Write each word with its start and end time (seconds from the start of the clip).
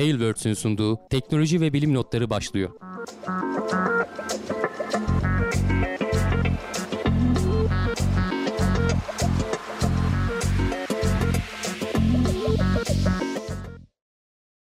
Tailwords'ün 0.00 0.54
sunduğu 0.54 0.98
teknoloji 1.10 1.60
ve 1.60 1.72
bilim 1.72 1.94
notları 1.94 2.30
başlıyor. 2.30 2.70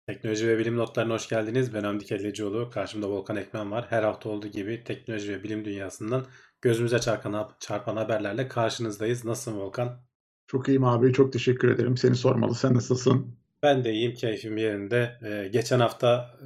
Teknoloji 0.07 0.47
ve 0.47 0.59
bilim 0.59 0.77
notlarına 0.77 1.13
hoş 1.13 1.29
geldiniz. 1.29 1.73
Ben 1.73 1.83
Hamdi 1.83 2.05
Kellecioğlu. 2.05 2.69
Karşımda 2.69 3.09
Volkan 3.09 3.35
Ekmen 3.35 3.71
var. 3.71 3.85
Her 3.89 4.03
hafta 4.03 4.29
olduğu 4.29 4.47
gibi 4.47 4.83
teknoloji 4.83 5.33
ve 5.33 5.43
bilim 5.43 5.65
dünyasından 5.65 6.25
gözümüze 6.61 6.99
çarpan, 6.99 7.51
çarpan 7.59 7.97
haberlerle 7.97 8.47
karşınızdayız. 8.47 9.25
Nasılsın 9.25 9.59
Volkan? 9.59 10.01
Çok 10.47 10.67
iyiyim 10.67 10.83
abi. 10.83 11.13
Çok 11.13 11.33
teşekkür 11.33 11.71
ederim. 11.71 11.97
Seni 11.97 12.15
sormalı. 12.15 12.55
Sen 12.55 12.73
nasılsın? 12.73 13.37
Ben 13.63 13.83
de 13.83 13.93
iyiyim. 13.93 14.13
Keyfim 14.13 14.57
yerinde. 14.57 15.17
Ee, 15.25 15.47
geçen 15.47 15.79
hafta 15.79 16.37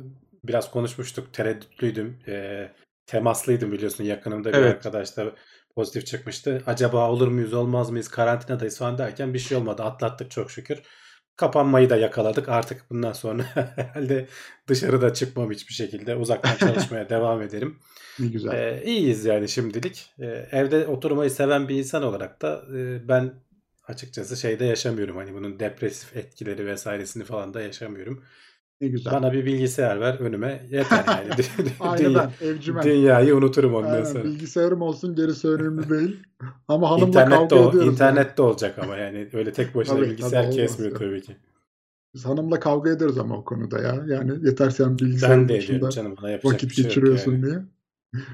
biraz 0.43 0.71
konuşmuştuk. 0.71 1.33
Tereddütlüydüm. 1.33 2.19
Ee, 2.27 2.71
temaslıydım 3.05 3.71
biliyorsun. 3.71 4.03
Yakınımda 4.03 4.49
bir 4.49 4.57
Evet. 4.57 4.75
arkadaş 4.75 5.17
da 5.17 5.31
pozitif 5.75 6.05
çıkmıştı. 6.05 6.63
Acaba 6.67 7.09
olur 7.11 7.27
muyuz 7.27 7.53
olmaz 7.53 7.89
mıyız 7.89 8.07
karantinadayız 8.07 8.77
falan 8.77 8.97
derken 8.97 9.33
bir 9.33 9.39
şey 9.39 9.57
olmadı. 9.57 9.83
Atlattık 9.83 10.31
çok 10.31 10.51
şükür. 10.51 10.79
Kapanmayı 11.35 11.89
da 11.89 11.97
yakaladık. 11.97 12.49
Artık 12.49 12.89
bundan 12.89 13.13
sonra 13.13 13.43
herhalde 13.75 14.27
dışarıda 14.67 15.13
çıkmam 15.13 15.51
hiçbir 15.51 15.73
şekilde. 15.73 16.15
Uzaktan 16.15 16.55
çalışmaya 16.55 17.09
devam 17.09 17.41
ederim. 17.41 17.79
Ne 18.19 18.27
güzel. 18.27 18.53
Ee, 18.53 18.83
iyiyiz 18.85 19.25
yani 19.25 19.49
şimdilik. 19.49 20.09
Ee, 20.19 20.25
evde 20.51 20.87
oturmayı 20.87 21.29
seven 21.31 21.69
bir 21.69 21.75
insan 21.75 22.03
olarak 22.03 22.41
da 22.41 22.63
e, 22.77 23.07
ben 23.07 23.33
açıkçası 23.91 24.37
şeyde 24.37 24.65
yaşamıyorum. 24.65 25.15
Hani 25.17 25.33
bunun 25.33 25.59
depresif 25.59 26.15
etkileri 26.17 26.65
vesairesini 26.65 27.23
falan 27.23 27.53
da 27.53 27.61
yaşamıyorum. 27.61 28.23
Ne 28.81 28.87
güzel. 28.87 29.13
Bana 29.13 29.33
bir 29.33 29.45
bilgisayar 29.45 29.99
ver 30.01 30.13
önüme 30.19 30.63
yeter 30.71 31.03
yani. 31.07 31.29
Dünya- 31.97 32.31
ben. 32.41 32.47
Evcimen. 32.47 32.83
dünyayı 32.83 33.35
unuturum 33.35 33.75
ondan 33.75 33.91
Aynen, 33.91 34.03
sonra. 34.03 34.23
bilgisayarım 34.23 34.81
olsun 34.81 35.15
gerisi 35.15 35.47
önemli 35.47 35.89
değil. 35.89 36.19
Ama 36.67 36.89
hanımla 36.91 37.07
İnternet 37.07 37.31
de, 37.31 37.37
kavga 37.47 37.55
o- 37.65 37.69
ediyoruz. 37.69 37.93
internet 37.93 38.37
de 38.37 38.41
olacak 38.41 38.79
ama 38.79 38.97
yani 38.97 39.27
öyle 39.33 39.53
tek 39.53 39.75
başına 39.75 39.95
Tabii, 39.95 40.05
bilgisayar 40.09 40.43
tabii, 40.43 40.55
kesmiyor 40.55 40.91
olmaz. 40.91 41.09
tabii 41.09 41.21
ki. 41.21 41.35
Biz 42.13 42.25
hanımla 42.25 42.59
kavga 42.59 42.89
ediyoruz 42.91 43.17
ama 43.17 43.37
o 43.37 43.43
konuda 43.45 43.79
ya. 43.79 44.03
Yani 44.07 44.31
yeter 44.47 44.69
sen 44.69 44.89
Ben 44.89 44.97
bilgisayarın 44.99 45.49
de 45.49 45.57
ediyorum 45.57 45.87
başında 45.87 45.89
canım 46.03 46.11
yapacak 46.31 46.45
vakit 46.45 46.69
bir 46.69 46.75
şey 46.75 46.83
geçiriyorsun 46.83 47.31
yani. 47.31 47.45
diye. 47.45 47.59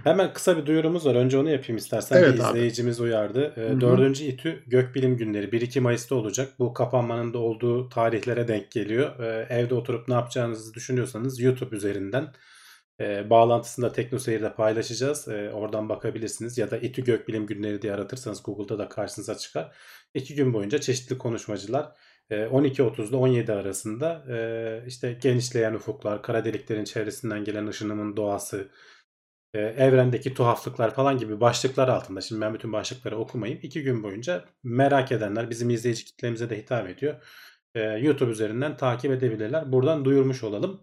Hemen 0.03 0.33
kısa 0.33 0.57
bir 0.57 0.65
duyurumuz 0.65 1.05
var. 1.05 1.15
Önce 1.15 1.37
onu 1.37 1.49
yapayım 1.49 1.77
istersen. 1.77 2.17
Evet 2.17 2.33
bir 2.33 2.39
abi. 2.39 2.49
izleyicimiz 2.49 2.99
uyardı. 2.99 3.53
Ee, 3.57 3.61
Hı 3.61 3.73
hı. 3.73 3.81
4. 3.81 4.21
İTÜ 4.21 4.63
Gökbilim 4.67 5.17
Günleri 5.17 5.51
1-2 5.51 5.79
Mayıs'ta 5.79 6.15
olacak. 6.15 6.53
Bu 6.59 6.73
kapanmanın 6.73 7.33
da 7.33 7.37
olduğu 7.37 7.89
tarihlere 7.89 8.47
denk 8.47 8.71
geliyor. 8.71 9.19
Ee, 9.19 9.47
evde 9.49 9.75
oturup 9.75 10.07
ne 10.07 10.13
yapacağınızı 10.13 10.73
düşünüyorsanız 10.73 11.39
YouTube 11.39 11.75
üzerinden 11.75 12.33
e, 12.99 13.29
bağlantısını 13.29 13.85
da 13.85 13.91
TeknoSeyir'de 13.91 14.53
paylaşacağız. 14.53 15.27
E, 15.27 15.51
oradan 15.53 15.89
bakabilirsiniz. 15.89 16.57
Ya 16.57 16.71
da 16.71 16.77
İTÜ 16.77 17.03
Gökbilim 17.03 17.45
Günleri 17.45 17.81
diye 17.81 17.93
aratırsanız 17.93 18.43
Google'da 18.43 18.79
da 18.79 18.89
karşınıza 18.89 19.37
çıkar. 19.37 19.75
İki 20.13 20.35
gün 20.35 20.53
boyunca 20.53 20.81
çeşitli 20.81 21.17
konuşmacılar 21.17 21.91
e, 22.29 22.35
12.30 22.35 23.09
ile 23.09 23.15
17 23.15 23.53
arasında 23.53 24.23
e, 24.29 24.37
işte 24.87 25.17
genişleyen 25.21 25.73
ufuklar, 25.73 26.21
kara 26.21 26.45
deliklerin 26.45 26.83
çevresinden 26.83 27.43
gelen 27.43 27.67
ışınımın 27.67 28.17
doğası, 28.17 28.69
e, 29.53 29.59
evrendeki 29.59 30.33
tuhaflıklar 30.33 30.95
falan 30.95 31.17
gibi 31.17 31.39
başlıklar 31.41 31.87
altında. 31.87 32.21
Şimdi 32.21 32.41
ben 32.41 32.53
bütün 32.53 32.73
başlıkları 32.73 33.17
okumayayım. 33.17 33.59
İki 33.63 33.83
gün 33.83 34.03
boyunca 34.03 34.45
merak 34.63 35.11
edenler 35.11 35.49
bizim 35.49 35.69
izleyici 35.69 36.05
kitlemize 36.05 36.49
de 36.49 36.57
hitap 36.57 36.89
ediyor. 36.89 37.15
E, 37.75 37.81
YouTube 37.81 38.31
üzerinden 38.31 38.77
takip 38.77 39.11
edebilirler. 39.11 39.71
Buradan 39.71 40.05
duyurmuş 40.05 40.43
olalım. 40.43 40.81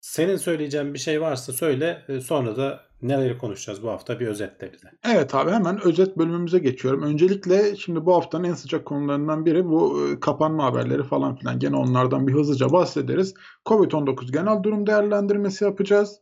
Senin 0.00 0.36
söyleyeceğin 0.36 0.94
bir 0.94 0.98
şey 0.98 1.20
varsa 1.20 1.52
söyle. 1.52 2.04
E, 2.08 2.20
sonra 2.20 2.56
da 2.56 2.80
neleri 3.02 3.38
konuşacağız 3.38 3.82
bu 3.82 3.88
hafta 3.88 4.20
bir 4.20 4.26
özetle 4.26 4.72
bize. 4.72 4.88
Evet 5.04 5.34
abi 5.34 5.50
hemen 5.50 5.86
özet 5.86 6.18
bölümümüze 6.18 6.58
geçiyorum. 6.58 7.02
Öncelikle 7.02 7.76
şimdi 7.76 8.06
bu 8.06 8.14
haftanın 8.14 8.44
en 8.44 8.54
sıcak 8.54 8.84
konularından 8.84 9.46
biri 9.46 9.64
bu 9.64 10.08
e, 10.08 10.20
kapanma 10.20 10.64
haberleri 10.64 11.02
falan 11.02 11.36
filan. 11.36 11.58
Gene 11.58 11.76
onlardan 11.76 12.26
bir 12.26 12.32
hızlıca 12.32 12.72
bahsederiz. 12.72 13.34
Covid-19 13.66 14.32
genel 14.32 14.62
durum 14.62 14.86
değerlendirmesi 14.86 15.64
yapacağız. 15.64 16.20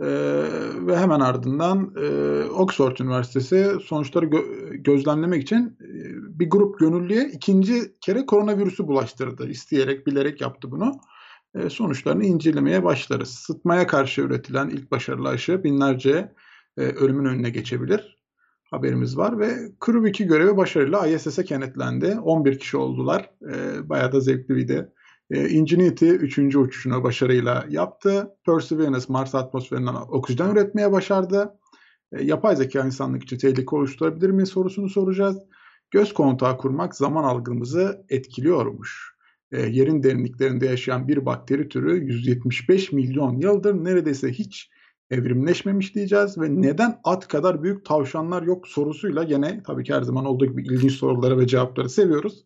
Ee, 0.00 0.06
ve 0.86 0.98
hemen 0.98 1.20
ardından 1.20 1.94
e, 1.96 2.08
Oxford 2.44 2.96
Üniversitesi 2.96 3.72
sonuçları 3.84 4.26
gö- 4.26 4.76
gözlemlemek 4.76 5.42
için 5.42 5.78
e, 5.80 6.38
bir 6.38 6.50
grup 6.50 6.78
gönüllüye 6.78 7.28
ikinci 7.32 7.98
kere 8.00 8.26
koronavirüsü 8.26 8.86
bulaştırdı. 8.86 9.48
İsteyerek, 9.48 10.06
bilerek 10.06 10.40
yaptı 10.40 10.70
bunu. 10.70 10.92
E, 11.54 11.70
sonuçlarını 11.70 12.24
incelemeye 12.24 12.84
başlarız. 12.84 13.28
Sıtmaya 13.28 13.86
karşı 13.86 14.20
üretilen 14.20 14.68
ilk 14.68 14.90
başarılı 14.90 15.28
aşı 15.28 15.64
binlerce 15.64 16.32
e, 16.78 16.82
ölümün 16.82 17.24
önüne 17.24 17.50
geçebilir. 17.50 18.18
Haberimiz 18.70 19.16
var 19.16 19.38
ve 19.38 19.50
Crew 19.86 20.08
2 20.08 20.26
görevi 20.26 20.56
başarıyla 20.56 21.06
ISS'e 21.06 21.44
kenetlendi. 21.44 22.18
11 22.22 22.58
kişi 22.58 22.76
oldular. 22.76 23.30
E, 23.52 23.88
bayağı 23.88 24.12
da 24.12 24.20
zevkli 24.20 24.56
bir 24.56 24.68
de. 24.68 24.92
E, 25.30 25.48
Ingenuity 25.48 26.10
3. 26.10 26.38
uçuşunu 26.56 27.02
başarıyla 27.02 27.66
yaptı. 27.68 28.36
Perseverance 28.46 29.04
Mars 29.08 29.34
atmosferinden 29.34 29.94
oksijen 29.94 30.50
üretmeye 30.50 30.92
başardı. 30.92 31.58
E, 32.12 32.24
yapay 32.24 32.56
zeka 32.56 32.86
insanlık 32.86 33.22
için 33.22 33.38
tehlike 33.38 33.76
oluşturabilir 33.76 34.30
mi 34.30 34.46
sorusunu 34.46 34.88
soracağız. 34.88 35.38
Göz 35.90 36.14
kontağı 36.14 36.58
kurmak 36.58 36.96
zaman 36.96 37.24
algımızı 37.24 38.04
etkiliyormuş. 38.08 39.14
E, 39.52 39.60
yerin 39.60 40.02
derinliklerinde 40.02 40.66
yaşayan 40.66 41.08
bir 41.08 41.26
bakteri 41.26 41.68
türü 41.68 42.04
175 42.04 42.92
milyon 42.92 43.40
yıldır 43.40 43.74
neredeyse 43.74 44.32
hiç 44.32 44.70
evrimleşmemiş 45.10 45.94
diyeceğiz 45.94 46.38
ve 46.38 46.62
neden 46.62 47.00
at 47.04 47.28
kadar 47.28 47.62
büyük 47.62 47.84
tavşanlar 47.84 48.42
yok 48.42 48.68
sorusuyla 48.68 49.22
gene 49.22 49.62
tabii 49.66 49.84
ki 49.84 49.94
her 49.94 50.02
zaman 50.02 50.24
olduğu 50.24 50.46
gibi 50.46 50.62
ilginç 50.62 50.92
soruları 50.92 51.38
ve 51.38 51.46
cevapları 51.46 51.88
seviyoruz. 51.88 52.44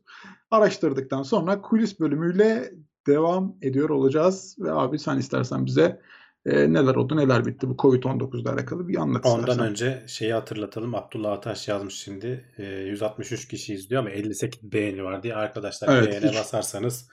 Araştırdıktan 0.51 1.23
sonra 1.23 1.61
kulis 1.63 2.01
bölümüyle 2.01 2.71
devam 3.07 3.57
ediyor 3.63 3.91
olacağız 3.91 4.57
ve 4.59 4.73
abi 4.73 4.99
sen 4.99 5.19
istersen 5.19 5.67
bize 5.67 6.01
e, 6.47 6.73
neler 6.73 6.95
oldu 6.95 7.17
neler 7.17 7.47
bitti 7.47 7.69
bu 7.69 7.73
Covid-19 7.77 8.41
ile 8.43 8.51
alakalı 8.51 8.89
bir 8.89 8.97
anlat 8.97 9.27
Ondan 9.27 9.41
istersen. 9.41 9.67
önce 9.67 10.05
şeyi 10.07 10.33
hatırlatalım. 10.33 10.95
Abdullah 10.95 11.33
Ataş 11.33 11.69
yazmış 11.69 11.95
şimdi. 11.95 12.45
E, 12.59 12.65
163 12.65 13.49
kişi 13.49 13.75
izliyor 13.75 14.01
ama 14.03 14.11
58 14.11 14.73
beğeni 14.73 15.05
var 15.05 15.23
diye. 15.23 15.35
Arkadaşlar 15.35 15.97
Evet, 15.99 16.09
beğene 16.11 16.29
hiç- 16.29 16.39
basarsanız 16.39 17.09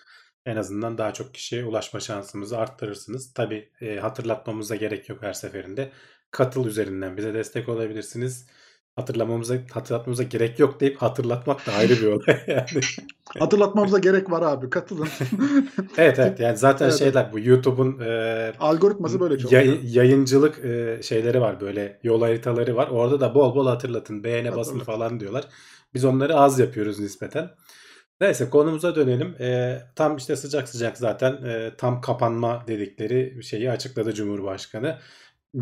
en 0.46 0.56
azından 0.56 0.98
daha 0.98 1.14
çok 1.14 1.34
kişiye 1.34 1.66
ulaşma 1.66 2.00
şansımızı 2.00 2.58
arttırırsınız. 2.58 3.34
Tabi 3.34 3.70
hatırlatmamıza 4.02 4.76
gerek 4.76 5.10
yok 5.10 5.22
her 5.22 5.34
seferinde. 5.34 5.92
Katıl 6.32 6.66
üzerinden 6.68 7.18
bize 7.18 7.34
destek 7.34 7.70
olabilirsiniz. 7.70 8.48
Hatırlamamıza 8.96 9.56
hatırlatmamıza 9.72 10.24
gerek 10.24 10.60
yok 10.60 10.80
deyip 10.80 10.98
hatırlatmak 11.02 11.68
da 11.68 11.74
ayrı 11.74 11.94
bir 11.94 12.08
olay 12.08 12.44
yani. 12.48 12.66
Hatırlatmamıza 13.40 14.00
gerek 14.00 14.32
var 14.32 14.42
abi 14.42 14.70
katılın. 14.70 15.08
Evet 15.98 16.20
evet 16.20 16.40
yani 16.40 16.58
zaten 16.58 16.86
Evet, 16.86 17.00
şeyler 17.00 17.34
bu 17.34 17.40
YouTube'un 17.40 18.00
e, 18.00 18.54
Algoritması 18.60 19.20
böyle 19.20 19.38
çalışıyor. 19.38 19.64
Yay- 19.64 19.80
yayıncılık 19.84 20.66
e, 20.66 21.00
şeyleri 21.04 21.42
var 21.42 21.62
böyle 21.62 22.00
yol 22.04 22.22
haritaları 22.22 22.76
var. 22.76 22.88
Orada 22.88 23.20
da 23.20 23.36
bol 23.36 23.56
bol 23.56 23.68
hatırlatın, 23.68 24.24
beğene 24.24 24.56
basın 24.56 24.80
Hatırlat. 24.80 24.86
falan 24.86 25.20
diyorlar. 25.20 25.44
Biz 25.94 26.06
onları 26.06 26.36
az 26.36 26.60
yapıyoruz 26.60 27.00
nispeten. 27.00 27.50
Neyse 28.22 28.50
konumuza 28.50 28.96
dönelim. 28.96 29.36
E, 29.42 29.80
tam 29.96 30.18
işte 30.18 30.36
sıcak 30.36 30.70
sıcak 30.70 30.98
zaten 30.98 31.34
e, 31.44 31.72
tam 31.78 32.02
kapanma 32.02 32.64
dedikleri 32.68 33.44
şeyi 33.44 33.72
açıkladı 33.72 34.14
Cumhurbaşkanı. 34.14 35.00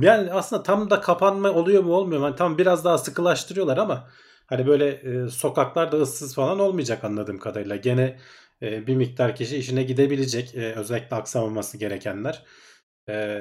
Yani 0.02 0.32
aslında 0.34 0.64
tam 0.64 0.90
da 0.90 1.02
kapanma 1.02 1.52
oluyor 1.52 1.84
mu 1.84 1.94
olmuyor 1.94 2.22
mu? 2.22 2.28
Yani 2.28 2.36
tam 2.36 2.58
biraz 2.58 2.86
daha 2.86 2.98
sıkılaştırıyorlar 2.98 3.78
ama 3.78 4.10
hani 4.48 4.68
böyle 4.68 4.88
e, 4.90 5.30
sokaklarda 5.30 5.98
ıssız 5.98 6.36
falan 6.36 6.60
olmayacak 6.60 7.04
anladığım 7.04 7.40
kadarıyla. 7.40 7.76
Gene 7.76 8.20
e, 8.62 8.88
bir 8.88 8.96
miktar 8.96 9.36
kişi 9.36 9.58
işine 9.58 9.84
gidebilecek. 9.84 10.56
E, 10.56 10.74
özellikle 10.74 11.16
aksamaması 11.16 11.78
gerekenler. 11.78 12.44
E, 13.10 13.38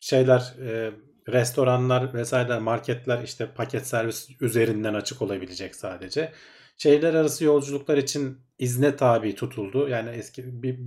şeyler 0.00 0.54
e, 0.66 0.92
restoranlar 1.28 2.14
vesaire 2.14 2.58
marketler 2.58 3.22
işte 3.22 3.46
paket 3.54 3.86
servis 3.86 4.28
üzerinden 4.40 4.94
açık 4.94 5.22
olabilecek 5.22 5.74
sadece. 5.74 6.32
Şehirler 6.76 7.14
arası 7.14 7.44
yolculuklar 7.44 7.96
için 7.96 8.38
izne 8.58 8.96
tabi 8.96 9.34
tutuldu. 9.34 9.88
Yani 9.88 10.10
eski 10.10 10.62
bir 10.62 10.78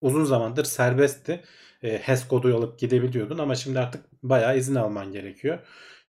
uzun 0.00 0.24
zamandır 0.24 0.64
serbestti. 0.64 1.40
E, 1.84 1.98
HES 1.98 2.28
kodu 2.28 2.56
alıp 2.56 2.78
gidebiliyordun 2.78 3.38
ama 3.38 3.54
şimdi 3.54 3.80
artık 3.80 4.04
bayağı 4.22 4.58
izin 4.58 4.74
alman 4.74 5.12
gerekiyor. 5.12 5.58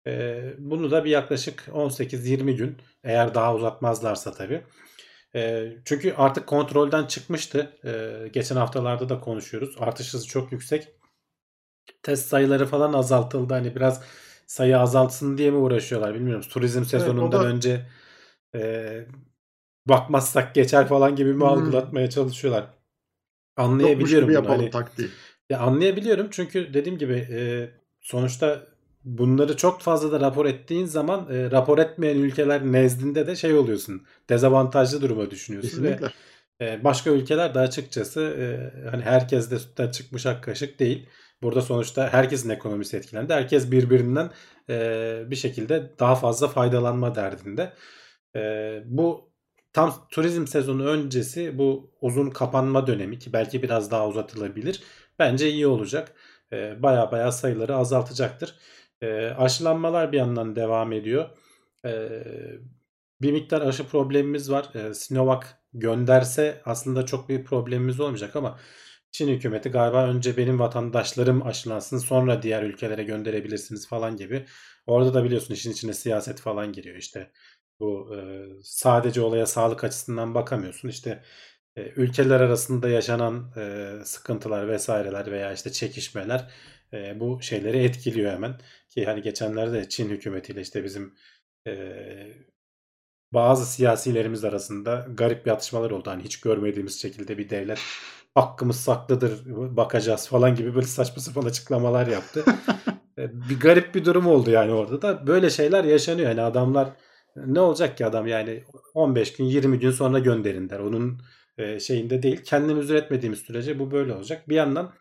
E, 0.06 0.42
bunu 0.58 0.90
da 0.90 1.04
bir 1.04 1.10
yaklaşık 1.10 1.68
18-20 1.72 2.56
gün 2.56 2.76
eğer 3.04 3.34
daha 3.34 3.54
uzatmazlarsa 3.54 4.32
tabii. 4.32 4.62
E, 5.34 5.68
çünkü 5.84 6.14
artık 6.16 6.46
kontrolden 6.46 7.06
çıkmıştı. 7.06 7.76
E, 7.84 8.28
geçen 8.32 8.56
haftalarda 8.56 9.08
da 9.08 9.20
konuşuyoruz. 9.20 9.76
Artış 9.80 10.14
hızı 10.14 10.26
çok 10.28 10.52
yüksek 10.52 10.88
test 12.02 12.28
sayıları 12.28 12.66
falan 12.66 12.92
azaltıldı. 12.92 13.54
Hani 13.54 13.76
biraz 13.76 14.02
sayı 14.46 14.78
azaltsın 14.78 15.38
diye 15.38 15.50
mi 15.50 15.56
uğraşıyorlar 15.56 16.14
bilmiyorum. 16.14 16.44
Turizm 16.50 16.84
sezonundan 16.84 17.32
da- 17.42 17.46
önce 17.46 17.86
e, 18.54 19.06
bakmazsak 19.88 20.54
geçer 20.54 20.88
falan 20.88 21.16
gibi 21.16 21.32
mi 21.32 21.40
Hmm. 21.40 21.46
algılatmaya 21.48 22.10
çalışıyorlar. 22.10 22.64
Yokmuş 22.64 23.66
Anlayabiliyorum 23.66 24.28
gibi 24.28 24.38
bunu. 24.38 24.42
yapalım 24.42 24.60
Hani 24.60 24.70
taktiği. 24.70 25.10
Ya 25.50 25.58
anlayabiliyorum 25.58 26.28
çünkü 26.30 26.74
dediğim 26.74 26.98
gibi 26.98 27.14
e, 27.30 27.70
sonuçta 28.00 28.66
bunları 29.04 29.56
çok 29.56 29.80
fazla 29.80 30.12
da 30.12 30.20
rapor 30.20 30.46
ettiğin 30.46 30.86
zaman 30.86 31.28
e, 31.30 31.50
rapor 31.50 31.78
etmeyen 31.78 32.16
ülkeler 32.16 32.72
nezdinde 32.72 33.26
de 33.26 33.36
şey 33.36 33.54
oluyorsun. 33.54 34.06
Dezavantajlı 34.28 35.02
duruma 35.02 35.30
düşünüyorsun 35.30 35.82
ve 35.84 35.90
Kesinlikle. 35.96 36.12
e, 36.60 36.84
başka 36.84 37.10
ülkeler 37.10 37.54
de 37.54 37.58
açıkçası 37.58 38.20
e, 38.20 38.44
hani 38.90 39.02
herkes 39.02 39.50
de 39.50 39.58
sütten 39.58 39.90
çıkmış 39.90 40.26
ak 40.26 40.44
kaşık 40.44 40.80
değil. 40.80 41.08
Burada 41.42 41.62
sonuçta 41.62 42.12
herkesin 42.12 42.50
ekonomisi 42.50 42.96
etkilendi. 42.96 43.32
Herkes 43.32 43.70
birbirinden 43.70 44.30
e, 44.70 45.22
bir 45.30 45.36
şekilde 45.36 45.90
daha 45.98 46.14
fazla 46.14 46.48
faydalanma 46.48 47.14
derdinde. 47.14 47.72
E, 48.36 48.82
bu 48.84 49.32
tam 49.72 50.06
turizm 50.10 50.46
sezonu 50.46 50.86
öncesi 50.86 51.58
bu 51.58 51.90
uzun 52.00 52.30
kapanma 52.30 52.86
dönemi 52.86 53.18
ki 53.18 53.32
belki 53.32 53.62
biraz 53.62 53.90
daha 53.90 54.08
uzatılabilir. 54.08 54.82
Bence 55.18 55.50
iyi 55.50 55.66
olacak. 55.66 56.14
Baya 56.52 57.12
baya 57.12 57.32
sayıları 57.32 57.76
azaltacaktır. 57.76 58.54
Aşılanmalar 59.36 60.12
bir 60.12 60.18
yandan 60.18 60.56
devam 60.56 60.92
ediyor. 60.92 61.28
Bir 63.22 63.32
miktar 63.32 63.60
aşı 63.62 63.86
problemimiz 63.88 64.50
var. 64.50 64.92
Sinovac 64.94 65.44
gönderse 65.74 66.62
aslında 66.64 67.06
çok 67.06 67.28
bir 67.28 67.44
problemimiz 67.44 68.00
olmayacak 68.00 68.36
ama 68.36 68.58
Çin 69.12 69.28
hükümeti 69.28 69.68
galiba 69.68 70.06
önce 70.08 70.36
benim 70.36 70.58
vatandaşlarım 70.58 71.46
aşılansın 71.46 71.98
sonra 71.98 72.42
diğer 72.42 72.62
ülkelere 72.62 73.04
gönderebilirsiniz 73.04 73.88
falan 73.88 74.16
gibi. 74.16 74.46
Orada 74.86 75.14
da 75.14 75.24
biliyorsun 75.24 75.54
işin 75.54 75.72
içine 75.72 75.92
siyaset 75.94 76.40
falan 76.40 76.72
giriyor 76.72 76.96
işte. 76.96 77.32
Bu 77.80 78.16
sadece 78.62 79.20
olaya 79.20 79.46
sağlık 79.46 79.84
açısından 79.84 80.34
bakamıyorsun. 80.34 80.88
İşte 80.88 81.22
e, 81.76 81.92
ülkeler 81.96 82.40
arasında 82.40 82.88
yaşanan 82.88 83.52
e, 83.56 83.92
sıkıntılar 84.04 84.68
vesaireler 84.68 85.32
veya 85.32 85.52
işte 85.52 85.72
çekişmeler 85.72 86.50
e, 86.92 87.20
bu 87.20 87.42
şeyleri 87.42 87.78
etkiliyor 87.84 88.32
hemen. 88.32 88.54
Ki 88.88 89.04
hani 89.04 89.22
geçenlerde 89.22 89.88
Çin 89.88 90.08
hükümetiyle 90.10 90.60
işte 90.60 90.84
bizim 90.84 91.14
e, 91.66 91.72
bazı 93.32 93.66
siyasilerimiz 93.66 94.44
arasında 94.44 95.06
garip 95.14 95.46
bir 95.46 95.50
atışmalar 95.50 95.90
oldu. 95.90 96.10
Hani 96.10 96.24
hiç 96.24 96.40
görmediğimiz 96.40 97.02
şekilde 97.02 97.38
bir 97.38 97.50
devlet 97.50 97.78
hakkımız 98.34 98.76
saklıdır 98.80 99.42
bakacağız 99.76 100.28
falan 100.28 100.54
gibi 100.54 100.74
böyle 100.74 100.86
saçma 100.86 101.22
sapan 101.22 101.42
açıklamalar 101.42 102.06
yaptı. 102.06 102.44
E, 103.18 103.48
bir 103.48 103.60
garip 103.60 103.94
bir 103.94 104.04
durum 104.04 104.26
oldu 104.26 104.50
yani 104.50 104.72
orada 104.72 105.02
da. 105.02 105.26
Böyle 105.26 105.50
şeyler 105.50 105.84
yaşanıyor. 105.84 106.28
Yani 106.28 106.40
adamlar 106.42 106.88
ne 107.36 107.60
olacak 107.60 107.98
ki 107.98 108.06
adam 108.06 108.26
yani 108.26 108.64
15 108.94 109.32
gün 109.32 109.44
20 109.44 109.78
gün 109.78 109.90
sonra 109.90 110.18
gönderin 110.18 110.68
der. 110.70 110.78
Onun 110.78 111.22
e, 111.58 111.80
şeyinde 111.80 112.22
değil. 112.22 112.42
Kendimiz 112.44 112.90
üretmediğimiz 112.90 113.38
sürece 113.38 113.78
bu 113.78 113.90
böyle 113.90 114.14
olacak. 114.14 114.48
Bir 114.48 114.54
yandan 114.56 114.92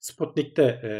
Sputnik'te 0.00 0.62
e, 0.62 0.90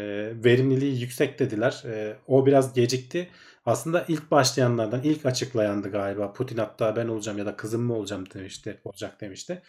verimliliği 0.43 1.01
yüksek 1.01 1.39
dediler. 1.39 1.83
E, 1.85 2.17
o 2.27 2.45
biraz 2.45 2.73
gecikti. 2.73 3.29
Aslında 3.65 4.05
ilk 4.07 4.31
başlayanlardan, 4.31 5.01
ilk 5.03 5.25
açıklayandı 5.25 5.91
galiba. 5.91 6.33
Putin 6.33 6.57
hatta 6.57 6.95
ben 6.95 7.07
olacağım 7.07 7.37
ya 7.37 7.45
da 7.45 7.55
kızım 7.55 7.81
mı 7.81 7.95
olacağım 7.95 8.25
demişti, 8.33 8.81
olacak 8.83 9.21
demişti. 9.21 9.61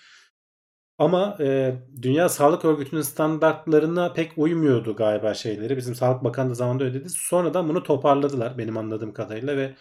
Ama 0.98 1.36
e, 1.40 1.74
Dünya 2.02 2.28
Sağlık 2.28 2.64
Örgütü'nün 2.64 3.02
standartlarına 3.02 4.12
pek 4.12 4.32
uymuyordu 4.36 4.96
galiba 4.96 5.34
şeyleri. 5.34 5.76
Bizim 5.76 5.94
Sağlık 5.94 6.24
Bakanı 6.24 6.50
da 6.50 6.54
zamanında 6.54 6.84
öyle 6.84 6.94
dedi. 6.94 7.08
Sonradan 7.10 7.68
bunu 7.68 7.82
toparladılar 7.82 8.58
benim 8.58 8.76
anladığım 8.76 9.12
kadarıyla 9.12 9.56
ve 9.56 9.74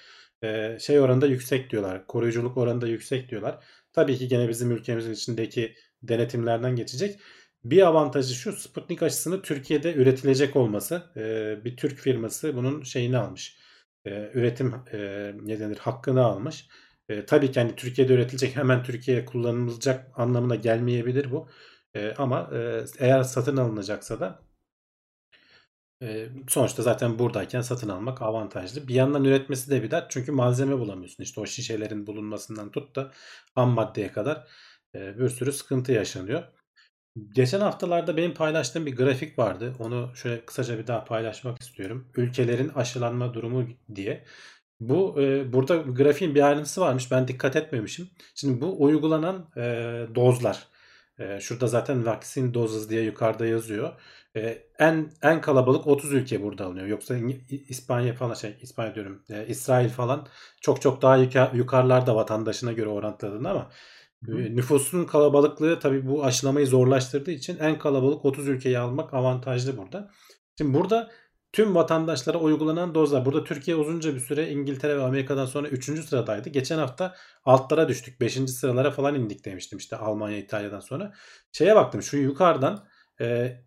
e, 0.43 0.79
şey 0.79 0.99
oranında 0.99 1.25
yüksek 1.27 1.69
diyorlar. 1.69 2.07
Koruyuculuk 2.07 2.57
oranında 2.57 2.87
yüksek 2.87 3.29
diyorlar. 3.29 3.63
Tabii 3.99 4.17
ki 4.17 4.27
gene 4.27 4.49
bizim 4.49 4.71
ülkemizin 4.71 5.13
içindeki 5.13 5.75
denetimlerden 6.03 6.75
geçecek. 6.75 7.19
Bir 7.63 7.87
avantajı 7.87 8.35
şu 8.35 8.53
Sputnik 8.53 9.03
aşısını 9.03 9.41
Türkiye'de 9.41 9.93
üretilecek 9.93 10.55
olması. 10.55 11.03
E, 11.17 11.65
bir 11.65 11.77
Türk 11.77 11.99
firması 11.99 12.55
bunun 12.55 12.83
şeyini 12.83 13.17
almış. 13.17 13.57
E, 14.05 14.31
üretim 14.33 14.75
e, 14.93 14.97
ne 15.41 15.59
denir 15.59 15.77
hakkını 15.77 16.23
almış. 16.23 16.67
Tabii 17.27 17.51
ki 17.51 17.59
hani 17.59 17.75
Türkiye'de 17.75 18.13
üretilecek 18.13 18.55
hemen 18.55 18.83
Türkiye'ye 18.83 19.25
kullanılacak 19.25 20.07
anlamına 20.15 20.55
gelmeyebilir 20.55 21.31
bu. 21.31 21.49
Ama 22.17 22.51
eğer 22.99 23.23
satın 23.23 23.57
alınacaksa 23.57 24.19
da 24.19 24.39
e, 26.03 26.29
sonuçta 26.47 26.83
zaten 26.83 27.19
buradayken 27.19 27.61
satın 27.61 27.89
almak 27.89 28.21
avantajlı. 28.21 28.87
Bir 28.87 28.93
yandan 28.93 29.23
üretmesi 29.25 29.71
de 29.71 29.83
bir 29.83 29.91
dert 29.91 30.11
çünkü 30.11 30.31
malzeme 30.31 30.79
bulamıyorsun. 30.79 31.23
İşte 31.23 31.41
o 31.41 31.45
şişelerin 31.45 32.07
bulunmasından 32.07 32.71
tut 32.71 32.95
da 32.95 33.11
ham 33.55 33.69
maddeye 33.69 34.11
kadar 34.11 34.47
e, 34.95 35.19
bir 35.19 35.29
sürü 35.29 35.51
sıkıntı 35.53 35.91
yaşanıyor. 35.91 36.43
Geçen 37.35 37.59
haftalarda 37.59 38.17
benim 38.17 38.33
paylaştığım 38.33 38.85
bir 38.85 38.95
grafik 38.95 39.39
vardı. 39.39 39.75
Onu 39.79 40.11
şöyle 40.15 40.45
kısaca 40.45 40.77
bir 40.77 40.87
daha 40.87 41.05
paylaşmak 41.05 41.61
istiyorum. 41.61 42.11
Ülkelerin 42.15 42.69
aşılanma 42.69 43.33
durumu 43.33 43.67
diye. 43.95 44.25
Bu 44.79 45.21
e, 45.21 45.53
burada 45.53 45.77
grafiğin 45.77 46.35
bir 46.35 46.41
ayrıntısı 46.41 46.81
varmış. 46.81 47.11
Ben 47.11 47.27
dikkat 47.27 47.55
etmemişim. 47.55 48.09
Şimdi 48.35 48.61
bu 48.61 48.83
uygulanan 48.83 49.49
e, 49.57 49.61
dozlar. 50.15 50.67
E, 51.19 51.39
şurada 51.39 51.67
zaten 51.67 52.05
vaksin 52.05 52.53
dozuz 52.53 52.89
diye 52.89 53.01
yukarıda 53.01 53.45
yazıyor. 53.45 53.93
E, 54.35 54.63
en 54.79 55.11
en 55.21 55.41
kalabalık 55.41 55.87
30 55.87 56.13
ülke 56.13 56.41
burada 56.41 56.65
alınıyor. 56.65 56.87
Yoksa 56.87 57.15
İspanya 57.49 58.13
falan 58.13 58.33
şey 58.33 58.57
İspanya 58.61 58.95
diyorum. 58.95 59.23
E, 59.29 59.47
İsrail 59.47 59.89
falan 59.89 60.27
çok 60.61 60.81
çok 60.81 61.01
daha 61.01 61.17
yukarılarda 61.53 62.15
vatandaşına 62.15 62.71
göre 62.71 62.89
orantıladığında 62.89 63.49
ama 63.49 63.71
Hı. 64.25 64.55
Nüfusun 64.55 65.05
kalabalıklığı 65.05 65.79
tabii 65.79 66.07
bu 66.07 66.25
aşılamayı 66.25 66.67
zorlaştırdığı 66.67 67.31
için 67.31 67.57
en 67.57 67.79
kalabalık 67.79 68.25
30 68.25 68.47
ülkeyi 68.47 68.79
almak 68.79 69.13
avantajlı 69.13 69.77
burada. 69.77 70.11
Şimdi 70.57 70.73
burada 70.73 71.11
tüm 71.53 71.75
vatandaşlara 71.75 72.37
uygulanan 72.37 72.95
dozlar. 72.95 73.25
Burada 73.25 73.43
Türkiye 73.43 73.77
uzunca 73.77 74.15
bir 74.15 74.19
süre 74.19 74.49
İngiltere 74.49 74.97
ve 74.97 75.03
Amerika'dan 75.03 75.45
sonra 75.45 75.67
3. 75.67 76.03
sıradaydı. 76.05 76.49
Geçen 76.49 76.77
hafta 76.77 77.15
altlara 77.45 77.87
düştük. 77.87 78.21
5. 78.21 78.33
sıralara 78.33 78.91
falan 78.91 79.15
indik 79.15 79.45
demiştim 79.45 79.77
işte 79.79 79.95
Almanya, 79.95 80.37
İtalya'dan 80.37 80.79
sonra. 80.79 81.13
Şeye 81.51 81.75
baktım 81.75 82.01
şu 82.01 82.17
yukarıdan 82.17 82.87
e, 83.21 83.57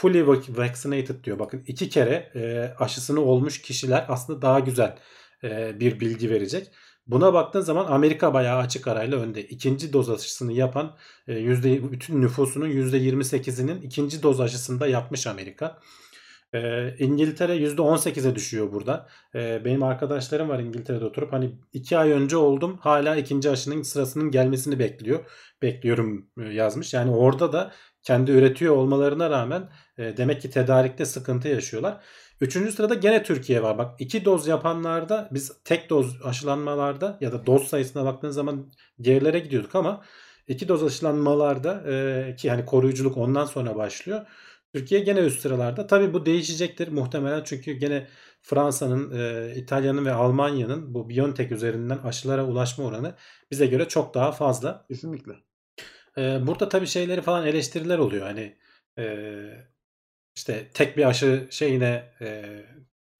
fully 0.00 0.26
vaccinated 0.48 1.24
diyor. 1.24 1.38
Bakın 1.38 1.64
iki 1.66 1.88
kere 1.88 2.30
e, 2.34 2.74
aşısını 2.78 3.20
olmuş 3.20 3.62
kişiler 3.62 4.04
aslında 4.08 4.42
daha 4.42 4.60
güzel 4.60 4.96
e, 5.44 5.80
bir 5.80 6.00
bilgi 6.00 6.30
verecek. 6.30 6.70
Buna 7.06 7.32
baktığın 7.32 7.60
zaman 7.60 7.86
Amerika 7.86 8.34
bayağı 8.34 8.58
açık 8.58 8.88
arayla 8.88 9.18
önde. 9.18 9.42
İkinci 9.44 9.92
doz 9.92 10.10
aşısını 10.10 10.52
yapan 10.52 10.96
e, 11.28 11.34
yüzde, 11.34 11.92
bütün 11.92 12.22
nüfusunun 12.22 12.68
%28'inin 12.70 13.82
ikinci 13.82 14.22
doz 14.22 14.40
aşısında 14.40 14.86
yapmış 14.86 15.26
Amerika. 15.26 15.78
E, 16.54 16.94
İngiltere 16.98 17.56
%18'e 17.56 18.34
düşüyor 18.34 18.72
burada. 18.72 19.08
E, 19.34 19.64
benim 19.64 19.82
arkadaşlarım 19.82 20.48
var 20.48 20.58
İngiltere'de 20.58 21.04
oturup 21.04 21.32
hani 21.32 21.58
iki 21.72 21.98
ay 21.98 22.10
önce 22.10 22.36
oldum 22.36 22.78
hala 22.80 23.16
ikinci 23.16 23.50
aşının 23.50 23.82
sırasının 23.82 24.30
gelmesini 24.30 24.78
bekliyor. 24.78 25.24
Bekliyorum 25.62 26.30
yazmış. 26.52 26.94
Yani 26.94 27.10
orada 27.10 27.52
da 27.52 27.72
kendi 28.02 28.30
üretiyor 28.30 28.76
olmalarına 28.76 29.30
rağmen 29.30 29.68
demek 30.16 30.42
ki 30.42 30.50
tedarikte 30.50 31.04
sıkıntı 31.04 31.48
yaşıyorlar. 31.48 32.00
Üçüncü 32.40 32.72
sırada 32.72 32.94
gene 32.94 33.22
Türkiye 33.22 33.62
var. 33.62 33.78
Bak 33.78 34.00
iki 34.00 34.24
doz 34.24 34.46
yapanlarda 34.46 35.28
biz 35.32 35.62
tek 35.64 35.90
doz 35.90 36.22
aşılanmalarda 36.24 37.18
ya 37.20 37.32
da 37.32 37.46
doz 37.46 37.68
sayısına 37.68 38.04
baktığın 38.04 38.30
zaman 38.30 38.70
gerilere 39.00 39.38
gidiyorduk 39.38 39.74
ama 39.74 40.04
iki 40.48 40.68
doz 40.68 40.84
aşılanmalarda 40.84 41.82
e, 41.92 42.36
ki 42.36 42.50
hani 42.50 42.64
koruyuculuk 42.66 43.16
ondan 43.16 43.44
sonra 43.44 43.76
başlıyor. 43.76 44.26
Türkiye 44.74 45.00
gene 45.00 45.20
üst 45.20 45.40
sıralarda. 45.40 45.86
Tabi 45.86 46.12
bu 46.12 46.26
değişecektir 46.26 46.88
muhtemelen 46.88 47.42
çünkü 47.44 47.72
gene 47.72 48.06
Fransa'nın, 48.42 49.12
e, 49.18 49.54
İtalya'nın 49.56 50.04
ve 50.04 50.12
Almanya'nın 50.12 50.94
bu 50.94 51.08
Biontech 51.08 51.52
üzerinden 51.52 51.98
aşılara 51.98 52.46
ulaşma 52.46 52.84
oranı 52.84 53.14
bize 53.50 53.66
göre 53.66 53.88
çok 53.88 54.14
daha 54.14 54.32
fazla. 54.32 54.84
Kesinlikle. 54.88 55.32
E, 56.18 56.46
burada 56.46 56.68
tabi 56.68 56.86
şeyleri 56.86 57.22
falan 57.22 57.46
eleştiriler 57.46 57.98
oluyor. 57.98 58.26
Hani 58.26 58.56
e, 58.98 59.04
işte 60.40 60.68
tek 60.74 60.96
bir 60.96 61.04
aşı 61.04 61.46
şeyine 61.50 62.04
e, 62.20 62.44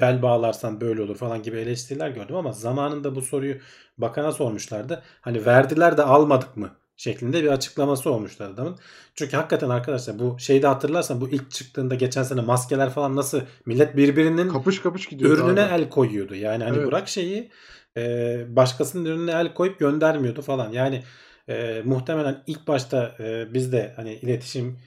bel 0.01 0.23
bağlarsan 0.23 0.81
böyle 0.81 1.03
olur 1.03 1.17
falan 1.17 1.43
gibi 1.43 1.59
eleştiriler 1.59 2.09
gördüm 2.11 2.37
ama 2.37 2.53
zamanında 2.53 3.15
bu 3.15 3.23
soruyu 3.23 3.55
bakana 3.99 4.33
sormuşlardı. 4.33 5.03
Hani 5.21 5.47
verdiler 5.47 5.97
de 5.97 6.03
almadık 6.03 6.57
mı 6.57 6.71
şeklinde 6.97 7.43
bir 7.43 7.49
açıklaması 7.49 8.11
olmuştu 8.11 8.45
adamın. 8.45 8.79
Çünkü 9.15 9.37
hakikaten 9.37 9.69
arkadaşlar 9.71 10.19
bu 10.19 10.39
şeyde 10.39 10.67
hatırlarsan 10.67 11.21
bu 11.21 11.29
ilk 11.29 11.51
çıktığında 11.51 11.95
geçen 11.95 12.23
sene 12.23 12.41
maskeler 12.41 12.91
falan 12.91 13.17
nasıl 13.17 13.41
millet 13.67 13.97
birbirinin 13.97 14.49
kapış 14.49 14.83
kapış 14.83 15.07
gidiyordu 15.07 15.35
ürününe 15.35 15.63
abi. 15.65 15.75
el 15.75 15.89
koyuyordu. 15.91 16.35
Yani 16.35 16.65
hani 16.65 16.77
Evet. 16.77 16.87
bırak 16.87 17.09
şeyi 17.09 17.51
e, 17.97 18.57
başkasının 18.57 19.05
ürününe 19.05 19.31
el 19.33 19.55
koyup 19.55 19.79
göndermiyordu 19.79 20.43
falan. 20.43 20.73
Yani 20.73 21.03
e, 21.49 21.83
muhtemelen 21.85 22.43
ilk 22.47 22.69
başta 22.69 23.17
e, 23.21 23.55
bizde 23.55 23.93
hani 23.97 24.15
iletişim 24.15 24.79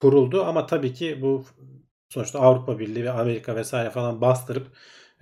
kuruldu 0.00 0.44
ama 0.44 0.66
tabii 0.66 0.94
ki 0.94 1.18
bu 1.22 1.44
sonuçta 2.08 2.40
Avrupa 2.40 2.78
Birliği 2.78 3.04
ve 3.04 3.10
Amerika 3.10 3.56
vesaire 3.56 3.90
falan 3.90 4.20
bastırıp 4.20 4.66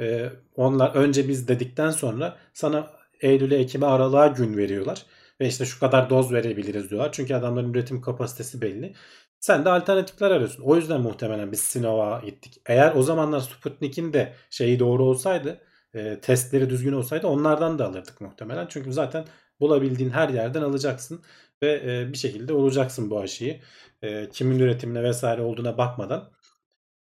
e, 0.00 0.30
onlar 0.56 0.94
önce 0.94 1.28
biz 1.28 1.48
dedikten 1.48 1.90
sonra 1.90 2.36
sana 2.54 2.90
Eylül'e 3.20 3.56
Ekim'e 3.56 3.86
aralığa 3.86 4.26
gün 4.26 4.56
veriyorlar. 4.56 5.06
ve 5.40 5.46
işte 5.48 5.64
şu 5.64 5.80
kadar 5.80 6.10
doz 6.10 6.32
verebiliriz 6.32 6.90
diyorlar. 6.90 7.12
Çünkü 7.12 7.34
adamların 7.34 7.72
üretim 7.74 8.00
kapasitesi 8.00 8.60
belli. 8.62 8.94
Sen 9.40 9.64
de 9.64 9.70
alternatifler 9.70 10.30
arıyorsun. 10.30 10.62
O 10.62 10.76
yüzden 10.76 11.00
muhtemelen 11.00 11.52
biz 11.52 11.60
Sinovac'a 11.60 12.26
gittik. 12.26 12.62
Eğer 12.66 12.94
o 12.94 13.02
zamanlar 13.02 13.40
Sputnik'in 13.40 14.12
de 14.12 14.34
şeyi 14.50 14.78
doğru 14.78 15.04
olsaydı, 15.04 15.60
e, 15.94 16.20
testleri 16.20 16.70
düzgün 16.70 16.92
olsaydı 16.92 17.26
onlardan 17.26 17.78
da 17.78 17.86
alırdık 17.86 18.20
muhtemelen. 18.20 18.66
Çünkü 18.70 18.92
zaten 18.92 19.24
bulabildiğin 19.60 20.10
her 20.10 20.28
yerden 20.28 20.62
alacaksın 20.62 21.22
ve 21.62 21.82
e, 21.84 22.12
bir 22.12 22.18
şekilde 22.18 22.52
olacaksın 22.52 23.10
bu 23.10 23.20
aşıyı. 23.20 23.60
E, 24.02 24.28
kimin 24.28 24.58
üretimine 24.58 25.02
vesaire 25.02 25.42
olduğuna 25.42 25.78
bakmadan. 25.78 26.30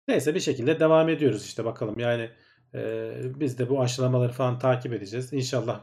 Neyse 0.08 0.36
bir 0.36 0.40
şekilde 0.40 0.80
devam 0.80 1.10
ediyoruz 1.10 1.46
işte 1.46 1.66
bakalım. 1.66 2.00
Yani 2.00 2.30
e, 2.74 3.12
biz 3.40 3.60
de 3.60 3.70
bu 3.70 3.82
aşılamaları 3.82 4.32
falan 4.32 4.60
takip 4.60 4.94
edeceğiz. 4.94 5.34
İnşallah 5.34 5.82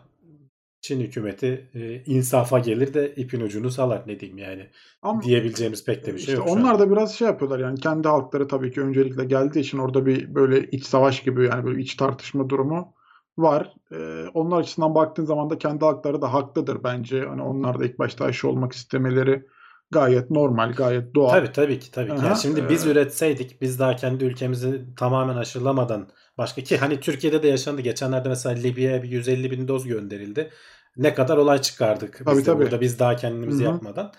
Çin 0.83 1.01
hükümeti 1.01 1.71
e, 1.75 2.05
insafa 2.05 2.59
gelir 2.59 2.95
de 2.95 3.15
ipin 3.15 3.41
ucunu 3.41 3.71
salar 3.71 4.03
ne 4.07 4.21
diyeyim 4.21 4.39
yani. 4.39 4.67
Ama 5.03 5.23
Diyebileceğimiz 5.23 5.85
pek 5.85 6.07
de 6.07 6.15
bir 6.15 6.19
şey 6.19 6.19
işte 6.19 6.33
yok. 6.33 6.49
şu 6.49 6.55
onlar 6.55 6.73
an. 6.75 6.79
da 6.79 6.91
biraz 6.91 7.15
şey 7.15 7.29
yapıyorlar 7.29 7.59
yani 7.59 7.81
kendi 7.81 8.09
halkları 8.09 8.49
tabii 8.49 8.73
ki 8.73 8.81
öncelikle 8.81 9.25
geldiği 9.25 9.61
için 9.61 9.79
orada 9.79 10.07
bir 10.07 10.35
böyle 10.35 10.71
iç 10.71 10.85
savaş 10.85 11.23
gibi 11.23 11.45
yani 11.45 11.65
böyle 11.65 11.81
iç 11.81 11.95
tartışma 11.95 12.49
durumu 12.49 12.95
var. 13.39 13.75
Ee, 13.93 14.25
onlar 14.35 14.61
açısından 14.61 14.95
baktığın 14.95 15.25
zaman 15.25 15.51
da 15.51 15.59
kendi 15.59 15.85
halkları 15.85 16.23
da 16.23 16.33
haklıdır 16.33 16.85
bence. 16.85 17.25
Hani 17.25 17.43
onlar 17.43 17.81
da 17.81 17.85
ilk 17.85 17.99
başta 17.99 18.25
aşı 18.25 18.49
olmak 18.49 18.73
istemeleri 18.73 19.47
gayet 19.91 20.31
normal, 20.31 20.73
gayet 20.73 21.15
doğal. 21.15 21.31
Tabii 21.31 21.53
tabii 21.53 21.79
ki 21.79 21.91
tabii 21.91 22.17
ki. 22.17 22.25
Yani 22.25 22.39
şimdi 22.39 22.69
biz 22.69 22.87
e- 22.87 22.91
üretseydik 22.91 23.61
biz 23.61 23.79
daha 23.79 23.97
kendi 23.97 24.25
ülkemizi 24.25 24.83
tamamen 24.97 25.37
aşılamadan 25.37 26.09
başka 26.39 26.63
ki 26.63 26.77
hani 26.79 27.01
Türkiye'de 27.01 27.43
de 27.43 27.49
yaşandı. 27.49 27.81
Geçenlerde 27.81 28.29
mesela 28.29 28.55
Libya'ya 28.55 29.03
bir 29.03 29.09
150 29.09 29.51
bin 29.51 29.69
doz 29.69 29.87
gönderildi. 29.87 30.51
Ne 30.97 31.15
kadar 31.15 31.37
olay 31.37 31.61
çıkardık 31.61 32.13
biz 32.19 32.25
Tabii, 32.25 32.41
de 32.41 32.45
tabii. 32.45 32.63
burada 32.63 32.81
biz 32.81 32.99
daha 32.99 33.17
kendimizi 33.17 33.65
Hı 33.65 33.69
hı. 33.69 33.73
yapmadan. 33.73 34.13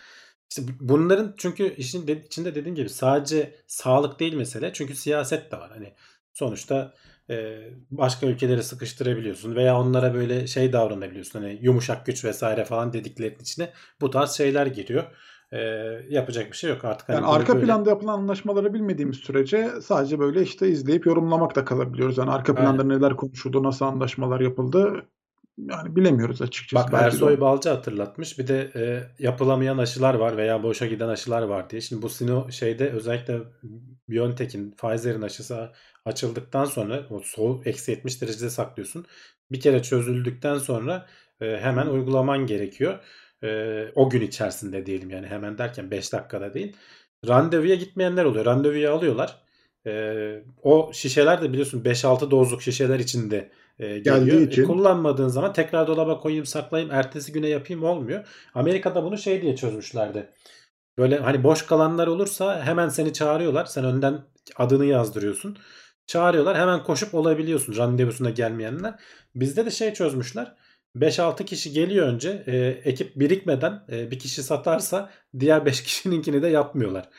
İşte 0.50 0.62
bunların 0.80 1.34
çünkü 1.38 1.76
işin 1.76 2.08
de- 2.08 2.24
içinde 2.26 2.56
dediğim 2.56 2.76
gibi 2.76 2.90
sadece 2.90 3.56
sağlık 3.68 4.20
değil 4.20 4.34
mesele. 4.34 4.74
Çünkü 4.74 4.96
siyaset 4.96 5.52
de 5.52 5.58
var. 5.58 5.70
Hani 5.74 5.94
sonuçta 6.34 6.94
e, 7.30 7.60
başka 7.92 8.26
ülkeleri 8.28 8.64
sıkıştırabiliyorsun 8.64 9.56
veya 9.56 9.80
onlara 9.80 10.14
böyle 10.14 10.48
şey 10.48 10.74
davranabiliyorsun. 10.74 11.42
Hani 11.42 11.60
yumuşak 11.62 12.06
güç 12.06 12.26
vesaire 12.26 12.66
falan 12.66 12.94
dediklerinin 12.94 13.40
içine 13.40 13.70
bu 14.02 14.10
tarz 14.10 14.32
şeyler 14.32 14.66
giriyor. 14.66 15.04
E, 15.54 15.60
yapacak 16.10 16.52
bir 16.52 16.58
şey 16.58 16.70
yok 16.70 16.86
artık. 16.86 17.10
Hani 17.10 17.16
Yani 17.16 17.26
arka 17.26 17.54
böyle- 17.54 17.66
planda 17.66 17.90
yapılan 17.90 18.20
anlaşmaları 18.20 18.74
bilmediğimiz 18.74 19.18
sürece 19.18 19.70
sadece 19.82 20.20
böyle 20.20 20.42
işte 20.42 20.68
izleyip 20.68 21.06
yorumlamakta 21.06 21.66
kalabiliyoruz. 21.66 22.18
Yani 22.18 22.32
arka 22.32 22.56
planda 22.56 22.84
neler 22.84 23.16
konuşuldu, 23.16 23.64
nasıl 23.64 23.86
anlaşmalar 23.86 24.40
yapıldı 24.40 25.06
yani 25.58 25.96
bilemiyoruz 25.96 26.42
açıkçası. 26.42 26.86
Bak 26.86 26.94
Belki 26.94 27.04
de 27.04 27.08
Ersoy 27.08 27.40
Balcı 27.40 27.70
hatırlatmış. 27.70 28.40
Bir 28.40 28.48
de 28.48 28.72
e, 28.76 29.04
yapılamayan 29.24 29.78
aşılar 29.78 30.14
var 30.14 30.38
veya 30.38 30.64
boşa 30.64 30.88
giden 30.88 31.08
aşılar 31.08 31.42
var 31.42 31.70
diye. 31.70 31.82
Şimdi 31.82 32.02
bu 32.02 32.10
Sino 32.10 32.52
şeyde 32.52 32.90
özellikle 32.90 33.40
BioNTech'in, 34.10 34.72
Pfizer'in 34.72 35.22
aşısı 35.22 35.70
açıldıktan 36.06 36.66
sonra 36.66 37.02
o 37.10 37.20
soğuk 37.20 37.68
eksi 37.68 37.92
70 37.92 38.22
derecede 38.22 38.50
saklıyorsun. 38.50 39.06
Bir 39.52 39.60
kere 39.60 39.84
çözüldükten 39.84 40.58
sonra 40.58 41.06
e, 41.42 41.58
hemen 41.58 41.88
uygulaman 41.88 42.46
gerekiyor. 42.46 43.00
E, 43.44 43.86
o 43.96 44.10
gün 44.10 44.22
içerisinde 44.22 44.86
diyelim 44.86 45.10
yani 45.10 45.28
hemen 45.28 45.58
derken 45.58 45.92
5 45.92 46.14
dakikada 46.14 46.54
değil. 46.54 46.76
Randevuya 47.28 47.76
gitmeyenler 47.76 48.26
oluyor. 48.26 48.46
Randevuyu 48.46 48.92
alıyorlar. 48.92 49.38
E, 49.88 50.14
o 50.64 50.92
şişeler 50.94 51.42
de 51.42 51.50
biliyorsun 51.52 51.84
5-6 51.86 52.32
dozluk 52.32 52.62
şişeler 52.62 53.00
içinde 53.00 53.50
e, 53.80 53.88
geliyor. 54.00 54.18
Geldiği 54.18 54.42
E, 54.42 54.44
için- 54.44 54.66
kullanmadığın 54.66 55.28
zaman 55.28 55.54
tekrar 55.54 55.88
dolaba 55.88 56.20
koyayım 56.20 56.46
saklayayım 56.46 56.94
ertesi 56.94 57.32
güne 57.32 57.48
yapayım 57.48 57.84
olmuyor. 57.84 58.28
Amerika'da 58.56 59.04
bunu 59.04 59.18
şey 59.18 59.42
diye 59.42 59.56
çözmüşlerdi. 59.56 60.30
Böyle 60.98 61.18
hani 61.20 61.44
boş 61.44 61.62
kalanlar 61.66 62.08
olursa 62.08 62.66
hemen 62.66 62.90
seni 62.90 63.14
çağırıyorlar. 63.14 63.66
Sen 63.66 63.86
önden 63.86 64.22
adını 64.58 64.86
yazdırıyorsun. 64.86 65.58
Çağırıyorlar 66.08 66.58
hemen 66.58 66.84
koşup 66.84 67.16
olabiliyorsun 67.16 67.76
randevusuna 67.78 68.30
gelmeyenler. 68.30 68.94
Bizde 69.36 69.66
de 69.66 69.72
şey 69.72 69.94
çözmüşler. 69.94 70.56
5-6 70.96 71.46
kişi 71.46 71.74
geliyor 71.74 72.08
önce. 72.08 72.44
E, 72.48 72.58
ekip 72.90 73.16
birikmeden 73.16 73.84
e, 73.92 74.12
bir 74.12 74.20
kişi 74.20 74.44
satarsa 74.44 75.10
diğer 75.40 75.66
5 75.66 75.84
kişininkini 75.84 76.42
de 76.42 76.48
yapmıyorlar. 76.48 77.10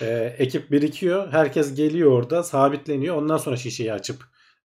E, 0.00 0.34
ekip 0.38 0.70
birikiyor. 0.70 1.32
Herkes 1.32 1.74
geliyor 1.74 2.12
orada 2.12 2.42
sabitleniyor. 2.42 3.16
Ondan 3.16 3.36
sonra 3.36 3.56
şişeyi 3.56 3.92
açıp 3.92 4.22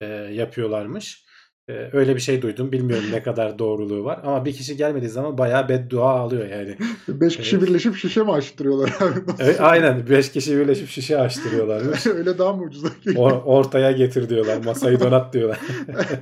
e, 0.02 0.06
yapıyorlarmış. 0.16 1.27
E, 1.70 1.90
öyle 1.94 2.16
bir 2.16 2.20
şey 2.22 2.42
duydum. 2.42 2.72
Bilmiyorum 2.72 3.06
ne 3.12 3.24
kadar 3.24 3.60
doğruluğu 3.60 4.04
var. 4.06 4.20
Ama 4.24 4.46
bir 4.46 4.54
kişi 4.54 4.78
gelmediği 4.78 5.10
zaman 5.10 5.38
bayağı 5.38 5.70
beddua 5.70 6.20
alıyor 6.20 6.48
yani. 6.50 6.78
5 7.08 7.38
kişi 7.38 7.56
Evet. 7.58 7.68
birleşip 7.68 7.96
şişe 7.96 8.24
mi 8.24 8.32
açtırıyorlar 8.32 8.90
abi? 9.00 9.20
Nasıl? 9.28 9.44
E, 9.46 9.60
aynen 9.60 10.10
5 10.10 10.32
kişi 10.32 10.58
birleşip 10.58 10.88
şişe 10.90 11.18
açtırıyorlarmış. 11.18 12.08
Öyle 12.18 12.38
daha 12.38 12.54
mı 12.54 12.64
ucuza 12.64 12.88
ortaya 13.46 13.92
getir 13.92 14.30
diyorlar. 14.30 14.58
Masayı 14.66 15.00
donat 15.00 15.34
diyorlar. 15.34 15.60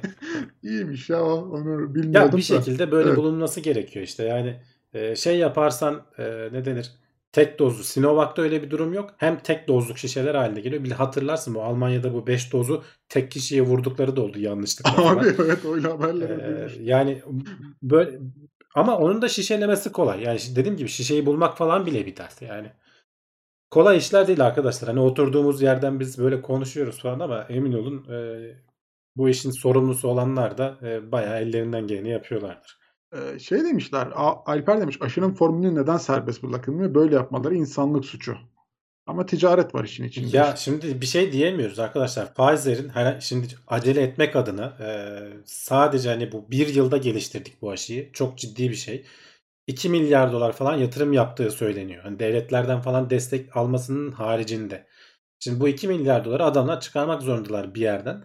İyiymiş 0.64 1.10
ya 1.10 1.24
onu 1.24 1.82
Ya 1.82 1.96
bilmiyordum 1.96 2.32
bir 2.32 2.38
da. 2.38 2.42
şekilde 2.42 2.92
böyle 2.92 3.08
Evet. 3.08 3.18
bulunması 3.18 3.60
gerekiyor 3.60 4.06
işte. 4.06 4.24
Yani 4.24 4.60
e, 4.94 5.16
şey 5.16 5.38
yaparsan 5.38 6.02
e, 6.18 6.24
ne 6.52 6.66
denir? 6.66 6.92
Tek 7.36 7.60
dozlu. 7.60 7.84
Sinovac'ta 7.84 8.42
öyle 8.42 8.63
bir 8.63 8.70
durum 8.70 8.94
yok. 8.94 9.13
Hem 9.18 9.39
tek 9.39 9.68
dozluk 9.68 9.98
şişeler 9.98 10.36
haline 10.36 10.62
geliyor. 10.62 10.84
Bir 10.84 10.92
hatırlarsın 10.92 11.56
bu 11.56 11.63
Almanya'da 11.63 12.13
bu 12.13 12.27
5 12.27 12.54
dozu 12.54 12.84
tek 13.10 13.32
kişiye 13.32 13.62
vurdukları 13.62 14.15
da 14.15 14.22
oldu 14.22 14.39
yanlışlıkla. 14.39 15.10
Abi 15.10 15.25
evet 15.39 15.65
öyle 15.65 15.88
haberleri 15.88 16.34
Ee, 16.34 16.84
yani 16.84 17.22
böyle 17.84 18.20
ama 18.75 18.98
onun 18.98 19.22
da 19.22 19.30
şişelemesi 19.30 19.92
kolay. 19.92 20.24
Yani 20.24 20.39
dediğim 20.56 20.77
gibi 20.77 20.89
şişeyi 20.89 21.25
bulmak 21.25 21.58
falan 21.58 21.86
bile 21.86 22.06
bir 22.06 22.15
dert 22.15 22.42
yani. 22.42 22.72
Kolay 23.72 23.98
işler 23.98 24.27
değil 24.27 24.46
arkadaşlar. 24.46 24.89
Hani 24.89 25.00
oturduğumuz 25.00 25.62
yerden 25.62 26.00
biz 26.00 26.20
böyle 26.20 26.42
konuşuyoruz 26.42 27.01
falan 27.01 27.20
ama 27.20 27.46
emin 27.50 27.74
olun 27.74 28.12
e, 28.12 28.18
bu 29.15 29.30
işin 29.30 29.51
sorumlusu 29.51 30.08
olanlar 30.08 30.58
da 30.58 30.77
e, 30.84 31.12
bayağı 31.12 31.42
ellerinden 31.42 31.88
geleni 31.88 32.10
yapıyorlardır. 32.10 32.85
Ee, 33.15 33.39
şey 33.39 33.63
demişler, 33.63 34.07
Alper 34.45 34.81
demiş 34.81 34.98
aşının 35.01 35.34
formülü 35.34 35.75
neden 35.75 35.98
serbest 35.98 36.43
bırakılmıyor? 36.43 36.95
Böyle 36.95 37.15
yapmaları 37.15 37.55
insanlık 37.55 38.05
suçu. 38.05 38.38
Ama 39.07 39.25
ticaret 39.25 39.75
var 39.75 39.84
işin 39.84 40.03
içinde. 40.03 40.38
Ya 40.38 40.55
şimdi 40.55 41.01
bir 41.01 41.05
şey 41.05 41.31
diyemiyoruz 41.31 41.79
arkadaşlar. 41.79 42.34
Pfizer'in 42.34 42.89
hani 42.89 43.22
şimdi 43.22 43.48
acele 43.67 44.01
etmek 44.01 44.36
adına 44.36 44.65
e, 44.65 44.88
sadece 45.45 46.10
hani 46.10 46.31
bu 46.31 46.51
bir 46.51 46.67
yılda 46.67 46.98
geliştirdik 46.98 47.62
bu 47.62 47.72
aşıyı. 47.72 48.12
Çok 48.12 48.38
ciddi 48.38 48.69
bir 48.69 48.75
şey. 48.75 49.05
2 49.67 49.89
milyar 49.89 50.31
dolar 50.31 50.51
falan 50.51 50.77
yatırım 50.77 51.13
yaptığı 51.13 51.51
söyleniyor. 51.51 52.03
Hani 52.03 52.19
devletlerden 52.19 52.81
falan 52.81 53.10
destek 53.10 53.57
almasının 53.57 54.12
haricinde. 54.12 54.88
Şimdi 55.39 55.60
bu 55.60 55.67
2 55.67 55.88
milyar 55.88 56.25
doları 56.25 56.45
adamlar 56.45 56.81
çıkarmak 56.81 57.22
zorundalar 57.22 57.75
bir 57.75 57.81
yerden. 57.81 58.24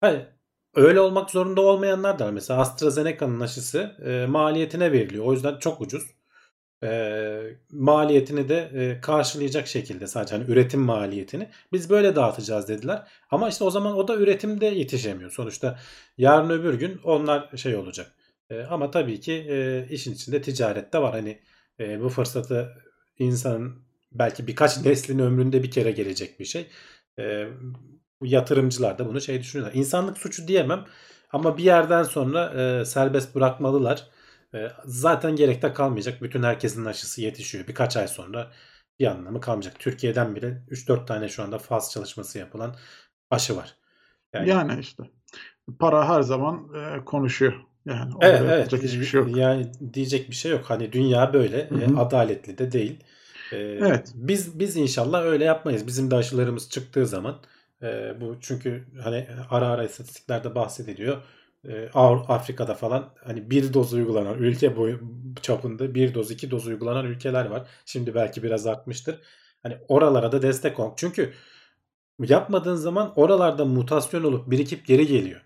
Hayır, 0.00 0.26
öyle 0.74 1.00
olmak 1.00 1.30
zorunda 1.30 1.60
olmayanlar 1.60 2.18
da 2.18 2.26
var. 2.26 2.30
Mesela 2.32 2.60
AstraZeneca'nın 2.60 3.40
aşısı 3.40 3.96
e, 4.06 4.26
maliyetine 4.26 4.92
veriliyor. 4.92 5.24
O 5.24 5.32
yüzden 5.32 5.58
çok 5.58 5.80
ucuz. 5.80 6.02
E, 6.84 7.58
maliyetini 7.70 8.48
de 8.48 8.70
e, 8.74 9.00
karşılayacak 9.00 9.66
şekilde 9.68 10.06
sadece 10.06 10.36
hani 10.36 10.50
üretim 10.50 10.80
maliyetini 10.80 11.50
biz 11.72 11.90
böyle 11.90 12.16
dağıtacağız 12.16 12.68
dediler. 12.68 13.08
Ama 13.30 13.48
işte 13.48 13.64
o 13.64 13.70
zaman 13.70 13.96
o 13.96 14.08
da 14.08 14.16
üretimde 14.16 14.66
yetişemiyor. 14.66 15.30
Sonuçta 15.30 15.78
yarın 16.18 16.50
öbür 16.50 16.74
gün 16.74 17.00
onlar 17.04 17.56
şey 17.56 17.76
olacak. 17.76 18.14
E, 18.50 18.62
ama 18.62 18.90
tabii 18.90 19.20
ki 19.20 19.32
e, 19.32 19.86
işin 19.90 20.14
içinde 20.14 20.42
ticaret 20.42 20.92
de 20.92 21.02
var. 21.02 21.12
Hani 21.12 21.40
e, 21.80 22.00
bu 22.00 22.08
fırsatı 22.08 22.72
insanın 23.18 23.82
belki 24.12 24.46
birkaç 24.46 24.78
neslin 24.84 25.18
ömründe 25.18 25.62
bir 25.62 25.70
kere 25.70 25.90
gelecek 25.90 26.40
bir 26.40 26.44
şey. 26.44 26.66
E, 27.18 27.46
yatırımcılar 28.22 28.98
da 28.98 29.06
bunu 29.08 29.20
şey 29.20 29.40
düşünüyorlar. 29.40 29.78
İnsanlık 29.78 30.18
suçu 30.18 30.48
diyemem 30.48 30.84
ama 31.32 31.58
bir 31.58 31.64
yerden 31.64 32.02
sonra 32.02 32.52
e, 32.80 32.84
serbest 32.84 33.34
bırakmalılar. 33.34 34.06
E, 34.54 34.68
zaten 34.84 35.36
gerek 35.36 35.62
de 35.62 35.72
kalmayacak. 35.72 36.22
Bütün 36.22 36.42
herkesin 36.42 36.84
aşısı 36.84 37.22
yetişiyor. 37.22 37.66
Birkaç 37.68 37.96
ay 37.96 38.08
sonra 38.08 38.50
bir 39.00 39.06
anlamı 39.06 39.40
kalmayacak. 39.40 39.78
Türkiye'den 39.78 40.36
bile 40.36 40.62
3-4 40.70 41.06
tane 41.06 41.28
şu 41.28 41.42
anda 41.42 41.58
faz 41.58 41.92
çalışması 41.92 42.38
yapılan 42.38 42.76
aşı 43.30 43.56
var. 43.56 43.74
Yani, 44.34 44.48
Yani 44.48 44.80
işte 44.80 45.02
para 45.78 46.08
her 46.08 46.22
zaman 46.22 46.68
e, 46.74 47.04
konuşuyor. 47.04 47.52
Yani 47.86 48.12
evet 48.20 48.72
evet. 48.72 48.82
hiçbir 48.82 49.04
şey 49.04 49.20
yok. 49.20 49.36
Yani 49.36 49.72
diyecek 49.94 50.30
bir 50.30 50.34
şey 50.34 50.52
yok. 50.52 50.64
Hani 50.64 50.92
dünya 50.92 51.32
böyle. 51.32 51.58
E, 51.60 51.96
adaletli 51.96 52.58
de 52.58 52.72
değil. 52.72 53.04
E, 53.52 53.56
Evet. 53.56 54.12
Biz 54.14 54.58
biz 54.58 54.76
inşallah 54.76 55.22
öyle 55.22 55.44
yapmayız. 55.44 55.86
Bizim 55.86 56.10
de 56.10 56.16
aşılarımız 56.16 56.70
çıktığı 56.70 57.06
zaman 57.06 57.40
e, 57.82 58.20
bu 58.20 58.36
çünkü 58.40 58.86
hani 59.02 59.26
ara 59.50 59.66
ara 59.68 59.84
istatistiklerde 59.84 60.54
bahsediliyor. 60.54 61.22
E, 61.64 61.70
Avru- 61.94 62.26
Afrika'da 62.28 62.74
falan 62.74 63.14
hani 63.24 63.50
bir 63.50 63.74
doz 63.74 63.92
uygulanan 63.92 64.38
ülke 64.38 64.76
boyu 64.76 65.00
çapında 65.42 65.94
bir 65.94 66.14
doz 66.14 66.30
iki 66.30 66.50
doz 66.50 66.66
uygulanan 66.66 67.06
ülkeler 67.06 67.46
var. 67.46 67.68
Şimdi 67.86 68.14
belki 68.14 68.42
biraz 68.42 68.66
artmıştır. 68.66 69.20
Hani 69.62 69.78
oralara 69.88 70.32
da 70.32 70.42
destek 70.42 70.80
ol. 70.80 70.92
Çünkü 70.96 71.32
yapmadığın 72.20 72.74
zaman 72.76 73.12
oralarda 73.16 73.64
mutasyon 73.64 74.24
olup 74.24 74.50
birikip 74.50 74.86
geri 74.86 75.06
geliyor. 75.06 75.40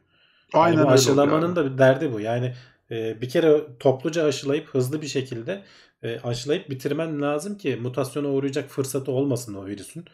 Yani 0.54 0.64
Aynen 0.64 0.82
oluyor 0.82 0.90
aşılamanın 0.94 1.52
abi. 1.52 1.56
da 1.56 1.72
bir 1.72 1.78
derdi 1.78 2.12
bu. 2.12 2.20
Yani 2.20 2.54
e, 2.90 3.20
bir 3.20 3.28
kere 3.28 3.78
topluca 3.80 4.24
aşılayıp 4.24 4.68
hızlı 4.68 5.02
bir 5.02 5.06
şekilde 5.06 5.64
e, 6.02 6.20
aşılayıp 6.20 6.70
bitirmen 6.70 7.22
lazım 7.22 7.58
ki 7.58 7.76
mutasyona 7.76 8.28
uğrayacak 8.28 8.70
fırsatı 8.70 9.12
olmasın 9.12 9.54
o 9.54 9.66
virüsün. 9.66 10.04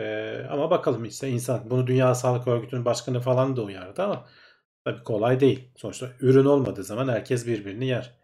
E, 0.00 0.46
ama 0.50 0.70
bakalım 0.70 1.04
işte 1.04 1.28
insan 1.28 1.70
bunu 1.70 1.86
Dünya 1.86 2.14
Sağlık 2.14 2.48
Örgütü'nün 2.48 2.84
başkanı 2.84 3.20
falan 3.20 3.56
da 3.56 3.62
uyardı 3.62 4.02
ama 4.02 4.26
tabii 4.84 5.04
kolay 5.04 5.40
değil. 5.40 5.70
Sonuçta 5.76 6.10
ürün 6.20 6.44
olmadığı 6.44 6.84
zaman 6.84 7.08
herkes 7.08 7.46
birbirini 7.46 7.86
yer. 7.86 8.20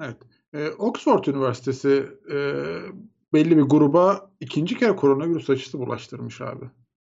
Evet. 0.00 0.16
Ee, 0.52 0.68
Oxford 0.68 1.24
Üniversitesi 1.24 2.06
e, 2.32 2.36
belli 3.32 3.56
bir 3.56 3.62
gruba 3.62 4.30
ikinci 4.40 4.78
kere 4.78 4.96
koronavirüs 4.96 5.50
aşısı 5.50 5.78
bulaştırmış 5.78 6.40
abi. 6.40 6.64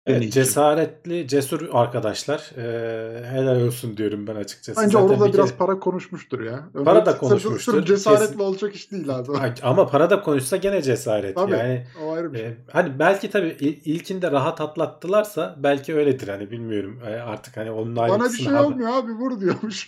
Evet, 0.07 0.15
Deney 0.15 0.27
için. 0.27 0.41
cesaretli, 0.41 1.27
cesur 1.27 1.69
arkadaşlar. 1.71 2.51
E, 2.57 3.25
helal 3.25 3.61
olsun 3.61 3.97
diyorum 3.97 4.27
ben 4.27 4.35
açıkçası. 4.35 4.81
Bence 4.81 4.91
Zaten 4.91 5.05
orada 5.07 5.19
da 5.19 5.27
bir 5.27 5.33
biraz 5.33 5.49
kere- 5.49 5.57
para 5.57 5.79
konuşmuştur 5.79 6.41
ya. 6.41 6.69
Öyle 6.73 6.83
Para 6.85 7.05
da 7.05 7.17
konuşmuştur. 7.17 7.73
Sırf 7.73 7.87
cesaretle 7.87 8.25
Kesin- 8.25 8.39
olacak 8.39 8.75
iş 8.75 8.91
değil 8.91 9.15
abi. 9.15 9.31
Ama 9.63 9.87
para 9.87 10.09
da 10.09 10.21
konuşsa 10.21 10.57
gene 10.57 10.81
cesaret. 10.81 11.35
Tabii. 11.35 11.51
Yani 11.51 11.83
O 12.05 12.11
ayrı 12.11 12.33
bir 12.33 12.37
şey. 12.37 12.47
e, 12.47 12.57
hani 12.71 12.99
belki 12.99 13.29
tabii 13.29 13.57
il- 13.59 13.81
ilkinde 13.95 14.31
rahat 14.31 14.61
atlattılarsa 14.61 15.55
belki 15.63 15.95
öyledir 15.95 16.27
hani 16.27 16.51
bilmiyorum. 16.51 16.99
E, 17.07 17.13
artık 17.15 17.57
hani 17.57 17.71
onun 17.71 17.95
Bana 17.95 18.23
bir 18.25 18.29
şey 18.37 18.45
haber- 18.47 18.63
olmuyor 18.63 18.89
abi 18.93 19.11
vur 19.11 19.39
diyormuş. 19.41 19.87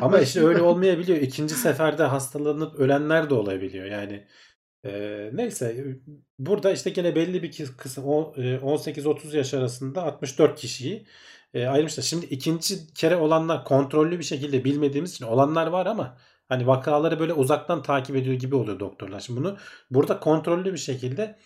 Ama 0.00 0.18
işte 0.20 0.40
öyle 0.46 0.62
olmayabiliyor. 0.62 1.18
İkinci 1.18 1.54
seferde 1.54 2.02
hastalanıp 2.02 2.80
ölenler 2.80 3.30
de 3.30 3.34
olabiliyor. 3.34 3.86
Yani 3.86 4.24
e, 4.84 5.30
neyse 5.32 5.96
burada 6.38 6.72
işte 6.72 6.90
gene 6.90 7.16
belli 7.16 7.42
bir 7.42 7.66
kısım 7.76 8.04
o, 8.06 8.34
e, 8.36 8.40
18-30 8.40 9.36
yaş 9.36 9.54
arasında 9.54 10.02
64 10.02 10.60
kişiyi 10.60 11.06
e, 11.54 11.66
ayırmışlar. 11.66 12.02
Şimdi 12.02 12.26
ikinci 12.26 12.94
kere 12.94 13.16
olanlar 13.16 13.64
kontrollü 13.64 14.18
bir 14.18 14.24
şekilde 14.24 14.64
bilmediğimiz 14.64 15.12
için 15.12 15.24
olanlar 15.24 15.66
var 15.66 15.86
ama 15.86 16.16
hani 16.48 16.66
vakaları 16.66 17.20
böyle 17.20 17.32
uzaktan 17.32 17.82
takip 17.82 18.16
ediyor 18.16 18.36
gibi 18.36 18.54
oluyor 18.54 18.80
doktorlar. 18.80 19.20
Şimdi 19.20 19.40
bunu 19.40 19.56
burada 19.90 20.20
kontrollü 20.20 20.72
bir 20.72 20.78
şekilde 20.78 21.38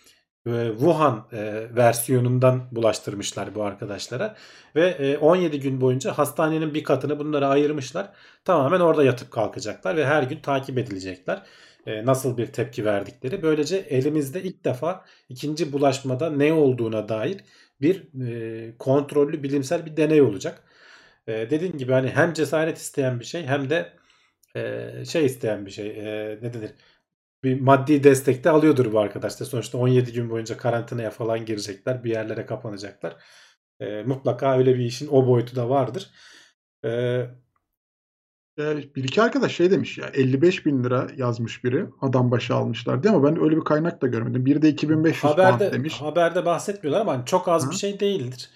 e, 0.47 0.67
Wuhan 0.69 1.27
e, 1.31 1.67
versiyonundan 1.75 2.67
bulaştırmışlar 2.71 3.55
bu 3.55 3.63
arkadaşlara 3.63 4.35
ve 4.75 4.89
e, 4.89 5.17
17 5.17 5.59
gün 5.59 5.81
boyunca 5.81 6.17
hastanenin 6.17 6.73
bir 6.73 6.83
katını 6.83 7.19
bunlara 7.19 7.47
ayırmışlar. 7.47 8.09
Tamamen 8.45 8.79
orada 8.79 9.03
yatıp 9.03 9.31
kalkacaklar 9.31 9.95
ve 9.95 10.05
her 10.05 10.23
gün 10.23 10.39
takip 10.39 10.77
edilecekler. 10.77 11.43
E, 11.85 12.05
nasıl 12.05 12.37
bir 12.37 12.47
tepki 12.47 12.85
verdikleri. 12.85 13.43
Böylece 13.43 13.77
elimizde 13.77 14.43
ilk 14.43 14.65
defa 14.65 15.05
ikinci 15.29 15.73
bulaşmada 15.73 16.29
ne 16.31 16.53
olduğuna 16.53 17.09
dair 17.09 17.37
bir 17.81 18.07
e, 18.67 18.77
kontrollü 18.77 19.43
bilimsel 19.43 19.85
bir 19.85 19.97
deney 19.97 20.21
olacak. 20.21 20.63
E, 21.27 21.33
dediğim 21.49 21.77
gibi 21.77 21.91
hani 21.93 22.09
hem 22.09 22.33
cesaret 22.33 22.77
isteyen 22.77 23.19
bir 23.19 23.25
şey 23.25 23.43
hem 23.45 23.69
de 23.69 23.93
şey 25.05 25.25
isteyen 25.25 25.65
bir 25.65 25.71
şey. 25.71 25.89
Ne 26.41 26.53
denir? 26.53 26.71
Bir 27.43 27.61
maddi 27.61 28.03
destek 28.03 28.43
de 28.43 28.49
alıyordur 28.49 28.93
bu 28.93 28.99
arkadaşlar. 28.99 29.45
Sonuçta 29.45 29.77
17 29.77 30.13
gün 30.13 30.29
boyunca 30.29 30.57
karantinaya 30.57 31.11
falan 31.11 31.45
girecekler. 31.45 32.03
Bir 32.03 32.09
yerlere 32.11 32.45
kapanacaklar. 32.45 33.17
E, 33.79 34.03
mutlaka 34.03 34.57
öyle 34.57 34.75
bir 34.75 34.85
işin 34.85 35.07
o 35.11 35.27
boyutu 35.27 35.55
da 35.55 35.69
vardır. 35.69 36.11
E, 36.85 37.21
bir 38.95 39.03
iki 39.03 39.21
arkadaş 39.21 39.55
şey 39.55 39.71
demiş 39.71 39.97
ya 39.97 40.07
55 40.13 40.65
bin 40.65 40.83
lira 40.83 41.07
yazmış 41.17 41.63
biri 41.63 41.85
adam 42.01 42.31
başı 42.31 42.55
almışlar 42.55 43.03
diye 43.03 43.13
ama 43.13 43.23
ben 43.23 43.43
öyle 43.43 43.55
bir 43.55 43.61
kaynak 43.61 44.01
da 44.01 44.07
görmedim. 44.07 44.45
Biri 44.45 44.61
de 44.61 44.69
2500 44.69 45.21
pound 45.21 45.33
haberde 45.37 45.73
demiş. 45.73 46.01
haberde 46.01 46.45
bahsetmiyorlar 46.45 47.01
ama 47.01 47.13
hani 47.13 47.25
çok 47.25 47.47
az 47.47 47.65
Hı. 47.65 47.71
bir 47.71 47.75
şey 47.75 47.99
değildir. 47.99 48.49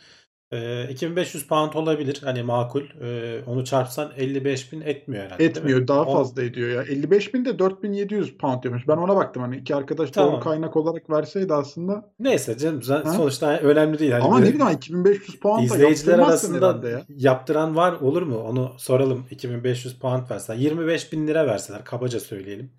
E, 0.54 0.88
2500 0.90 1.48
pound 1.48 1.74
olabilir. 1.74 2.22
Hani 2.24 2.44
makul. 2.44 2.82
E, 3.02 3.40
onu 3.48 3.66
çarpsan 3.66 4.12
55 4.18 4.72
bin 4.72 4.82
etmiyor 4.82 5.24
herhalde. 5.24 5.46
Etmiyor 5.46 5.88
daha 5.88 6.02
On- 6.04 6.14
fazla 6.18 6.44
ediyor 6.44 6.70
ya. 6.70 6.84
55 6.84 7.34
bin 7.34 7.46
de 7.46 7.60
4700 7.60 8.38
pound 8.38 8.64
demiş. 8.64 8.84
Ben 8.88 8.98
ona 8.98 9.16
baktım 9.16 9.42
hani 9.44 9.58
iki 9.58 9.76
arkadaş 9.76 10.12
Tamam. 10.12 10.34
doğru 10.34 10.40
kaynak 10.40 10.76
olarak 10.76 11.10
verseydi 11.10 11.54
aslında. 11.54 12.12
Neyse 12.20 12.58
canım 12.58 12.82
Ha? 12.88 13.14
sonuçta 13.14 13.58
önemli 13.58 14.00
değil. 14.00 14.12
Hani 14.12 14.24
ama 14.24 14.40
ne 14.40 14.54
bileyim 14.54 14.68
2500 14.78 15.40
pound 15.40 15.60
da 15.60 15.64
izleyiciler 15.76 16.20
arasında 16.20 16.90
ya. 16.90 17.02
yaptıran 17.10 17.76
var 17.76 17.92
olur 17.94 18.22
mu? 18.22 18.38
Onu 18.38 18.72
soralım. 18.78 19.26
2500 19.32 20.00
pound 20.00 20.30
verseler. 20.32 20.58
25 20.58 21.12
bin 21.12 21.28
lira 21.28 21.48
verseler 21.48 21.84
kabaca 21.86 22.20
söyleyelim. 22.20 22.72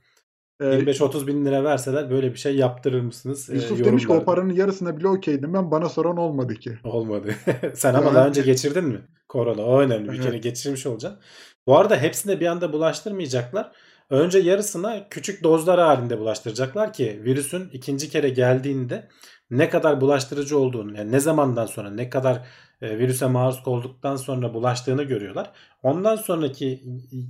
Ee, 0.61 0.64
25-30 0.64 1.27
bin 1.27 1.45
lira 1.45 1.64
verseler 1.64 2.11
böyle 2.11 2.33
bir 2.33 2.38
şey 2.38 2.57
yaptırır 2.57 3.01
mısınız? 3.01 3.51
Ee, 3.51 3.55
Yusuf 3.55 3.85
demiş 3.85 4.03
ki 4.03 4.09
o 4.09 4.14
yorumlarda. 4.14 4.25
paranın 4.25 4.53
yarısına 4.53 4.97
bile 4.97 5.09
okeydim 5.09 5.55
ben 5.55 5.71
bana 5.71 5.88
soran 5.88 6.16
olmadı 6.16 6.55
ki. 6.55 6.79
Olmadı. 6.85 7.35
Sen 7.75 7.95
ama 7.95 8.14
daha 8.14 8.27
önce 8.29 8.42
geçirdin 8.42 8.85
mi? 8.85 9.01
Korona 9.29 9.62
o 9.62 9.81
önemli. 9.81 10.12
Bir 10.12 10.23
kere 10.23 10.38
geçirmiş 10.38 10.87
olacaksın. 10.87 11.21
Bu 11.66 11.79
arada 11.79 11.97
hepsine 11.97 12.40
bir 12.40 12.47
anda 12.47 12.73
bulaştırmayacaklar. 12.73 13.73
Önce 14.11 14.38
yarısına 14.38 15.09
küçük 15.09 15.42
dozlar 15.42 15.81
halinde 15.81 16.19
bulaştıracaklar 16.19 16.92
ki 16.92 17.21
virüsün 17.25 17.69
ikinci 17.73 18.11
kere 18.11 18.29
geldiğinde 18.29 19.09
ne 19.51 19.71
kadar 19.71 20.01
bulaştırıcı 20.01 20.59
olduğunu 20.59 20.97
yani 20.97 21.12
ne 21.12 21.21
zamandan 21.21 21.66
sonra 21.66 21.90
ne 21.90 22.11
kadar 22.11 22.47
e, 22.83 22.99
virüse 22.99 23.27
maruz 23.27 23.62
olduktan 23.66 24.16
sonra 24.16 24.55
bulaştığını 24.55 25.03
görüyorlar. 25.03 25.51
Ondan 25.83 26.16
sonraki 26.16 26.83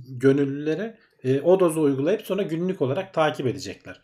gönüllülere 0.09 0.97
e, 1.23 1.41
o 1.41 1.59
dozu 1.59 1.81
uygulayıp 1.81 2.21
sonra 2.21 2.41
günlük 2.41 2.81
olarak 2.81 3.13
takip 3.13 3.47
edecekler. 3.47 4.01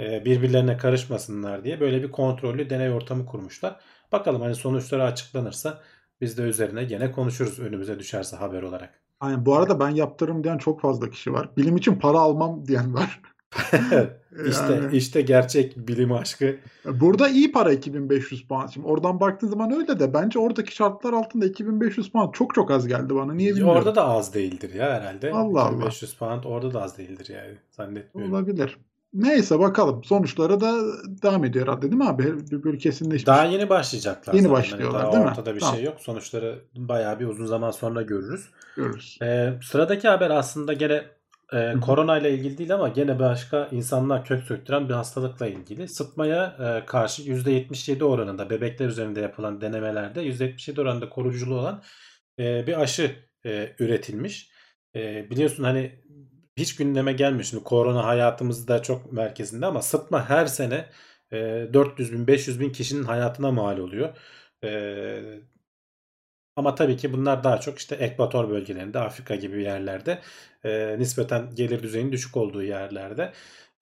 E, 0.00 0.24
birbirlerine 0.24 0.76
karışmasınlar 0.76 1.64
diye 1.64 1.80
böyle 1.80 2.02
bir 2.02 2.10
kontrollü 2.10 2.70
deney 2.70 2.90
ortamı 2.90 3.26
kurmuşlar. 3.26 3.80
Bakalım 4.12 4.42
hani 4.42 4.54
sonuçları 4.54 5.04
açıklanırsa 5.04 5.80
biz 6.20 6.38
de 6.38 6.42
üzerine 6.42 6.84
gene 6.84 7.12
konuşuruz 7.12 7.58
önümüze 7.58 7.98
düşerse 7.98 8.36
haber 8.36 8.62
olarak. 8.62 9.00
Aynen. 9.20 9.46
Bu 9.46 9.56
arada 9.56 9.80
ben 9.80 9.88
yaptırırım 9.88 10.44
diyen 10.44 10.58
çok 10.58 10.80
fazla 10.80 11.10
kişi 11.10 11.32
var. 11.32 11.56
Bilim 11.56 11.76
için 11.76 11.94
para 11.94 12.18
almam 12.18 12.66
diyen 12.66 12.94
var. 12.94 13.20
işte 14.48 14.72
Yani- 14.74 14.96
işte 14.96 15.20
gerçek 15.20 15.88
bilim 15.88 16.12
aşkı. 16.12 16.56
Burada 16.84 17.28
iyi 17.28 17.52
para 17.52 17.72
2500 17.72 18.48
pound. 18.48 18.68
Şimdi 18.68 18.86
oradan 18.86 19.20
baktığın 19.20 19.48
zaman 19.48 19.72
öyle 19.72 20.00
de 20.00 20.14
bence 20.14 20.38
oradaki 20.38 20.74
şartlar 20.74 21.12
altında 21.12 21.46
2500 21.46 22.10
pound 22.12 22.32
çok 22.34 22.54
çok 22.54 22.70
az 22.70 22.88
geldi 22.88 23.14
bana. 23.14 23.34
Niye 23.34 23.50
bilmiyorum. 23.50 23.76
Orada 23.76 23.94
da 23.94 24.04
az 24.08 24.34
değildir 24.34 24.74
ya 24.74 24.92
herhalde. 24.92 25.30
Allah 25.32 25.62
Allah. 25.62 25.76
2500 25.76 26.14
pound 26.14 26.44
orada 26.44 26.74
da 26.74 26.82
az 26.82 26.98
değildir 26.98 27.28
yani 27.34 27.54
zannetmiyorum. 27.70 28.34
Olabilir. 28.34 28.78
Neyse 29.14 29.58
bakalım. 29.58 30.04
Sonuçlara 30.04 30.60
da 30.60 30.74
devam 31.22 31.44
ediyor 31.44 31.66
herhalde 31.66 31.82
değil 31.82 31.94
mi 31.94 32.08
abi? 32.08 32.50
Bir 32.50 32.64
böyle 32.64 32.78
kesinleşmiş. 32.78 33.26
Daha 33.26 33.44
yeni 33.44 33.68
başlayacaklar. 33.68 34.34
Yeni 34.34 34.42
zaten. 34.42 34.56
başlıyorlar, 34.58 35.02
Daha 35.02 35.12
değil 35.12 35.24
mi? 35.24 35.30
Ortada 35.30 35.54
bir 35.54 35.60
Tamam. 35.60 35.74
şey 35.76 35.84
yok. 35.84 35.94
Sonuçları 36.00 36.58
bayağı 36.76 37.20
bir 37.20 37.26
uzun 37.26 37.46
zaman 37.46 37.70
sonra 37.70 38.02
görürüz. 38.02 38.48
Görürüz. 38.76 39.18
Ee, 39.22 39.52
sıradaki 39.62 40.08
haber 40.08 40.30
aslında 40.30 40.72
gene 40.72 41.02
e, 41.52 41.56
hı. 41.56 41.80
korona 41.80 42.18
ile 42.18 42.34
ilgili 42.34 42.58
değil 42.58 42.74
ama 42.74 42.88
gene 42.88 43.18
başka 43.18 43.68
insanlar 43.72 44.24
kök 44.24 44.44
söktüren 44.44 44.88
bir 44.88 44.94
hastalıkla 44.94 45.46
ilgili. 45.46 45.88
Sıtmaya 45.88 46.56
e, 46.60 46.86
karşı 46.86 47.22
%77 47.22 48.04
oranında 48.04 48.50
bebekler 48.50 48.88
üzerinde 48.88 49.20
yapılan 49.20 49.60
denemelerde 49.60 50.22
%77 50.22 50.80
oranında 50.80 51.08
koruyuculuğu 51.08 51.58
olan 51.58 51.82
e, 52.38 52.66
bir 52.66 52.80
aşı 52.80 53.16
e, 53.46 53.74
üretilmiş. 53.78 54.50
E, 54.96 55.30
biliyorsun 55.30 55.64
hani 55.64 56.02
hiç 56.56 56.76
gündeme 56.76 57.12
gelmiyor. 57.12 57.44
Şimdi 57.44 57.64
korona 57.64 58.04
hayatımızda 58.04 58.82
çok 58.82 59.12
merkezinde 59.12 59.66
ama 59.66 59.82
sıtma 59.82 60.28
her 60.30 60.46
sene 60.46 60.86
e, 61.32 61.36
400 61.72 62.12
bin 62.12 62.26
500 62.26 62.60
bin 62.60 62.70
kişinin 62.72 63.04
hayatına 63.04 63.50
mal 63.50 63.78
oluyor. 63.78 64.16
E, 64.64 65.40
ama 66.58 66.74
tabii 66.74 66.96
ki 66.96 67.12
bunlar 67.12 67.44
daha 67.44 67.60
çok 67.60 67.78
işte 67.78 67.94
ekvator 67.94 68.50
bölgelerinde, 68.50 68.98
Afrika 68.98 69.34
gibi 69.34 69.62
yerlerde 69.62 70.18
e, 70.64 70.98
nispeten 70.98 71.54
gelir 71.54 71.82
düzeyinin 71.82 72.12
düşük 72.12 72.36
olduğu 72.36 72.62
yerlerde. 72.62 73.32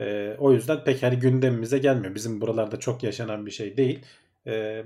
E, 0.01 0.37
o 0.39 0.53
yüzden 0.53 0.85
pek 0.85 1.03
hani 1.03 1.19
gündemimize 1.19 1.79
gelmiyor. 1.79 2.15
Bizim 2.15 2.41
buralarda 2.41 2.81
çok 2.81 3.03
yaşanan 3.03 3.47
bir 3.47 3.51
şey 3.51 3.77
değil. 3.77 4.05
E, 4.47 4.85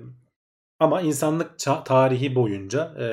ama 0.81 1.01
insanlık 1.03 1.59
tarihi 1.85 2.35
boyunca 2.35 2.95
e, 3.01 3.07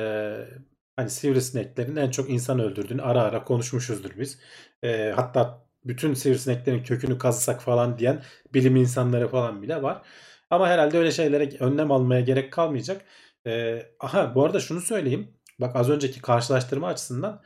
hani 0.96 1.10
sivrisineklerin 1.10 1.96
en 1.96 2.10
çok 2.10 2.30
insan 2.30 2.60
öldürdüğünü 2.60 3.02
ara 3.02 3.22
ara 3.22 3.44
konuşmuşuzdur 3.44 4.10
biz. 4.18 4.38
E, 4.82 5.12
hatta 5.16 5.66
bütün 5.84 6.14
sivrisineklerin 6.14 6.82
kökünü 6.82 7.18
kazısak 7.18 7.62
falan 7.62 7.98
diyen 7.98 8.22
bilim 8.54 8.76
insanları 8.76 9.28
falan 9.28 9.62
bile 9.62 9.82
var. 9.82 10.02
Ama 10.50 10.68
herhalde 10.68 10.98
öyle 10.98 11.10
şeylere 11.10 11.50
önlem 11.60 11.92
almaya 11.92 12.20
gerek 12.20 12.52
kalmayacak. 12.52 13.04
Ee, 13.48 13.86
aha 14.00 14.34
bu 14.34 14.44
arada 14.44 14.60
şunu 14.60 14.80
söyleyeyim. 14.80 15.28
Bak 15.60 15.76
az 15.76 15.90
önceki 15.90 16.22
karşılaştırma 16.22 16.88
açısından 16.88 17.42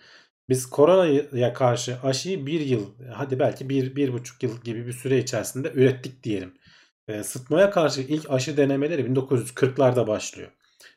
biz 0.48 0.70
koronaya 0.70 1.52
karşı 1.52 1.98
aşıyı 2.02 2.46
bir 2.46 2.60
yıl 2.60 2.86
hadi 3.12 3.38
belki 3.38 3.68
bir, 3.68 3.96
bir 3.96 4.12
buçuk 4.12 4.42
yıl 4.42 4.60
gibi 4.62 4.86
bir 4.86 4.92
süre 4.92 5.18
içerisinde 5.18 5.72
ürettik 5.74 6.24
diyelim. 6.24 6.54
Ee, 7.08 7.22
sıtmaya 7.24 7.70
karşı 7.70 8.00
ilk 8.00 8.30
aşı 8.30 8.56
denemeleri 8.56 9.02
1940'larda 9.02 10.06
başlıyor. 10.06 10.50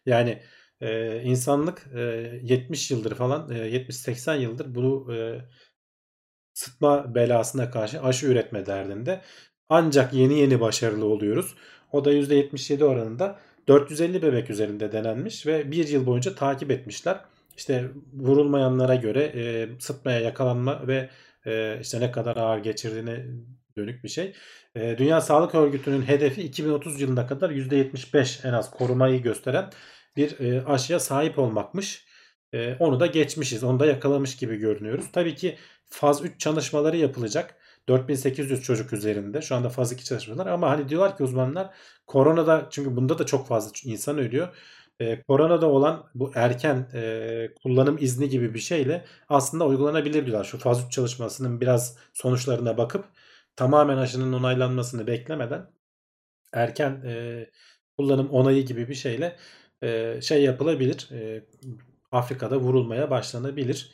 Yani 0.06 0.44
e, 0.82 1.22
insanlık 1.24 1.88
e, 1.96 2.00
70 2.44 2.92
yıldır 2.92 3.16
falan 3.16 3.52
e, 3.52 3.56
70-80 3.56 4.40
yıldır 4.40 4.76
bunu 4.76 5.16
e, 5.16 5.42
sıtma 6.54 7.16
belasına 7.16 7.72
karşı 7.72 8.02
aşı 8.02 8.28
üretme 8.28 8.66
derdinde. 8.66 9.22
Ancak 9.70 10.14
yeni 10.14 10.40
yeni 10.40 10.60
başarılı 10.60 11.06
oluyoruz. 11.06 11.56
O 11.92 12.06
da 12.06 12.14
%77 12.14 12.84
oranında 12.84 13.40
450 13.68 14.22
bebek 14.22 14.50
üzerinde 14.50 14.92
denenmiş 14.92 15.46
ve 15.48 15.72
bir 15.72 15.88
yıl 15.88 16.06
boyunca 16.06 16.36
takip 16.36 16.72
etmişler. 16.72 17.20
işte 17.58 17.90
vurulmayanlara 18.14 18.96
göre 18.96 19.24
e, 19.36 19.68
sıtmaya 19.80 20.20
yakalanma 20.20 20.88
ve 20.88 21.10
e, 21.46 21.80
işte 21.82 22.00
ne 22.00 22.12
kadar 22.12 22.38
ağır 22.38 22.58
geçirdiğine 22.58 23.26
dönük 23.78 24.04
bir 24.04 24.10
şey. 24.10 24.34
E, 24.76 24.98
Dünya 24.98 25.22
Sağlık 25.22 25.56
Örgütü'nün 25.56 26.02
hedefi 26.02 26.42
2030 26.42 27.02
yılına 27.02 27.28
kadar 27.28 27.50
%75 27.50 28.48
en 28.48 28.54
az 28.54 28.72
korumayı 28.72 29.22
gösteren 29.22 29.70
bir 30.16 30.40
e, 30.40 30.66
aşıya 30.66 31.00
sahip 31.00 31.40
olmakmış. 31.40 32.06
E, 32.54 32.76
onu 32.80 33.00
da 33.00 33.06
geçmişiz. 33.06 33.64
Onu 33.64 33.80
da 33.80 33.86
yakalamış 33.86 34.38
gibi 34.38 34.56
görünüyoruz. 34.56 35.06
Tabii 35.14 35.36
ki 35.36 35.58
faz 35.86 36.26
3 36.26 36.40
çalışmaları 36.40 36.98
yapılacak. 36.98 37.56
4800 37.88 38.64
çocuk 38.64 38.94
üzerinde. 38.94 39.42
Şu 39.42 39.56
anda 39.56 39.70
faz 39.70 39.92
2 39.92 40.06
çalışmalar 40.06 40.48
ama 40.48 40.70
hani 40.70 40.90
diyorlar 40.90 41.18
ki 41.18 41.24
uzmanlar 41.24 41.70
koronada 42.08 42.68
çünkü 42.70 42.96
bunda 42.96 43.20
da 43.20 43.26
çok 43.26 43.48
fazla 43.48 43.72
insan 43.92 44.18
ölüyor. 44.18 44.56
E, 45.00 45.22
koronada 45.22 45.68
olan 45.70 46.10
bu 46.16 46.32
erken 46.36 46.90
e, 46.94 47.50
kullanım 47.64 47.98
izni 48.00 48.30
gibi 48.30 48.54
bir 48.54 48.60
şeyle 48.60 49.06
aslında 49.30 49.68
uygulanabilir 49.68 50.26
diyorlar. 50.26 50.46
Şu 50.46 50.58
faz 50.58 50.86
3 50.86 50.92
çalışmasının 50.92 51.62
biraz 51.62 51.98
sonuçlarına 52.14 52.78
bakıp 52.78 53.06
tamamen 53.56 53.98
aşının 53.98 54.34
onaylanmasını 54.34 55.08
beklemeden 55.08 55.68
erken 56.54 57.02
e, 57.06 57.46
kullanım 57.98 58.30
onayı 58.30 58.66
gibi 58.66 58.88
bir 58.90 58.96
şeyle 58.96 59.36
e, 59.84 60.22
şey 60.22 60.44
yapılabilir. 60.44 61.10
E, 61.12 61.46
Afrika'da 62.12 62.58
vurulmaya 62.60 63.10
başlanabilir. 63.10 63.92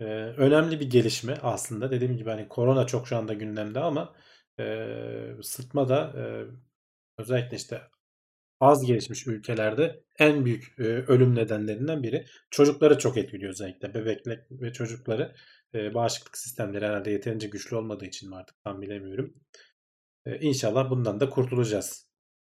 E, 0.00 0.04
önemli 0.36 0.80
bir 0.80 0.90
gelişme 0.90 1.38
aslında. 1.42 1.90
Dediğim 1.90 2.16
gibi 2.16 2.30
hani 2.30 2.48
korona 2.48 2.86
çok 2.86 3.08
şu 3.08 3.16
anda 3.16 3.34
gündemde 3.34 3.80
ama 3.80 4.14
e, 4.60 4.86
sıtma 5.42 5.88
da 5.88 6.12
e, 6.16 6.22
özellikle 7.22 7.56
işte 7.56 7.82
az 8.60 8.86
gelişmiş 8.86 9.26
ülkelerde 9.26 10.04
en 10.18 10.44
büyük 10.44 10.74
e, 10.78 10.82
ölüm 10.82 11.34
nedenlerinden 11.34 12.02
biri. 12.02 12.26
Çocukları 12.50 12.98
çok 12.98 13.16
etkiliyor 13.16 13.50
özellikle. 13.50 13.94
Bebekler 13.94 14.46
ve 14.50 14.72
çocukları 14.72 15.34
e, 15.74 15.94
bağışıklık 15.94 16.38
sistemleri 16.38 16.86
herhalde 16.86 17.10
yeterince 17.10 17.48
güçlü 17.48 17.76
olmadığı 17.76 18.04
için 18.06 18.28
mi 18.30 18.36
artık 18.36 18.56
tam 18.64 18.82
bilemiyorum. 18.82 19.34
E, 20.26 20.40
inşallah 20.40 20.90
bundan 20.90 21.20
da 21.20 21.30
kurtulacağız. 21.30 22.08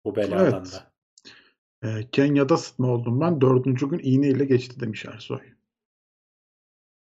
Bu 0.05 0.17
beladan 0.17 0.65
Evet. 0.65 0.73
da. 0.73 0.93
E, 1.89 2.11
Kenya'da 2.11 2.57
sıtma 2.57 2.89
oldum 2.89 3.21
ben. 3.21 3.41
Dördüncü 3.41 3.89
gün 3.89 4.01
iğneyle 4.03 4.45
geçti 4.45 4.81
demiş 4.81 5.05
Ersoy. 5.05 5.41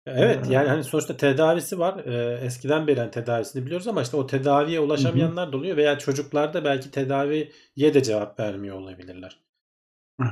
Evet 0.06 0.48
Ee, 0.50 0.54
yani 0.54 0.68
hani 0.70 0.84
sonuçta 0.84 1.18
tedavisi 1.18 1.80
var. 1.80 2.06
Ee, 2.06 2.40
eskiden 2.46 2.88
beri 2.88 3.00
hani 3.00 3.12
tedavisini 3.12 3.66
biliyoruz 3.66 3.88
ama 3.88 4.02
işte 4.02 4.18
o 4.18 4.28
tedaviye 4.28 4.80
ulaşamayanlar 4.80 5.54
da 5.54 5.58
oluyor 5.58 5.78
veya 5.78 6.00
çocuklar 6.00 6.54
da 6.54 6.66
belki 6.66 6.92
tedaviye 6.92 7.50
de 7.78 8.04
cevap 8.04 8.40
vermiyor 8.40 8.76
olabilirler. 8.80 9.40
Evet. 10.22 10.32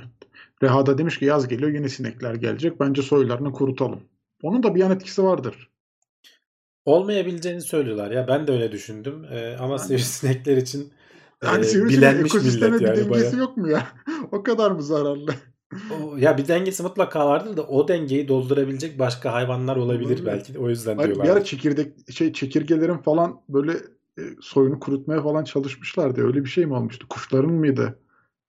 Reha 0.64 0.86
da 0.86 0.98
demiş 0.98 1.20
ki 1.20 1.26
yaz 1.26 1.48
geliyor 1.48 1.72
yeni 1.72 1.90
sinekler 1.90 2.34
gelecek. 2.36 2.80
Bence 2.80 3.02
soylarını 3.02 3.52
kurutalım. 3.52 4.02
Onun 4.44 4.64
da 4.64 4.76
bir 4.76 4.80
yan 4.80 4.92
etkisi 4.92 5.24
vardır. 5.24 5.70
Olmayabileceğini 6.86 7.62
söylüyorlar 7.62 8.12
ya 8.12 8.28
ben 8.28 8.48
de 8.48 8.52
öyle 8.52 8.72
düşündüm 8.72 9.26
Ee, 9.32 9.56
ama 9.60 9.74
Yani- 9.74 9.80
sivrisinekler 9.82 10.58
için 10.64 10.94
Yani 11.44 11.66
e, 11.66 11.74
bilenmiş 11.86 12.34
millet 12.34 12.54
bir 12.56 12.62
yani 12.62 12.82
dengesi 12.98 13.10
bayağı. 13.10 13.36
yok 13.36 13.58
mu 13.58 13.70
ya? 13.70 13.88
o 14.32 14.44
kadar 14.44 14.72
mı 14.72 14.84
zararlı? 14.84 15.32
Ya 16.18 16.38
bir 16.38 16.48
dengesi 16.48 16.84
mutlaka 16.84 17.28
vardır 17.30 17.58
da 17.58 17.64
o 17.64 17.88
dengeyi 17.88 18.28
doldurabilecek 18.28 19.00
başka 19.00 19.34
hayvanlar 19.34 19.76
olabilir 19.76 20.06
Olabilir. 20.10 20.26
belki 20.26 20.54
de 20.54 20.60
o 20.60 20.70
yüzden 20.70 20.98
Hani 20.98 21.10
bir 21.10 21.16
diyorlar. 21.16 21.36
ara 21.36 21.44
çekirdek 21.44 21.94
şey 22.12 22.34
çekirgelerin 22.34 22.98
falan 22.98 23.42
böyle 23.50 23.72
e, 24.18 24.22
soyunu 24.42 24.80
kurutmaya 24.80 25.22
falan 25.24 25.44
çalışmışlardı. 25.44 26.22
Öyle 26.26 26.44
bir 26.44 26.50
şey 26.50 26.66
mi 26.66 26.74
olmuştu? 26.74 27.08
Kuşların 27.10 27.52
mıydı? 27.52 28.00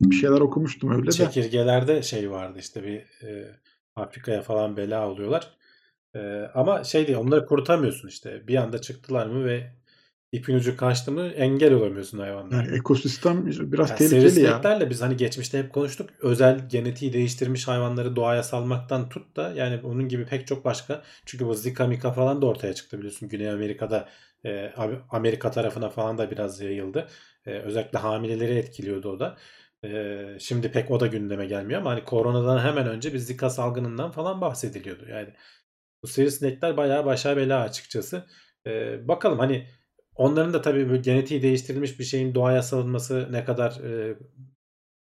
Bir 0.01 0.17
şeyler 0.17 0.41
okumuştum 0.41 0.93
öyle 0.93 1.07
de. 1.07 1.11
Çekirgelerde 1.13 2.03
şey 2.03 2.31
vardı 2.31 2.59
işte 2.61 2.83
bir 2.85 3.27
e, 3.29 3.49
Afrika'ya 3.97 4.43
falan 4.43 4.77
bela 4.77 5.11
oluyorlar. 5.11 5.51
E, 6.15 6.51
ama 6.55 6.85
şey 6.85 7.07
değil 7.07 7.19
onları 7.19 7.47
kurutamıyorsun 7.47 8.09
işte. 8.09 8.49
Bir 8.49 8.57
anda 8.57 8.81
çıktılar 8.81 9.27
mı 9.27 9.45
ve 9.45 9.73
ipin 10.35 10.55
ucu 10.55 10.77
kaçtı 10.77 11.13
mı 11.13 11.23
engel 11.27 11.73
olamıyorsun 11.75 12.19
hayvanlara. 12.19 12.63
Yani 12.63 12.77
ekosistem 12.77 13.47
biraz 13.47 13.91
Yani 13.91 13.99
tehlikeli 13.99 14.25
ya. 14.25 14.31
sivrisineklerle 14.31 14.91
biz 14.91 15.03
hani 15.03 15.17
geçmişte 15.17 15.59
hep 15.59 15.73
konuştuk. 15.73 16.11
Özel 16.21 16.69
genetiği 16.69 17.13
değiştirmiş 17.13 17.69
hayvanları 17.69 18.17
doğaya 18.17 18.43
salmaktan 18.43 19.09
tut 19.09 19.37
da 19.37 19.53
yani 19.53 19.81
onun 19.85 20.09
gibi 20.09 20.27
pek 20.27 20.47
çok 20.47 20.65
başka. 20.65 21.03
Çünkü 21.27 21.47
bu 21.47 21.55
Zika 21.55 21.87
Mika 21.87 22.13
falan 22.13 22.43
da 22.43 22.47
ortaya 22.47 22.75
çıktı 22.75 22.99
biliyorsun. 22.99 23.29
Güney 23.29 23.51
Amerika'da 23.51 24.09
e, 24.45 24.73
Amerika 25.11 25.51
tarafına 25.51 25.89
falan 25.89 26.19
da 26.19 26.31
biraz 26.31 26.61
yayıldı. 26.61 27.09
E, 27.47 27.51
özellikle 27.51 27.99
hamileleri 27.99 28.55
etkiliyordu 28.55 29.09
o 29.09 29.21
da. 29.21 29.37
E, 29.85 30.27
şimdi 30.41 30.73
pek 30.73 30.91
o 30.91 31.01
da 31.01 31.07
gündeme 31.07 31.47
gelmiyor 31.47 31.81
ama 31.81 31.91
hani 31.91 32.05
koronadan 32.05 32.59
hemen 32.59 32.89
önce 32.89 33.13
bir 33.13 33.19
Zika 33.19 33.51
salgınından 33.51 34.11
falan 34.11 34.41
bahsediliyordu. 34.41 35.07
Yani 35.11 35.29
bu 36.03 36.07
sivrisinekler 36.07 36.77
bayağı 36.77 37.05
başa 37.05 37.37
bela 37.37 37.61
açıkçası. 37.61 38.27
E, 38.67 39.09
bakalım 39.09 39.39
hani 39.39 39.67
onların 40.17 40.53
da 40.53 40.63
tabii 40.63 40.89
böyle 40.89 41.03
genetiği 41.03 41.43
değiştirilmiş 41.43 41.99
bir 41.99 42.05
şeyin 42.05 42.35
doğaya 42.35 42.63
salınması 42.63 43.29
ne 43.31 43.45
kadar 43.45 43.71
e, 43.71 44.17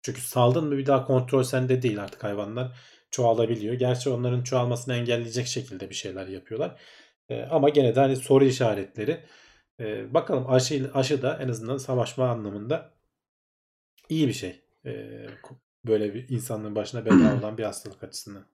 çünkü 0.02 0.22
saldın 0.22 0.66
mı 0.68 0.78
bir 0.78 0.86
daha 0.86 1.06
kontrol 1.06 1.44
sende 1.44 1.82
değil 1.82 2.04
artık 2.04 2.24
hayvanlar 2.24 2.78
çoğalabiliyor. 3.12 3.74
Gerçi 3.74 4.10
onların 4.10 4.44
çoğalmasını 4.44 4.96
engelleyecek 4.96 5.48
şekilde 5.48 5.90
bir 5.90 5.96
şeyler 5.96 6.28
yapıyorlar. 6.28 6.82
E, 7.30 7.44
ama 7.44 7.70
gene 7.70 7.96
de 7.96 8.00
hani 8.00 8.16
soru 8.16 8.46
işaretleri. 8.46 9.24
E, 9.80 10.14
bakalım 10.14 10.50
aşı, 10.50 10.92
aşı 10.94 11.22
da 11.22 11.40
en 11.42 11.50
azından 11.50 11.78
savaşma 11.78 12.30
anlamında 12.30 12.94
iyi 14.10 14.28
bir 14.28 14.34
şey. 14.34 14.62
E, 14.86 15.26
böyle 15.86 16.14
bir 16.14 16.30
insanlığın 16.30 16.76
başına 16.76 17.06
bela 17.06 17.38
olan 17.40 17.58
bir 17.58 17.64
hastalık 17.64 18.04
açısından. 18.04 18.46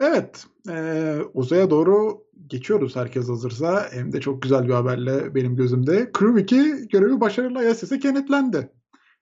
Evet, 0.00 0.44
eee, 0.68 1.16
uzaya 1.34 1.70
doğru 1.70 2.24
geçiyoruz 2.46 2.96
herkes 2.96 3.28
hazırsa. 3.28 3.86
Hem 3.92 4.12
de 4.12 4.20
çok 4.20 4.42
güzel 4.42 4.68
bir 4.68 4.72
haberle 4.72 5.34
benim 5.34 5.56
gözümde. 5.56 6.10
Crew 6.18 6.40
2 6.40 6.88
görevi 6.88 7.20
başarıyla 7.20 7.64
ISS'e 7.64 7.98
kenetlendi. 7.98 8.72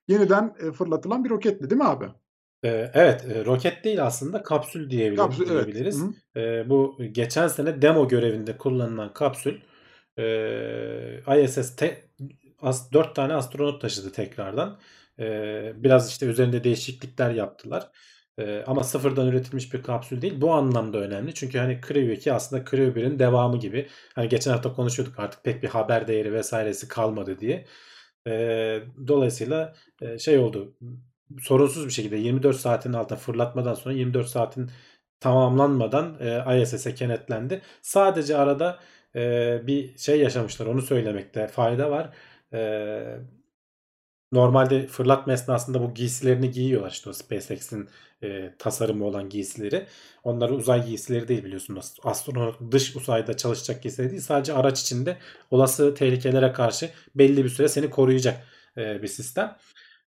Yeniden 0.07 0.55
e, 0.67 0.71
fırlatılan 0.71 1.23
bir 1.23 1.29
roketle 1.29 1.69
değil 1.69 1.81
mi 1.81 1.87
abi? 1.87 2.05
Ee, 2.63 2.91
evet, 2.93 3.25
e, 3.25 3.45
roket 3.45 3.83
değil 3.83 4.05
aslında 4.05 4.43
kapsül 4.43 4.89
diyebilir, 4.89 5.17
Kapsül, 5.17 5.49
diyebiliriz. 5.49 6.03
Ee, 6.35 6.69
bu 6.69 6.97
geçen 7.11 7.47
sene 7.47 7.81
demo 7.81 8.07
görevinde 8.07 8.57
kullanılan 8.57 9.13
kapsül 9.13 9.57
e, 10.19 11.43
ISS 11.43 11.75
te, 11.75 12.01
as, 12.61 12.93
4 12.93 13.15
tane 13.15 13.33
astronot 13.33 13.81
taşıdı 13.81 14.11
tekrardan. 14.11 14.79
Ee, 15.19 15.73
biraz 15.75 16.09
işte 16.09 16.25
üzerinde 16.25 16.63
değişiklikler 16.63 17.31
yaptılar. 17.31 17.89
Ee, 18.41 18.63
ama 18.67 18.83
sıfırdan 18.83 19.27
üretilmiş 19.27 19.73
bir 19.73 19.83
kapsül 19.83 20.21
değil. 20.21 20.41
Bu 20.41 20.53
anlamda 20.53 20.97
önemli. 20.97 21.33
Çünkü 21.33 21.57
hani 21.57 21.81
Crew 21.87 22.13
2 22.13 22.33
aslında 22.33 22.65
Crew 22.65 23.01
1'in 23.01 23.19
devamı 23.19 23.59
gibi. 23.59 23.87
Hani 24.15 24.29
geçen 24.29 24.51
hafta 24.51 24.73
konuşuyorduk 24.73 25.19
artık 25.19 25.43
pek 25.43 25.63
bir 25.63 25.67
haber 25.67 26.07
değeri 26.07 26.33
vesairesi 26.33 26.87
kalmadı 26.87 27.39
diye. 27.39 27.65
Ee, 28.27 28.81
dolayısıyla 29.07 29.73
e, 30.01 30.19
şey 30.19 30.37
oldu 30.39 30.75
sorunsuz 31.39 31.85
bir 31.85 31.91
şekilde 31.91 32.17
24 32.17 32.55
saatin 32.57 32.93
altına 32.93 33.17
fırlatmadan 33.17 33.73
sonra 33.73 33.95
24 33.95 34.27
saatin 34.27 34.71
tamamlanmadan 35.19 36.17
e, 36.19 36.61
ISS'e 36.61 36.95
kenetlendi. 36.95 37.61
Sadece 37.81 38.37
arada 38.37 38.79
e, 39.15 39.61
bir 39.67 39.97
şey 39.97 40.19
yaşamışlar 40.19 40.65
onu 40.65 40.81
söylemekte 40.81 41.47
fayda 41.47 41.91
var. 41.91 42.09
E, 42.53 43.19
normalde 44.31 44.87
fırlatma 44.87 45.33
esnasında 45.33 45.81
bu 45.81 45.93
giysilerini 45.93 46.51
giyiyorlar 46.51 46.91
işte 46.91 47.09
o 47.09 47.13
SpaceX'in 47.13 47.89
e, 48.23 48.53
tasarımı 48.59 49.05
olan 49.05 49.29
giysileri. 49.29 49.85
Onları 50.23 50.53
uzay 50.53 50.85
giysileri 50.85 51.27
değil 51.27 51.43
biliyorsunuz. 51.43 51.93
Astronot 52.03 52.71
dış 52.71 52.95
uzayda 52.95 53.37
çalışacak 53.37 53.83
giysileri 53.83 54.09
değil. 54.11 54.21
Sadece 54.21 54.53
araç 54.53 54.81
içinde 54.81 55.17
olası 55.51 55.95
tehlikelere 55.95 56.51
karşı 56.51 56.89
belli 57.15 57.43
bir 57.43 57.49
süre 57.49 57.67
seni 57.67 57.89
koruyacak 57.89 58.47
e, 58.77 59.01
bir 59.01 59.07
sistem. 59.07 59.57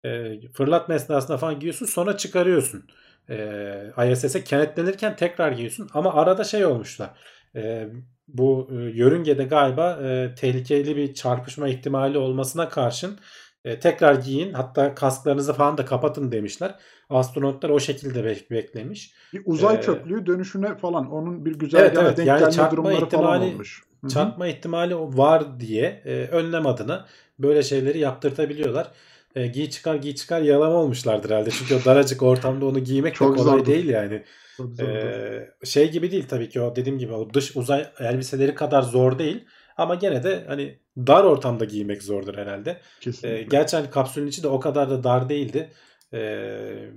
E, 0.06 0.42
fırlatma 0.54 0.96
esnasında 0.96 1.38
falan 1.38 1.60
giyiyorsun 1.60 1.86
sonra 1.86 2.18
çıkarıyorsun. 2.18 2.88
E, 3.30 4.12
ISS'e 4.12 4.44
kenetlenirken 4.44 5.16
tekrar 5.16 5.52
giyiyorsun 5.52 5.90
ama 5.94 6.14
arada 6.14 6.44
şey 6.44 6.66
olmuşlar. 6.66 7.10
E, 7.56 7.90
bu 8.28 8.70
e, 8.72 8.76
yörüngede 8.76 9.44
galiba 9.44 10.00
e, 10.04 10.36
tehlikeli 10.36 10.96
bir 10.98 11.14
çarpışma 11.14 11.68
ihtimali 11.68 12.18
olmasına 12.18 12.70
karşın 12.70 13.20
e, 13.66 13.80
tekrar 13.80 14.16
giyin 14.16 14.54
hatta 14.54 14.96
kasklarınızı 14.96 15.54
falan 15.54 15.78
da 15.78 15.86
kapatın 15.86 16.32
demişler. 16.32 16.76
Astronotlar 17.10 17.70
o 17.70 17.80
şekilde 17.80 18.20
bek- 18.20 18.50
beklemiş. 18.52 19.14
Bir 19.34 19.42
uzay 19.46 19.76
Ee, 19.76 19.82
çöplüğü 19.82 20.26
dönüşüne 20.26 20.78
falan 20.78 21.12
onun 21.12 21.46
bir 21.46 21.60
güzel 21.60 21.80
Evet, 21.80 21.98
evet. 22.02 22.18
denk 22.18 22.28
Yani 22.28 22.40
gelme 22.40 22.52
çarpma 22.52 22.72
durumları 22.78 23.06
falan 23.10 23.42
ihtimali- 23.42 23.54
olmuş. 23.54 23.84
Hı 24.02 24.08
hı. 24.08 24.12
Çarpma 24.12 24.48
ihtimali 24.48 24.96
var 24.98 25.60
diye 25.60 26.02
e, 26.06 26.28
önlem 26.32 26.68
adına 26.68 27.06
böyle 27.40 27.64
şeyleri 27.64 28.00
yaptırtabiliyorlar. 28.00 28.88
E, 29.36 29.48
giy 29.48 29.70
çıkar 29.70 29.96
giy 29.96 30.16
çıkar 30.16 30.42
yalan 30.42 30.72
olmuşlardır 30.72 31.30
herhalde. 31.30 31.50
Çünkü 31.52 31.76
o 31.76 31.80
daracık 31.86 32.24
ortamda 32.24 32.66
onu 32.66 32.80
giymek 32.80 33.14
de 33.14 33.18
Çok 33.18 33.38
kolay 33.38 33.52
zordur. 33.52 33.66
değil 33.66 33.90
yani. 33.90 34.24
Çok 34.58 34.68
zordur. 34.76 34.90
Ee, 34.90 35.50
şey 35.64 35.92
gibi 35.92 36.12
değil 36.12 36.26
tabii 36.30 36.50
ki 36.50 36.62
o 36.62 36.76
dediğim 36.76 37.00
gibi 37.00 37.14
o 37.14 37.34
dış 37.34 37.56
uzay 37.58 37.86
elbiseleri 38.00 38.56
kadar 38.56 38.82
zor 38.82 39.20
değil. 39.20 39.46
Ama 39.78 39.96
gene 39.96 40.24
de 40.24 40.44
hani 40.48 40.80
dar 40.98 41.24
ortamda 41.24 41.66
giymek 41.66 42.04
zordur 42.04 42.38
herhalde. 42.38 42.70
Ee, 42.72 43.00
Kesinlikle. 43.00 43.44
gerçi 43.44 43.78
hani 43.78 43.90
kapsülün 43.90 44.28
içi 44.28 44.44
de 44.44 44.48
o 44.48 44.60
kadar 44.60 44.90
da 44.90 45.04
dar 45.04 45.30
değildi. 45.30 45.70
Ee, 46.14 46.90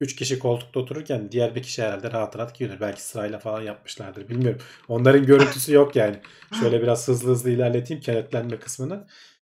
3 0.00 0.16
kişi 0.16 0.38
koltukta 0.38 0.80
otururken 0.80 1.32
diğer 1.32 1.54
bir 1.54 1.62
kişi 1.62 1.82
herhalde 1.82 2.12
rahat 2.12 2.38
rahat 2.38 2.54
gidiyor. 2.58 2.80
Belki 2.80 3.02
sırayla 3.02 3.38
falan 3.38 3.62
yapmışlardır. 3.62 4.28
Bilmiyorum. 4.28 4.60
Onların 4.88 5.26
görüntüsü 5.26 5.74
yok 5.74 5.96
yani. 5.96 6.16
Şöyle 6.60 6.82
biraz 6.82 7.08
hızlı 7.08 7.30
hızlı 7.30 7.50
ilerleteyim 7.50 8.02
kenetlenme 8.02 8.58
kısmını. 8.58 9.06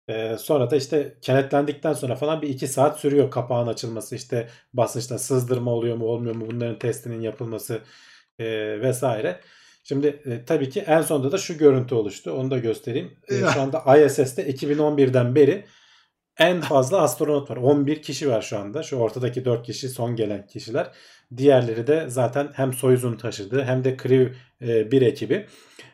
Ee, 0.07 0.37
sonra 0.37 0.71
da 0.71 0.75
işte 0.75 1.17
kenetlendikten 1.21 1.93
sonra 1.93 2.15
falan 2.15 2.41
bir 2.41 2.49
iki 2.49 2.67
saat 2.67 2.99
sürüyor 2.99 3.31
kapağın 3.31 3.67
açılması. 3.67 4.15
işte 4.15 4.49
basınçta 4.73 5.17
sızdırma 5.17 5.71
oluyor 5.71 5.97
mu 5.97 6.05
olmuyor 6.05 6.35
mu 6.35 6.45
bunların 6.51 6.79
testinin 6.79 7.21
yapılması 7.21 7.81
e, 8.39 8.45
vesaire. 8.81 9.39
Şimdi 9.83 10.07
e, 10.07 10.45
tabii 10.45 10.69
ki 10.69 10.79
en 10.79 11.01
sonunda 11.01 11.31
da 11.31 11.37
şu 11.37 11.57
görüntü 11.57 11.95
oluştu. 11.95 12.31
Onu 12.31 12.51
da 12.51 12.57
göstereyim. 12.57 13.11
E, 13.29 13.35
şu 13.53 13.61
anda 13.61 13.97
ISS'te 13.97 14.49
2011'den 14.49 15.35
beri 15.35 15.65
en 16.37 16.61
fazla 16.61 17.01
astronot 17.01 17.49
var. 17.49 17.57
11 17.57 18.01
kişi 18.01 18.29
var 18.29 18.41
şu 18.41 18.57
anda. 18.57 18.83
Şu 18.83 18.95
ortadaki 18.95 19.45
4 19.45 19.65
kişi 19.65 19.89
son 19.89 20.15
gelen 20.15 20.47
kişiler. 20.47 20.91
Diğerleri 21.37 21.87
de 21.87 22.05
zaten 22.09 22.49
hem 22.53 22.73
Soyuz'un 22.73 23.17
taşıdığı 23.17 23.63
hem 23.63 23.83
de 23.83 23.97
Crew 23.97 24.33
e, 24.61 24.91
1 24.91 25.01
ekibi. 25.01 25.47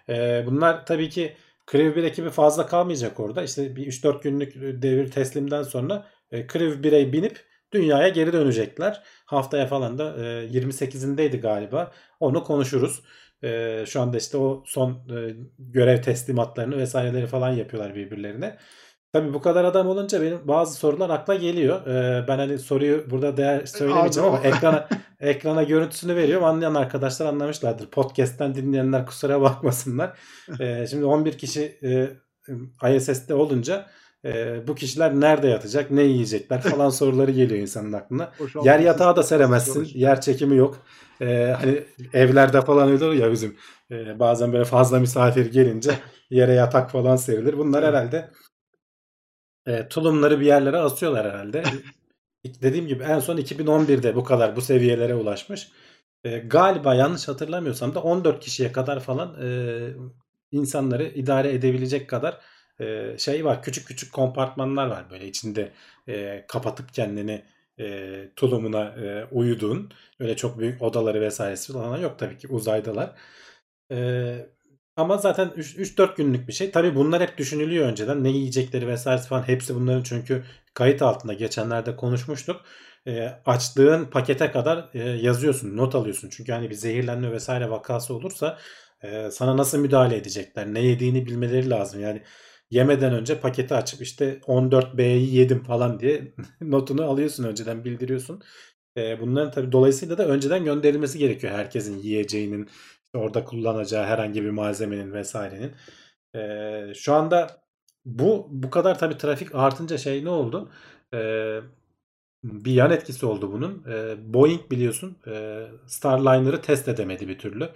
E, 0.10 0.43
bunlar 0.45 0.86
tabii 0.86 1.10
ki 1.10 1.34
Crew 1.71 1.95
1 1.95 2.04
ekibi 2.04 2.30
fazla 2.30 2.67
kalmayacak 2.67 3.19
orada. 3.19 3.43
İşte 3.43 3.76
bir 3.76 3.88
3-4 3.88 4.21
günlük 4.21 4.56
devir 4.82 5.12
teslimden 5.12 5.63
sonra 5.63 6.08
e, 6.32 6.47
Crew 6.47 6.89
1'e 6.89 7.13
binip 7.13 7.43
dünyaya 7.71 8.10
geri 8.10 8.34
dönecekler. 8.34 9.04
Haftaya 9.26 9.67
falan 9.67 9.97
da 9.97 10.15
e, 10.17 10.47
28'indeydi 10.47 11.39
galiba. 11.39 11.91
Onu 12.19 12.43
konuşuruz. 12.43 13.02
E, 13.43 13.84
şu 13.88 14.02
anda 14.02 14.17
işte 14.17 14.38
o 14.38 14.63
son 14.65 14.91
e, 14.91 15.36
görev 15.60 16.02
teslimatlarını 16.02 16.78
vesaireleri 16.78 17.28
falan 17.28 17.50
yapıyorlar 17.50 17.95
birbirlerine. 17.95 18.58
Tabii 19.13 19.34
bu 19.34 19.41
kadar 19.41 19.63
adam 19.63 19.88
olunca 19.88 20.21
benim 20.21 20.47
bazı 20.47 20.78
sorular 20.78 21.10
akla 21.10 21.36
geliyor. 21.36 21.88
Ee, 21.88 22.28
ben 22.28 22.38
hani 22.38 22.60
soruyu 22.60 23.12
burada 23.12 23.38
değer 23.38 23.65
söylemeyeceğim 23.65 24.30
ama 24.30 24.39
ekrana 24.43 24.88
ekrana 25.19 25.63
görüntüsünü 25.63 26.15
veriyorum. 26.15 26.45
Anlayan 26.45 26.76
arkadaşlar 26.76 27.26
anlamışlardır. 27.26 27.88
Podcast'ten 27.88 28.56
dinleyenler 28.56 29.06
kusura 29.06 29.41
bakmasınlar. 29.41 30.19
Ee, 30.60 30.88
şimdi 30.89 31.06
11 31.06 31.38
kişi 31.38 31.80
e, 31.84 32.95
ISS'te 32.95 33.34
olunca 33.34 33.86
e, 34.26 34.62
bu 34.68 34.76
kişiler 34.76 35.20
nerede 35.20 35.48
yatacak, 35.48 35.92
ne 35.92 36.04
yiyecekler 36.04 36.62
falan 36.62 36.90
soruları 37.00 37.32
geliyor 37.32 37.62
insanın 37.62 37.94
aklına. 37.94 38.32
Yer 38.64 38.80
yatağı 38.80 39.16
da 39.16 39.24
seremezsin. 39.24 39.88
Yer 39.94 40.22
çekimi 40.22 40.58
yok. 40.58 40.86
Ee, 41.22 41.56
hani 41.60 41.84
evlerde 42.14 42.62
falan 42.62 42.90
öyle 42.90 43.06
ya 43.06 43.32
bizim. 43.32 43.58
Ee, 43.92 44.20
bazen 44.20 44.54
böyle 44.54 44.66
fazla 44.66 45.00
misafir 45.00 45.52
gelince 45.52 45.92
yere 46.30 46.54
yatak 46.54 46.92
falan 46.92 47.16
serilir. 47.16 47.58
Bunlar 47.58 47.86
herhalde 47.86 48.32
e, 49.68 49.88
tulumları 49.88 50.40
bir 50.40 50.46
yerlere 50.46 50.78
asıyorlar 50.78 51.32
herhalde. 51.32 51.64
Dediğim 52.62 52.88
gibi 52.88 53.04
en 53.04 53.20
son 53.20 53.38
2011'de 53.38 54.16
bu 54.16 54.24
kadar 54.24 54.56
bu 54.56 54.62
seviyelere 54.62 55.16
ulaşmış. 55.16 55.72
E, 56.24 56.38
galiba 56.38 56.96
yanlış 56.96 57.28
hatırlamıyorsam 57.28 57.96
da 57.96 58.04
14 58.04 58.40
kişiye 58.40 58.72
kadar 58.72 59.00
falan 59.00 59.42
e, 59.42 59.80
insanları 60.52 61.04
idare 61.04 61.54
edebilecek 61.54 62.10
kadar 62.10 62.42
şey 63.18 63.46
var. 63.46 63.63
Küçük 63.63 63.88
küçük 63.88 64.13
kompartmanlar 64.13 64.88
var 64.88 65.10
böyle 65.12 65.28
içinde 65.28 65.72
e, 66.08 66.46
kapatıp 66.48 66.94
kendini 66.94 67.44
e, 67.80 68.30
tulumuna 68.36 68.84
e, 68.84 69.26
uyuduğun 69.32 69.92
öyle 70.20 70.36
çok 70.36 70.60
büyük 70.60 70.82
odaları 70.82 71.22
vesairesi 71.22 71.74
falan 71.74 71.98
yok 71.98 72.20
tabii 72.20 72.38
ki 72.38 72.48
uzaydalar. 72.48 73.16
E, 73.92 73.98
ama 74.96 75.18
zaten 75.18 75.48
3-4 75.58 76.16
günlük 76.16 76.48
bir 76.48 76.54
şey. 76.54 76.72
Tabii 76.72 76.96
bunlar 76.96 77.22
hep 77.22 77.38
düşünülüyor 77.38 77.86
önceden. 77.88 78.24
Ne 78.24 78.30
yiyecekleri 78.30 78.88
vesaire 78.88 79.22
falan 79.22 79.48
hepsi 79.48 79.76
bunların 79.76 80.04
çünkü 80.04 80.44
kayıt 80.74 81.02
altında 81.02 81.34
geçenlerde 81.34 81.96
konuşmuştuk. 81.96 82.62
E, 83.08 83.28
açtığın 83.46 84.06
pakete 84.06 84.52
kadar 84.52 84.90
e, 84.94 85.00
yazıyorsun, 85.00 85.78
not 85.78 85.96
alıyorsun. 85.96 86.30
Çünkü 86.30 86.52
hani 86.52 86.70
bir 86.70 86.76
zehirlenme 86.76 87.32
vesaire 87.32 87.70
vakası 87.70 88.13
olursa 88.13 88.58
e, 89.04 89.32
sana 89.32 89.58
nasıl 89.58 89.78
müdahale 89.80 90.16
edecekler, 90.18 90.74
ne 90.74 90.80
yediğini 90.80 91.26
bilmeleri 91.26 91.70
lazım. 91.70 92.02
Yani 92.02 92.22
yemeden 92.72 93.14
önce 93.14 93.40
paketi 93.40 93.74
açıp 93.76 94.02
işte 94.02 94.40
14B'yi 94.48 95.36
yedim 95.36 95.64
falan 95.64 96.00
diye 96.00 96.34
notunu 96.62 97.04
alıyorsun 97.06 97.44
önceden 97.44 97.86
bildiriyorsun. 97.86 98.42
Bunların 98.98 99.52
tabii 99.52 99.72
dolayısıyla 99.72 100.18
da 100.18 100.28
önceden 100.28 100.66
gönderilmesi 100.66 101.20
gerekiyor 101.20 101.54
herkesin 101.54 101.98
yiyeceğinin 102.00 102.70
orada 103.14 103.44
kullanacağı 103.46 104.06
herhangi 104.06 104.44
bir 104.44 104.50
malzemenin 104.50 105.14
vesairenin. 105.14 105.74
Şu 106.94 107.14
anda 107.14 107.62
bu 108.06 108.48
bu 108.52 108.70
kadar 108.70 109.00
tabii 109.00 109.18
trafik 109.18 109.56
artınca 109.56 109.98
şey 109.98 110.26
ne 110.26 110.30
oldu? 110.30 110.72
Bir 112.44 112.72
yan 112.74 112.92
etkisi 112.92 113.26
oldu 113.26 113.52
bunun. 113.54 113.84
Boeing 114.34 114.72
biliyorsun 114.72 115.18
e, 115.28 115.68
Starliner'ı 115.88 116.62
test 116.62 116.88
edemedi 116.88 117.28
bir 117.28 117.40
türlü. 117.40 117.70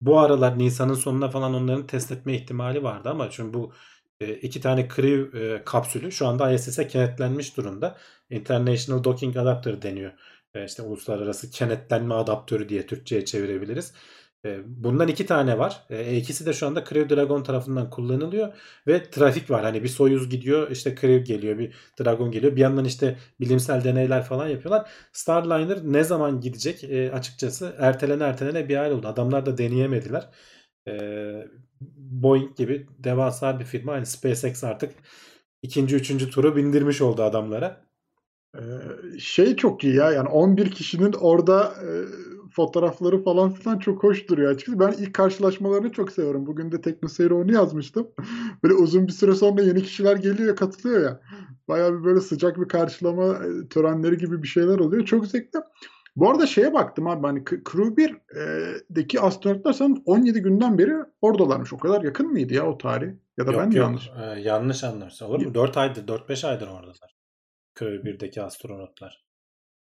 Bu 0.00 0.18
aralar 0.20 0.58
Nisan'ın 0.58 0.94
sonuna 0.94 1.30
falan 1.30 1.54
onların 1.54 1.86
test 1.86 2.12
etme 2.12 2.34
ihtimali 2.34 2.82
vardı 2.82 3.10
ama 3.10 3.30
çünkü 3.30 3.54
bu 3.54 3.72
e, 4.20 4.34
iki 4.34 4.60
tane 4.60 4.88
Crew 4.88 5.40
e, 5.54 5.64
kapsülü 5.64 6.12
şu 6.12 6.26
anda 6.26 6.52
ISS'e 6.52 6.88
kenetlenmiş 6.88 7.56
durumda. 7.56 7.98
International 8.30 9.04
Docking 9.04 9.36
Adapter 9.36 9.82
deniyor 9.82 10.12
işte 10.66 10.82
uluslararası 10.82 11.50
kenetlenme 11.50 12.14
adaptörü 12.14 12.68
diye 12.68 12.86
Türkçe'ye 12.86 13.24
çevirebiliriz. 13.24 13.92
Bundan 14.66 15.08
iki 15.08 15.26
tane 15.26 15.58
var. 15.58 15.86
İkisi 16.12 16.46
de 16.46 16.52
şu 16.52 16.66
anda 16.66 16.84
Crew 16.84 17.16
Dragon 17.16 17.42
tarafından 17.42 17.90
kullanılıyor 17.90 18.52
ve 18.86 19.10
trafik 19.10 19.50
var. 19.50 19.62
Hani 19.64 19.82
bir 19.82 19.88
Soyuz 19.88 20.30
gidiyor, 20.30 20.70
işte 20.70 20.94
Crew 20.94 21.18
geliyor, 21.18 21.58
bir 21.58 21.74
Dragon 22.00 22.30
geliyor. 22.30 22.56
Bir 22.56 22.60
yandan 22.60 22.84
işte 22.84 23.18
bilimsel 23.40 23.84
deneyler 23.84 24.24
falan 24.24 24.48
yapıyorlar. 24.48 24.90
Starliner 25.12 25.78
ne 25.84 26.04
zaman 26.04 26.40
gidecek? 26.40 26.84
açıkçası 27.14 27.74
ertelene 27.78 28.24
ertelene 28.24 28.68
bir 28.68 28.76
ay 28.76 28.92
oldu. 28.92 29.08
Adamlar 29.08 29.46
da 29.46 29.58
deneyemediler. 29.58 30.28
Boeing 31.96 32.56
gibi 32.56 32.86
devasa 32.98 33.60
bir 33.60 33.64
firma. 33.64 33.92
Hani 33.92 34.06
SpaceX 34.06 34.64
artık 34.64 34.94
ikinci, 35.62 35.96
üçüncü 35.96 36.30
turu 36.30 36.56
bindirmiş 36.56 37.00
oldu 37.00 37.22
adamlara. 37.22 37.84
Şey 39.18 39.56
çok 39.56 39.84
iyi 39.84 39.94
ya 39.94 40.12
yani 40.12 40.28
11 40.28 40.70
kişinin 40.70 41.12
orada 41.12 41.74
e, 41.82 41.88
fotoğrafları 42.58 43.24
falan 43.24 43.50
filan 43.50 43.78
çok 43.78 44.02
hoş 44.02 44.28
duruyor 44.28 44.52
açıkçası. 44.52 44.80
Ben 44.80 44.92
ilk 44.92 45.14
karşılaşmalarını 45.14 45.92
çok 45.92 46.12
seviyorum. 46.12 46.46
Bugün 46.46 46.72
de 46.72 46.80
TeknoSeyir 46.80 47.30
onu 47.30 47.52
yazmıştım. 47.52 48.08
Böyle 48.62 48.74
uzun 48.74 49.06
bir 49.06 49.12
süre 49.12 49.34
sonra 49.34 49.62
yeni 49.62 49.82
kişiler 49.82 50.16
geliyor 50.16 50.56
katılıyor 50.56 51.02
ya. 51.02 51.20
Bayağı 51.68 51.98
bir 51.98 52.04
böyle 52.04 52.20
sıcak 52.20 52.60
bir 52.60 52.68
karşılama 52.68 53.34
e, 53.34 53.68
törenleri 53.68 54.16
gibi 54.16 54.42
bir 54.42 54.48
şeyler 54.48 54.78
oluyor. 54.78 55.04
Çok 55.04 55.26
zevkli. 55.26 55.60
Bu 56.16 56.30
arada 56.30 56.46
şeye 56.46 56.74
baktım 56.74 57.06
abi 57.06 57.26
hani 57.26 57.44
Crew 57.44 58.02
1'deki 58.02 59.20
astronotlar 59.20 59.72
sanırım 59.72 60.02
17 60.06 60.42
günden 60.42 60.78
beri 60.78 60.94
oradalarmış. 61.20 61.72
O 61.72 61.78
kadar 61.78 62.02
yakın 62.02 62.32
mıydı 62.32 62.54
ya 62.54 62.66
o 62.66 62.78
tarih? 62.78 63.12
Ya 63.38 63.46
da 63.46 63.52
yok, 63.52 63.60
ben 63.60 63.66
yok. 63.66 63.74
yanlış? 63.74 64.10
Ee, 64.20 64.40
yanlış 64.40 64.84
anlamışsın. 64.84 65.26
Olur 65.26 65.46
mu? 65.46 65.54
4 65.54 65.76
aydır, 65.76 66.06
4-5 66.06 66.46
aydır 66.46 66.68
oradalar. 66.68 67.16
Köy 67.74 67.96
1'deki 67.96 68.42
astronotlar. 68.42 69.27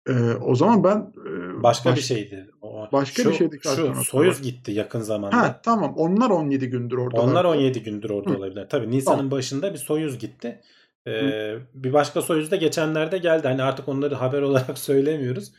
Ee, 0.09 0.35
o 0.35 0.55
zaman 0.55 0.85
ben 0.85 1.13
e, 1.27 1.63
başka 1.63 1.91
baş, 1.91 1.99
bir 1.99 2.03
şeydi. 2.03 2.51
O, 2.63 2.89
başka 2.93 3.23
şu, 3.23 3.31
bir 3.31 3.35
şeydi. 3.35 3.59
Şu 3.63 4.05
Soyuz 4.05 4.43
gitti 4.43 4.73
yakın 4.73 5.01
zamanda. 5.01 5.37
Ha 5.37 5.61
tamam. 5.63 5.95
Onlar 5.97 6.31
17 6.31 6.71
gündür 6.71 6.97
orada. 6.99 7.21
Onlar 7.21 7.45
17 7.45 7.83
gündür 7.83 8.11
orada 8.11 8.31
Hı. 8.31 8.37
olabilir. 8.37 8.67
Tabii 8.69 8.91
Nisan'ın 8.91 9.17
tamam. 9.17 9.31
başında 9.31 9.73
bir 9.73 9.79
Soyuz 9.79 10.19
gitti. 10.19 10.61
Ee, 11.07 11.55
bir 11.75 11.93
başka 11.93 12.23
Soyuz 12.23 12.51
da 12.51 12.57
geçenlerde 12.57 13.19
geldi. 13.19 13.49
Hani 13.49 13.63
artık 13.63 13.89
onları 13.89 14.15
haber 14.15 14.43
olarak 14.43 14.79
söylemiyoruz. 14.79 15.53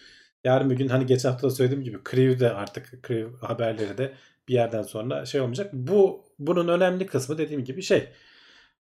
Yarın 0.44 0.70
bir 0.70 0.76
gün 0.76 0.88
hani 0.88 1.06
geçen 1.06 1.30
hafta 1.30 1.48
da 1.48 1.52
söylediğim 1.52 1.84
gibi 1.84 1.98
Crew 2.12 2.40
de 2.40 2.54
artık 2.54 3.08
Crew 3.08 3.48
haberleri 3.48 3.98
de 3.98 4.14
bir 4.48 4.54
yerden 4.54 4.82
sonra 4.82 5.26
şey 5.26 5.42
olmayacak. 5.42 5.74
Bu 5.74 6.26
bunun 6.40 6.68
önemli 6.68 7.06
kısmı 7.06 7.38
dediğim 7.38 7.64
gibi 7.64 7.82
şey. 7.82 8.10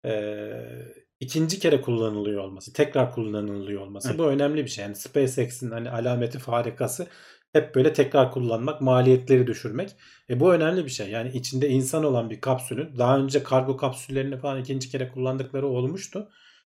Eee 0.05 0.95
ikinci 1.21 1.59
kere 1.59 1.81
kullanılıyor 1.81 2.45
olması, 2.45 2.73
tekrar 2.73 3.13
kullanılıyor 3.13 3.81
olması 3.81 4.09
evet. 4.09 4.19
bu 4.19 4.25
önemli 4.25 4.65
bir 4.65 4.71
şey. 4.71 4.85
Yani 4.85 4.95
SpaceX'in 4.95 5.71
hani 5.71 5.91
alameti 5.91 6.39
farikası 6.39 7.07
hep 7.53 7.75
böyle 7.75 7.93
tekrar 7.93 8.33
kullanmak, 8.33 8.81
maliyetleri 8.81 9.47
düşürmek. 9.47 9.97
E 10.31 10.41
bu 10.41 10.53
önemli 10.53 10.85
bir 10.85 10.91
şey. 10.91 11.11
Yani 11.11 11.31
içinde 11.33 11.69
insan 11.69 12.05
olan 12.05 12.31
bir 12.31 12.41
kapsülün 12.41 12.99
daha 12.99 13.19
önce 13.19 13.43
kargo 13.43 13.77
kapsüllerini 13.77 14.39
falan 14.39 14.61
ikinci 14.61 14.91
kere 14.91 15.09
kullandıkları 15.09 15.67
olmuştu. 15.67 16.29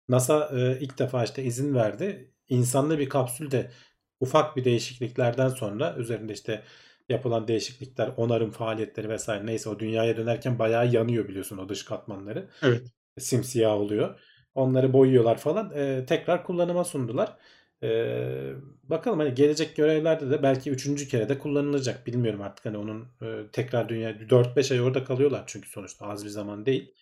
NASA 0.09 0.51
e, 0.59 0.81
ilk 0.81 0.99
defa 0.99 1.25
işte 1.25 1.45
izin 1.45 1.75
verdi. 1.75 2.33
İnsanlı 2.49 2.99
bir 2.99 3.09
kapsül 3.09 3.51
de 3.51 3.71
ufak 4.21 4.57
bir 4.57 4.65
değişikliklerden 4.65 5.49
sonra 5.49 5.95
üzerinde 5.99 6.33
işte 6.33 6.63
yapılan 7.09 7.49
değişiklikler, 7.49 8.13
onarım 8.17 8.51
faaliyetleri 8.51 9.09
vesaire 9.09 9.47
neyse 9.47 9.69
o 9.69 9.79
dünyaya 9.79 10.17
dönerken 10.17 10.59
bayağı 10.59 10.93
yanıyor 10.93 11.29
biliyorsun 11.29 11.59
o 11.59 11.69
dış 11.69 11.85
katmanları. 11.85 12.49
Evet. 12.63 12.83
Simsiyah 13.19 13.73
oluyor. 13.73 14.21
Onları 14.57 14.92
boyuyorlar 14.92 15.38
falan. 15.38 15.73
E, 15.77 16.07
tekrar 16.07 16.45
kullanıma 16.45 16.85
sundular. 16.85 17.37
E, 17.83 17.88
bakalım 18.85 19.19
hani 19.19 19.35
gelecek 19.35 19.77
görevlerde 19.77 20.31
de 20.31 20.42
belki 20.42 20.71
üçüncü 20.71 21.09
kere 21.09 21.29
de 21.29 21.38
kullanılacak. 21.38 22.07
Bilmiyorum 22.07 22.42
artık 22.42 22.66
hani 22.66 22.79
onun 22.79 23.09
e, 23.23 23.51
tekrar 23.53 23.88
dünya 23.88 24.11
4-5 24.31 24.73
ay 24.73 24.81
orada 24.81 25.05
kalıyorlar 25.05 25.45
çünkü 25.47 25.69
sonuçta 25.69 26.07
az 26.07 26.25
bir 26.25 26.31
zaman 26.31 26.66
değil. 26.66 26.95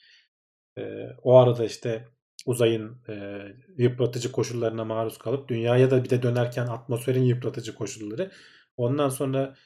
E, 0.79 1.09
o 1.23 1.37
arada 1.39 1.65
işte 1.65 2.09
uzayın 2.47 2.99
e, 3.09 3.43
yıpratıcı 3.79 4.33
koşullarına 4.33 4.85
maruz 4.85 5.19
kalıp 5.19 5.49
dünyaya 5.49 5.91
da 5.91 6.05
bir 6.05 6.11
de 6.11 6.23
dönerken 6.23 6.67
atmosferin 6.67 7.23
yıpratıcı 7.23 7.75
koşulları. 7.75 8.31
Ondan 8.77 9.09
sonra 9.09 9.57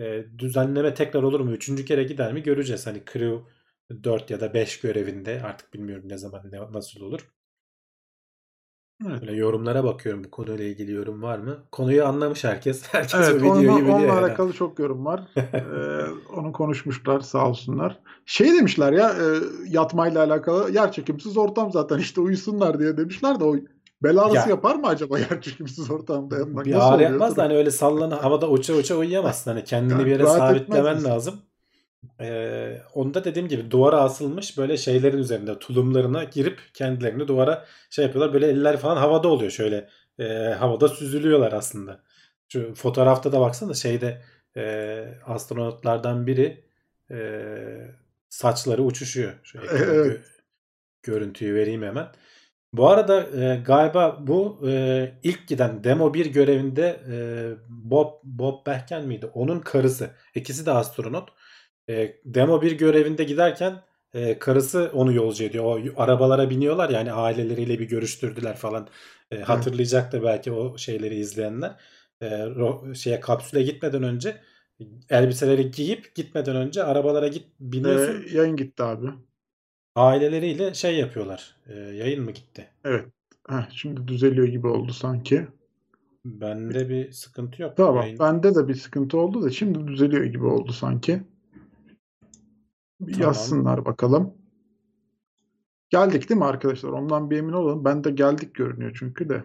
e, 0.00 0.24
düzenleme 0.38 0.94
tekrar 0.94 1.22
olur 1.22 1.40
mu? 1.40 1.52
Üçüncü 1.52 1.84
kere 1.84 2.04
gider 2.04 2.32
mi? 2.32 2.42
Göreceğiz. 2.42 2.86
Hani 2.86 3.02
Crew 3.12 3.38
4 4.04 4.30
ya 4.30 4.40
da 4.40 4.54
5 4.54 4.80
görevinde 4.80 5.42
artık 5.42 5.74
bilmiyorum 5.74 6.04
ne 6.08 6.18
zaman 6.18 6.42
ne, 6.52 6.72
nasıl 6.72 7.00
olur. 7.00 7.28
Böyle 9.04 9.32
yorumlara 9.32 9.84
bakıyorum 9.84 10.24
bu 10.24 10.30
konuyla 10.30 10.64
ilgili 10.64 10.92
yorum 10.92 11.22
var 11.22 11.38
mı? 11.38 11.56
Konuyu 11.72 12.04
anlamış 12.06 12.44
herkes. 12.44 12.82
Herkes 12.92 13.14
o 13.14 13.22
Evet, 13.22 13.34
videoyu 13.34 13.52
onunla, 13.52 13.76
biliyor. 13.78 13.98
onunla 13.98 14.06
yani. 14.06 14.20
alakalı 14.20 14.52
çok 14.52 14.78
yorum 14.78 15.04
var. 15.06 15.22
Ee, 15.36 15.60
onu 16.36 16.52
konuşmuşlar 16.52 17.20
sağ 17.20 17.48
olsunlar. 17.48 17.98
Şey 18.26 18.52
demişler 18.52 18.92
ya 18.92 19.10
e, 19.10 19.24
yatmayla 19.68 20.24
alakalı 20.24 20.70
yer 20.72 20.92
çekimsiz 20.92 21.36
ortam 21.36 21.72
zaten 21.72 21.98
işte 21.98 22.20
uyusunlar 22.20 22.78
diye 22.78 22.96
demişler 22.96 23.40
de 23.40 23.44
o 23.44 23.56
bel 24.02 24.18
ağrısı 24.18 24.36
Ya- 24.36 24.46
yapar 24.48 24.74
mı 24.74 24.86
acaba 24.86 25.18
yer 25.18 25.40
çekimsiz 25.40 25.90
ortamda 25.90 26.38
yatmak? 26.38 26.64
Bir 26.66 26.92
ağrı 26.94 27.02
yapmaz 27.02 27.36
da 27.36 27.42
hani 27.42 27.54
öyle 27.56 27.70
sallan 27.70 28.10
havada 28.10 28.50
uça 28.50 28.74
uça 28.74 28.96
uyuyamazsın. 28.96 29.50
Hani 29.50 29.64
kendini 29.64 29.92
Yani 29.92 30.04
bir 30.06 30.10
yere 30.10 30.26
sabitlemen 30.26 31.04
lazım. 31.04 31.34
Ee, 32.20 32.82
onu 32.94 33.14
da 33.14 33.24
dediğim 33.24 33.48
gibi 33.48 33.70
duvara 33.70 33.96
asılmış 34.00 34.58
böyle 34.58 34.76
şeylerin 34.76 35.18
üzerinde 35.18 35.58
tulumlarına 35.58 36.24
girip 36.24 36.60
kendilerini 36.74 37.28
duvara 37.28 37.66
şey 37.90 38.04
yapıyorlar. 38.04 38.34
Böyle 38.34 38.46
eller 38.48 38.76
falan 38.76 38.96
havada 38.96 39.28
oluyor 39.28 39.50
şöyle. 39.50 39.88
e, 40.18 40.24
havada 40.58 40.88
süzülüyorlar 40.88 41.52
aslında. 41.52 42.02
Şu 42.52 42.74
fotoğrafta 42.74 43.32
da 43.32 43.40
baksana 43.40 43.74
şeyde 43.74 44.22
e, 44.56 45.04
astronotlardan 45.26 46.26
biri 46.26 46.64
e, 47.10 47.16
saçları 48.28 48.82
uçuşuyor. 48.82 49.32
Şu 49.42 49.58
gö- 49.58 49.84
Evet. 49.94 50.20
görüntüyü 51.02 51.54
vereyim 51.54 51.82
hemen. 51.82 52.08
Bu 52.72 52.88
arada 52.90 53.22
e, 53.42 53.62
galiba 53.66 54.18
bu 54.26 54.60
e, 54.68 55.12
ilk 55.22 55.48
giden 55.48 55.84
Demo 55.84 56.14
1 56.14 56.26
görevinde 56.26 57.00
e, 57.12 57.16
Bob 57.68 58.12
Bob 58.24 58.66
Behken 58.66 59.06
miydi? 59.06 59.26
Onun 59.34 59.60
karısı. 59.60 60.10
İkisi 60.34 60.66
de 60.66 60.70
astronot. 60.72 61.28
E, 61.88 62.16
Demo 62.24 62.62
1 62.62 62.72
görevinde 62.72 63.24
giderken 63.24 63.82
e, 64.14 64.38
karısı 64.38 64.90
onu 64.94 65.12
yolcu 65.12 65.44
ediyor. 65.44 65.64
O 65.64 66.02
arabalara 66.02 66.50
biniyorlar 66.50 66.90
yani 66.90 67.12
aileleriyle 67.12 67.78
bir 67.78 67.88
görüştürdüler 67.88 68.56
falan. 68.56 68.88
E, 69.30 69.40
hatırlayacak 69.40 70.12
da 70.12 70.22
belki 70.22 70.52
o 70.52 70.78
şeyleri 70.78 71.14
izleyenler. 71.16 71.76
E, 72.20 72.26
ro- 72.30 72.94
şeye 72.94 73.20
kapsüle 73.20 73.62
gitmeden 73.62 74.02
önce 74.02 74.36
elbiseleri 75.10 75.70
giyip 75.70 76.14
gitmeden 76.14 76.56
önce 76.56 76.84
arabalara 76.84 77.28
git 77.28 77.44
biniyorsun. 77.60 78.24
Ee, 78.28 78.36
yayın 78.36 78.56
gitti 78.56 78.82
abi. 78.82 79.06
Aileleriyle 79.96 80.74
şey 80.74 80.96
yapıyorlar. 80.98 81.56
E, 81.66 81.74
yayın 81.78 82.24
mı 82.24 82.30
gitti? 82.30 82.68
Evet. 82.84 83.04
Heh, 83.48 83.68
şimdi 83.70 84.08
düzeliyor 84.08 84.46
gibi 84.48 84.66
oldu 84.66 84.92
sanki. 84.92 85.46
Bende 86.24 86.88
bir 86.88 87.12
sıkıntı 87.12 87.62
yok. 87.62 87.76
Tamam. 87.76 88.02
Yayın- 88.02 88.18
Bende 88.18 88.54
de 88.54 88.68
bir 88.68 88.74
sıkıntı 88.74 89.18
oldu 89.18 89.42
da 89.42 89.50
şimdi 89.50 89.86
düzeliyor 89.86 90.24
gibi 90.24 90.44
oldu 90.44 90.72
sanki. 90.72 91.20
Bir 93.00 93.12
Tamam. 93.12 93.26
yazsınlar 93.28 93.84
bakalım. 93.84 94.34
Geldik 95.90 96.28
değil 96.28 96.38
mi 96.38 96.44
arkadaşlar? 96.44 96.88
Ondan 96.88 97.30
bir 97.30 97.38
emin 97.38 97.52
olalım. 97.52 97.84
Ben 97.84 98.04
de 98.04 98.10
geldik 98.10 98.54
görünüyor 98.54 98.96
çünkü 98.98 99.28
de. 99.28 99.44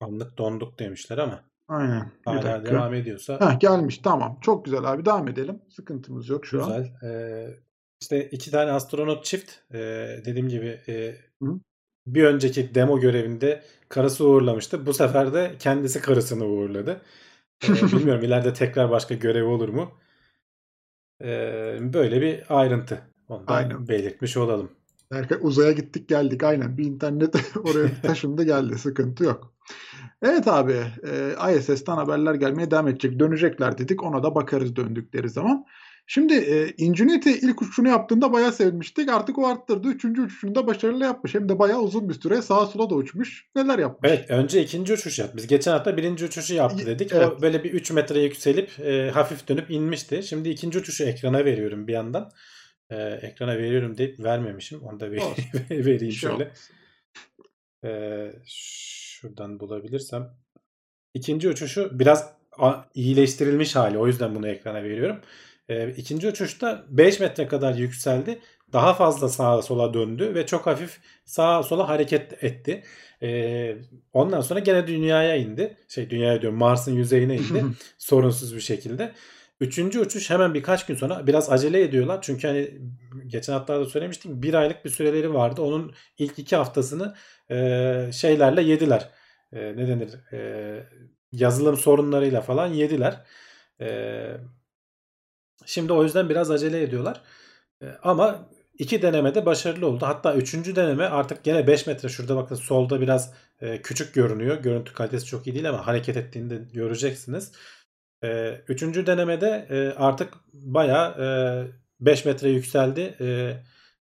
Anlık 0.00 0.38
donduk 0.38 0.78
demişler 0.78 1.18
ama 1.18 1.44
Aynen. 1.68 2.12
Hala 2.24 2.64
devam 2.64 2.94
ediyorsa 2.94 3.40
Heh, 3.40 3.60
gelmiş 3.60 3.98
tamam. 3.98 4.38
Çok 4.40 4.64
güzel 4.64 4.92
abi. 4.92 5.04
Devam 5.04 5.28
edelim. 5.28 5.62
Sıkıntımız 5.68 6.28
yok 6.28 6.46
şu 6.46 6.64
an. 6.64 6.82
güzel. 6.82 7.10
Ee, 7.10 7.58
işte 8.00 8.28
iki 8.30 8.50
tane 8.50 8.70
astronot 8.70 9.24
çift 9.24 9.50
ee, 9.74 9.78
dediğim 10.26 10.48
gibi 10.48 10.80
Hı. 11.42 11.60
bir 12.06 12.24
önceki 12.24 12.74
demo 12.74 13.00
görevinde 13.00 13.62
karısı 13.88 14.28
uğurlamıştı. 14.28 14.86
Bu 14.86 14.94
sefer 14.94 15.34
de 15.34 15.54
kendisi 15.58 16.00
karısını 16.00 16.44
uğurladı. 16.44 17.00
Ee, 17.64 17.68
bilmiyorum 17.92 18.24
ileride 18.24 18.52
tekrar 18.52 18.90
başka 18.90 19.14
görev 19.14 19.46
olur 19.46 19.68
mu? 19.68 19.90
Ee, 21.22 21.78
böyle 21.80 22.20
bir 22.20 22.42
ayrıntı. 22.48 23.00
Onu 23.28 23.48
da 23.48 23.52
Aynen. 23.52 23.88
belirtmiş 23.88 24.36
olalım. 24.36 24.70
Derken 25.12 25.38
uzaya 25.40 25.72
gittik 25.72 26.08
geldik 26.08 26.42
aynen. 26.42 26.78
Bir 26.78 26.84
internet 26.84 27.34
oraya 27.64 28.02
taşındı 28.02 28.42
geldi. 28.42 28.78
Sıkıntı 28.78 29.24
yok. 29.24 29.52
Evet 30.22 30.48
abi. 30.48 30.76
E, 31.10 31.54
ISS'ten 31.56 31.96
haberler 31.96 32.34
gelmeye 32.34 32.70
devam 32.70 32.88
edecek. 32.88 33.18
Dönecekler 33.20 33.78
dedik. 33.78 34.02
Ona 34.02 34.22
da 34.22 34.34
bakarız 34.34 34.76
döndükleri 34.76 35.28
zaman. 35.28 35.66
Şimdi 36.12 36.34
e, 36.34 36.74
Ingenuity 36.78 37.30
ilk 37.30 37.62
uçuşunu 37.62 37.88
yaptığında 37.88 38.32
bayağı 38.32 38.52
sevmiştik. 38.52 39.08
Artık 39.08 39.38
o 39.38 39.46
arttırdı. 39.46 39.88
Üçüncü 39.88 40.22
uçuşunu 40.22 40.54
da 40.54 40.66
başarılı 40.66 41.04
yapmış. 41.04 41.34
Hem 41.34 41.48
de 41.48 41.58
bayağı 41.58 41.80
uzun 41.80 42.08
bir 42.08 42.14
süre 42.14 42.42
sağa 42.42 42.66
sola 42.66 42.90
da 42.90 42.94
uçmuş. 42.94 43.46
Neler 43.56 43.78
yapmış? 43.78 44.10
Evet 44.10 44.30
önce 44.30 44.62
ikinci 44.62 44.92
uçuş 44.92 45.18
yaptı. 45.18 45.36
Biz 45.36 45.46
geçen 45.46 45.72
hafta 45.72 45.96
birinci 45.96 46.24
uçuşu 46.24 46.54
yaptı 46.54 46.86
dedik. 46.86 47.12
Evet. 47.12 47.28
O 47.28 47.42
böyle 47.42 47.64
bir 47.64 47.72
3 47.72 47.90
metre 47.90 48.20
yükselip 48.22 48.80
e, 48.80 49.10
hafif 49.10 49.48
dönüp 49.48 49.70
inmişti. 49.70 50.22
Şimdi 50.22 50.48
ikinci 50.48 50.78
uçuşu 50.78 51.04
ekrana 51.04 51.44
veriyorum 51.44 51.86
bir 51.86 51.92
yandan. 51.92 52.30
E, 52.90 52.96
ekrana 53.02 53.58
veriyorum 53.58 53.98
deyip 53.98 54.20
vermemişim. 54.20 54.80
Onu 54.82 55.00
da 55.00 55.10
ver- 55.10 55.22
vereyim 55.70 56.00
Bir 56.00 56.10
şey 56.10 56.30
şöyle. 56.30 56.52
E, 57.84 57.90
şuradan 58.46 59.60
bulabilirsem. 59.60 60.30
İkinci 61.14 61.48
uçuşu 61.48 61.90
biraz 61.92 62.32
iyileştirilmiş 62.94 63.76
hali. 63.76 63.98
O 63.98 64.06
yüzden 64.06 64.34
bunu 64.34 64.48
ekrana 64.48 64.82
veriyorum. 64.82 65.20
E, 65.70 65.90
ikinci 65.96 66.28
uçuşta 66.28 66.84
5 66.88 67.20
metre 67.20 67.48
kadar 67.48 67.74
yükseldi. 67.74 68.38
Daha 68.72 68.94
fazla 68.94 69.28
sağa 69.28 69.62
sola 69.62 69.94
döndü 69.94 70.34
ve 70.34 70.46
çok 70.46 70.66
hafif 70.66 71.00
sağa 71.24 71.62
sola 71.62 71.88
hareket 71.88 72.44
etti. 72.44 72.82
E, 73.22 73.76
ondan 74.12 74.40
sonra 74.40 74.60
gene 74.60 74.86
dünyaya 74.86 75.36
indi. 75.36 75.76
Şey 75.88 76.10
dünyaya 76.10 76.42
diyorum 76.42 76.58
Mars'ın 76.58 76.94
yüzeyine 76.94 77.36
indi. 77.36 77.64
sorunsuz 77.98 78.56
bir 78.56 78.60
şekilde. 78.60 79.12
Üçüncü 79.60 80.00
uçuş 80.00 80.30
hemen 80.30 80.54
birkaç 80.54 80.86
gün 80.86 80.94
sonra 80.94 81.26
biraz 81.26 81.50
acele 81.50 81.82
ediyorlar. 81.82 82.18
Çünkü 82.22 82.48
hani 82.48 82.70
geçen 83.26 83.52
haftalarda 83.52 83.86
söylemiştim 83.86 84.42
bir 84.42 84.54
aylık 84.54 84.84
bir 84.84 84.90
süreleri 84.90 85.34
vardı. 85.34 85.62
Onun 85.62 85.94
ilk 86.18 86.38
iki 86.38 86.56
haftasını 86.56 87.14
e, 87.50 88.10
şeylerle 88.12 88.62
yediler. 88.62 89.08
E, 89.52 89.76
ne 89.76 89.88
denir? 89.88 90.32
E, 90.32 90.40
yazılım 91.32 91.76
sorunlarıyla 91.76 92.40
falan 92.40 92.66
yediler. 92.66 93.24
E, 93.80 93.86
şimdi 95.66 95.92
o 95.92 96.02
yüzden 96.04 96.28
biraz 96.28 96.50
acele 96.50 96.82
ediyorlar. 96.82 97.20
E, 97.82 97.86
ama 98.02 98.48
iki 98.78 99.02
denemede 99.02 99.46
başarılı 99.46 99.86
oldu. 99.86 100.06
Hatta 100.06 100.34
üçüncü 100.34 100.76
deneme 100.76 101.04
artık 101.04 101.44
gene 101.44 101.66
5 101.66 101.86
metre 101.86 102.08
şurada 102.08 102.36
bakın 102.36 102.54
solda 102.54 103.00
biraz 103.00 103.34
e, 103.60 103.82
küçük 103.82 104.14
görünüyor. 104.14 104.56
Görüntü 104.62 104.92
kalitesi 104.92 105.26
çok 105.26 105.46
iyi 105.46 105.54
değil 105.54 105.68
ama 105.68 105.86
hareket 105.86 106.16
ettiğinde 106.16 106.56
göreceksiniz. 106.72 107.52
E, 108.24 108.60
üçüncü 108.68 109.06
denemede 109.06 109.66
e, 109.70 109.98
artık 109.98 110.34
bayağı 110.52 111.16
5 112.00 112.24
metre 112.24 112.48
yükseldi. 112.48 113.16
E, 113.20 113.56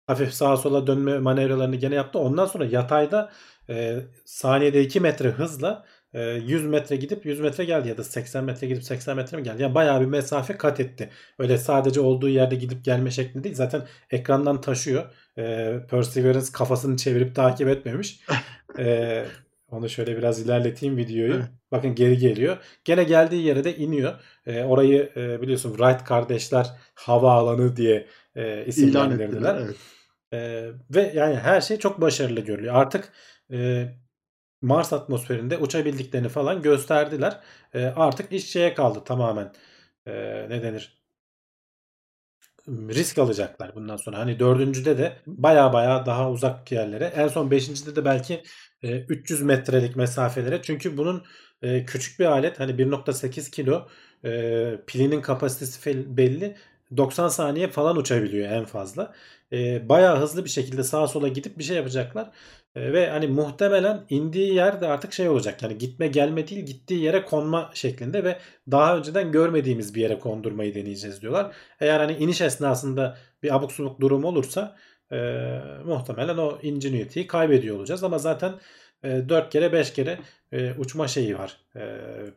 hafif 0.08 0.34
sağa 0.34 0.58
sola 0.58 0.88
dönme 0.88 1.20
manevralarını 1.20 1.76
gene 1.76 1.96
yaptı. 1.96 2.20
Ondan 2.20 2.46
sonra 2.46 2.66
yatayda 2.66 3.32
e, 3.70 4.02
saniyede 4.26 4.82
2 4.82 5.00
metre 5.00 5.30
hızla 5.30 5.70
e, 5.70 5.99
100 6.14 6.66
metre 6.66 6.96
gidip 6.96 7.26
100 7.26 7.40
metre 7.40 7.66
geldi 7.66 7.88
ya 7.88 7.98
da 7.98 8.04
80 8.04 8.44
metre 8.44 8.68
gidip 8.68 8.84
80 8.84 9.16
metre 9.16 9.38
mi 9.38 9.44
geldi? 9.44 9.62
Yani 9.62 9.76
bayağı 9.76 10.02
bir 10.02 10.06
mesafe 10.06 10.58
kat 10.58 10.80
etti. 10.80 11.10
Öyle 11.40 11.58
sadece 11.58 12.00
olduğu 12.02 12.30
yerde 12.30 12.56
gidip 12.56 12.86
gelme 12.86 13.12
şeklinde 13.12 13.44
değil. 13.44 13.56
Zaten 13.56 13.82
ekrandan 14.12 14.62
taşıyor. 14.62 15.12
E, 15.38 15.76
Perseverance 15.90 16.48
kafasını 16.54 16.98
çevirip 16.98 17.36
takip 17.36 17.68
etmemiş. 17.68 18.20
E, 18.80 19.26
onu 19.68 19.90
şöyle 19.90 20.18
biraz 20.18 20.42
ilerleteyim 20.42 20.98
videoyu. 20.98 21.34
Evet. 21.34 21.46
Bakın 21.72 21.96
geri 21.96 22.18
geliyor. 22.18 22.58
Gene 22.86 23.04
geldiği 23.04 23.46
yere 23.46 23.64
de 23.64 23.76
iniyor. 23.76 24.14
E, 24.46 24.64
orayı 24.64 25.12
e, 25.16 25.42
biliyorsun 25.42 25.70
Wright 25.70 26.04
kardeşler 26.04 26.68
havaalanı 26.96 27.76
diye 27.76 28.08
e, 28.36 28.66
isimlendirdiler. 28.66 29.56
Evet. 29.66 29.76
Ee, 30.34 30.70
ve 30.90 31.12
yani 31.16 31.36
her 31.36 31.62
şey 31.62 31.78
çok 31.80 32.02
başarılı 32.02 32.40
görülüyor. 32.40 32.76
Artık 32.76 33.12
e, 33.52 33.88
Mars 34.62 34.94
atmosferinde 34.94 35.58
uçabildiklerini 35.58 36.30
falan 36.30 36.62
gösterdiler. 36.62 37.40
E, 37.74 37.86
artık 37.86 38.32
iş 38.34 38.46
şeye 38.52 38.74
kaldı 38.74 39.04
tamamen. 39.06 39.54
E, 40.06 40.12
ne 40.50 40.64
denir? 40.64 41.00
Risk 42.68 43.18
alacaklar 43.18 43.76
bundan 43.76 43.98
sonra. 43.98 44.18
Hani 44.20 44.40
dördüncüde 44.40 44.98
de 44.98 45.18
baya 45.28 45.74
baya 45.74 46.06
daha 46.06 46.32
uzak 46.32 46.72
yerlere. 46.72 47.06
En 47.06 47.28
son 47.28 47.52
beşincide 47.52 47.96
de 47.96 48.06
belki 48.06 48.44
e, 48.84 49.00
300 49.00 49.42
metrelik 49.42 49.96
mesafelere. 49.96 50.62
Çünkü 50.62 50.98
bunun 50.98 51.24
e, 51.62 51.86
küçük 51.86 52.20
bir 52.20 52.26
alet. 52.26 52.60
Hani 52.60 52.78
1.8 52.78 53.52
kilo 53.52 53.88
e, 54.26 54.32
pilinin 54.88 55.22
kapasitesi 55.22 56.18
belli. 56.18 56.58
90 56.98 57.28
saniye 57.28 57.68
falan 57.68 57.98
uçabiliyor 57.98 58.52
en 58.52 58.66
fazla. 58.66 59.14
E, 59.54 59.90
bayağı 59.90 60.20
hızlı 60.20 60.46
bir 60.46 60.50
şekilde 60.50 60.84
sağa 60.84 61.08
sola 61.08 61.28
gidip 61.28 61.58
bir 61.58 61.64
şey 61.64 61.78
yapacaklar. 61.78 62.32
E, 62.76 62.94
ve 62.94 63.10
hani 63.10 63.28
muhtemelen 63.28 64.06
indiği 64.10 64.54
yer 64.54 64.82
de 64.82 64.88
artık 64.88 65.14
şey 65.14 65.30
olacak. 65.30 65.64
Yani 65.64 65.78
gitme 65.78 66.08
gelme 66.08 66.48
değil 66.48 66.66
gittiği 66.66 67.04
yere 67.04 67.26
konma 67.26 67.72
şeklinde 67.74 68.24
ve 68.24 68.40
daha 68.72 68.98
önceden 68.98 69.32
görmediğimiz 69.32 69.96
bir 69.96 70.02
yere 70.02 70.20
kondurmayı 70.20 70.76
deneyeceğiz 70.76 71.22
diyorlar. 71.22 71.56
Eğer 71.80 72.00
hani 72.00 72.14
iniş 72.14 72.42
esnasında 72.42 73.18
bir 73.44 73.56
abuk 73.56 73.72
subuk 73.72 74.02
durum 74.02 74.24
olursa 74.24 74.76
e, 75.12 75.18
muhtemelen 75.86 76.38
o 76.38 76.60
Ingenuity'yi 76.62 77.28
kaybediyor 77.28 77.78
olacağız. 77.78 78.04
Ama 78.04 78.18
zaten 78.18 78.54
e, 79.04 79.30
4 79.30 79.50
kere 79.50 79.74
5 79.74 79.94
kere 79.94 80.20
e, 80.52 80.74
uçma 80.74 81.08
şeyi 81.08 81.40
var. 81.40 81.58
E, 81.76 81.82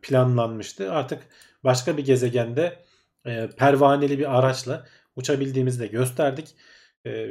planlanmıştı. 0.03 0.93
Artık 0.93 1.23
başka 1.65 1.97
bir 1.97 2.05
gezegende 2.05 2.79
e, 3.27 3.51
pervaneli 3.57 4.19
bir 4.19 4.39
araçla 4.39 4.87
uçabildiğimizi 5.17 5.81
de 5.81 5.87
gösterdik. 5.87 6.49
E, 7.07 7.27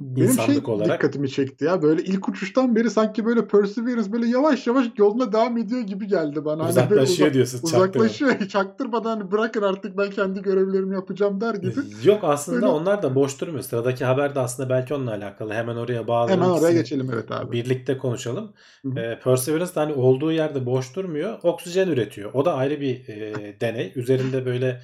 Benim 0.00 0.16
şey 0.16 0.34
insanlık 0.34 0.68
olarak. 0.68 0.98
dikkatimi 1.02 1.30
çekti 1.30 1.64
ya. 1.64 1.82
Böyle 1.82 2.02
ilk 2.02 2.28
uçuştan 2.28 2.76
beri 2.76 2.90
sanki 2.90 3.24
böyle 3.24 3.46
Perseverance 3.48 4.12
böyle 4.12 4.26
yavaş 4.26 4.66
yavaş 4.66 4.86
yoluna 4.96 5.32
devam 5.32 5.58
ediyor 5.58 5.80
gibi 5.80 6.06
geldi 6.06 6.44
bana. 6.44 6.64
Hani 6.64 6.74
böyle 6.76 6.82
Uzaklaşıyor 7.02 7.26
uzak- 7.28 7.34
diyorsun. 7.34 7.58
çaktırma. 7.58 7.82
Uzaklaşıyor. 7.84 8.38
Çaktırmadan 8.48 9.10
hani 9.20 9.30
bırakın 9.30 9.62
artık 9.62 9.98
ben 9.98 10.10
kendi 10.10 10.42
görevlerimi 10.42 10.94
yapacağım 10.94 11.40
der 11.40 11.54
gibi. 11.54 11.74
Yok 12.04 12.20
aslında 12.22 12.56
Böyle- 12.56 12.66
onlar 12.66 13.02
da 13.02 13.14
boş 13.14 13.40
durmuyor. 13.40 13.62
Sıradaki 13.62 14.04
haber 14.04 14.34
de 14.34 14.40
aslında 14.40 14.70
belki 14.70 14.94
onunla 14.94 15.10
alakalı. 15.10 15.52
Hemen 15.54 15.76
oraya 15.76 16.06
bağlayalım. 16.08 16.44
Hemen 16.44 16.54
oraya 16.58 16.72
geçelim 16.72 17.10
evet 17.14 17.30
abi. 17.32 17.52
Birlikte 17.52 17.98
konuşalım. 17.98 18.52
Hı 18.82 18.88
hı. 18.88 18.98
Ee, 19.00 19.18
Perseverance 19.24 19.72
hani 19.74 19.92
olduğu 19.94 20.32
yerde 20.32 20.66
boş 20.66 20.96
durmuyor. 20.96 21.38
Oksijen 21.42 21.88
üretiyor. 21.88 22.30
O 22.34 22.44
da 22.44 22.54
ayrı 22.54 22.80
bir 22.80 23.08
e, 23.08 23.60
deney. 23.60 23.92
Üzerinde 23.96 24.46
böyle 24.46 24.80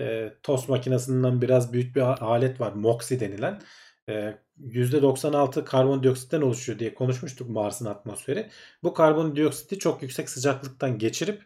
e, 0.00 0.32
tost 0.42 0.68
makinesinden 0.68 1.42
biraz 1.42 1.72
büyük 1.72 1.96
bir 1.96 2.00
alet 2.00 2.60
var. 2.60 2.72
MOXIE 2.72 3.20
denilen. 3.20 3.60
E, 4.08 4.34
%96 4.60 5.64
karbondioksitten 5.64 6.40
oluşuyor 6.40 6.78
diye 6.78 6.94
konuşmuştuk 6.94 7.50
Mars'ın 7.50 7.86
atmosferi. 7.86 8.50
Bu 8.82 8.94
karbondioksiti 8.94 9.78
çok 9.78 10.02
yüksek 10.02 10.30
sıcaklıktan 10.30 10.98
geçirip 10.98 11.42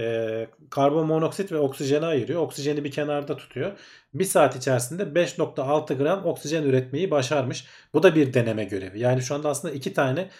e, 0.00 0.46
karbon 0.70 1.06
monoksit 1.06 1.52
ve 1.52 1.58
oksijeni 1.58 2.06
ayırıyor. 2.06 2.42
Oksijeni 2.42 2.84
bir 2.84 2.90
kenarda 2.90 3.36
tutuyor. 3.36 3.78
Bir 4.14 4.24
saat 4.24 4.56
içerisinde 4.56 5.02
5.6 5.02 5.98
gram 5.98 6.26
oksijen 6.26 6.62
üretmeyi 6.62 7.10
başarmış. 7.10 7.66
Bu 7.94 8.02
da 8.02 8.14
bir 8.14 8.34
deneme 8.34 8.64
görevi. 8.64 9.00
Yani 9.00 9.22
şu 9.22 9.34
anda 9.34 9.48
aslında 9.48 9.74
iki 9.74 9.94
tane 9.94 10.30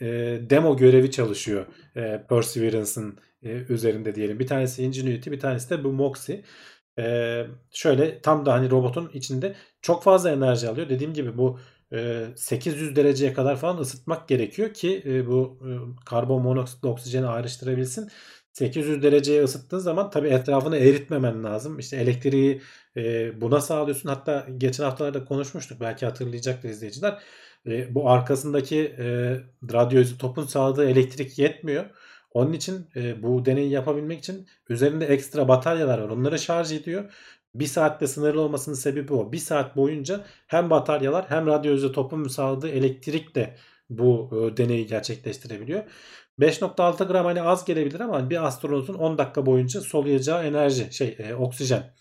e, 0.00 0.06
demo 0.50 0.76
görevi 0.76 1.10
çalışıyor 1.10 1.66
e, 1.96 2.22
Perseverance'ın 2.28 3.18
e, 3.42 3.48
üzerinde 3.48 4.14
diyelim. 4.14 4.38
Bir 4.38 4.46
tanesi 4.46 4.82
Ingenuity, 4.82 5.30
bir 5.30 5.40
tanesi 5.40 5.70
de 5.70 5.84
bu 5.84 5.92
MOXIE. 5.92 6.42
E, 6.98 7.46
şöyle 7.70 8.22
tam 8.22 8.46
da 8.46 8.52
hani 8.52 8.70
robotun 8.70 9.10
içinde 9.14 9.54
çok 9.82 10.02
fazla 10.02 10.30
enerji 10.30 10.68
alıyor. 10.68 10.88
Dediğim 10.88 11.14
gibi 11.14 11.38
bu 11.38 11.58
e, 11.92 12.26
800 12.36 12.96
dereceye 12.96 13.32
kadar 13.32 13.56
falan 13.56 13.78
ısıtmak 13.78 14.28
gerekiyor 14.28 14.74
ki 14.74 15.02
e, 15.06 15.26
bu 15.26 15.58
e, 15.62 15.70
karbon 16.04 16.42
monoksitle 16.42 16.88
oksijeni 16.88 17.26
ayrıştırabilsin. 17.26 18.10
800 18.52 19.02
dereceye 19.02 19.42
ısıttığın 19.44 19.78
zaman 19.78 20.10
tabii 20.10 20.28
etrafını 20.28 20.76
eritmemen 20.76 21.44
lazım. 21.44 21.78
İşte 21.78 21.96
elektriği 21.96 22.62
e, 22.96 23.40
buna 23.40 23.60
sağlıyorsun. 23.60 24.08
Hatta 24.08 24.46
geçen 24.58 24.84
haftalarda 24.84 25.24
konuşmuştuk. 25.24 25.80
Belki 25.80 26.06
hatırlayacaktır 26.06 26.68
izleyiciler. 26.68 27.22
E, 27.66 27.94
bu 27.94 28.10
arkasındaki 28.10 28.78
e, 28.98 29.04
radyo 29.72 30.00
izotopun 30.00 30.46
sağladığı 30.46 30.90
elektrik 30.90 31.38
yetmiyor. 31.38 31.84
Onun 32.34 32.52
için 32.52 32.86
e, 32.96 33.22
bu 33.22 33.44
deneyi 33.44 33.70
yapabilmek 33.70 34.18
için 34.18 34.46
üzerinde 34.68 35.06
ekstra 35.06 35.48
bataryalar 35.48 35.98
var. 35.98 36.08
Onları 36.08 36.38
şarj 36.38 36.72
ediyor. 36.72 37.12
Bir 37.54 37.66
saatte 37.66 38.06
sınırlı 38.06 38.40
olmasının 38.40 38.74
sebebi 38.74 39.12
o. 39.12 39.32
Bir 39.32 39.38
saat 39.38 39.76
boyunca 39.76 40.24
hem 40.46 40.70
bataryalar 40.70 41.30
hem 41.30 41.46
radyo 41.46 41.74
izotopun 41.74 42.28
sağladığı 42.28 42.68
elektrikle 42.68 43.56
bu 43.90 44.30
e, 44.32 44.56
deneyi 44.56 44.86
gerçekleştirebiliyor. 44.86 45.84
5.6 46.40 47.08
gram 47.08 47.24
hani 47.24 47.42
az 47.42 47.64
gelebilir 47.64 48.00
ama 48.00 48.30
bir 48.30 48.46
astronotun 48.46 48.94
10 48.94 49.18
dakika 49.18 49.46
boyunca 49.46 49.80
soluyacağı 49.80 50.44
enerji 50.44 50.92
şey 50.92 51.16
e, 51.18 51.34
oksijen 51.34 51.94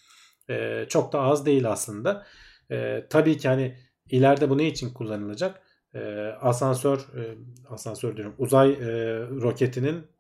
e, 0.50 0.86
çok 0.90 1.14
da 1.14 1.22
az 1.22 1.46
değil 1.46 1.70
aslında. 1.70 2.26
E, 2.72 3.06
tabii 3.10 3.38
ki 3.38 3.48
hani 3.48 3.78
ileride 4.10 4.50
bu 4.50 4.58
ne 4.58 4.68
için 4.68 4.94
kullanılacak? 4.94 5.62
E, 5.96 6.00
asansör 6.42 6.98
e, 6.98 7.38
asansör 7.70 8.18
diyorum 8.18 8.36
uzay 8.38 8.72
e, 8.72 8.78
roketinin 9.20 10.11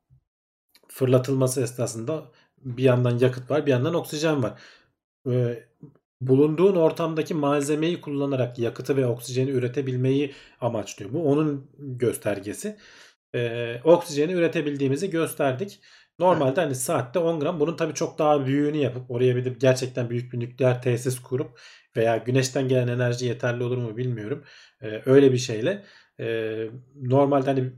fırlatılması 0.93 1.61
esnasında 1.61 2.23
bir 2.57 2.83
yandan 2.83 3.19
yakıt 3.19 3.51
var 3.51 3.65
bir 3.65 3.71
yandan 3.71 3.93
oksijen 3.93 4.43
var. 4.43 4.59
E, 5.29 5.63
bulunduğun 6.21 6.75
ortamdaki 6.75 7.33
malzemeyi 7.33 8.01
kullanarak 8.01 8.59
yakıtı 8.59 8.97
ve 8.97 9.05
oksijeni 9.05 9.49
üretebilmeyi 9.51 10.33
amaçlıyor. 10.61 11.13
Bu 11.13 11.31
onun 11.31 11.71
göstergesi. 11.77 12.77
E, 13.35 13.75
oksijeni 13.83 14.31
üretebildiğimizi 14.31 15.09
gösterdik. 15.09 15.79
Normalde 16.19 16.61
hani 16.61 16.75
saatte 16.75 17.19
10 17.19 17.39
gram. 17.39 17.59
Bunun 17.59 17.75
tabii 17.75 17.93
çok 17.93 18.19
daha 18.19 18.45
büyüğünü 18.45 18.77
yapıp 18.77 19.11
oraya 19.11 19.35
bir 19.35 19.45
gerçekten 19.45 20.09
büyük 20.09 20.33
bir 20.33 20.39
nükleer 20.39 20.81
tesis 20.81 21.19
kurup 21.19 21.59
veya 21.97 22.17
güneşten 22.17 22.67
gelen 22.67 22.87
enerji 22.87 23.25
yeterli 23.25 23.63
olur 23.63 23.77
mu 23.77 23.97
bilmiyorum. 23.97 24.43
E, 24.81 25.01
öyle 25.05 25.31
bir 25.31 25.37
şeyle 25.37 25.83
e, 26.19 26.57
normalde 26.95 27.45
hani 27.45 27.71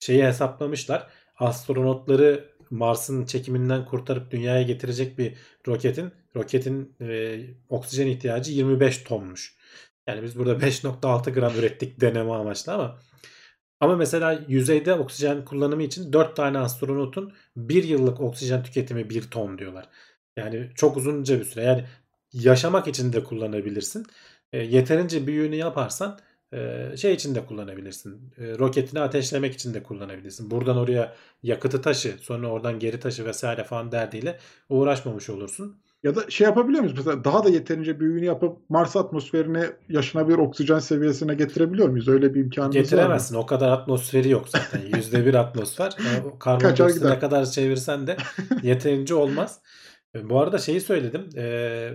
şeyi 0.00 0.24
hesaplamışlar. 0.24 1.06
Astronotları 1.36 2.53
Mars'ın 2.70 3.24
çekiminden 3.24 3.84
kurtarıp 3.84 4.30
dünyaya 4.30 4.62
getirecek 4.62 5.18
bir 5.18 5.34
roketin 5.66 6.12
roketin 6.36 6.96
e, 7.00 7.40
oksijen 7.68 8.06
ihtiyacı 8.06 8.52
25 8.52 8.98
tonmuş. 8.98 9.56
Yani 10.06 10.22
biz 10.22 10.38
burada 10.38 10.52
5.6 10.66 11.30
gram 11.30 11.54
ürettik 11.54 12.00
deneme 12.00 12.32
amaçlı 12.32 12.72
ama 12.72 12.98
ama 13.80 13.96
mesela 13.96 14.44
yüzeyde 14.48 14.94
oksijen 14.94 15.44
kullanımı 15.44 15.82
için 15.82 16.12
4 16.12 16.36
tane 16.36 16.58
astronotun 16.58 17.32
1 17.56 17.84
yıllık 17.84 18.20
oksijen 18.20 18.62
tüketimi 18.62 19.10
1 19.10 19.22
ton 19.22 19.58
diyorlar. 19.58 19.88
Yani 20.36 20.70
çok 20.74 20.96
uzunca 20.96 21.40
bir 21.40 21.44
süre. 21.44 21.64
Yani 21.64 21.84
yaşamak 22.32 22.88
için 22.88 23.12
de 23.12 23.24
kullanabilirsin. 23.24 24.06
E, 24.52 24.58
yeterince 24.58 25.26
büyüğünü 25.26 25.56
yaparsan 25.56 26.18
şey 26.96 27.12
için 27.14 27.34
de 27.34 27.46
kullanabilirsin. 27.46 28.32
E, 28.38 28.58
roketini 28.58 29.00
ateşlemek 29.00 29.54
için 29.54 29.74
de 29.74 29.82
kullanabilirsin. 29.82 30.50
Buradan 30.50 30.76
oraya 30.76 31.14
yakıtı 31.42 31.82
taşı, 31.82 32.14
sonra 32.20 32.48
oradan 32.48 32.78
geri 32.78 33.00
taşı 33.00 33.24
vesaire 33.24 33.64
falan 33.64 33.92
derdiyle 33.92 34.38
uğraşmamış 34.68 35.30
olursun. 35.30 35.76
Ya 36.02 36.16
da 36.16 36.30
şey 36.30 36.44
yapabiliyor 36.44 36.80
muyuz? 36.80 36.96
Mesela 36.96 37.24
daha 37.24 37.44
da 37.44 37.48
yeterince 37.48 38.00
büyüğünü 38.00 38.24
yapıp 38.24 38.70
Mars 38.70 38.96
atmosferine 38.96 39.66
yaşanabilir 39.88 40.38
oksijen 40.38 40.78
seviyesine 40.78 41.34
getirebiliyor 41.34 41.88
muyuz? 41.88 42.08
Öyle 42.08 42.34
bir 42.34 42.40
imkanımız 42.40 42.76
var 42.76 42.80
mı? 42.80 42.84
Getiremezsin. 42.84 43.34
O 43.34 43.46
kadar 43.46 43.70
atmosferi 43.70 44.30
yok 44.30 44.48
zaten. 44.48 44.80
%1 44.90 45.38
atmosfer. 45.38 45.92
Yani 46.06 46.32
gider. 46.94 47.10
ne 47.10 47.18
kadar 47.18 47.44
çevirsen 47.46 48.06
de 48.06 48.16
yeterince 48.62 49.14
olmaz. 49.14 49.60
E, 50.14 50.28
Bu 50.28 50.40
arada 50.40 50.58
şeyi 50.58 50.80
söyledim. 50.80 51.28
E, 51.36 51.90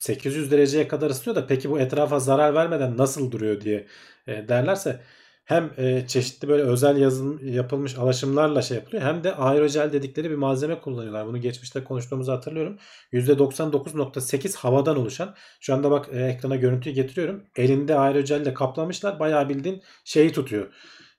800 0.00 0.50
dereceye 0.50 0.88
kadar 0.88 1.10
ısıtıyor 1.10 1.36
da 1.36 1.46
peki 1.46 1.70
bu 1.70 1.80
etrafa 1.80 2.18
zarar 2.20 2.54
vermeden 2.54 2.96
nasıl 2.98 3.30
duruyor 3.30 3.60
diye 3.60 3.86
e, 4.26 4.48
derlerse 4.48 5.00
hem 5.44 5.70
e, 5.78 6.06
çeşitli 6.06 6.48
böyle 6.48 6.62
özel 6.62 6.96
yazım 6.96 7.40
yapılmış 7.54 7.98
alaşımlarla 7.98 8.62
şey 8.62 8.76
yapılıyor 8.76 9.02
hem 9.02 9.24
de 9.24 9.34
aerojel 9.34 9.92
dedikleri 9.92 10.30
bir 10.30 10.34
malzeme 10.34 10.80
kullanıyorlar. 10.80 11.26
Bunu 11.26 11.38
geçmişte 11.40 11.84
konuştuğumuzu 11.84 12.32
hatırlıyorum. 12.32 12.78
%99.8 13.12 14.56
havadan 14.56 14.96
oluşan. 14.96 15.34
Şu 15.60 15.74
anda 15.74 15.90
bak 15.90 16.08
e, 16.12 16.24
ekrana 16.24 16.56
görüntüyü 16.56 16.94
getiriyorum. 16.94 17.44
Elinde 17.56 17.94
aerojelle 17.94 18.54
kaplamışlar. 18.54 19.20
Bayağı 19.20 19.48
bildiğin 19.48 19.82
şeyi 20.04 20.32
tutuyor. 20.32 20.72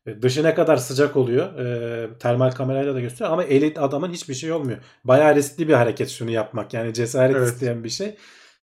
E, 0.05 0.21
Dışı 0.21 0.43
ne 0.43 0.55
kadar 0.55 0.77
sıcak 0.77 1.15
oluyor. 1.17 1.59
E, 1.59 2.17
termal 2.17 2.51
kamerayla 2.51 2.95
da 2.95 2.99
gösteriyor 2.99 3.33
ama 3.33 3.43
elit 3.43 3.79
adamın 3.79 4.11
hiçbir 4.11 4.33
şey 4.33 4.51
olmuyor. 4.51 4.77
Bayağı 5.03 5.35
riskli 5.35 5.67
bir 5.67 5.73
hareket 5.73 6.09
şunu 6.09 6.31
yapmak. 6.31 6.73
Yani 6.73 6.93
cesaret 6.93 7.35
Evet. 7.35 7.47
isteyen 7.47 7.83
bir 7.83 7.89
şey. 7.89 8.15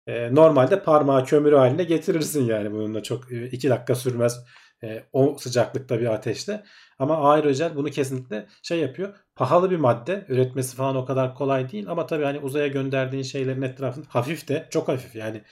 E, 0.07 0.35
normalde 0.35 0.83
parmağı 0.83 1.25
kömürü 1.25 1.57
haline 1.57 1.85
getirirsin 1.85 2.45
yani 2.47 2.73
bununla 2.73 3.03
çok 3.03 3.33
2 3.33 3.71
dakika 3.71 3.95
sürmez 3.95 4.45
e, 4.85 5.05
o 5.13 5.37
sıcaklıkta 5.39 6.01
bir 6.01 6.07
ateşte. 6.07 6.65
Ama 6.99 7.31
aerojel 7.31 7.77
bunu 7.77 7.91
kesinlikle 7.91 8.47
şey 8.63 8.79
yapıyor. 8.79 9.17
Pahalı 9.37 9.71
bir 9.71 9.77
madde. 9.77 10.27
Üretmesi 10.29 10.77
falan 10.77 10.97
o 10.97 11.05
kadar 11.05 11.35
kolay 11.35 11.71
değil 11.73 11.89
ama 11.89 12.07
tabii 12.07 12.25
hani 12.25 12.39
uzaya 12.39 12.67
gönderdiğin 12.67 13.23
şeylerin 13.23 13.63
etrafında 13.63 14.07
hafif 14.09 14.49
de 14.49 14.69
çok 14.71 14.89
hafif 14.89 15.15
yani 15.15 15.43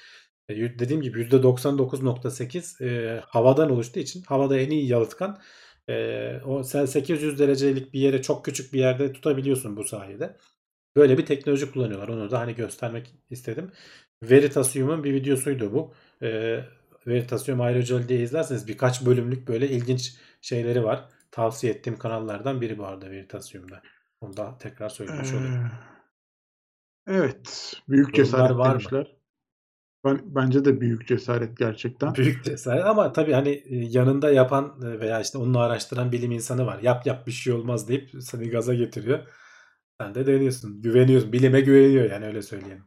e, 0.48 0.78
dediğim 0.78 1.02
gibi 1.02 1.20
%99.8 1.20 2.84
e, 2.84 3.20
havadan 3.20 3.70
oluştuğu 3.70 4.00
için 4.00 4.22
havada 4.22 4.58
en 4.58 4.70
iyi 4.70 4.88
yalıtkan 4.88 5.40
e, 5.88 6.36
o 6.46 6.62
sen 6.64 6.86
800 6.86 7.38
derecelik 7.38 7.92
bir 7.92 8.00
yere 8.00 8.22
çok 8.22 8.44
küçük 8.44 8.72
bir 8.72 8.78
yerde 8.78 9.12
tutabiliyorsun 9.12 9.76
bu 9.76 9.84
sayede. 9.84 10.36
Böyle 10.96 11.18
bir 11.18 11.26
teknoloji 11.26 11.72
kullanıyorlar. 11.72 12.08
Onu 12.08 12.30
da 12.30 12.40
hani 12.40 12.54
göstermek 12.54 13.14
istedim. 13.30 13.72
Veritasium'un 14.22 15.04
bir 15.04 15.14
videosuydu 15.14 15.72
bu. 15.72 15.94
E, 16.22 16.60
Veritasium 17.06 17.60
Aerogel 17.60 18.08
diye 18.08 18.20
izlerseniz 18.20 18.68
birkaç 18.68 19.06
bölümlük 19.06 19.48
böyle 19.48 19.68
ilginç 19.68 20.14
şeyleri 20.40 20.84
var. 20.84 21.08
Tavsiye 21.30 21.72
ettiğim 21.72 21.98
kanallardan 21.98 22.60
biri 22.60 22.78
bu 22.78 22.86
arada 22.86 23.10
Veritasium'da. 23.10 23.82
Onu 24.20 24.36
da 24.36 24.58
tekrar 24.58 24.88
söylemiş 24.88 25.32
olayım. 25.32 25.70
Ee, 27.08 27.14
Evet. 27.14 27.72
Büyük 27.88 28.14
cesaret 28.14 28.56
var 28.56 28.66
mı? 28.66 28.72
demişler. 28.72 29.16
Ben, 30.04 30.20
bence 30.24 30.64
de 30.64 30.80
büyük 30.80 31.08
cesaret 31.08 31.56
gerçekten. 31.56 32.14
Büyük 32.14 32.44
cesaret 32.44 32.84
ama 32.84 33.12
tabii 33.12 33.32
hani 33.32 33.50
e, 33.50 33.64
yanında 33.76 34.30
yapan 34.30 34.80
e, 34.84 35.00
veya 35.00 35.20
işte 35.20 35.38
onu 35.38 35.58
araştıran 35.58 36.12
bilim 36.12 36.32
insanı 36.32 36.66
var. 36.66 36.78
Yap 36.82 37.06
yap 37.06 37.26
bir 37.26 37.32
şey 37.32 37.52
olmaz 37.52 37.88
deyip 37.88 38.10
seni 38.20 38.50
gaza 38.50 38.74
getiriyor. 38.74 39.28
Sen 40.00 40.14
de 40.14 40.26
deniyorsun. 40.26 40.82
Güveniyorsun. 40.82 41.32
Bilime 41.32 41.60
güveniyor 41.60 42.10
yani 42.10 42.26
öyle 42.26 42.42
söyleyelim. 42.42 42.84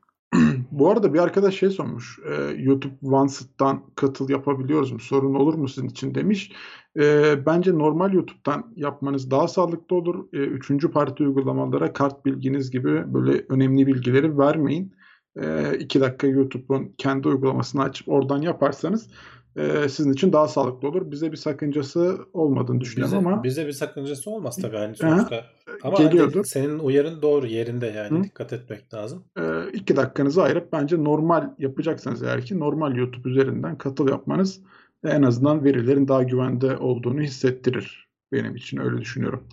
Bu 0.79 0.89
arada 0.91 1.13
bir 1.13 1.19
arkadaş 1.19 1.55
şey 1.55 1.69
sormuş. 1.69 2.19
E, 2.25 2.33
YouTube 2.57 3.15
OneSit'tan 3.15 3.83
katıl 3.95 4.29
yapabiliyoruz 4.29 4.91
mu? 4.91 4.99
Sorun 4.99 5.33
olur 5.33 5.53
mu 5.53 5.67
sizin 5.67 5.87
için 5.87 6.15
demiş. 6.15 6.51
E, 6.99 7.35
bence 7.45 7.77
normal 7.77 8.13
YouTube'dan 8.13 8.73
yapmanız 8.75 9.31
daha 9.31 9.47
sağlıklı 9.47 9.95
olur. 9.95 10.25
E, 10.33 10.37
üçüncü 10.37 10.91
parti 10.91 11.23
uygulamalara 11.23 11.93
kart 11.93 12.25
bilginiz 12.25 12.71
gibi 12.71 13.13
böyle 13.13 13.45
önemli 13.49 13.87
bilgileri 13.87 14.37
vermeyin. 14.37 14.93
E, 15.41 15.77
iki 15.79 16.01
dakika 16.01 16.27
YouTube'un 16.27 16.93
kendi 16.97 17.27
uygulamasını 17.27 17.83
açıp 17.83 18.09
oradan 18.09 18.41
yaparsanız 18.41 19.09
e, 19.55 19.89
sizin 19.89 20.13
için 20.13 20.33
daha 20.33 20.47
sağlıklı 20.47 20.87
olur. 20.87 21.11
Bize 21.11 21.31
bir 21.31 21.37
sakıncası 21.37 22.17
olmadığını 22.33 22.81
düşünüyorum 22.81 23.17
Bize, 23.19 23.27
ama 23.29 23.43
bize 23.43 23.67
bir 23.67 23.71
sakıncası 23.71 24.29
olmaz 24.31 24.57
tabii 24.61 24.77
hani 24.77 24.95
sonuçta. 24.95 25.45
Ama 25.83 25.99
hani 25.99 26.09
Geliyordur. 26.09 26.45
senin 26.45 26.79
uyarın 26.79 27.21
doğru 27.21 27.47
yerinde 27.47 27.87
yani 27.87 28.19
Hı. 28.19 28.23
dikkat 28.23 28.53
etmek 28.53 28.93
lazım. 28.93 29.23
e, 29.39 29.43
iki 29.73 29.95
dakikanızı 29.95 30.43
ayırıp 30.43 30.71
bence 30.73 31.03
normal 31.03 31.49
yapacaksanız 31.59 32.23
eğer 32.23 32.45
ki 32.45 32.59
normal 32.59 32.95
YouTube 32.95 33.29
üzerinden 33.29 33.77
katıl 33.77 34.09
yapmanız 34.09 34.59
en 35.05 35.21
azından 35.23 35.63
verilerin 35.63 36.07
daha 36.07 36.23
güvende 36.23 36.77
olduğunu 36.77 37.21
hissettirir. 37.21 38.07
Benim 38.31 38.55
için 38.55 38.77
öyle 38.77 38.97
düşünüyorum. 39.01 39.47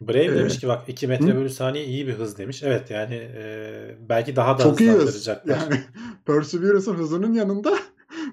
Brave 0.00 0.24
Ee, 0.24 0.34
demiş 0.38 0.58
ki 0.60 0.68
bak 0.68 0.88
2 0.88 1.06
metre 1.06 1.26
hı? 1.32 1.36
bölü 1.36 1.50
saniye 1.50 1.84
iyi 1.84 2.06
bir 2.06 2.12
hız 2.12 2.38
demiş. 2.38 2.62
Evet 2.62 2.90
yani 2.90 3.14
e, 3.14 3.96
belki 4.08 4.36
daha 4.36 4.58
da 4.58 4.62
Çok 4.62 4.80
iyi 4.80 4.90
hız. 4.90 4.96
hızlandıracaklar. 4.98 5.56
Yani 5.70 5.80
Perseverance'ın 6.26 6.94
hızının 6.94 7.32
yanında 7.32 7.74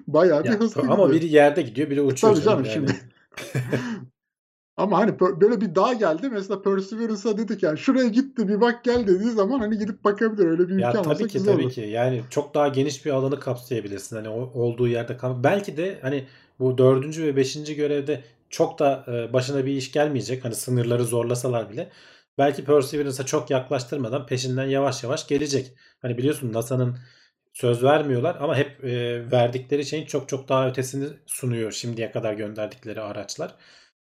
bayağı 0.06 0.44
bir 0.44 0.48
Ya, 0.48 0.60
hızlı 0.60 0.80
ama 0.82 0.92
gidiyor. 1.06 1.10
biri 1.12 1.26
yerde 1.26 1.62
gidiyor 1.62 1.90
biri 1.90 2.02
uçuyor. 2.02 2.34
Tabii 2.34 2.44
canım 2.44 2.64
yani. 2.64 2.72
şimdi. 2.72 2.92
Ama 4.76 4.98
hani 4.98 5.20
böyle 5.20 5.60
bir 5.60 5.74
dağ 5.74 5.92
geldi 5.92 6.28
mesela 6.32 6.62
Perseverance'a 6.62 7.38
dedik 7.38 7.62
yani 7.62 7.78
şuraya 7.78 8.08
gitti 8.08 8.48
bir 8.48 8.60
bak 8.60 8.84
gel 8.84 9.06
dediği 9.06 9.30
zaman 9.30 9.58
hani 9.58 9.78
gidip 9.78 10.04
bakabilir 10.04 10.46
öyle 10.46 10.68
bir 10.68 10.74
imkan 10.74 10.96
olsa 10.96 11.14
tabii 11.14 11.28
ki 11.28 11.44
tabii 11.44 11.62
olur. 11.62 11.70
ki. 11.72 11.80
Yani 11.80 12.22
çok 12.30 12.54
daha 12.54 12.68
geniş 12.68 13.06
bir 13.06 13.10
alanı 13.10 13.40
kapsayabilirsin. 13.40 14.16
Hani 14.16 14.28
olduğu 14.28 14.88
yerde 14.88 15.16
kal. 15.16 15.42
Belki 15.44 15.76
de 15.76 15.98
hani 16.02 16.26
bu 16.58 16.78
dördüncü 16.78 17.22
ve 17.24 17.36
beşinci 17.36 17.74
görevde 17.76 18.24
çok 18.50 18.78
da 18.78 19.04
e, 19.08 19.32
başına 19.32 19.66
bir 19.66 19.72
iş 19.72 19.92
gelmeyecek. 19.92 20.44
Hani 20.44 20.54
sınırları 20.54 21.04
zorlasalar 21.04 21.70
bile. 21.70 21.90
Belki 22.38 22.64
Perseverance'a 22.64 23.26
çok 23.26 23.50
yaklaştırmadan 23.50 24.26
peşinden 24.26 24.66
yavaş 24.66 25.02
yavaş 25.04 25.26
gelecek. 25.28 25.72
Hani 26.02 26.18
biliyorsun 26.18 26.52
NASA'nın 26.52 26.96
söz 27.52 27.82
vermiyorlar 27.84 28.36
ama 28.40 28.56
hep 28.56 28.84
e, 28.84 29.30
verdikleri 29.30 29.84
şeyin 29.84 30.06
çok 30.06 30.28
çok 30.28 30.48
daha 30.48 30.68
ötesini 30.68 31.06
sunuyor 31.26 31.72
şimdiye 31.72 32.10
kadar 32.10 32.34
gönderdikleri 32.34 33.00
araçlar. 33.00 33.54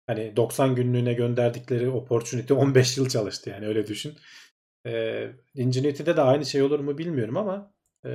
Hani 0.07 0.37
90 0.37 0.75
günlüğüne 0.75 1.15
gönderdikleri 1.15 1.91
Opportunity 1.91 2.53
15 2.55 2.99
yıl 2.99 3.09
çalıştı 3.09 3.51
yani 3.51 3.67
öyle 3.67 3.87
düşün. 3.87 4.19
Ee, 4.87 5.31
Ingenuity'de 5.55 6.17
de 6.17 6.21
aynı 6.21 6.47
şey 6.47 6.63
olur 6.63 6.81
mu 6.81 6.99
bilmiyorum 6.99 7.37
ama 7.37 7.75
e, 8.05 8.11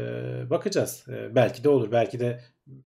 bakacağız. 0.50 1.06
E, 1.10 1.36
belki 1.36 1.64
de 1.64 1.70
olur. 1.70 1.92
Belki 1.92 2.20
de 2.20 2.44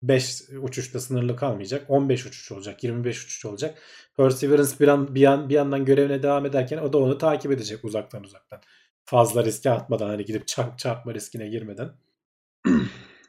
5 0.03 0.43
uçuşta 0.62 1.01
sınırlı 1.01 1.37
kalmayacak. 1.37 1.91
15 1.91 2.27
uçuş 2.27 2.53
olacak. 2.53 2.85
25 2.85 3.25
uçuş 3.25 3.45
olacak. 3.45 3.79
Perseverance 4.16 4.71
bir, 4.81 4.89
an, 4.89 5.14
bir, 5.14 5.25
an, 5.25 5.49
bir 5.49 5.55
yandan 5.55 5.85
görevine 5.85 6.23
devam 6.23 6.47
ederken 6.47 6.79
o 6.79 6.93
da 6.93 6.99
onu 6.99 7.18
takip 7.18 7.53
edecek 7.53 7.85
uzaktan 7.85 8.25
uzaktan. 8.25 8.61
Fazla 9.05 9.45
riske 9.45 9.71
atmadan 9.71 10.09
hani 10.09 10.25
gidip 10.25 10.47
çarp, 10.49 10.79
çarpma 10.79 11.14
riskine 11.14 11.49
girmeden. 11.49 11.91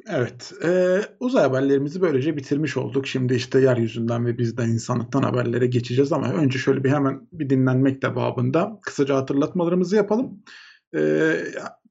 Evet. 0.10 0.54
eee, 0.64 1.02
uzay 1.20 1.44
haberlerimizi 1.44 2.02
böylece 2.02 2.38
bitirmiş 2.38 2.78
olduk. 2.78 3.08
Şimdi 3.08 3.34
işte 3.34 3.60
yeryüzünden 3.60 4.26
ve 4.26 4.38
bizden 4.38 4.70
insanlıktan 4.70 5.24
haberlere 5.24 5.68
geçeceğiz 5.68 6.12
ama 6.12 6.34
önce 6.34 6.60
şöyle 6.60 6.84
bir 6.84 6.90
hemen 6.90 7.28
bir 7.32 7.50
dinlenmek 7.50 8.02
de 8.02 8.16
babında 8.16 8.80
kısaca 8.82 9.16
hatırlatmalarımızı 9.16 9.96
yapalım. 9.96 10.44
Eee 10.94 11.44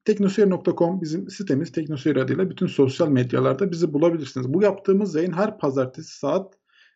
teknoseyir.com 0.05 1.01
bizim 1.01 1.29
sitemiz 1.29 1.71
Teknoseyir 1.71 2.15
adıyla 2.15 2.49
bütün 2.49 2.67
sosyal 2.67 3.07
medyalarda 3.09 3.71
bizi 3.71 3.93
bulabilirsiniz. 3.93 4.53
Bu 4.53 4.63
yaptığımız 4.63 5.15
yayın 5.15 5.31
her 5.33 5.57
pazartesi 5.57 6.17
saat 6.19 6.53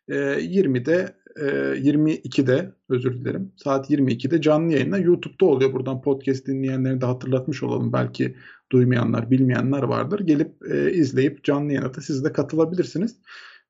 eee, 0.08 0.38
20'de 0.40 1.16
eee, 1.40 1.74
22'de 1.78 2.72
özür 2.88 3.14
dilerim. 3.20 3.52
Saat 3.56 3.90
22'de 3.90 4.40
canlı 4.40 4.72
yayında 4.72 4.98
YouTube'da 4.98 5.44
oluyor. 5.46 5.72
Buradan 5.72 6.00
podcast 6.02 6.46
dinleyenleri 6.46 7.00
de 7.00 7.06
hatırlatmış 7.06 7.62
olalım. 7.62 7.92
Belki 7.92 8.36
duymayanlar, 8.72 9.30
bilmeyenler 9.30 9.82
vardır. 9.82 10.20
Gelip 10.20 10.70
e, 10.70 10.92
izleyip 10.92 11.44
canlı 11.44 11.72
yayına 11.72 11.94
da 11.94 12.00
siz 12.00 12.24
de 12.24 12.32
katılabilirsiniz. 12.32 13.16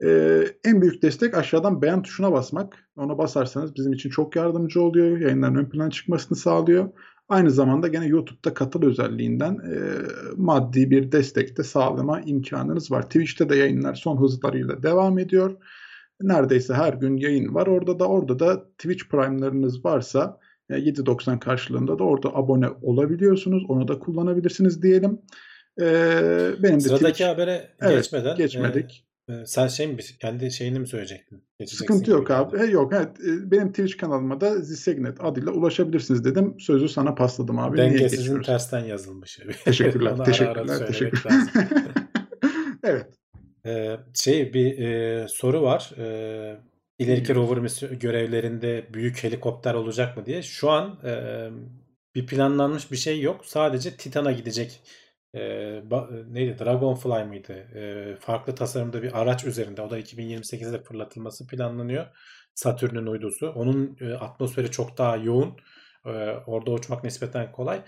E, 0.05 0.41
en 0.65 0.83
büyük 0.83 1.03
destek 1.03 1.35
aşağıdan 1.35 1.83
beğen 1.83 2.03
tuşuna 2.03 2.33
basmak. 2.33 2.89
Ona 2.97 3.19
basarsanız 3.19 3.77
bizim 3.77 3.93
için 3.93 4.11
çok 4.11 4.37
yardımcı 4.37 4.83
oluyor. 4.83 5.19
Yayınların 5.19 5.55
ön 5.55 5.69
plana 5.69 5.91
çıkmasını 5.91 6.39
sağlıyor. 6.39 6.89
Aynı 7.29 7.51
zamanda 7.51 7.89
gene 7.89 8.07
YouTube'da 8.07 8.55
katıl 8.55 8.83
özelliğinden 8.83 9.53
e, 9.55 9.79
maddi 10.37 10.91
bir 10.91 11.13
destek 11.13 11.59
de 11.59 11.63
sağlama 11.63 12.21
imkanınız 12.21 12.91
var. 12.91 13.03
Twitch'te 13.03 13.49
de 13.49 13.57
yayınlar 13.57 13.95
son 13.95 14.21
hızlarıyla 14.21 14.83
devam 14.83 15.19
ediyor. 15.19 15.57
Neredeyse 16.21 16.75
her 16.75 16.93
gün 16.93 17.17
yayın 17.17 17.55
var. 17.55 17.67
Orada 17.67 17.99
da 17.99 18.09
orada 18.09 18.39
da 18.39 18.69
Twitch 18.69 19.05
Prime'larınız 19.11 19.85
varsa 19.85 20.39
7.90 20.71 21.39
karşılığında 21.41 21.99
da 21.99 22.05
orada 22.05 22.29
abone 22.35 22.69
olabiliyorsunuz. 22.83 23.65
Onu 23.69 23.89
da 23.89 23.99
kullanabilirsiniz 23.99 24.83
diyelim. 24.83 25.21
Ee, 25.81 26.53
benim 26.63 26.77
de 26.77 26.81
Sıradaki 26.81 27.23
Twitch- 27.23 27.29
habere 27.29 27.69
Evet, 27.81 27.97
geçmeden 27.97 28.37
geçmedik. 28.37 29.07
e, 29.29 29.33
e, 29.35 29.47
sen 29.47 29.67
şey 29.69 29.87
mi 29.87 29.97
kendi 30.21 30.51
şeyini 30.51 30.79
mi 30.81 30.87
söyleyecektin? 30.89 31.45
Geçeceksin 31.59 31.85
Sıkıntı 31.87 32.11
yok 32.11 32.31
abi. 32.31 32.59
He, 32.59 32.65
yok 32.67 32.93
evet. 32.97 33.09
E, 33.21 33.51
Benim 33.51 33.69
Twitch 33.69 33.97
kanalıma 33.97 34.41
da 34.41 34.59
Zisegnet 34.61 35.25
adıyla 35.25 35.53
ulaşabilirsiniz 35.53 36.25
dedim. 36.25 36.55
Sözü 36.59 36.89
sana 36.89 37.15
pasladım 37.15 37.59
abi. 37.59 37.77
Dengesizin 37.79 38.43
tersten 38.43 38.85
yazılmış. 38.85 39.39
Teşekkürler. 39.65 40.11
Onu 40.15 40.23
ara 40.23 40.49
ara 40.49 40.87
teşekkürler. 40.87 40.87
Teşekkürler. 40.87 41.33
evet. 42.85 43.07
Ee, 43.67 43.97
şey 44.15 44.55
bir 44.55 44.79
e, 44.79 45.27
soru 45.29 45.63
var. 45.63 45.91
Ee, 45.99 46.57
ileriki 46.99 47.35
rover 47.35 47.59
misyon 47.59 47.99
görevlerinde 47.99 48.87
büyük 48.95 49.25
helikopter 49.25 49.75
olacak 49.75 50.17
mı 50.17 50.27
diye. 50.27 50.43
Şu 50.43 50.71
an 50.71 51.01
e, 51.05 51.49
bir 52.15 52.27
planlanmış 52.27 52.93
bir 52.93 52.97
şey 52.97 53.21
yok. 53.21 53.47
Sadece 53.47 53.97
Titan'a 53.97 54.33
gidecek 54.33 54.81
e, 55.35 55.41
neydi 56.29 56.59
Dragonfly 56.59 57.25
mıydı? 57.25 57.53
E, 57.53 58.17
farklı 58.21 58.55
tasarımda 58.55 59.03
bir 59.03 59.21
araç 59.21 59.45
üzerinde. 59.45 59.83
O 59.83 59.91
da 59.91 59.99
2028'de 59.99 60.83
fırlatılması 60.83 61.47
planlanıyor. 61.47 62.07
Satürn'ün 62.55 63.07
uydusu. 63.07 63.49
Onun 63.51 63.97
e, 64.01 64.15
atmosferi 64.15 64.71
çok 64.71 64.99
daha 64.99 65.17
yoğun. 65.17 65.57
E, 66.07 66.11
orada 66.47 66.71
uçmak 66.71 67.05
nispeten 67.05 67.53
kolay. 67.53 67.81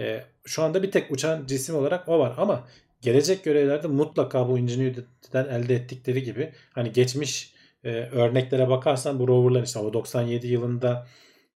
E, 0.00 0.24
şu 0.44 0.62
anda 0.62 0.82
bir 0.82 0.90
tek 0.90 1.10
uçan 1.10 1.46
cisim 1.46 1.76
olarak 1.76 2.08
o 2.08 2.18
var 2.18 2.34
ama 2.38 2.68
gelecek 3.00 3.44
görevlerde 3.44 3.86
mutlaka 3.86 4.48
bu 4.48 4.58
Ingenuity'den 4.58 5.44
elde 5.48 5.74
ettikleri 5.74 6.22
gibi 6.22 6.52
hani 6.72 6.92
geçmiş 6.92 7.51
e, 7.84 7.90
örneklere 7.90 8.68
bakarsan 8.68 9.18
bu 9.18 9.28
roverların 9.28 9.64
işte 9.64 9.78
o 9.78 9.92
97 9.92 10.46
yılında 10.46 11.06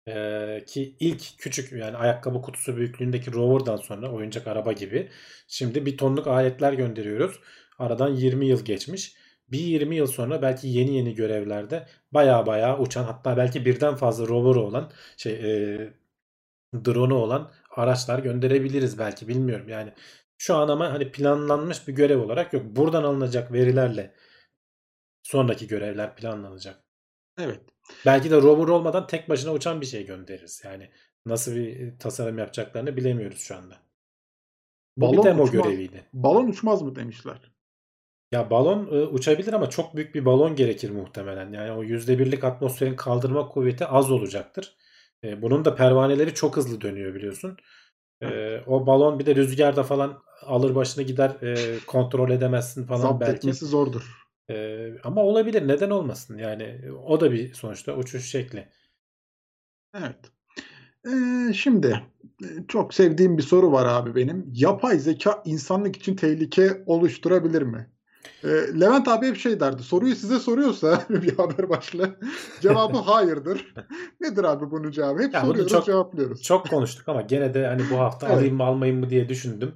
e, 0.09 0.65
ki 0.67 0.97
ilk 1.01 1.39
küçük 1.39 1.73
yani 1.73 1.97
ayakkabı 1.97 2.43
kutusu 2.43 2.77
büyüklüğündeki 2.77 3.33
roverdan 3.33 3.77
sonra 3.77 4.13
oyuncak 4.13 4.47
araba 4.47 4.73
gibi 4.73 5.09
şimdi 5.49 5.87
bir 5.87 5.97
tonluk 5.97 6.27
aletler 6.27 6.73
gönderiyoruz. 6.73 7.41
Aradan 7.79 8.09
20 8.15 8.47
yıl 8.47 8.65
geçmiş. 8.65 9.17
Bir 9.49 9.59
20 9.59 9.97
yıl 9.97 10.07
sonra 10.07 10.43
belki 10.43 10.69
yeni 10.69 10.97
yeni 10.97 11.15
görevlerde 11.15 11.87
baya 12.13 12.47
baya 12.47 12.79
uçan 12.79 13.05
hatta 13.05 13.37
belki 13.37 13.65
birden 13.67 13.97
fazla 13.97 14.29
rover 14.29 14.57
olan 14.57 14.91
şey 15.17 15.33
e, 15.33 15.93
drone'u 16.85 17.15
olan 17.15 17.51
araçlar 17.71 18.19
gönderebiliriz 18.19 18.99
belki 18.99 19.29
bilmiyorum. 19.29 19.69
Yani 19.69 19.93
şu 20.39 20.57
an 20.57 20.69
ama 20.69 20.93
hani 20.93 21.13
planlanmış 21.13 21.89
bir 21.89 21.93
görev 21.93 22.19
olarak 22.21 22.53
yok. 22.53 22.63
Buradan 22.67 23.05
alınacak 23.05 23.53
verilerle 23.53 24.15
sonraki 25.23 25.67
görevler 25.67 26.17
planlanacak. 26.17 26.85
Evet. 27.39 27.61
Belki 28.07 28.31
de 28.31 28.37
rover 28.43 28.69
olmadan 28.69 29.07
tek 29.07 29.29
başına 29.29 29.53
uçan 29.53 29.81
bir 29.81 29.87
şey 29.87 30.07
göndeririz. 30.07 30.63
Yani 30.65 30.91
nasıl 31.27 31.57
bir 31.57 31.99
tasarım 31.99 32.39
yapacaklarını 32.39 32.97
bilemiyoruz 32.97 33.41
şu 33.41 33.57
anda. 33.57 33.77
Bu 34.97 35.13
bir 35.13 35.17
Balon 35.17 35.25
demo 35.27 35.43
uçmaz. 35.43 35.65
göreviydi. 35.65 36.05
Balon 36.13 36.49
uçmaz 36.49 36.83
mı 36.83 36.97
demişler. 36.97 37.53
Ya 38.33 38.51
balon 38.51 38.87
e, 38.87 39.03
uçabilir 39.03 39.53
ama 39.53 39.71
çok 39.71 39.97
büyük 39.97 40.15
bir 40.15 40.25
balon 40.25 40.57
gerekir 40.57 40.91
muhtemelen. 40.91 41.53
Yani 41.53 41.73
o 41.73 41.85
%1'lik 41.85 42.45
atmosferin 42.45 42.97
kaldırma 42.97 43.49
kuvveti 43.49 43.87
az 43.87 44.11
olacaktır. 44.11 44.77
E, 45.25 45.43
bunun 45.43 45.65
da 45.65 45.75
pervaneleri 45.75 46.35
çok 46.35 46.57
hızlı 46.57 46.81
dönüyor 46.81 47.15
biliyorsun. 47.15 47.57
E, 48.23 48.59
o 48.67 48.87
balon 48.87 49.19
bir 49.19 49.27
de 49.27 49.35
rüzgarda 49.35 49.83
falan 49.83 50.23
alır 50.43 50.75
başını 50.75 51.05
gider 51.05 51.31
e, 51.43 51.79
kontrol 51.87 52.31
edemezsin 52.31 52.87
falan 52.87 53.01
Zapt 53.03 53.21
belki. 53.21 53.37
etmesi 53.37 53.67
zordur. 53.67 54.22
E, 54.51 54.89
ama 55.05 55.23
olabilir 55.23 55.69
neden 55.69 55.91
olmasın 55.91 56.39
yani 56.39 56.81
o 57.07 57.21
da 57.21 57.33
bir 57.33 57.55
sonuçta 57.55 57.97
uçuş 57.97 58.31
şekli. 58.31 58.69
Evet. 59.99 60.17
Ee, 61.09 61.53
şimdi 61.53 62.03
çok 62.69 62.95
sevdiğim 62.95 63.39
bir 63.39 63.43
soru 63.43 63.73
var 63.73 63.87
abi 63.87 64.15
benim. 64.15 64.51
Yapay 64.55 64.99
zeka 64.99 65.43
insanlık 65.45 65.97
için 65.97 66.17
tehlike 66.17 66.83
oluşturabilir 66.87 67.63
mi? 67.63 67.87
Ee, 68.45 68.49
Levent 68.81 69.09
abi 69.09 69.27
hep 69.27 69.37
şey 69.37 69.61
derdi. 69.61 69.83
Soruyu 69.83 70.17
size 70.17 70.39
soruyorsa 70.39 71.03
bir 71.11 71.37
haber 71.37 71.69
başlığı 71.69 72.17
cevabı 72.61 72.99
hayırdır. 72.99 73.75
Nedir 74.21 74.45
abi 74.45 74.71
bunun 74.71 74.91
cevabı? 74.91 75.23
Hep 75.23 75.35
Ya 75.35 75.41
soruyoruz 75.41 75.73
çok- 75.73 75.87
cevaplıyoruz. 75.87 76.43
Çok 76.43 76.71
konuştuk 76.71 77.09
ama 77.09 77.23
gene 77.23 77.55
de 77.55 77.67
hani 77.67 77.83
bu 77.91 77.99
hafta 77.99 78.27
Evet. 78.27 78.37
alayım 78.37 78.57
mı 78.57 78.65
almayayım 78.65 79.01
mı 79.01 79.11
diye 79.11 79.29
düşündüm. 79.29 79.73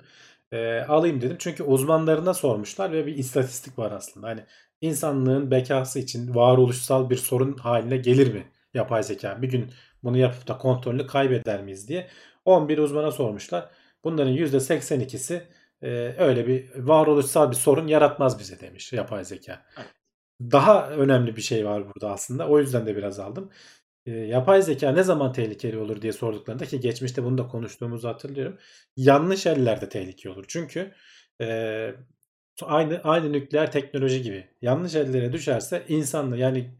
E, 0.52 0.80
alayım 0.80 1.20
dedim. 1.20 1.36
Çünkü 1.40 1.62
uzmanlarına 1.62 2.34
sormuşlar 2.34 2.92
ve 2.92 3.06
bir 3.06 3.16
istatistik 3.16 3.78
var 3.78 3.92
aslında. 3.92 4.26
Hani 4.26 4.40
insanlığın 4.80 5.50
bekası 5.50 5.98
için 5.98 6.34
varoluşsal 6.34 7.10
bir 7.10 7.16
sorun 7.16 7.56
haline 7.56 7.96
gelir 7.96 8.34
mi 8.34 8.46
yapay 8.74 9.02
zeka? 9.02 9.42
Bir 9.42 9.48
gün 9.48 9.70
bunu 10.02 10.18
yapıp 10.18 10.48
da 10.48 10.58
kontrolünü 10.58 11.06
kaybeder 11.06 11.62
miyiz 11.62 11.88
diye 11.88 12.08
11 12.44 12.78
uzmana 12.78 13.10
sormuşlar. 13.10 13.70
Bunların 14.04 14.32
%82'si 14.32 15.42
e, 15.82 15.88
öyle 16.18 16.46
bir 16.46 16.70
varoluşsal 16.76 17.50
bir 17.50 17.56
sorun 17.56 17.86
yaratmaz 17.86 18.38
bize 18.38 18.60
demiş 18.60 18.92
yapay 18.92 19.24
zeka. 19.24 19.62
Daha 20.40 20.90
önemli 20.90 21.36
bir 21.36 21.42
şey 21.42 21.66
var 21.66 21.84
burada 21.86 22.12
aslında. 22.12 22.48
O 22.48 22.58
yüzden 22.58 22.86
de 22.86 22.96
biraz 22.96 23.18
aldım. 23.18 23.50
E, 24.06 24.10
yapay 24.12 24.62
zeka 24.62 24.92
ne 24.92 25.02
zaman 25.02 25.32
tehlikeli 25.32 25.78
olur 25.78 26.02
diye 26.02 26.12
sorduklarında 26.12 26.66
ki 26.66 26.80
geçmişte 26.80 27.24
bunu 27.24 27.38
da 27.38 27.48
konuştuğumuzu 27.48 28.08
hatırlıyorum. 28.08 28.58
Yanlış 28.96 29.46
ellerde 29.46 29.88
tehlikeli 29.88 30.32
olur. 30.32 30.44
Çünkü 30.48 30.92
e, 31.40 31.94
aynı 32.62 33.00
aynı 33.04 33.32
nükleer 33.32 33.72
teknoloji 33.72 34.22
gibi 34.22 34.46
yanlış 34.62 34.94
ellere 34.94 35.32
düşerse 35.32 35.84
insanla 35.88 36.36
yani 36.36 36.70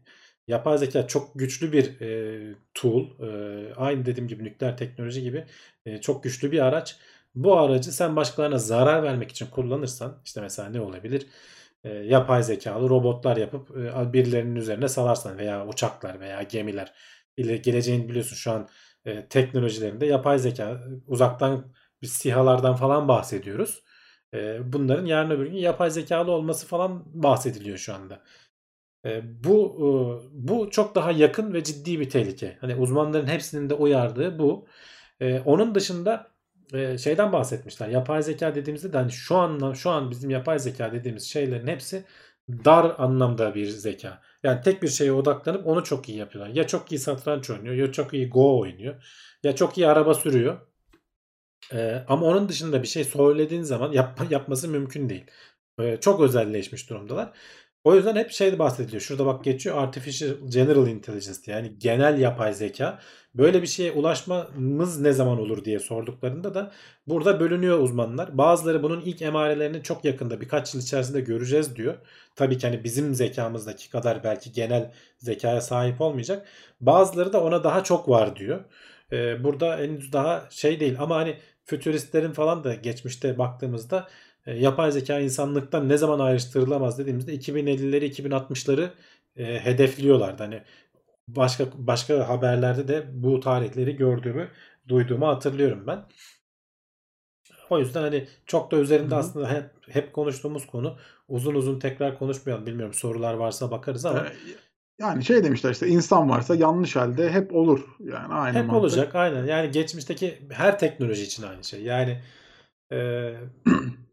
yapay 0.47 0.77
zeka 0.77 1.07
çok 1.07 1.39
güçlü 1.39 1.71
bir 1.71 2.01
e, 2.01 2.55
tool. 2.73 3.05
E, 3.19 3.73
aynı 3.75 4.05
dediğim 4.05 4.27
gibi 4.27 4.43
nükleer 4.43 4.77
teknoloji 4.77 5.21
gibi 5.21 5.45
e, 5.85 6.01
çok 6.01 6.23
güçlü 6.23 6.51
bir 6.51 6.59
araç. 6.59 6.97
Bu 7.35 7.57
aracı 7.59 7.91
sen 7.91 8.15
başkalarına 8.15 8.57
zarar 8.57 9.03
vermek 9.03 9.31
için 9.31 9.47
kullanırsan 9.47 10.21
işte 10.25 10.41
mesela 10.41 10.69
ne 10.69 10.81
olabilir? 10.81 11.27
E, 11.83 11.89
yapay 11.89 12.43
zekalı 12.43 12.89
robotlar 12.89 13.37
yapıp 13.37 13.77
e, 13.77 14.13
birilerinin 14.13 14.55
üzerine 14.55 14.87
salarsan 14.87 15.37
veya 15.37 15.67
uçaklar 15.67 16.19
veya 16.19 16.43
gemiler 16.43 16.93
ile 17.37 17.57
geleceğini 17.57 18.09
biliyorsun 18.09 18.35
şu 18.35 18.51
an 18.51 18.67
e, 19.05 19.27
teknolojilerinde 19.27 20.05
yapay 20.05 20.39
zeka 20.39 20.83
uzaktan 21.07 21.73
biz 22.01 22.11
sihalardan 22.11 22.75
falan 22.75 23.07
bahsediyoruz. 23.07 23.83
E, 24.33 24.73
bunların 24.73 25.05
yarın 25.05 25.29
öbür 25.31 25.45
gün 25.47 25.57
yapay 25.57 25.91
zekalı 25.91 26.31
olması 26.31 26.67
falan 26.67 27.03
bahsediliyor 27.23 27.77
şu 27.77 27.93
anda. 27.93 28.23
E, 29.05 29.43
bu 29.43 29.75
e, 29.77 29.87
bu 30.31 30.69
çok 30.71 30.95
daha 30.95 31.11
yakın 31.11 31.53
ve 31.53 31.63
ciddi 31.63 31.99
bir 31.99 32.09
tehlike. 32.09 32.57
Hani 32.61 32.75
uzmanların 32.75 33.27
hepsinin 33.27 33.69
de 33.69 33.73
uyardığı 33.73 34.39
bu. 34.39 34.67
E, 35.19 35.39
onun 35.39 35.75
dışında 35.75 36.31
e, 36.73 36.97
şeyden 36.97 37.33
bahsetmişler. 37.33 37.89
Yapay 37.89 38.23
zeka 38.23 38.55
dediğimizde 38.55 38.93
de 38.93 38.97
hani 38.97 39.11
şu 39.11 39.37
an 39.37 39.73
şu 39.73 39.89
an 39.89 40.11
bizim 40.11 40.29
yapay 40.29 40.59
zeka 40.59 40.91
dediğimiz 40.91 41.23
şeylerin 41.23 41.67
hepsi 41.67 42.03
dar 42.49 42.95
anlamda 42.97 43.55
bir 43.55 43.67
zeka. 43.69 44.21
Yani 44.43 44.61
tek 44.61 44.83
bir 44.83 44.87
şeye 44.87 45.11
odaklanıp 45.11 45.67
onu 45.67 45.83
çok 45.83 46.09
iyi 46.09 46.17
yapıyorlar. 46.17 46.55
Ya 46.55 46.67
çok 46.67 46.91
iyi 46.91 46.99
satranç 46.99 47.49
oynuyor, 47.49 47.75
ya 47.75 47.91
çok 47.91 48.13
iyi 48.13 48.29
Go 48.29 48.59
oynuyor, 48.59 49.03
ya 49.43 49.55
çok 49.55 49.77
iyi 49.77 49.87
araba 49.87 50.13
sürüyor. 50.13 50.61
Ee, 51.73 52.05
ama 52.07 52.25
onun 52.25 52.49
dışında 52.49 52.83
bir 52.83 52.87
şey 52.87 53.03
söylediğin 53.03 53.61
zaman 53.63 53.91
yap, 53.91 54.21
yapması 54.31 54.67
mümkün 54.67 55.09
değil. 55.09 55.25
Ee, 55.79 55.97
çok 56.01 56.21
özelleşmiş 56.21 56.89
durumdalar. 56.89 57.31
O 57.83 57.95
yüzden 57.95 58.15
hep 58.15 58.31
şey 58.31 58.59
bahsediliyor. 58.59 59.01
Şurada 59.01 59.25
bak 59.25 59.43
geçiyor 59.43 59.77
Artificial 59.77 60.31
General 60.47 60.87
Intelligence. 60.87 61.51
Yani 61.51 61.79
genel 61.79 62.19
yapay 62.19 62.53
zeka. 62.53 62.99
Böyle 63.35 63.61
bir 63.61 63.67
şeye 63.67 63.91
ulaşmamız 63.91 65.01
ne 65.01 65.11
zaman 65.13 65.39
olur 65.39 65.65
diye 65.65 65.79
sorduklarında 65.79 66.53
da 66.53 66.71
burada 67.07 67.39
bölünüyor 67.39 67.79
uzmanlar. 67.79 68.37
Bazıları 68.37 68.83
bunun 68.83 69.01
ilk 69.01 69.21
emarelerini 69.21 69.83
çok 69.83 70.05
yakında 70.05 70.41
birkaç 70.41 70.73
yıl 70.73 70.81
içerisinde 70.81 71.21
göreceğiz 71.21 71.75
diyor. 71.75 71.95
Tabii 72.35 72.57
ki 72.57 72.67
hani 72.67 72.83
bizim 72.83 73.15
zekamızdaki 73.15 73.89
kadar 73.89 74.23
belki 74.23 74.51
genel 74.51 74.93
zekaya 75.17 75.61
sahip 75.61 76.01
olmayacak. 76.01 76.47
Bazıları 76.81 77.33
da 77.33 77.43
ona 77.43 77.63
daha 77.63 77.83
çok 77.83 78.09
var 78.09 78.35
diyor. 78.35 78.63
Ee, 79.11 79.43
burada 79.43 79.77
henüz 79.77 80.13
daha 80.13 80.47
şey 80.49 80.79
değil 80.79 80.95
ama 80.99 81.15
hani 81.15 81.37
fütüristlerin 81.65 82.31
falan 82.31 82.63
da 82.63 82.73
geçmişte 82.73 83.37
baktığımızda 83.37 84.07
yapay 84.53 84.91
zeka 84.91 85.19
insanlıktan 85.19 85.89
ne 85.89 85.97
zaman 85.97 86.19
ayrıştırılamaz 86.19 86.99
dediğimizde 86.99 87.35
2050'leri 87.35 88.05
2060'ları 88.05 88.89
e, 89.35 89.59
hedefliyorlardı. 89.59 90.43
Hani 90.43 90.61
başka 91.27 91.65
başka 91.77 92.29
haberlerde 92.29 92.87
de 92.87 93.05
bu 93.13 93.39
tarihleri 93.39 93.95
gördüğümü, 93.95 94.49
duyduğumu 94.87 95.27
hatırlıyorum 95.27 95.83
ben. 95.87 96.05
O 97.69 97.79
yüzden 97.79 98.01
hani 98.01 98.27
çok 98.45 98.71
da 98.71 98.77
üzerinde 98.77 99.09
Hı-hı. 99.11 99.19
aslında 99.19 99.49
hep 99.51 99.69
hep 99.89 100.13
konuştuğumuz 100.13 100.67
konu. 100.67 100.97
Uzun 101.27 101.55
uzun 101.55 101.79
tekrar 101.79 102.19
konuşmayalım. 102.19 102.65
Bilmiyorum 102.65 102.93
sorular 102.93 103.33
varsa 103.33 103.71
bakarız 103.71 104.05
ama 104.05 104.19
ee, 104.19 104.33
yani 104.99 105.25
şey 105.25 105.43
demişler 105.43 105.71
işte 105.71 105.87
insan 105.87 106.29
varsa 106.29 106.55
yanlış 106.55 106.95
halde 106.95 107.29
hep 107.29 107.55
olur. 107.55 107.79
Yani 107.99 108.33
aynı 108.33 108.57
Hep 108.57 108.65
mantık. 108.65 108.81
olacak 108.81 109.15
aynen. 109.15 109.45
Yani 109.45 109.71
geçmişteki 109.71 110.41
her 110.49 110.79
teknoloji 110.79 111.23
için 111.23 111.43
aynı 111.43 111.63
şey. 111.63 111.83
Yani 111.83 112.21
e, 112.91 112.97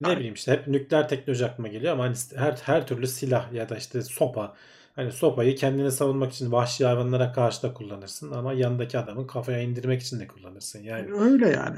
ne 0.00 0.16
bileyim 0.16 0.34
işte 0.34 0.52
hep 0.52 0.68
nükleer 0.68 1.08
teknoloji 1.08 1.46
aklıma 1.46 1.68
geliyor 1.68 1.92
ama 1.92 2.04
hani 2.04 2.14
her 2.36 2.52
her 2.52 2.86
türlü 2.86 3.06
silah 3.06 3.52
ya 3.52 3.68
da 3.68 3.76
işte 3.76 4.02
sopa 4.02 4.54
Hani 4.96 5.12
sopayı 5.12 5.56
kendini 5.56 5.90
savunmak 5.90 6.32
için 6.32 6.52
vahşi 6.52 6.86
hayvanlara 6.86 7.32
karşı 7.32 7.62
da 7.62 7.74
kullanırsın 7.74 8.32
ama 8.32 8.52
yanındaki 8.52 8.98
adamın 8.98 9.26
kafaya 9.26 9.60
indirmek 9.60 10.02
için 10.02 10.20
de 10.20 10.26
kullanırsın. 10.26 10.82
Yani 10.82 11.12
öyle 11.12 11.48
yani. 11.48 11.76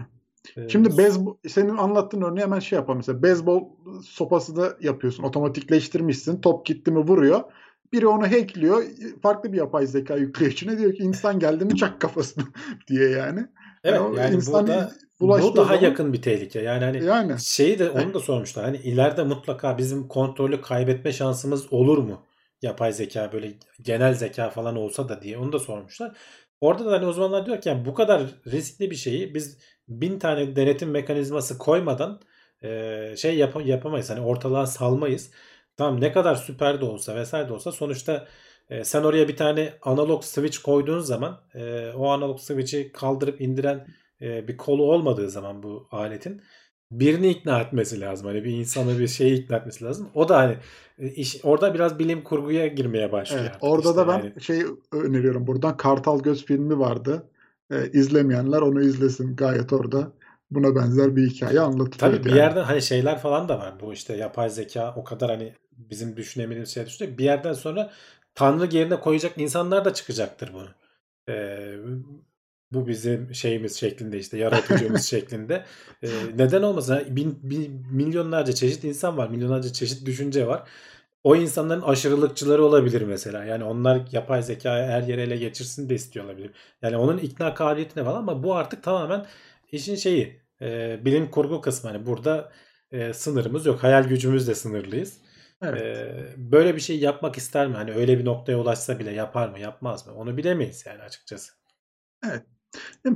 Ee, 0.56 0.68
Şimdi 0.68 0.98
bezbol, 0.98 1.36
senin 1.48 1.76
anlattığın 1.76 2.22
örneği 2.22 2.42
hemen 2.42 2.58
şey 2.58 2.76
yapalım 2.76 2.98
mesela 2.98 3.22
beyzbol 3.22 3.68
sopası 4.04 4.56
da 4.56 4.76
yapıyorsun 4.80 5.22
otomatikleştirmişsin 5.22 6.40
top 6.40 6.66
gitti 6.66 6.90
mi 6.90 6.98
vuruyor 6.98 7.42
biri 7.92 8.06
onu 8.06 8.22
hackliyor 8.22 8.82
farklı 9.22 9.52
bir 9.52 9.58
yapay 9.58 9.86
zeka 9.86 10.16
yüklüyor 10.16 10.52
içine 10.52 10.78
diyor 10.78 10.94
ki 10.94 11.02
insan 11.02 11.38
geldi 11.38 11.64
mi 11.64 11.76
çak 11.76 12.00
kafasını 12.00 12.44
diye 12.88 13.08
yani. 13.08 13.46
Evet 13.87 14.01
yani, 14.01 14.18
yani 14.18 14.47
burada 14.47 14.93
bu 15.20 15.57
daha 15.57 15.64
zaman, 15.64 15.80
yakın 15.80 16.12
bir 16.12 16.22
tehlike. 16.22 16.61
Yani 16.61 16.84
hani 16.84 17.05
yani, 17.05 17.41
şeyi 17.41 17.78
de 17.78 17.91
onu 17.91 18.14
da 18.14 18.20
sormuşlar. 18.20 18.64
Hani 18.64 18.76
ileride 18.76 19.22
mutlaka 19.22 19.78
bizim 19.78 20.09
kontrolü 20.09 20.61
kaybetme 20.61 21.12
şansımız 21.12 21.72
olur 21.72 21.99
mu? 21.99 22.26
yapay 22.62 22.93
zeka 22.93 23.32
böyle 23.32 23.53
genel 23.82 24.14
zeka 24.14 24.51
falan 24.51 24.76
olsa 24.76 25.09
da 25.09 25.22
diye 25.22 25.39
onu 25.39 25.53
da 25.53 25.59
sormuşlar. 25.59 26.16
Orada 26.61 26.87
da 26.87 26.93
hani 26.93 27.07
uzmanlar 27.07 27.47
diyor 27.47 27.61
ki 27.61 27.68
yani 27.68 27.84
bu 27.84 27.95
kadar 27.95 28.22
riskli 28.47 28.91
bir 28.91 28.97
şeyi 28.97 29.34
biz 29.34 29.59
bin 29.89 30.18
tane 30.18 30.57
denetim 30.57 30.91
mekanizması 30.91 31.59
koymadan 31.59 32.20
e, 32.62 33.14
şey 33.16 33.37
yap 33.37 33.57
yapamayız. 33.64 34.11
Hani 34.11 34.20
ortalığa 34.20 34.66
salmayız. 34.66 35.30
Tamam 35.76 36.01
ne 36.01 36.12
kadar 36.12 36.34
süper 36.34 36.80
de 36.80 36.84
olsa 36.84 37.16
vesaire 37.16 37.49
de 37.49 37.53
olsa 37.53 37.72
sonuçta 37.72 38.26
e, 38.70 38.84
sen 38.84 39.02
oraya 39.02 39.28
bir 39.28 39.36
tane 39.36 39.72
analog 39.82 40.24
switch 40.24 40.58
koyduğun 40.58 41.00
zaman 41.00 41.40
e, 41.54 41.90
o 41.90 42.08
analog 42.08 42.40
switch'i 42.40 42.92
kaldırıp 42.92 43.40
indiren 43.40 43.86
e, 44.20 44.48
bir 44.48 44.56
kolu 44.56 44.82
olmadığı 44.82 45.30
zaman 45.30 45.62
bu 45.62 45.88
aletin 45.90 46.42
birini 46.90 47.28
ikna 47.28 47.60
etmesi 47.60 48.00
lazım. 48.00 48.26
Hani 48.26 48.44
bir 48.44 48.50
insanı 48.50 48.98
bir 48.98 49.08
şeyi 49.08 49.42
ikna 49.42 49.56
etmesi 49.56 49.84
lazım. 49.84 50.08
O 50.14 50.28
da 50.28 50.38
hani 50.38 50.56
e, 50.98 51.08
iş 51.08 51.40
orada 51.42 51.74
biraz 51.74 51.98
bilim 51.98 52.24
kurguya 52.24 52.66
girmeye 52.66 53.12
başlıyor. 53.12 53.44
Evet, 53.44 53.56
orada 53.60 53.88
işte 53.88 54.00
da 54.00 54.08
ben 54.08 54.18
yani. 54.18 54.40
şey 54.40 54.62
öneriyorum 54.92 55.46
buradan 55.46 55.76
Kartal 55.76 56.20
Göz 56.20 56.44
filmi 56.44 56.78
vardı. 56.78 57.30
E, 57.70 57.90
izlemeyenler 57.92 58.62
onu 58.62 58.82
izlesin. 58.82 59.36
Gayet 59.36 59.72
orada 59.72 60.12
buna 60.50 60.76
benzer 60.76 61.16
bir 61.16 61.30
hikaye 61.30 61.60
anlatılıyor. 61.60 62.12
Tabii 62.12 62.24
bir 62.24 62.30
yani. 62.30 62.38
yerden 62.38 62.62
hani 62.62 62.82
şeyler 62.82 63.18
falan 63.18 63.48
da 63.48 63.58
var. 63.58 63.74
Bu 63.80 63.92
işte 63.92 64.16
yapay 64.16 64.50
zeka 64.50 64.94
o 64.96 65.04
kadar 65.04 65.30
hani 65.30 65.52
bizim 65.70 66.16
düşünemediğimiz 66.16 66.74
şey 66.74 66.86
düşünecek. 66.86 67.18
Bir 67.18 67.24
yerden 67.24 67.52
sonra 67.52 67.90
Tanrı 68.37 68.76
yerine 68.76 69.01
koyacak 69.01 69.39
insanlar 69.39 69.84
da 69.84 69.95
çıkacaktır 69.95 70.53
bunu. 70.55 70.68
Ee, 71.28 71.76
bu 72.72 72.89
bizim 72.89 73.34
şeyimiz 73.34 73.76
şeklinde 73.80 74.18
işte 74.18 74.39
yaratıcımız 74.39 75.07
şeklinde. 75.11 75.64
Ee, 76.03 76.09
neden 76.37 76.62
olmasın? 76.62 76.95
Yani 76.95 77.16
bin, 77.16 77.39
bin, 77.43 77.87
milyonlarca 77.93 78.53
çeşit 78.53 78.84
insan 78.84 79.16
var. 79.16 79.28
Milyonlarca 79.28 79.72
çeşit 79.72 80.07
düşünce 80.07 80.47
var. 80.47 80.68
O 81.24 81.37
insanların 81.37 81.82
aşırılıkçıları 81.82 82.64
olabilir 82.64 83.03
mesela. 83.03 83.45
Yani 83.45 83.64
onlar 83.64 84.01
yapay 84.12 84.43
zekayı 84.43 84.87
her 84.87 85.03
yere 85.03 85.22
ele 85.22 85.37
geçirsin 85.37 85.89
de 85.89 85.95
istiyor 85.95 86.24
olabilir. 86.26 86.51
Yani 86.82 86.97
onun 86.97 87.18
ikna 87.18 87.55
kabiliyeti 87.55 88.01
ne 88.01 88.07
var 88.07 88.14
ama 88.14 88.43
bu 88.43 88.55
artık 88.55 88.82
tamamen 88.82 89.26
işin 89.72 89.97
şeyi 89.97 90.41
e, 90.61 91.01
bilim 91.05 91.30
kurgu 91.30 91.61
kısmı. 91.61 91.91
Hani 91.91 92.07
burada 92.07 92.53
e, 92.93 93.12
sınırımız 93.12 93.66
yok. 93.66 93.82
Hayal 93.82 94.05
gücümüz 94.05 94.49
de 94.49 94.55
sınırlıyız. 94.55 95.20
Evet. 95.62 95.82
E, 95.82 96.34
böyle 96.36 96.74
bir 96.76 96.80
şey 96.80 96.98
yapmak 96.98 97.36
ister 97.36 97.68
mi? 97.68 97.74
Hani 97.74 97.92
öyle 97.92 98.18
bir 98.18 98.24
noktaya 98.24 98.59
ulaşsa 98.59 98.98
bile 98.98 99.11
yapar 99.12 99.48
mı 99.48 99.59
yapmaz 99.59 100.07
mı? 100.07 100.14
Onu 100.14 100.36
bilemeyiz 100.36 100.86
yani 100.86 101.02
açıkçası. 101.02 101.52
Evet. 102.26 102.42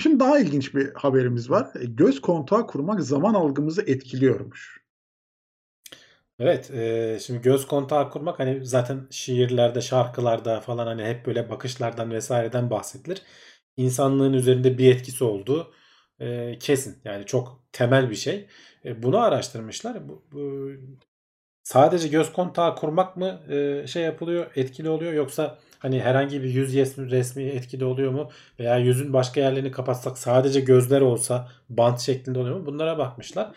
Şimdi 0.02 0.20
daha 0.20 0.38
ilginç 0.38 0.74
bir 0.74 0.94
haberimiz 0.94 1.50
var. 1.50 1.68
E, 1.80 1.84
göz 1.84 2.20
kontağı 2.20 2.66
kurmak 2.66 3.02
zaman 3.02 3.34
algımızı 3.34 3.82
etkiliyormuş. 3.82 4.80
Evet, 6.38 6.70
e, 6.70 7.18
şimdi 7.22 7.42
göz 7.42 7.66
kontağı 7.66 8.10
kurmak 8.10 8.38
hani 8.38 8.66
zaten 8.66 9.06
şiirlerde, 9.10 9.80
şarkılarda 9.80 10.60
falan 10.60 10.86
hani 10.86 11.04
hep 11.04 11.26
böyle 11.26 11.50
bakışlardan 11.50 12.10
vesaireden 12.10 12.70
bahsedilir. 12.70 13.22
İnsanlığın 13.76 14.32
üzerinde 14.32 14.78
bir 14.78 14.94
etkisi 14.94 15.24
olduğu 15.24 15.72
e, 16.20 16.58
kesin. 16.58 17.02
Yani 17.04 17.26
çok 17.26 17.62
temel 17.72 18.10
bir 18.10 18.14
şey. 18.16 18.48
E, 18.84 19.02
bunu 19.02 19.18
araştırmışlar. 19.18 20.08
Bu, 20.08 20.24
bu 20.32 20.70
sadece 21.72 22.08
göz 22.08 22.32
kontağı 22.32 22.76
kurmak 22.76 23.16
mı 23.16 23.40
e, 23.50 23.86
şey 23.86 24.02
yapılıyor, 24.02 24.46
etkili 24.56 24.88
oluyor 24.88 25.12
yoksa 25.12 25.58
Hani 25.80 26.00
herhangi 26.00 26.42
bir 26.42 26.48
yüz 26.48 26.74
resmi 27.10 27.42
etkili 27.44 27.84
oluyor 27.84 28.12
mu? 28.12 28.30
Veya 28.58 28.76
yüzün 28.78 29.12
başka 29.12 29.40
yerlerini 29.40 29.70
kapatsak 29.70 30.18
sadece 30.18 30.60
gözler 30.60 31.00
olsa 31.00 31.48
bant 31.68 32.00
şeklinde 32.00 32.38
oluyor 32.38 32.56
mu? 32.56 32.66
Bunlara 32.66 32.98
bakmışlar. 32.98 33.50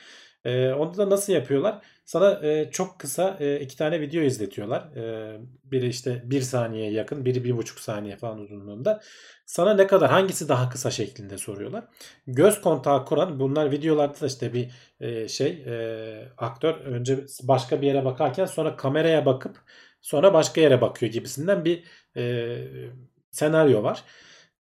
E, 0.46 0.74
onda 0.74 0.98
da 0.98 1.10
nasıl 1.10 1.34
yapıyorlar? 1.34 1.82
Sana 2.06 2.48
e, 2.48 2.70
çok 2.72 3.00
kısa 3.00 3.38
e, 3.40 3.60
iki 3.60 3.78
tane 3.78 4.02
video 4.02 4.22
izletiyorlar. 4.22 4.96
E, 4.96 5.38
biri 5.64 5.88
işte 5.88 6.22
bir 6.26 6.42
saniyeye 6.42 6.92
yakın, 6.92 7.26
biri 7.26 7.44
bir 7.44 7.58
buçuk 7.58 7.80
saniye 7.80 8.18
falan 8.18 8.40
uzunluğunda. 8.40 9.02
Sana 9.46 9.74
ne 9.74 9.88
kadar 9.88 10.12
hangisi 10.12 10.50
daha 10.50 10.70
kısa 10.70 10.92
şeklinde 10.92 11.38
soruyorlar. 11.38 11.84
Göz 12.28 12.62
kontağı 12.62 13.06
kuran 13.06 13.40
bunlar 13.40 13.72
videolarda 13.72 14.22
da 14.22 14.28
işte 14.28 14.54
bir 14.54 14.72
e, 15.00 15.28
şey 15.28 15.64
e, 15.68 16.34
aktör 16.38 16.76
önce 16.76 17.26
başka 17.44 17.82
bir 17.82 17.88
yere 17.88 18.06
bakarken 18.06 18.46
sonra 18.46 18.76
kameraya 18.76 19.26
bakıp 19.26 19.58
sonra 20.02 20.34
başka 20.34 20.62
yere 20.62 20.82
bakıyor 20.82 21.12
gibisinden 21.12 21.66
bir 21.66 21.84
e, 22.18 22.58
senaryo 23.32 23.84
var. 23.84 24.04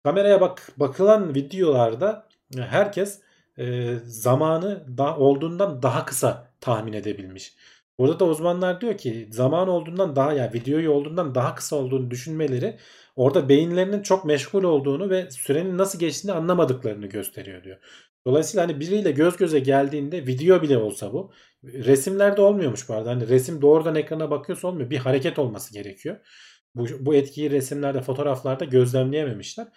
Kameraya 0.05 0.41
bak 0.41 0.73
bakılan 0.77 1.35
videolarda 1.35 2.29
herkes 2.57 3.21
e, 3.59 3.97
zamanı 4.05 4.99
da 4.99 5.17
olduğundan 5.17 5.83
daha 5.83 6.05
kısa 6.05 6.53
tahmin 6.61 6.93
edebilmiş. 6.93 7.55
Burada 7.99 8.21
da 8.21 8.25
uzmanlar 8.25 8.81
diyor 8.81 8.99
ki 8.99 9.29
zaman 9.31 9.69
olduğundan 9.69 10.17
daha 10.17 10.33
yani 10.33 10.53
videoyu 10.53 10.91
olduğundan 10.91 11.35
daha 11.35 11.55
kısa 11.55 11.77
olduğunu 11.77 12.11
düşünmeleri 12.11 12.79
orada 13.17 13.49
beyinlerinin 13.49 14.03
çok 14.03 14.25
meşgul 14.25 14.65
olduğunu 14.65 15.11
ve 15.11 15.31
sürenin 15.31 15.79
nasıl 15.79 15.99
geçtiğini 15.99 16.33
anlamadıklarını 16.33 17.07
gösteriyor 17.07 17.65
diyor. 17.65 17.79
Dolayısıyla 18.27 18.65
hani 18.65 18.81
biriyle 18.81 19.11
göz 19.11 19.37
göze 19.37 19.59
geldiğinde 19.59 20.27
video 20.27 20.63
bile 20.63 20.79
olsa 20.79 21.13
bu 21.13 21.33
resimlerde 21.65 22.41
olmuyormuş 22.41 22.89
bu 22.89 22.95
arada. 22.95 23.11
Hani 23.11 23.29
resim 23.29 23.63
doğrudan 23.63 23.95
ekrana 23.95 24.31
bakıyorsa 24.31 24.69
olmuyor. 24.69 24.91
Bir 24.91 24.99
hareket 24.99 25.39
olması 25.39 25.73
gerekiyor. 25.73 26.17
Bu, 26.75 26.87
bu 27.01 27.15
etkiyi 27.15 27.51
resimlerde, 27.51 28.01
fotoğraflarda 28.01 28.65
gözlemleyememişler. 28.65 29.69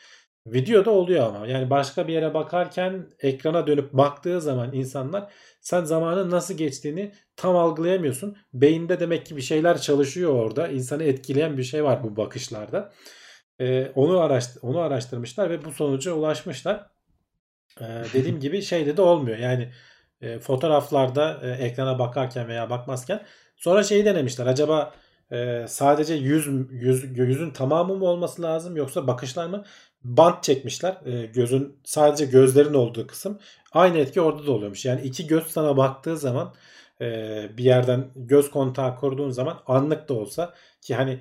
Videoda 0.48 0.91
oluyor 0.91 1.28
ama. 1.28 1.48
Yani 1.48 1.70
başka 1.70 2.08
bir 2.08 2.14
yere 2.14 2.34
bakarken 2.34 3.08
ekrana 3.20 3.68
dönüp 3.68 3.94
baktığı 3.94 4.41
zaman 4.41 4.74
insanlar 4.74 5.32
sen 5.62 5.84
zamanın 5.84 6.32
nasıl 6.32 6.54
geçtiğini 6.54 7.12
tam 7.36 7.56
algılayamıyorsun. 7.56 8.38
Beyinde 8.54 9.00
demek 9.00 9.26
ki 9.26 9.38
bir 9.38 9.41
şeyler 9.41 9.82
çalışıyor 9.82 10.34
orada. 10.34 10.68
İnsanı 10.68 11.04
etkileyen 11.04 11.58
bir 11.58 11.64
şey 11.64 11.84
var 11.84 12.04
bu 12.04 12.18
bakışlarda. 12.18 12.94
Ee, 13.60 13.91
onu 13.96 14.20
araştır 14.20 14.62
onu 14.62 14.80
araştırmışlar 14.80 15.50
ve 15.50 15.66
bu 15.66 15.72
sonuca 15.72 16.14
ulaşmışlar. 16.14 16.89
Ee, 17.82 17.86
dediğim 18.14 18.39
gibi 18.39 18.62
şeyde 18.62 18.98
de 18.98 19.02
olmuyor. 19.02 19.38
Yani 19.38 19.72
e, 20.22 20.39
fotoğraflarda 20.39 21.39
e, 21.44 21.52
ekrana 21.52 22.00
bakarken 22.00 22.48
veya 22.48 22.70
bakmazken 22.70 23.26
sonra 23.58 23.84
şeyi 23.84 24.06
denemişler. 24.06 24.46
Acaba 24.46 24.94
e, 25.32 25.66
sadece 25.68 26.14
yüz, 26.14 26.48
yüz 26.72 27.18
yüzün 27.18 27.52
tamamı 27.52 27.96
mı 27.96 28.06
olması 28.06 28.41
lazım 28.41 28.76
yoksa 28.78 29.08
bakışlar 29.08 29.48
mı? 29.48 29.64
Bant 30.04 30.43
çekmişler. 30.43 30.97
E, 31.06 31.26
gözün 31.26 31.78
sadece 31.84 32.26
gözlerin 32.26 32.74
olduğu 32.74 33.08
kısım. 33.08 33.39
Aynı 33.72 33.97
etki 33.97 34.22
orada 34.22 34.45
da 34.47 34.51
oluyormuş. 34.51 34.86
Yani 34.86 35.01
iki 35.01 35.28
göz 35.28 35.47
sana 35.47 35.78
baktığı 35.78 36.18
zaman 36.18 36.54
e, 37.01 37.06
bir 37.58 37.64
yerden 37.64 38.08
göz 38.16 38.51
kontağı 38.51 38.95
kurduğun 38.95 39.30
zaman 39.30 39.60
anlık 39.68 40.10
da 40.10 40.14
olsa 40.14 40.54
ki 40.82 40.95
hani 40.95 41.20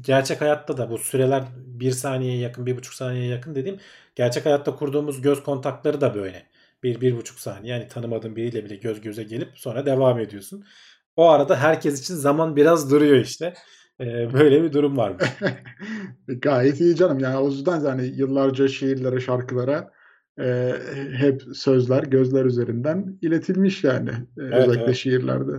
gerçek 0.00 0.40
hayatta 0.40 0.76
da 0.76 0.90
bu 0.90 0.98
süreler 0.98 1.44
bir 1.56 1.90
saniyeye 1.90 2.38
yakın, 2.38 2.66
bir 2.66 2.76
buçuk 2.76 2.94
saniyeye 2.94 3.28
yakın 3.28 3.54
dediğim 3.54 3.78
gerçek 4.14 4.46
hayatta 4.46 4.76
kurduğumuz 4.76 5.22
göz 5.22 5.42
kontakları 5.42 6.00
da 6.00 6.14
böyle. 6.14 6.46
Bir, 6.82 7.00
bir 7.00 7.16
buçuk 7.16 7.38
saniye 7.38 7.74
yani 7.74 7.88
tanımadığın 7.88 8.36
biriyle 8.36 8.64
bile 8.64 8.76
göz 8.76 9.00
göze 9.00 9.22
gelip 9.22 9.48
sonra 9.54 9.86
devam 9.86 10.18
ediyorsun. 10.18 10.64
O 11.16 11.28
arada 11.28 11.56
herkes 11.56 12.00
için 12.00 12.14
zaman 12.14 12.56
biraz 12.56 12.90
duruyor 12.90 13.16
işte. 13.16 13.54
Ee, 14.02 14.32
böyle 14.32 14.62
bir 14.62 14.72
durum 14.72 14.96
var. 14.96 15.12
Gayet 16.28 16.80
iyi 16.80 16.96
canım. 16.96 17.18
Yani 17.18 17.36
o 17.36 17.48
yüzden 17.48 17.80
yani 17.80 18.06
yıllarca 18.06 18.68
şiirlere, 18.68 19.20
şarkılara 19.20 19.90
e, 20.40 20.72
hep 21.16 21.42
sözler 21.54 22.02
gözler 22.02 22.44
üzerinden 22.44 23.18
iletilmiş 23.22 23.84
yani. 23.84 24.10
E, 24.10 24.14
Evet, 24.42 24.54
özellikle 24.54 24.84
evet. 24.84 24.96
şiirlerde. 24.96 25.52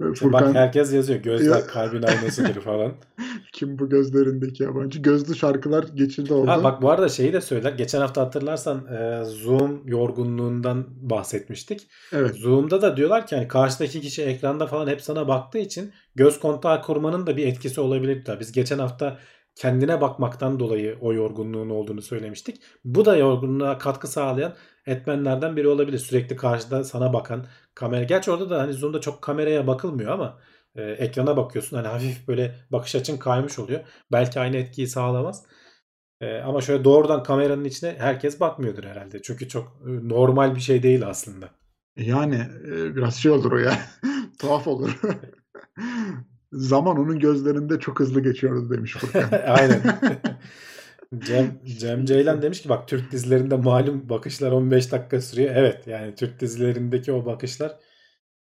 E, 0.00 0.12
İşte 0.12 0.14
Furkan 0.24 0.48
bak 0.48 0.54
herkes 0.54 0.92
yazıyor. 0.92 1.20
Gözler 1.20 1.56
Ya- 1.56 1.66
kalbin 1.66 2.02
aynasıdır 2.02 2.60
falan. 2.60 2.92
kim 3.52 3.78
bu 3.78 3.88
gözlerindeki 3.88 4.62
yabancı? 4.62 5.02
Gözlü 5.02 5.34
şarkılar 5.34 5.84
geçildi 5.94 6.34
orada. 6.34 6.52
Ha 6.52 6.64
bak 6.64 6.82
bu 6.82 6.90
arada 6.90 7.08
şeyi 7.08 7.32
de 7.32 7.40
söyler. 7.40 7.72
Geçen 7.72 8.00
hafta 8.00 8.20
hatırlarsan 8.22 8.86
e, 8.86 9.24
Zoom 9.24 9.82
yorgunluğundan 9.86 10.86
bahsetmiştik. 11.10 11.88
Evet. 12.12 12.34
Zoom'da 12.34 12.82
da 12.82 12.96
diyorlar 12.96 13.26
ki 13.26 13.36
hani 13.36 13.48
karşıdaki 13.48 14.00
kişi 14.00 14.22
ekranda 14.22 14.66
falan 14.66 14.86
hep 14.86 15.00
sana 15.02 15.28
baktığı 15.28 15.58
için 15.58 15.92
göz 16.14 16.40
kontağı 16.40 16.82
kurmanın 16.82 17.26
da 17.26 17.36
bir 17.36 17.46
etkisi 17.46 17.80
olabilir. 17.80 18.24
Biz 18.40 18.52
geçen 18.52 18.78
hafta 18.78 19.18
kendine 19.60 20.00
bakmaktan 20.00 20.60
dolayı 20.60 20.98
o 21.00 21.12
yorgunluğun 21.12 21.70
olduğunu 21.70 22.02
söylemiştik. 22.02 22.62
Bu 22.84 23.04
da 23.04 23.16
yorgunluğa 23.16 23.78
katkı 23.78 24.08
sağlayan 24.08 24.54
etmenlerden 24.86 25.56
biri 25.56 25.68
olabilir. 25.68 25.98
Sürekli 25.98 26.36
karşıda 26.36 26.84
sana 26.84 27.12
bakan 27.12 27.46
kamera. 27.74 28.04
Gerçi 28.04 28.30
orada 28.30 28.50
da 28.50 28.62
hani 28.62 28.72
Zoom'da 28.72 29.00
çok 29.00 29.22
kameraya 29.22 29.66
bakılmıyor 29.66 30.12
ama 30.12 30.38
e, 30.74 30.82
ekrana 30.82 31.36
bakıyorsun. 31.36 31.76
Hani 31.76 31.88
hafif 31.88 32.28
böyle 32.28 32.54
bakış 32.70 32.94
açın 32.94 33.16
kaymış 33.16 33.58
oluyor. 33.58 33.80
Belki 34.12 34.40
aynı 34.40 34.56
etkiyi 34.56 34.86
sağlamaz. 34.86 35.44
E, 36.20 36.38
ama 36.38 36.60
şöyle 36.60 36.84
doğrudan 36.84 37.22
kameranın 37.22 37.64
içine 37.64 37.96
herkes 37.98 38.40
bakmıyordur 38.40 38.84
herhalde. 38.84 39.22
Çünkü 39.22 39.48
çok 39.48 39.82
e, 39.86 40.08
normal 40.08 40.54
bir 40.54 40.60
şey 40.60 40.82
değil 40.82 41.06
aslında. 41.06 41.50
Yani 41.96 42.46
e, 42.66 42.96
biraz 42.96 43.16
şey 43.16 43.30
olur 43.32 43.52
o 43.52 43.58
ya. 43.58 43.78
Tuhaf 44.38 44.66
olur. 44.66 45.00
Zaman 46.52 46.98
onun 46.98 47.18
gözlerinde 47.18 47.78
çok 47.78 48.00
hızlı 48.00 48.22
geçiyordu 48.22 48.70
demiş 48.70 48.96
Furkan. 48.96 49.40
Aynen. 49.46 49.82
Cem, 51.18 51.60
Cem 51.64 52.04
Ceylan 52.04 52.42
demiş 52.42 52.62
ki 52.62 52.68
bak 52.68 52.88
Türk 52.88 53.12
dizilerinde 53.12 53.56
malum 53.56 54.08
bakışlar 54.08 54.52
15 54.52 54.92
dakika 54.92 55.20
sürüyor. 55.20 55.50
Evet 55.56 55.86
yani 55.86 56.14
Türk 56.14 56.40
dizilerindeki 56.40 57.12
o 57.12 57.26
bakışlar 57.26 57.76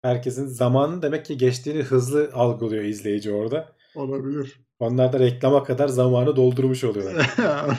herkesin 0.02 0.45
zamanın 0.48 1.02
demek 1.02 1.26
ki 1.26 1.38
geçtiğini 1.38 1.84
hızlı 1.84 2.30
algılıyor 2.34 2.84
izleyici 2.84 3.32
orada. 3.32 3.76
Olabilir. 3.95 4.62
Onlar 4.80 5.14
da 5.14 5.20
reklama 5.20 5.64
kadar 5.64 5.88
zamanı 5.88 6.36
doldurmuş 6.36 6.84
oluyorlar. 6.84 7.36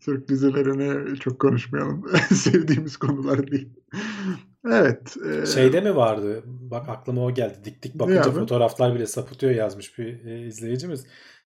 Türk 0.00 0.28
dizilerini 0.28 1.18
çok 1.18 1.40
konuşmayalım. 1.40 2.04
Sevdiğimiz 2.34 2.96
konular 2.96 3.50
değil. 3.50 3.68
Evet. 4.66 5.16
e, 5.42 5.46
Şeyde 5.46 5.80
mi 5.80 5.96
vardı? 5.96 6.42
Bak 6.46 6.88
aklıma 6.88 7.24
o 7.24 7.34
geldi. 7.34 7.58
Dik 7.64 7.82
dik 7.82 7.94
bakınca 7.94 8.20
abi? 8.22 8.30
fotoğraflar 8.30 8.94
bile 8.94 9.06
sapıtıyor 9.06 9.52
yazmış 9.52 9.98
bir 9.98 10.24
e, 10.24 10.46
izleyicimiz. 10.46 11.06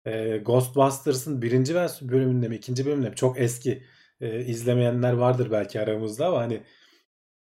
E, 0.05 0.37
Ghostbusters'ın 0.37 1.41
birinci 1.41 1.75
bölümünde 2.01 2.47
mi 2.47 2.55
ikinci 2.55 2.85
bölümünde 2.85 3.09
mi 3.09 3.15
çok 3.15 3.39
eski 3.39 3.83
e, 4.21 4.45
izlemeyenler 4.45 5.13
vardır 5.13 5.51
belki 5.51 5.81
aramızda 5.81 6.27
ama 6.27 6.37
hani 6.37 6.61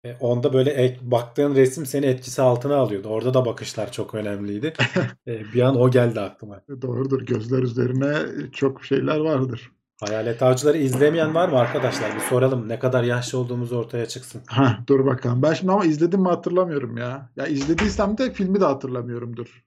e, 0.05 0.15
onda 0.21 0.53
böyle 0.53 0.71
ek, 0.71 0.99
baktığın 1.03 1.55
resim 1.55 1.87
seni 1.87 2.07
etkisi 2.07 2.43
altına 2.43 2.77
alıyordu. 2.77 3.09
Orada 3.09 3.35
da 3.35 3.45
bakışlar 3.47 3.93
çok 3.93 4.15
önemliydi. 4.15 4.73
E, 5.29 5.41
bir 5.55 5.61
an 5.61 5.81
o 5.81 5.91
geldi 5.91 6.21
aklıma. 6.21 6.63
Doğrudur. 6.83 7.27
Gözler 7.27 7.59
üzerine 7.63 8.15
çok 8.53 8.85
şeyler 8.85 9.17
vardır. 9.17 9.73
Hayalet 10.01 10.43
Avcıları 10.43 10.79
izlemeyen 10.79 11.35
var 11.35 11.49
mı 11.49 11.59
arkadaşlar? 11.59 12.15
Bir 12.15 12.21
soralım. 12.21 12.69
Ne 12.69 12.79
kadar 12.79 13.05
yaşlı 13.05 13.39
olduğumuz 13.39 13.73
ortaya 13.73 14.07
çıksın. 14.07 14.43
Ha, 14.47 14.79
dur 14.89 15.07
bakalım. 15.07 15.43
Ben 15.43 15.53
şimdi 15.53 15.73
ama 15.73 15.85
izledim 15.85 16.21
mi 16.21 16.29
hatırlamıyorum 16.29 16.97
ya. 16.97 17.31
Ya 17.37 17.47
izlediysem 17.47 18.19
de 18.19 18.33
filmi 18.33 18.61
de 18.61 18.65
hatırlamıyorumdur. 18.65 19.65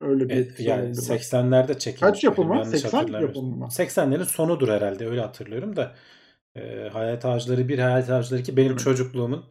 Öyle 0.00 0.28
bir 0.28 0.34
E, 0.36 0.56
şey 0.56 0.66
yani 0.66 0.88
oldu. 0.90 1.00
80'lerde 1.00 1.78
çekilmiş. 1.78 2.00
Kaç 2.00 2.24
yapımı? 2.24 2.56
yanlış 2.56 2.68
80 2.80 2.98
hatırlamıyorsam. 2.98 3.44
yapımı 3.44 3.56
mı? 3.56 3.70
80'lerin 3.70 4.24
sonudur 4.24 4.68
herhalde 4.68 5.06
öyle 5.08 5.20
hatırlıyorum 5.20 5.76
da. 5.76 5.94
E, 6.56 6.88
Hayalet 6.92 7.24
Avcıları 7.24 7.68
1, 7.68 7.78
Hayalet 7.78 8.10
Avcıları 8.10 8.40
2 8.40 8.56
benim 8.56 8.70
Evet. 8.70 8.80
çocukluğumun 8.80 9.44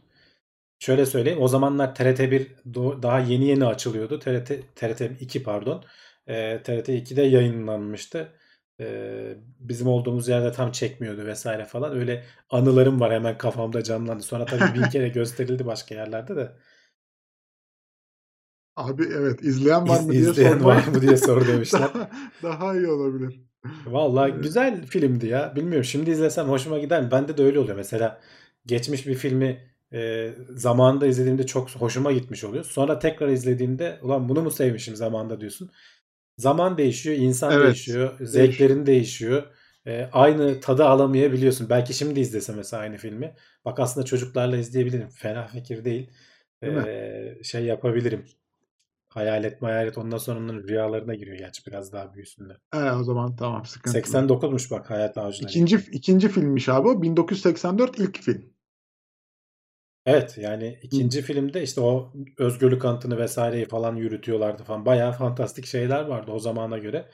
şöyle 0.79 1.05
söyleyeyim. 1.05 1.41
O 1.41 1.47
zamanlar 1.47 1.95
TRT1 1.95 2.47
do- 2.71 3.03
daha 3.03 3.19
yeni 3.19 3.45
yeni 3.47 3.65
açılıyordu. 3.65 4.19
TRT 4.19 4.51
TRT 4.75 5.01
2 5.19 5.43
pardon. 5.43 5.84
E, 6.27 6.63
TRT 6.63 6.89
2'de 6.89 7.21
yayınlanmıştı. 7.21 8.31
E, 8.80 9.38
bizim 9.59 9.88
olduğumuz 9.88 10.28
yerde 10.28 10.51
tam 10.51 10.71
çekmiyordu 10.71 11.26
vesaire 11.26 11.65
falan. 11.65 11.97
Öyle 11.97 12.24
anılarım 12.49 12.99
var 12.99 13.13
hemen 13.13 13.38
kafamda 13.38 13.84
canlandı. 13.84 14.24
Sonra 14.24 14.47
tabii 14.47 14.74
bin 14.74 14.89
kere 14.89 15.09
gösterildi 15.09 15.65
başka 15.65 15.95
yerlerde 15.95 16.36
de. 16.36 16.51
Abi 18.76 19.03
evet 19.03 19.43
izleyen 19.43 19.88
var 19.88 19.99
İz- 19.99 20.05
mı 20.07 20.13
diye 20.13 20.34
sorma. 20.34 20.65
var 20.65 20.88
mı 20.88 21.01
diye 21.01 21.17
soru 21.17 21.47
demişler. 21.47 21.89
daha, 21.93 22.09
daha 22.43 22.76
iyi 22.76 22.88
olabilir. 22.88 23.41
Vallahi 23.86 24.32
Evet. 24.32 24.43
güzel 24.43 24.86
filmdi 24.86 25.28
ya. 25.28 25.53
Bilmiyorum 25.55 25.84
şimdi 25.84 26.11
izlesem 26.11 26.49
hoşuma 26.49 26.80
gider 26.80 27.01
mi? 27.03 27.11
Bende 27.11 27.38
de 27.38 27.43
öyle 27.43 27.59
oluyor. 27.59 27.76
Mesela 27.78 28.21
geçmiş 28.65 29.07
bir 29.07 29.15
filmi 29.15 29.71
e, 29.93 30.30
zamanında 30.49 31.07
izlediğimde 31.07 31.45
çok 31.45 31.69
hoşuma 31.71 32.11
gitmiş 32.11 32.43
oluyor. 32.43 32.63
Sonra 32.65 32.99
tekrar 32.99 33.28
izlediğimde 33.28 33.99
ulan 34.01 34.30
bunu 34.30 34.41
mu 34.41 34.51
sevmişim 34.51 34.95
zamanında 34.95 35.41
diyorsun. 35.41 35.71
Zaman 36.38 36.77
değişiyor, 36.77 37.15
insan 37.15 37.51
Evet, 37.51 37.65
değişiyor, 37.65 38.17
zevklerin 38.21 38.86
değişiyor. 38.86 39.43
E, 39.88 40.09
aynı 40.11 40.59
tadı 40.59 40.86
alamayabiliyorsun. 40.86 41.69
Belki 41.69 41.93
şimdi 41.93 42.19
izlesem 42.19 42.55
mesela 42.55 42.81
aynı 42.81 42.97
filmi. 42.97 43.36
Bak 43.65 43.79
aslında 43.79 44.05
çocuklarla 44.05 44.57
izleyebilirim. 44.57 45.09
Fena 45.09 45.47
fikir 45.47 45.86
değil. 45.86 46.09
Değil? 46.61 46.77
E, 46.77 47.43
şey 47.43 47.65
yapabilirim. 47.65 48.25
Hayalet 49.07 49.61
mayalet 49.61 49.97
ondan 49.97 50.17
sonra 50.17 50.39
onların 50.39 50.67
rüyalarına 50.67 51.15
giriyor 51.15 51.38
gerçi 51.38 51.65
biraz 51.65 51.93
daha 51.93 52.13
büyüsünler. 52.13 52.57
E, 52.73 52.91
o 52.91 53.03
zaman 53.03 53.36
tamam 53.36 53.65
sıkıntı. 53.65 53.97
89'muş 53.99 54.71
bak 54.71 54.89
Hayat 54.89 55.17
Avcıları. 55.17 55.51
İkinci, 55.51 55.75
ikinci 55.91 56.29
filmmiş 56.29 56.69
abi 56.69 56.88
o. 56.88 57.01
1984 57.01 57.99
ilk 57.99 58.21
film. 58.21 58.53
Evet 60.06 60.38
yani 60.38 60.80
ikinci 60.82 61.22
filmde 61.22 61.64
işte 61.64 61.82
o 61.82 62.14
özgürlük 62.38 62.86
antını 62.86 63.18
vesaireyi 63.18 63.66
falan 63.66 63.95
yürütüyorlardı 63.95 64.64
falan. 64.64 64.86
Bayağı 64.86 65.12
fantastik 65.12 65.66
şeyler 65.66 66.06
vardı 66.06 66.32
o 66.32 66.39
zamana 66.39 66.78
göre. 66.78 67.10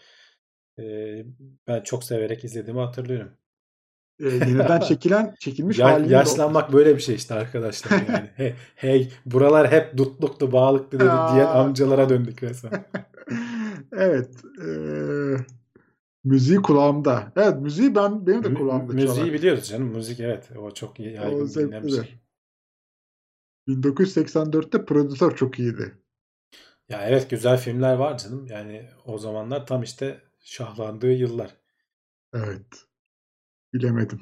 Ee, 0.79 1.25
ben 1.67 1.81
çok 1.83 2.03
severek 2.03 2.43
izlediğimi 2.43 2.79
hatırlıyorum. 2.81 3.31
Ee, 4.19 4.25
yeniden 4.29 4.79
çekilen 4.79 5.35
çekilmiş 5.39 5.79
Ya, 5.79 5.99
yaşlanmak 6.07 6.73
böyle 6.73 6.95
bir 6.95 7.01
şey 7.01 7.15
işte 7.15 7.33
arkadaşlar 7.33 7.91
yani. 8.09 8.29
hey, 8.35 8.53
hey 8.75 9.09
buralar 9.25 9.71
hep 9.71 9.97
dutluktu, 9.97 10.51
bağlıktı 10.51 10.99
dedi 10.99 11.07
Ya. 11.07 11.29
diyen 11.33 11.45
amcalara 11.47 12.09
döndük 12.09 12.43
resmen. 12.43 12.85
evet. 13.97 14.29
eee, 14.65 15.37
müziği 16.23 16.61
kulağımda. 16.61 17.31
Evet 17.35 17.61
müziği 17.61 17.95
ben 17.95 18.27
benim 18.27 18.43
de 18.43 18.53
kulağımda 18.53 18.93
Müziği 18.93 19.15
çalar. 19.15 19.33
biliyoruz 19.33 19.69
canım. 19.69 19.87
Müzik 19.87 20.19
evet. 20.19 20.49
O 20.57 20.71
çok 20.71 20.99
iyi- 20.99 21.13
yaygın 21.13 21.79
O 21.79 21.83
bir 21.83 21.89
şey. 21.91 22.19
1984'te 23.69 24.85
prodütör 24.85 25.35
çok 25.35 25.59
iyiydi. 25.59 25.97
Ya 26.89 27.07
evet 27.07 27.29
güzel 27.29 27.57
filmler 27.57 27.95
var 27.95 28.17
canım. 28.17 28.45
Yani 28.45 28.89
o 29.05 29.17
zamanlar 29.17 29.67
tam 29.67 29.83
işte 29.83 30.21
şahlandığı 30.39 31.11
yıllar. 31.11 31.55
Evet. 32.33 32.85
Bilemedim. 33.73 34.21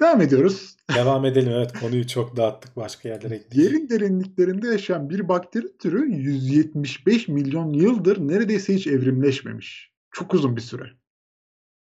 Devam 0.00 0.20
ediyoruz. 0.20 0.76
Devam 0.94 1.24
edelim. 1.24 1.52
Evet 1.52 1.72
konuyu 1.80 2.06
çok 2.06 2.36
dağıttık. 2.36 2.76
Başka 2.76 3.08
yerlere 3.08 3.36
gittik. 3.36 3.54
Yerin 3.56 3.88
derinliklerinde 3.88 4.68
yaşayan 4.68 5.10
bir 5.10 5.28
bakteri 5.28 5.78
türü 5.78 6.12
175 6.12 7.28
milyon 7.28 7.72
yıldır 7.72 8.28
neredeyse 8.28 8.74
hiç 8.74 8.86
evrimleşmemiş. 8.86 9.92
Çok 10.10 10.34
uzun 10.34 10.56
bir 10.56 10.60
süre. 10.60 10.84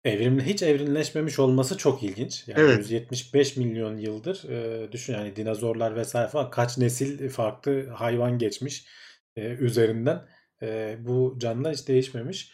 Evrimli 0.04 0.46
hiç 0.46 0.62
evrimleşmemiş 0.62 1.38
olması 1.38 1.78
çok 1.78 2.02
ilginç. 2.02 2.48
Yani 2.48 2.60
Evet. 2.60 2.78
175 2.78 3.56
milyon 3.56 3.96
yıldır 3.96 4.48
e, 4.48 4.92
düşün 4.92 5.12
yani 5.12 5.36
dinozorlar 5.36 5.96
vesaire 5.96 6.28
falan 6.28 6.50
kaç 6.50 6.78
nesil 6.78 7.28
farklı 7.28 7.88
hayvan 7.88 8.38
geçmiş 8.38 8.86
e, 9.36 9.42
üzerinden. 9.46 10.26
E, 10.62 10.96
bu 11.00 11.36
canlılar 11.38 11.72
hiç 11.74 11.88
değişmemiş. 11.88 12.52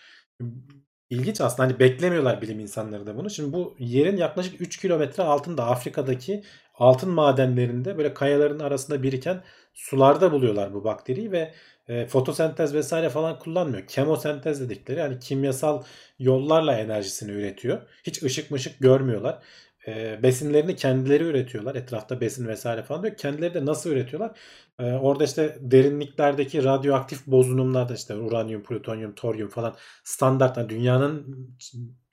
İlginç 1.11 1.41
aslında 1.41 1.69
hani 1.69 1.79
beklemiyorlar 1.79 2.43
bilim 2.43 2.61
insanları 2.61 3.07
da 3.07 3.17
bunu. 3.17 3.31
Şimdi 3.31 3.53
bu 3.53 3.77
yerin 3.79 4.17
yaklaşık 4.17 4.61
3 4.61 4.77
kilometre 4.77 5.23
altında 5.23 5.67
Afrika'daki 5.67 6.43
altın 6.75 7.11
madenlerinde 7.11 7.99
böyle 7.99 8.15
kayaların 8.15 8.59
arasında 8.59 9.03
biriken 9.03 9.43
sularda 9.75 10.33
buluyorlar 10.33 10.75
bu 10.75 10.85
bakteriyi 10.85 11.33
ve 11.33 11.55
e, 11.91 12.07
fotosentez 12.07 12.75
vesaire 12.75 13.09
falan 13.09 13.39
kullanmıyor. 13.39 13.87
Kemosentez 13.87 14.61
dedikleri 14.61 14.99
yani 14.99 15.19
kimyasal 15.19 15.83
yollarla 16.19 16.79
enerjisini 16.79 17.31
üretiyor. 17.33 17.83
Hiç 18.05 18.23
ışık 18.23 18.51
mışık 18.51 18.81
görmüyorlar. 18.81 19.43
E, 19.87 20.23
besinlerini 20.23 20.77
kendileri 20.77 21.25
üretiyorlar. 21.25 21.75
Etrafta 21.75 22.21
besin 22.21 22.49
vesaire 22.49 22.83
falan 22.83 23.03
diyor. 23.03 23.17
Kendileri 23.17 23.55
de 23.55 23.67
nasıl 23.67 23.91
üretiyorlar? 23.91 24.39
E, 24.79 24.85
orada 24.85 25.25
işte 25.25 25.59
derinliklerdeki 25.61 26.65
radyoaktif 26.65 27.27
bozunumlarda 27.27 27.95
işte 27.95 28.15
uranyum, 28.15 28.63
plütonyum, 28.63 29.15
toryum 29.15 29.49
falan 29.49 29.77
standart 30.05 30.57
yani 30.57 30.69
dünyanın 30.69 31.37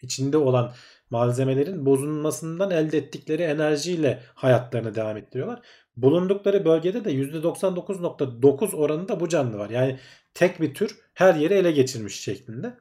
içinde 0.01 0.37
olan 0.37 0.73
malzemelerin 1.09 1.85
bozulmasından 1.85 2.71
elde 2.71 2.97
ettikleri 2.97 3.41
enerjiyle 3.41 4.23
hayatlarını 4.35 4.95
devam 4.95 5.17
ettiriyorlar. 5.17 5.61
Bulundukları 5.97 6.65
bölgede 6.65 7.05
de 7.05 7.11
%99.9 7.11 8.75
oranında 8.75 9.19
bu 9.19 9.29
canlı 9.29 9.57
var. 9.57 9.69
Yani 9.69 9.99
tek 10.33 10.61
bir 10.61 10.73
tür 10.73 10.99
her 11.13 11.35
yeri 11.35 11.53
ele 11.53 11.71
geçirmiş 11.71 12.21
şeklinde. 12.21 12.73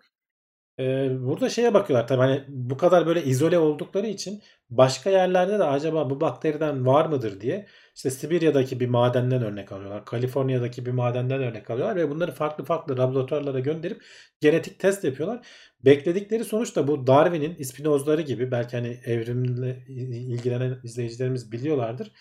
Ee, 0.79 1.09
burada 1.21 1.49
şeye 1.49 1.75
bakıyorlar 1.75 2.09
tabii 2.09 2.21
hani 2.21 2.45
bu 2.49 2.77
kadar 2.77 3.07
böyle 3.07 3.25
izole 3.25 3.59
oldukları 3.59 4.07
için 4.07 4.43
başka 4.71 5.11
yerlerde 5.11 5.59
de 5.59 5.65
acaba 5.65 6.11
bu 6.11 6.21
bakteriden 6.21 6.87
var 6.87 7.07
mıdır 7.07 7.41
diye 7.41 7.67
işte 7.95 8.11
Sibirya'daki 8.11 8.81
bir 8.81 8.89
madenden 8.89 9.43
örnek 9.43 9.73
alıyorlar. 9.73 10.05
Kaliforniya'daki 10.05 10.87
bir 10.87 10.91
madenden 10.91 11.43
örnek 11.43 11.71
alıyorlar 11.71 11.97
ve 11.97 12.11
bunları 12.11 12.33
farklı 12.33 12.65
farklı 12.65 12.99
laboratuvarlara 12.99 13.61
gönderip 13.61 14.03
genetik 14.41 14.79
test 14.81 15.05
yapıyorlar. 15.05 15.47
Bekledikleri 15.85 16.45
sonuç 16.45 16.77
da 16.77 16.89
bu 16.89 17.07
Darwin'in 17.07 17.55
ispinozları 17.55 18.23
gibi 18.23 18.51
belki 18.51 18.77
hani 18.77 19.01
evrimle 19.05 19.85
ilgilenen 19.89 20.81
izleyicilerimiz 20.85 21.53
biliyorlardır. 21.53 22.13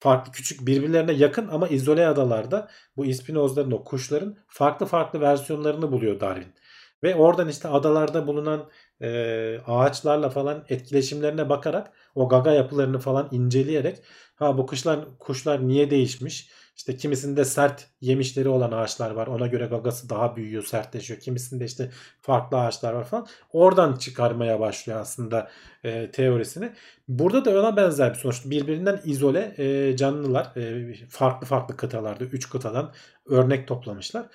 Farklı 0.00 0.32
küçük 0.32 0.66
birbirlerine 0.66 1.12
yakın 1.12 1.48
ama 1.48 1.68
izole 1.68 2.06
adalarda 2.06 2.68
bu 2.96 3.06
ispinozların 3.06 3.70
o 3.70 3.84
kuşların 3.84 4.36
farklı 4.48 4.86
farklı 4.86 5.20
versiyonlarını 5.20 5.92
buluyor 5.92 6.20
Darwin. 6.20 6.54
Ve 7.02 7.14
oradan 7.14 7.48
işte 7.48 7.68
adalarda 7.68 8.26
bulunan 8.26 8.70
e, 9.00 9.58
ağaçlarla 9.66 10.30
falan 10.30 10.64
etkileşimlerine 10.68 11.48
bakarak 11.48 11.92
o 12.14 12.28
gaga 12.28 12.52
yapılarını 12.52 12.98
falan 12.98 13.28
inceleyerek 13.32 14.02
ha 14.34 14.58
bu 14.58 14.66
kuşlar 14.66 15.18
kuşlar 15.18 15.68
niye 15.68 15.90
değişmiş? 15.90 16.50
İşte 16.80 16.96
kimisinde 16.96 17.44
sert 17.44 17.86
yemişleri 18.00 18.48
olan 18.48 18.72
ağaçlar 18.72 19.10
var. 19.10 19.26
Ona 19.26 19.46
göre 19.46 19.66
gagası 19.66 20.10
daha 20.10 20.36
büyüyor, 20.36 20.62
sertleşiyor. 20.64 21.20
Kimisinde 21.20 21.64
işte 21.64 21.90
farklı 22.20 22.60
ağaçlar 22.60 22.92
var 22.92 23.04
falan. 23.04 23.26
Oradan 23.52 23.96
çıkarmaya 23.96 24.60
başlıyor 24.60 25.00
aslında 25.00 25.50
e, 25.84 26.10
teorisini. 26.10 26.72
Burada 27.08 27.44
da 27.44 27.60
ona 27.60 27.76
benzer 27.76 28.10
bir 28.10 28.18
sonuç. 28.18 28.42
Birbirinden 28.44 29.00
izole 29.04 29.54
e, 29.58 29.96
canlılar 29.96 30.56
e, 30.56 30.94
farklı 31.08 31.46
farklı 31.46 31.76
kıtalarda, 31.76 32.24
3 32.24 32.50
kıtadan 32.50 32.92
örnek 33.26 33.68
toplamışlar. 33.68 34.26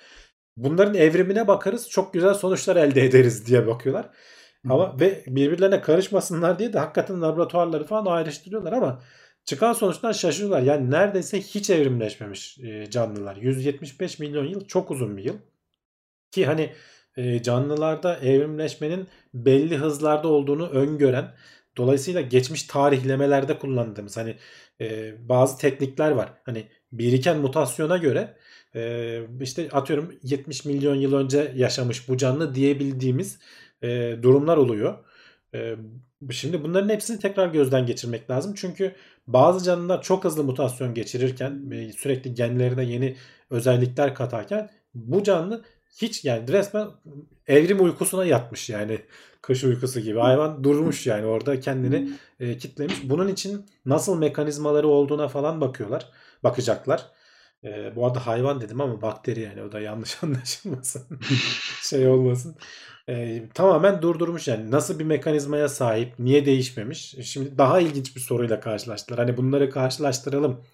Bunların 0.56 0.94
evrimine 0.94 1.48
bakarız 1.48 1.90
çok 1.90 2.14
güzel 2.14 2.34
sonuçlar 2.34 2.76
elde 2.76 3.04
ederiz 3.04 3.46
diye 3.46 3.66
bakıyorlar. 3.66 4.10
Ama 4.68 5.00
ve 5.00 5.24
birbirlerine 5.26 5.80
karışmasınlar 5.80 6.58
diye 6.58 6.72
de 6.72 6.78
hakikaten 6.78 7.22
laboratuvarları 7.22 7.84
falan 7.86 8.06
ayrıştırıyorlar 8.06 8.72
ama 8.72 9.02
çıkan 9.46 9.72
sonuçlar 9.72 10.12
şaşırıyorlar. 10.12 10.62
Yani 10.62 10.90
neredeyse 10.90 11.40
hiç 11.40 11.70
evrimleşmemiş 11.70 12.58
e, 12.58 12.90
canlılar. 12.90 13.36
175 13.36 14.18
milyon 14.18 14.44
yıl 14.44 14.66
çok 14.66 14.90
uzun 14.90 15.16
bir 15.16 15.24
yıl. 15.24 15.36
Ki 16.30 16.46
hani 16.46 16.72
e, 17.16 17.42
canlılarda 17.42 18.18
evrimleşmenin 18.18 19.08
belli 19.34 19.76
hızlarda 19.76 20.28
olduğunu 20.28 20.68
öngören 20.68 21.34
dolayısıyla 21.76 22.20
geçmiş 22.20 22.62
tarihlemelerde 22.62 23.58
kullandığımız 23.58 24.16
hani 24.16 24.36
e, 24.80 25.14
bazı 25.28 25.58
teknikler 25.58 26.10
var. 26.10 26.32
Hani 26.44 26.68
biriken 26.92 27.38
mutasyona 27.38 27.96
göre 27.96 28.36
işte 29.40 29.68
atıyorum 29.72 30.14
70 30.22 30.64
milyon 30.64 30.94
yıl 30.94 31.12
önce 31.14 31.52
yaşamış 31.56 32.08
bu 32.08 32.16
canlı 32.16 32.54
diyebildiğimiz 32.54 33.38
durumlar 34.22 34.56
oluyor. 34.56 35.05
Şimdi 36.30 36.64
bunların 36.64 36.88
hepsini 36.88 37.18
tekrar 37.18 37.48
gözden 37.48 37.86
geçirmek 37.86 38.30
lazım. 38.30 38.54
Çünkü 38.56 38.94
bazı 39.26 39.64
canlılar 39.64 40.02
çok 40.02 40.24
hızlı 40.24 40.44
mutasyon 40.44 40.94
geçirirken 40.94 41.70
sürekli 41.96 42.34
genlerine 42.34 42.84
yeni 42.84 43.16
özellikler 43.50 44.14
katarken 44.14 44.70
bu 44.94 45.22
canlı 45.22 45.64
hiç 46.02 46.24
yani 46.24 46.52
resmen 46.52 46.88
evrim 47.46 47.84
uykusuna 47.84 48.24
yatmış 48.24 48.70
yani 48.70 48.98
kış 49.42 49.64
uykusu 49.64 50.00
gibi. 50.00 50.18
Hayvan 50.18 50.64
durmuş 50.64 51.06
yani 51.06 51.26
orada 51.26 51.60
kendini 51.60 52.10
e, 52.40 52.58
kitlemiş. 52.58 52.94
Bunun 53.04 53.28
için 53.28 53.66
nasıl 53.86 54.18
mekanizmaları 54.18 54.88
olduğuna 54.88 55.28
falan 55.28 55.60
bakıyorlar. 55.60 56.08
Bakacaklar. 56.44 57.06
E, 57.64 57.96
bu 57.96 58.06
arada 58.06 58.26
hayvan 58.26 58.60
dedim 58.60 58.80
ama 58.80 59.02
bakteri 59.02 59.40
yani 59.40 59.62
o 59.62 59.72
da 59.72 59.80
yanlış 59.80 60.16
anlaşılmasın. 60.22 61.20
şey 61.82 62.08
olmasın. 62.08 62.56
E, 63.08 63.42
tamamen 63.54 64.02
durdurmuş 64.02 64.48
yani. 64.48 64.70
Nasıl 64.70 64.98
bir 64.98 65.04
mekanizmaya 65.04 65.68
sahip? 65.68 66.18
Niye 66.18 66.46
değişmemiş? 66.46 67.14
Şimdi 67.22 67.58
daha 67.58 67.80
ilginç 67.80 68.16
bir 68.16 68.20
soruyla 68.20 68.60
karşılaştılar. 68.60 69.18
Hani 69.18 69.36
bunları 69.36 69.70
karşılaştıralım. 69.70 70.64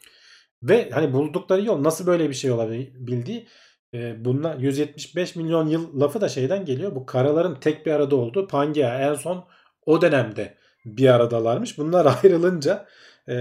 Ve 0.63 0.91
hani 0.91 1.13
buldukları 1.13 1.65
yol 1.65 1.83
nasıl 1.85 2.07
böyle 2.07 2.29
bir 2.29 2.35
şey 2.35 2.51
olabildiği 2.51 3.49
e, 3.95 4.25
bunlar 4.25 4.59
175 4.59 5.37
milyon 5.37 5.69
yıl 5.69 6.01
lafı 6.01 6.21
da 6.21 6.29
şeyden 6.29 6.65
geliyor. 6.65 6.95
Bu 6.95 7.07
karaların 7.07 7.61
tek 7.61 7.87
bir 7.87 7.93
arada 7.93 8.17
olduğu 8.17 8.47
Pangea 8.49 9.11
en 9.11 9.15
son 9.15 9.45
o 9.87 10.03
dönemde 10.03 10.55
bir 10.85 11.15
aradalarmış. 11.15 11.79
Bunlar 11.79 12.19
ayrılınca 12.25 12.87
e, 13.29 13.33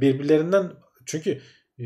birbirlerinden 0.00 0.72
çünkü 1.06 1.40
e, 1.78 1.84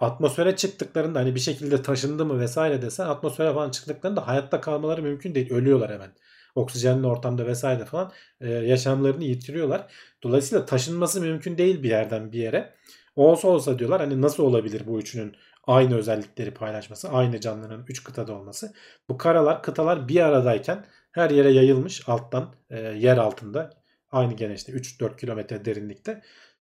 atmosfere 0.00 0.56
çıktıklarında 0.56 1.18
hani 1.18 1.34
bir 1.34 1.40
şekilde 1.40 1.82
taşındı 1.82 2.24
mı 2.24 2.40
vesaire 2.40 2.82
desen 2.82 3.06
atmosfere 3.06 3.54
falan 3.54 3.70
çıktıklarında 3.70 4.28
hayatta 4.28 4.60
kalmaları 4.60 5.02
mümkün 5.02 5.34
değil. 5.34 5.50
Ölüyorlar 5.52 5.92
hemen. 5.92 6.10
Oksijenli 6.54 7.06
ortamda 7.06 7.46
vesaire 7.46 7.84
falan 7.84 8.12
e, 8.40 8.50
yaşamlarını 8.50 9.24
yitiriyorlar. 9.24 9.92
Dolayısıyla 10.22 10.66
taşınması 10.66 11.20
mümkün 11.20 11.58
değil 11.58 11.82
bir 11.82 11.88
yerden 11.88 12.32
bir 12.32 12.38
yere. 12.38 12.74
Olsa 13.16 13.48
olsa 13.48 13.78
diyorlar 13.78 14.00
hani 14.00 14.22
nasıl 14.22 14.42
olabilir 14.42 14.82
bu 14.86 14.98
üçünün 14.98 15.36
aynı 15.66 15.96
özellikleri 15.96 16.54
paylaşması, 16.54 17.08
aynı 17.08 17.40
canlının 17.40 17.84
3 17.88 18.04
kıtada 18.04 18.32
olması. 18.32 18.72
Bu 19.08 19.18
karalar, 19.18 19.62
kıtalar 19.62 20.08
bir 20.08 20.20
aradayken 20.20 20.84
her 21.12 21.30
yere 21.30 21.50
yayılmış 21.50 22.08
alttan, 22.08 22.54
e, 22.70 22.80
yer 22.80 23.16
altında. 23.16 23.70
Aynı 24.12 24.34
gene 24.34 24.54
işte 24.54 24.72
3-4 24.72 25.16
kilometre 25.16 25.64
derinlikte. 25.64 26.22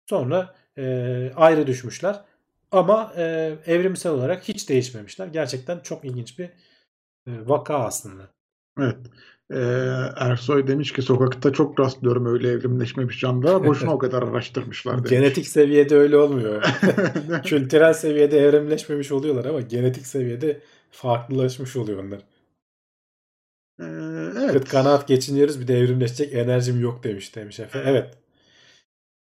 Sonra 0.09 0.55
e, 0.77 0.83
ayrı 1.35 1.67
düşmüşler. 1.67 2.21
Ama 2.73 3.13
e, 3.17 3.55
evrimsel 3.65 4.11
olarak 4.11 4.43
hiç 4.43 4.69
değişmemişler. 4.69 5.27
Gerçekten 5.27 5.79
çok 5.79 6.05
ilginç 6.05 6.39
bir 6.39 6.45
e, 7.27 7.31
vaka 7.45 7.75
aslında. 7.75 8.29
Evet. 8.79 8.97
Ee, 9.51 9.57
Ersoy 10.15 10.67
demiş 10.67 10.93
ki 10.93 11.01
sokakta 11.01 11.53
çok 11.53 11.79
rastlıyorum 11.79 12.25
öyle 12.25 12.49
evrimleşmemiş 12.49 13.19
canlılara. 13.19 13.65
Boşuna 13.65 13.93
o 13.93 13.97
kadar 13.97 14.23
araştırmışlar 14.23 14.97
demiş. 14.97 15.09
Genetik 15.09 15.47
seviyede 15.47 15.95
öyle 15.95 16.17
olmuyor. 16.17 16.63
Kültürel 17.43 17.93
seviyede 17.93 18.39
evrimleşmemiş 18.39 19.11
oluyorlar 19.11 19.45
ama 19.45 19.61
genetik 19.61 20.07
seviyede 20.07 20.61
farklılaşmış 20.91 21.75
oluyor 21.75 22.03
onlar. 22.03 22.19
Ee, 23.79 23.83
Kıt 24.33 24.51
evet. 24.51 24.69
kanaat 24.69 25.07
geçiniyoruz 25.07 25.59
bir 25.61 25.67
de 25.67 25.77
evrimleşecek 25.77 26.33
enerjim 26.33 26.81
yok 26.81 27.03
demiş 27.03 27.35
demiş 27.35 27.59
Efe. 27.59 27.83
Evet. 27.85 28.22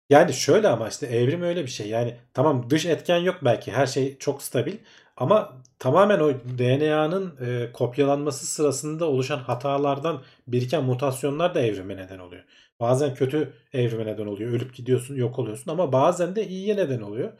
Yani 0.09 0.33
şöyle 0.33 0.67
ama 0.67 0.87
işte 0.89 1.07
evrim 1.07 1.41
öyle 1.41 1.63
bir 1.63 1.67
şey. 1.69 1.89
Yani 1.89 2.17
tamam 2.33 2.69
dış 2.69 2.85
etken 2.85 3.17
yok 3.17 3.35
belki 3.45 3.71
her 3.71 3.85
şey 3.87 4.17
çok 4.17 4.41
stabil 4.43 4.77
ama 5.17 5.61
tamamen 5.79 6.19
o 6.19 6.33
DNA'nın 6.33 7.37
e, 7.45 7.71
kopyalanması 7.71 8.45
sırasında 8.45 9.05
oluşan 9.09 9.37
hatalardan 9.39 10.23
biriken 10.47 10.83
mutasyonlar 10.83 11.55
da 11.55 11.61
evrime 11.61 11.97
neden 11.97 12.19
oluyor. 12.19 12.43
Bazen 12.79 13.13
kötü 13.13 13.53
evrime 13.73 14.05
neden 14.05 14.25
oluyor. 14.25 14.51
Ölüp 14.51 14.75
gidiyorsun, 14.75 15.15
yok 15.15 15.39
oluyorsun 15.39 15.71
ama 15.71 15.91
bazen 15.91 16.35
de 16.35 16.47
iyiye 16.47 16.75
neden 16.77 17.01
oluyor. 17.01 17.33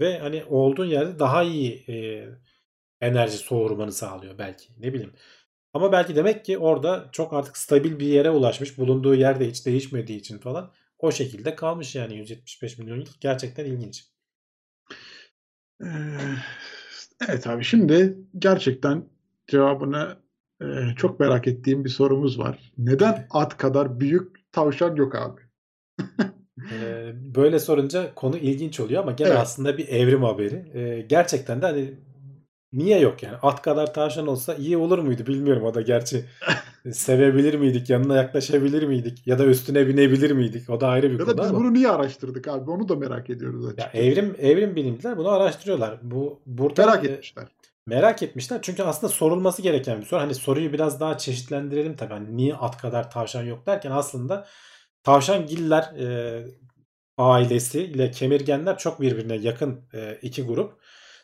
Ve 0.00 0.18
hani 0.18 0.44
olduğun 0.44 0.86
yerde 0.86 1.18
daha 1.18 1.42
iyi 1.42 1.84
e, 1.88 2.26
enerji 3.00 3.38
soğurmanı 3.38 3.92
sağlıyor 3.92 4.38
belki. 4.38 4.68
Ne 4.78 4.92
bileyim. 4.94 5.12
Ama 5.74 5.92
belki 5.92 6.16
demek 6.16 6.44
ki 6.44 6.58
orada 6.58 7.08
çok 7.12 7.32
artık 7.32 7.56
stabil 7.56 7.98
bir 7.98 8.06
yere 8.06 8.30
ulaşmış. 8.30 8.78
Bulunduğu 8.78 9.14
yerde 9.14 9.48
hiç 9.48 9.66
değişmediği 9.66 10.18
için 10.18 10.38
falan 10.38 10.72
o 11.04 11.12
şekilde 11.12 11.54
kalmış 11.56 11.94
yani 11.94 12.16
175 12.16 12.78
milyon 12.78 12.96
yıl. 12.96 13.06
Gerçekten 13.20 13.64
ilginç. 13.64 14.04
Evet 17.28 17.46
abi 17.46 17.64
şimdi 17.64 18.18
gerçekten 18.38 19.04
cevabını 19.46 20.16
çok 20.96 21.20
merak 21.20 21.46
ettiğim 21.46 21.84
bir 21.84 21.90
sorumuz 21.90 22.38
var. 22.38 22.72
Neden 22.78 23.26
at 23.30 23.56
kadar 23.56 24.00
büyük 24.00 24.52
tavşan 24.52 24.96
yok 24.96 25.14
abi? 25.14 25.40
Böyle 27.34 27.58
sorunca 27.58 28.14
konu 28.14 28.36
ilginç 28.36 28.80
oluyor 28.80 29.02
ama 29.02 29.12
gene 29.12 29.28
Evet. 29.28 29.38
aslında 29.38 29.78
bir 29.78 29.88
evrim 29.88 30.22
haberi. 30.22 31.06
Gerçekten 31.08 31.62
de 31.62 31.66
hani 31.66 31.94
niye 32.72 33.00
yok 33.00 33.22
yani? 33.22 33.36
At 33.42 33.62
kadar 33.62 33.94
tavşan 33.94 34.26
olsa 34.26 34.54
iyi 34.54 34.76
olur 34.76 34.98
muydu 34.98 35.26
bilmiyorum. 35.26 35.64
O 35.64 35.74
da 35.74 35.80
gerçi 35.80 36.24
sevebilir 36.92 37.54
miydik? 37.54 37.90
Yanına 37.90 38.16
yaklaşabilir 38.16 38.82
miydik? 38.82 39.26
Ya 39.26 39.38
da 39.38 39.44
üstüne 39.46 39.88
binebilir 39.88 40.30
miydik? 40.30 40.70
O 40.70 40.80
da 40.80 40.88
ayrı 40.88 41.10
bir 41.10 41.18
Ya 41.18 41.24
konu 41.24 41.38
da 41.38 41.42
biz 41.42 41.50
ama. 41.50 41.58
bunu 41.58 41.72
niye 41.74 41.88
araştırdık 41.90 42.48
abi? 42.48 42.70
Onu 42.70 42.88
da 42.88 42.96
merak 42.96 43.30
ediyoruz 43.30 43.64
Ya 43.64 43.68
açıkçası. 43.70 43.96
evrim 43.96 44.36
evrim 44.38 44.76
bilimciler 44.76 45.16
bunu 45.18 45.28
araştırıyorlar. 45.28 45.98
Bu 46.02 46.42
burada 46.46 46.86
Merak 46.86 47.04
e, 47.04 47.08
etmişler. 47.08 47.48
Merak 47.86 48.22
etmişler. 48.22 48.58
Çünkü 48.62 48.82
aslında 48.82 49.12
sorulması 49.12 49.62
gereken 49.62 50.00
bir 50.00 50.06
soru. 50.06 50.20
Hani 50.20 50.34
soruyu 50.34 50.72
biraz 50.72 51.00
daha 51.00 51.18
çeşitlendirelim 51.18 51.96
tabii. 51.96 52.12
Hani 52.14 52.36
niye 52.36 52.54
at 52.54 52.78
kadar 52.78 53.10
tavşan 53.10 53.42
yok 53.42 53.66
derken 53.66 53.90
aslında 53.90 54.46
tavşangiller 55.02 55.82
e, 55.82 56.06
ailesi 57.18 57.80
ile 57.84 58.10
kemirgenler 58.10 58.78
çok 58.78 59.00
birbirine 59.00 59.36
yakın 59.36 59.80
e, 59.94 60.18
iki 60.22 60.42
grup. 60.42 60.72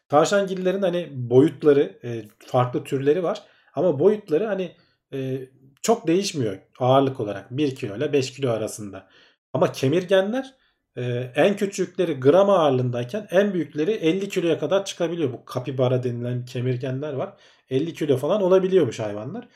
Tavşangillerin 0.09 0.83
hani 0.83 1.09
boyutları 1.13 1.99
e, 2.05 2.25
farklı 2.39 2.85
türleri 2.85 3.23
var. 3.23 3.43
Ama 3.75 3.99
boyutları 4.01 4.47
hani 4.47 4.73
e, 5.13 5.49
çok 5.83 6.07
değişmiyor 6.07 6.59
ağırlık 6.79 7.21
olarak. 7.21 7.51
1 7.51 7.75
kilo 7.75 7.97
ile 7.97 8.13
5 8.13 8.33
kilo 8.33 8.51
arasında. 8.51 9.09
Ama 9.53 9.73
kemirgenler 9.73 10.55
e, 10.97 11.33
en 11.35 11.57
küçükleri 11.57 12.21
gram 12.21 12.51
ağırlığındayken 12.51 13.29
en 13.31 13.55
büyükleri 13.55 13.91
50 13.91 14.29
kiloya 14.29 14.59
kadar 14.59 14.85
çıkabiliyor. 14.85 15.33
Bu 15.33 15.45
kapibara 15.45 16.03
denilen 16.03 16.45
kemirgenler 16.45 17.13
var. 17.13 17.33
50 17.71 17.95
kilo 17.95 18.17
falan 18.17 18.43
olabiliyormuş 18.43 19.01
hayvanlar. 19.01 19.49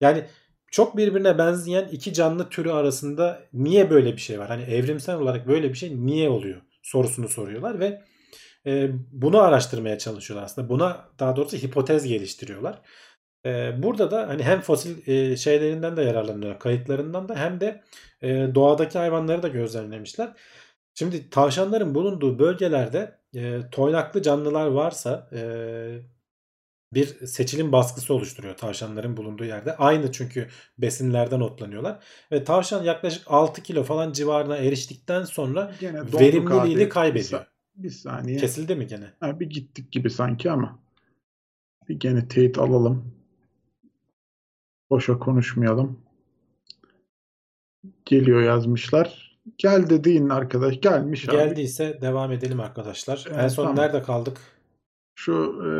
Yani 0.00 0.24
çok 0.70 0.96
birbirine 0.96 1.38
benzeyen 1.38 1.88
iki 1.92 2.12
canlı 2.12 2.48
türü 2.48 2.70
arasında 2.70 3.42
niye 3.52 3.90
böyle 3.90 4.12
bir 4.12 4.20
şey 4.20 4.38
var? 4.38 4.48
Hani 4.48 4.62
evrimsel 4.62 5.16
olarak 5.16 5.48
böyle 5.48 5.68
bir 5.68 5.78
şey 5.78 6.06
niye 6.06 6.28
oluyor? 6.28 6.62
Sorusunu 6.82 7.28
soruyorlar 7.28 7.80
ve 7.80 8.02
e, 8.66 8.90
bunu 9.12 9.40
araştırmaya 9.40 9.98
çalışıyorlar 9.98 10.44
aslında. 10.44 10.68
Buna 10.68 11.08
daha 11.18 11.36
doğrusu 11.36 11.56
hipotez 11.56 12.06
geliştiriyorlar. 12.06 12.80
E, 13.46 13.82
burada 13.82 14.10
da 14.10 14.28
hani 14.28 14.42
hem 14.42 14.60
fosil 14.60 15.08
e, 15.08 15.36
şeylerinden 15.36 15.96
de 15.96 16.02
yararlanıyorlar, 16.02 16.58
kayıtlarından 16.58 17.28
da 17.28 17.36
hem 17.36 17.60
de 17.60 17.82
e, 18.22 18.54
doğadaki 18.54 18.98
hayvanları 18.98 19.42
da 19.42 19.48
gözlemlemişler. 19.48 20.32
Şimdi 20.94 21.30
tavşanların 21.30 21.94
bulunduğu 21.94 22.38
bölgelerde 22.38 23.18
e, 23.34 23.60
toynaklı 23.70 24.22
canlılar 24.22 24.66
varsa 24.66 25.28
e, 25.32 25.42
bir 26.94 27.26
seçilim 27.26 27.72
baskısı 27.72 28.14
oluşturuyor 28.14 28.56
tavşanların 28.56 29.16
bulunduğu 29.16 29.44
yerde. 29.44 29.76
Aynı 29.76 30.12
çünkü 30.12 30.48
besinlerden 30.78 31.40
otlanıyorlar. 31.40 32.04
Ve 32.32 32.44
tavşan 32.44 32.84
yaklaşık 32.84 33.22
6 33.26 33.62
kilo 33.62 33.82
falan 33.82 34.12
civarına 34.12 34.56
eriştikten 34.56 35.24
sonra 35.24 35.72
verimliliğini 35.82 36.88
kaybediyor. 36.88 37.46
Bir 37.74 37.90
saniye. 37.90 38.38
Kesildi 38.38 38.74
mi 38.74 38.86
gene? 38.86 39.12
Ha, 39.20 39.40
bir 39.40 39.50
gittik 39.50 39.92
gibi 39.92 40.10
sanki 40.10 40.50
ama. 40.50 40.82
Bir 41.88 42.00
gene 42.00 42.28
teyit 42.28 42.58
alalım. 42.58 43.21
Boşa 44.92 45.18
konuşmayalım. 45.18 46.00
Geliyor 48.04 48.42
yazmışlar. 48.42 49.38
Gel 49.58 49.90
dediğin 49.90 50.28
arkadaş 50.28 50.80
gelmiş 50.80 51.28
abi. 51.28 51.36
Geldiyse 51.36 51.98
devam 52.00 52.32
edelim 52.32 52.60
arkadaşlar. 52.60 53.26
en 53.30 53.38
Evet, 53.38 53.52
son 53.52 53.62
tamam. 53.62 53.78
nerede 53.78 54.02
kaldık? 54.02 54.38
Şu 55.14 55.62
e, 55.66 55.70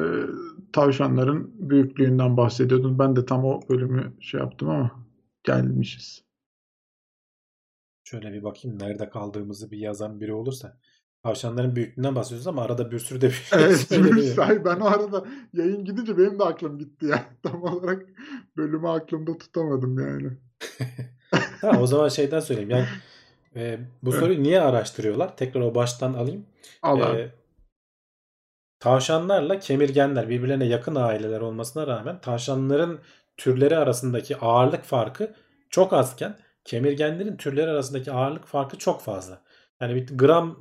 tavşanların 0.73 1.55
büyüklüğünden 1.71 2.37
bahsediyordun. 2.37 2.99
Ben 2.99 3.17
de 3.17 3.27
tam 3.27 3.45
o 3.45 3.61
bölümü 3.69 4.13
şey 4.21 4.41
yaptım 4.41 4.69
ama 4.71 5.07
gelmişiz. 5.45 6.25
Şöyle 8.05 8.33
bir 8.33 8.43
bakayım 8.43 8.79
nerede 8.79 9.09
kaldığımızı 9.11 9.71
bir 9.71 9.79
yazan 9.79 10.21
biri 10.21 10.33
olursa. 10.33 10.79
Tavşanların 11.23 11.77
büyüklüğünden 11.77 12.15
bahsediyoruz 12.15 12.47
ama 12.47 12.63
arada 12.63 12.91
bir 12.91 12.99
sürü 12.99 13.21
de 13.21 13.27
bir 13.27 13.33
şey 13.33 13.59
Evet, 13.65 13.77
sahi 14.35 14.65
ben 14.65 14.81
o 14.81 14.87
arada 14.87 15.25
yayın 15.53 15.85
gidince 15.85 16.19
benim 16.19 16.39
de 16.39 16.45
aklım 16.45 16.79
gitti 16.79 17.07
ya. 17.07 17.25
Tam 17.43 17.63
olarak 17.63 18.07
bölümü 18.57 18.89
aklımda 18.89 19.39
tutamadım 19.39 19.99
yani. 19.99 20.31
Tamam 21.61 21.83
o 21.83 21.87
zaman 21.87 22.09
şeyden 22.09 22.41
söyleyeyim. 22.41 22.71
Yani 22.71 22.87
e, 23.57 23.79
bu 24.03 24.11
Evet. 24.11 24.21
soruyu 24.21 24.43
niye 24.43 24.61
araştırıyorlar? 24.61 25.37
Tekrar 25.37 25.61
o 25.61 25.75
baştan 25.75 26.15
alayım. 26.15 26.47
Al 26.83 27.01
abi. 27.01 27.19
E, 27.19 27.35
tavşanlarla 28.81 29.59
kemirgenler 29.59 30.29
birbirlerine 30.29 30.65
yakın 30.65 30.95
aileler 30.95 31.41
olmasına 31.41 31.87
rağmen 31.87 32.21
tavşanların 32.21 33.01
türleri 33.37 33.77
arasındaki 33.77 34.37
ağırlık 34.37 34.85
farkı 34.85 35.35
çok 35.71 35.93
azken 35.93 36.37
kemirgenlerin 36.65 37.37
türleri 37.37 37.71
arasındaki 37.71 38.13
ağırlık 38.13 38.47
farkı 38.47 38.79
çok 38.79 39.03
fazla. 39.03 39.43
Yani 39.81 39.95
bir 39.95 40.19
gram 40.19 40.59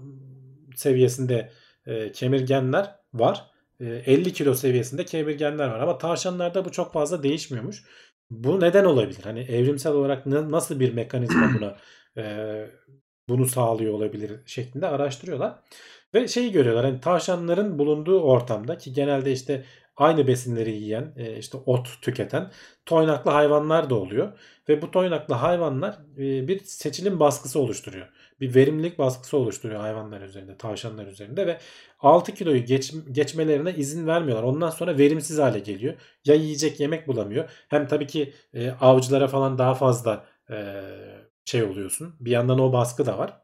seviyesinde 0.75 1.51
e, 1.85 2.11
kemirgenler 2.11 2.95
var. 3.13 3.45
E, 3.79 3.85
50 3.85 4.33
kilo 4.33 4.53
seviyesinde 4.53 5.05
kemirgenler 5.05 5.67
var 5.67 5.79
ama 5.79 5.97
tavşanlarda 5.97 6.65
bu 6.65 6.71
çok 6.71 6.93
fazla 6.93 7.23
değişmiyormuş. 7.23 7.83
Bu 8.31 8.59
neden 8.61 8.85
olabilir? 8.85 9.23
Hani 9.23 9.39
evrimsel 9.39 9.93
olarak 9.93 10.25
na- 10.25 10.51
nasıl 10.51 10.79
bir 10.79 10.93
mekanizma 10.93 11.51
buna 11.59 11.77
e, 12.17 12.65
bunu 13.29 13.45
sağlıyor 13.45 13.93
olabilir 13.93 14.31
şeklinde 14.45 14.87
araştırıyorlar. 14.87 15.59
Ve 16.13 16.27
şeyi 16.27 16.51
görüyorlar 16.51 16.85
hani 16.85 16.99
tavşanların 17.01 17.79
bulunduğu 17.79 18.21
ortamda 18.21 18.77
ki 18.77 18.93
genelde 18.93 19.31
işte 19.31 19.65
aynı 19.95 20.27
besinleri 20.27 20.71
yiyen 20.71 21.13
e, 21.17 21.37
işte 21.37 21.57
ot 21.57 22.01
tüketen 22.01 22.51
toynaklı 22.85 23.31
hayvanlar 23.31 23.89
da 23.89 23.95
oluyor. 23.95 24.39
Ve 24.69 24.81
bu 24.81 24.91
toynaklı 24.91 25.33
hayvanlar 25.35 25.97
e, 26.17 26.47
bir 26.47 26.59
seçilim 26.63 27.19
baskısı 27.19 27.59
oluşturuyor. 27.59 28.07
Bir 28.41 28.55
verimlilik 28.55 28.99
baskısı 28.99 29.37
oluşturuyor 29.37 29.81
hayvanlar 29.81 30.21
üzerinde, 30.21 30.57
tavşanlar 30.57 31.07
üzerinde 31.07 31.47
ve 31.47 31.57
6 31.99 32.33
kiloyu 32.33 32.65
geç, 32.65 32.93
geçmelerine 33.11 33.73
izin 33.75 34.07
vermiyorlar. 34.07 34.43
Ondan 34.43 34.69
sonra 34.69 34.97
verimsiz 34.97 35.39
hale 35.39 35.59
geliyor. 35.59 35.93
Ya 36.25 36.35
yiyecek 36.35 36.79
yemek 36.79 37.07
bulamıyor. 37.07 37.49
Hem 37.69 37.87
tabii 37.87 38.07
ki 38.07 38.33
e, 38.53 38.71
avcılara 38.71 39.27
falan 39.27 39.57
daha 39.57 39.75
fazla 39.75 40.25
e, 40.51 40.81
şey 41.45 41.63
oluyorsun. 41.63 42.15
Bir 42.19 42.31
yandan 42.31 42.59
o 42.59 42.73
baskı 42.73 43.05
da 43.05 43.17
var. 43.17 43.41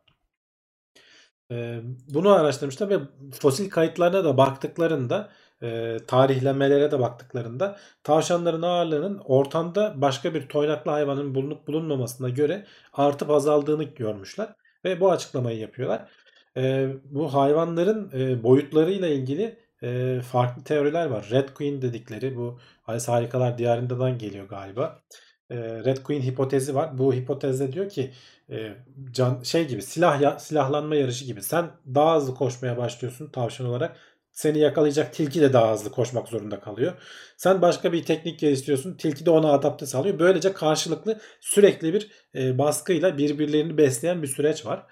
E, 1.51 1.81
bunu 2.07 2.29
araştırmışlar 2.29 2.89
ve 2.89 2.99
fosil 3.39 3.69
kayıtlarına 3.69 4.23
da 4.23 4.37
baktıklarında 4.37 5.29
e, 5.61 5.97
tarihlemelere 6.07 6.91
de 6.91 6.99
baktıklarında 6.99 7.77
tavşanların 8.03 8.61
ağırlığının 8.61 9.17
ortamda 9.25 9.93
başka 10.01 10.33
bir 10.33 10.49
toynaklı 10.49 10.91
hayvanın 10.91 11.35
bulunup 11.35 11.67
bulunmamasına 11.67 12.29
göre 12.29 12.65
artıp 12.93 13.29
azaldığını 13.29 13.83
görmüşler 13.83 14.55
ve 14.85 14.99
bu 14.99 15.11
açıklamayı 15.11 15.59
yapıyorlar. 15.59 16.09
E, 16.57 16.89
bu 17.05 17.33
hayvanların 17.33 18.11
e, 18.13 18.43
boyutlarıyla 18.43 19.07
ilgili 19.07 19.57
e, 19.83 20.19
farklı 20.21 20.63
teoriler 20.63 21.05
var. 21.05 21.27
Red 21.31 21.49
Queen 21.49 21.81
dedikleri 21.81 22.35
bu 22.37 22.59
Alice 22.87 23.11
Harikalar 23.11 23.57
Diyarında'dan 23.57 24.17
geliyor 24.17 24.49
galiba. 24.49 25.03
E, 25.49 25.55
Red 25.57 25.97
Queen 25.97 26.21
hipotezi 26.21 26.75
var. 26.75 26.97
Bu 26.97 27.13
hipotezde 27.13 27.73
diyor 27.73 27.89
ki 27.89 28.11
e, 28.49 28.73
can 29.11 29.43
şey 29.43 29.67
gibi 29.67 29.81
silah 29.81 30.21
ya, 30.21 30.39
silahlanma 30.39 30.95
yarışı 30.95 31.25
gibi. 31.25 31.43
Sen 31.43 31.71
daha 31.95 32.15
hızlı 32.17 32.35
koşmaya 32.35 32.77
başlıyorsun 32.77 33.27
tavşan 33.31 33.67
olarak. 33.67 33.97
Seni 34.37 34.59
yakalayacak 34.59 35.13
tilki 35.13 35.41
de 35.41 35.53
daha 35.53 35.73
hızlı 35.73 35.91
koşmak 35.91 36.27
zorunda 36.27 36.59
kalıyor. 36.59 36.93
Sen 37.37 37.61
başka 37.61 37.93
bir 37.93 38.03
teknik 38.03 38.39
geliştiriyorsun. 38.39 38.97
Tilki 38.97 39.25
de 39.25 39.29
ona 39.29 39.51
adapte 39.51 39.85
sağlıyor. 39.85 40.19
Böylece 40.19 40.53
karşılıklı 40.53 41.19
sürekli 41.41 41.93
bir 41.93 42.11
e, 42.35 42.57
baskıyla 42.57 43.17
birbirlerini 43.17 43.77
besleyen 43.77 44.23
bir 44.23 44.27
süreç 44.27 44.65
var. 44.65 44.85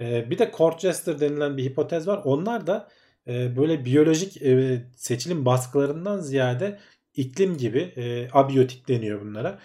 E, 0.00 0.30
bir 0.30 0.38
de 0.38 0.50
court 0.56 0.82
denilen 1.20 1.56
bir 1.56 1.64
hipotez 1.64 2.06
var. 2.06 2.20
Onlar 2.24 2.66
da 2.66 2.88
e, 3.28 3.56
böyle 3.56 3.84
biyolojik 3.84 4.42
e, 4.42 4.82
seçilim 4.96 5.44
baskılarından 5.44 6.20
ziyade 6.20 6.78
iklim 7.14 7.56
gibi 7.56 7.80
e, 7.96 8.28
abiyotik 8.32 8.88
deniyor 8.88 9.20
bunlara. 9.20 9.58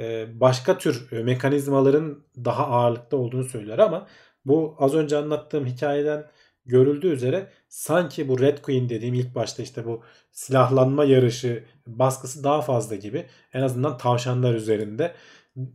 E, 0.00 0.26
başka 0.40 0.78
tür 0.78 1.12
e, 1.12 1.22
mekanizmaların 1.22 2.24
daha 2.44 2.66
ağırlıkta 2.66 3.16
olduğunu 3.16 3.44
söylüyor 3.44 3.78
ama 3.78 4.08
bu 4.44 4.76
az 4.78 4.94
önce 4.94 5.16
anlattığım 5.16 5.66
hikayeden 5.66 6.26
görüldüğü 6.66 7.08
üzere 7.12 7.50
sanki 7.70 8.28
bu 8.28 8.40
Red 8.40 8.58
Queen 8.58 8.88
dediğim 8.88 9.14
ilk 9.14 9.34
başta 9.34 9.62
işte 9.62 9.86
bu 9.86 10.02
silahlanma 10.32 11.04
yarışı 11.04 11.64
baskısı 11.86 12.44
daha 12.44 12.62
fazla 12.62 12.96
gibi. 12.96 13.26
En 13.52 13.62
azından 13.62 13.98
tavşanlar 13.98 14.54
üzerinde. 14.54 15.14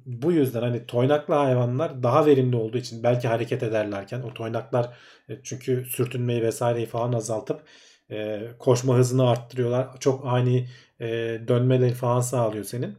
Bu 0.05 0.31
yüzden 0.31 0.61
hani 0.61 0.85
toynaklı 0.85 1.33
hayvanlar 1.33 2.03
daha 2.03 2.25
verimli 2.25 2.55
olduğu 2.55 2.77
için 2.77 3.03
belki 3.03 3.27
hareket 3.27 3.63
ederlerken 3.63 4.21
o 4.21 4.33
toynaklar 4.33 4.97
e, 5.29 5.43
çünkü 5.43 5.85
sürtünmeyi 5.85 6.41
vesaireyi 6.41 6.85
falan 6.85 7.13
azaltıp 7.13 7.63
e, 8.11 8.41
koşma 8.59 8.95
hızını 8.95 9.29
arttırıyorlar. 9.29 9.99
Çok 9.99 10.25
ani 10.25 10.69
e, 10.99 11.07
dönmeleri 11.47 11.93
falan 11.93 12.21
sağlıyor 12.21 12.63
senin. 12.63 12.97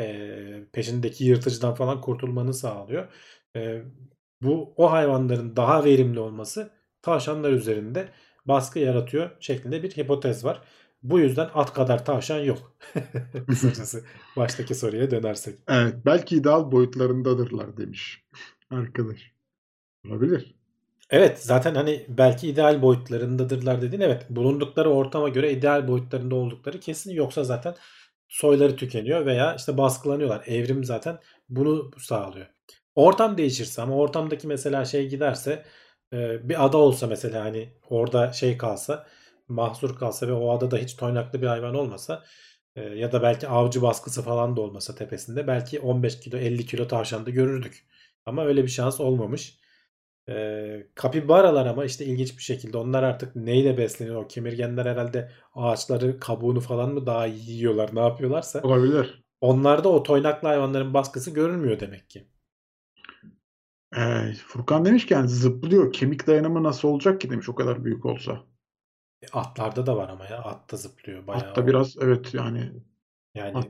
E, 0.00 0.64
peşindeki 0.72 1.24
yırtıcıdan 1.24 1.74
falan 1.74 2.00
kurtulmanı 2.00 2.54
sağlıyor. 2.54 3.08
Bu 4.42 4.74
o 4.76 4.92
hayvanların 4.92 5.56
daha 5.56 5.84
verimli 5.84 6.20
olması 6.20 6.70
tavşanlar 7.02 7.50
üzerinde 7.52 8.08
baskı 8.48 8.78
yaratıyor 8.78 9.30
şeklinde 9.40 9.82
bir 9.82 9.90
hipotez 9.90 10.44
var. 10.44 10.62
Bu 11.02 11.18
yüzden 11.18 11.48
at 11.54 11.74
kadar 11.74 12.04
tavşan 12.04 12.38
yok. 12.38 12.76
Kısacası 13.48 14.04
baştaki 14.36 14.74
soruya 14.74 15.10
dönersek. 15.10 15.58
Evet, 15.68 15.94
belki 16.06 16.36
ideal 16.36 16.72
boyutlarındadırlar 16.72 17.76
demiş 17.76 18.24
arkadaş. 18.70 19.32
Olabilir. 20.06 20.54
Evet 21.10 21.38
zaten 21.38 21.74
hani 21.74 22.06
belki 22.08 22.48
ideal 22.48 22.82
boyutlarındadırlar 22.82 23.82
dedin. 23.82 24.00
Evet 24.00 24.26
bulundukları 24.30 24.90
ortama 24.90 25.28
göre 25.28 25.52
ideal 25.52 25.88
boyutlarında 25.88 26.34
oldukları 26.34 26.80
kesin. 26.80 27.12
Yoksa 27.12 27.44
zaten 27.44 27.74
soyları 28.28 28.76
tükeniyor 28.76 29.26
veya 29.26 29.54
işte 29.54 29.78
baskılanıyorlar. 29.78 30.42
Evrim 30.46 30.84
zaten 30.84 31.18
bunu 31.48 31.90
sağlıyor. 31.98 32.46
Ortam 32.94 33.38
değişirse 33.38 33.82
ama 33.82 33.96
ortamdaki 33.96 34.46
mesela 34.46 34.84
şey 34.84 35.08
giderse 35.08 35.64
bir 36.12 36.64
ada 36.64 36.76
olsa 36.76 37.06
mesela 37.06 37.44
hani 37.44 37.68
orada 37.90 38.32
şey 38.32 38.58
kalsa 38.58 39.06
mahsur 39.48 39.96
kalsa 39.96 40.28
ve 40.28 40.32
o 40.32 40.50
adada 40.50 40.76
hiç 40.76 40.96
toynaklı 40.96 41.42
bir 41.42 41.46
hayvan 41.46 41.74
olmasa 41.74 42.24
ya 42.76 43.12
da 43.12 43.22
belki 43.22 43.48
avcı 43.48 43.82
baskısı 43.82 44.22
falan 44.22 44.56
da 44.56 44.60
olmasa 44.60 44.94
tepesinde 44.94 45.46
belki 45.46 45.80
15 45.80 46.20
kilo 46.20 46.36
50 46.36 46.66
kilo 46.66 46.88
tavşan 46.88 47.26
da 47.26 47.30
görürdük. 47.30 47.86
Ama 48.26 48.44
öyle 48.44 48.62
bir 48.62 48.68
şans 48.68 49.00
olmamış. 49.00 49.58
E, 50.28 50.86
kapibaralar 50.94 51.66
ama 51.66 51.84
işte 51.84 52.04
ilginç 52.04 52.38
bir 52.38 52.42
şekilde 52.42 52.78
onlar 52.78 53.02
artık 53.02 53.36
neyle 53.36 53.78
besleniyor? 53.78 54.24
O 54.24 54.28
kemirgenler 54.28 54.86
herhalde 54.86 55.30
ağaçları 55.54 56.20
kabuğunu 56.20 56.60
falan 56.60 56.94
mı 56.94 57.06
daha 57.06 57.26
iyi 57.26 57.50
yiyorlar 57.50 57.90
ne 57.94 58.00
yapıyorlarsa. 58.00 58.60
Olabilir. 58.62 59.24
Onlarda 59.40 59.88
o 59.88 60.02
toynaklı 60.02 60.48
hayvanların 60.48 60.94
baskısı 60.94 61.30
görülmüyor 61.30 61.80
demek 61.80 62.10
ki. 62.10 62.28
Ee, 63.96 64.32
Furkan 64.46 64.84
demişken 64.84 65.26
zıplıyor. 65.26 65.92
Kemik 65.92 66.26
dayanımı 66.26 66.62
nasıl 66.62 66.88
olacak 66.88 67.20
ki 67.20 67.30
demiş 67.30 67.48
o 67.48 67.54
kadar 67.54 67.84
büyük 67.84 68.06
olsa. 68.06 68.44
E, 69.22 69.26
atlarda 69.32 69.86
da 69.86 69.96
var 69.96 70.08
ama 70.08 70.26
ya 70.26 70.38
at 70.38 70.72
da 70.72 70.76
zıplıyor 70.76 71.26
bayağı. 71.26 71.50
Atta 71.50 71.66
biraz 71.66 71.96
evet 72.00 72.34
yani 72.34 72.72
yani 73.34 73.56
at, 73.56 73.68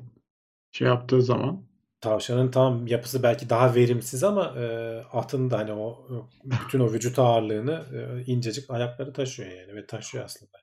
şey 0.72 0.88
yaptığı 0.88 1.22
zaman 1.22 1.62
tavşanın 2.00 2.50
tam 2.50 2.86
yapısı 2.86 3.22
belki 3.22 3.50
daha 3.50 3.74
verimsiz 3.74 4.24
ama 4.24 4.54
e, 4.56 4.96
atın 5.12 5.50
da 5.50 5.58
hani 5.58 5.72
o 5.72 6.06
bütün 6.44 6.80
o 6.80 6.92
vücut 6.92 7.18
ağırlığını 7.18 7.84
e, 7.94 8.24
incecik 8.32 8.70
ayakları 8.70 9.12
taşıyor 9.12 9.50
yani 9.50 9.74
ve 9.74 9.86
taşıyor 9.86 10.24
aslında. 10.24 10.58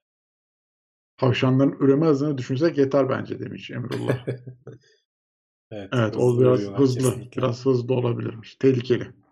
Tavşanların 1.17 1.77
üreme 1.79 2.05
hızını 2.05 2.37
düşünsek 2.37 2.77
yeter 2.77 3.09
bence 3.09 3.39
demiş 3.39 3.71
Emrullah. 3.71 4.27
evet, 5.71 5.89
evet 5.93 6.17
o 6.17 6.39
biraz 6.39 6.59
hızlı. 6.59 6.99
kesinlikle. 6.99 7.41
Biraz 7.41 7.65
hızlı 7.65 7.93
olabilirmiş. 7.93 8.55
Tehlikeli. 8.55 9.24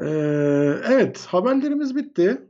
Ee, 0.00 0.06
evet 0.88 1.26
haberlerimiz 1.26 1.96
bitti. 1.96 2.42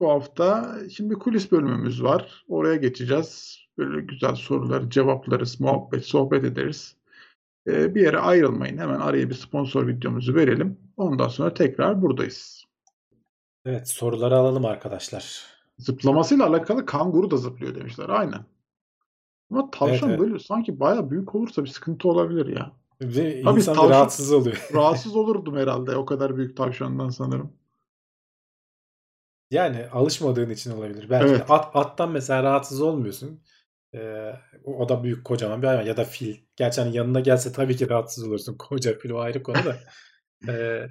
Bu 0.00 0.10
hafta 0.10 0.78
şimdi 0.90 1.14
kulis 1.14 1.52
bölümümüz 1.52 2.02
var. 2.02 2.44
Oraya 2.48 2.76
geçeceğiz. 2.76 3.58
Böyle 3.78 4.00
güzel 4.00 4.34
soruları 4.34 4.90
cevaplarız, 4.90 5.60
muhabbet, 5.60 6.04
sohbet 6.04 6.44
ederiz. 6.44 6.96
Ee, 7.66 7.94
bir 7.94 8.00
yere 8.00 8.18
ayrılmayın. 8.18 8.78
Hemen 8.78 9.00
araya 9.00 9.30
bir 9.30 9.34
sponsor 9.34 9.86
videomuzu 9.86 10.34
verelim. 10.34 10.78
Ondan 10.96 11.28
sonra 11.28 11.54
tekrar 11.54 12.02
buradayız. 12.02 12.64
Evet 13.66 13.88
soruları 13.88 14.36
alalım 14.36 14.64
arkadaşlar. 14.64 15.44
Zıplamasıyla 15.78 16.46
alakalı 16.46 16.86
kanguru 16.86 17.30
da 17.30 17.36
zıplıyor 17.36 17.74
demişler. 17.74 18.08
Aynen. 18.08 18.44
Ama 19.50 19.70
tavşan 19.70 20.08
Evet, 20.08 20.20
evet. 20.20 20.20
böyle 20.20 20.38
sanki 20.38 20.80
baya 20.80 21.10
büyük 21.10 21.34
olursa 21.34 21.64
bir 21.64 21.68
sıkıntı 21.68 22.08
olabilir 22.08 22.46
ya. 22.46 22.72
Ve 23.08 23.42
Tabii 23.42 23.56
insan 23.58 23.74
tavşan- 23.74 23.90
rahatsız 23.90 24.32
oluyor. 24.32 24.68
Rahatsız 24.74 25.16
olurdum 25.16 25.56
herhalde 25.56 25.96
o 25.96 26.04
kadar 26.06 26.36
büyük 26.36 26.56
tavşandan 26.56 27.08
sanırım. 27.08 27.52
Yani 29.50 29.86
alışmadığın 29.92 30.50
için 30.50 30.70
olabilir. 30.70 31.10
Belki 31.10 31.26
Evet. 31.30 31.44
at, 31.48 31.76
attan 31.76 32.10
mesela 32.10 32.42
rahatsız 32.42 32.80
olmuyorsun. 32.82 33.42
Ee, 33.94 34.32
o 34.64 34.88
da 34.88 35.02
büyük 35.04 35.24
kocaman 35.24 35.62
bir 35.62 35.66
hayvan 35.66 35.82
ya 35.86 35.96
da 35.96 36.04
fil. 36.04 36.36
Gerçi 36.56 36.80
hani 36.80 36.96
yanına 36.96 37.20
gelse 37.20 37.52
tabii 37.52 37.76
ki 37.76 37.88
rahatsız 37.90 38.24
olursun. 38.28 38.54
Koca 38.58 38.98
fil 38.98 39.10
o 39.10 39.18
ayrı 39.18 39.42
konu 39.42 39.56
da. 39.64 39.76
Ee, 40.48 40.86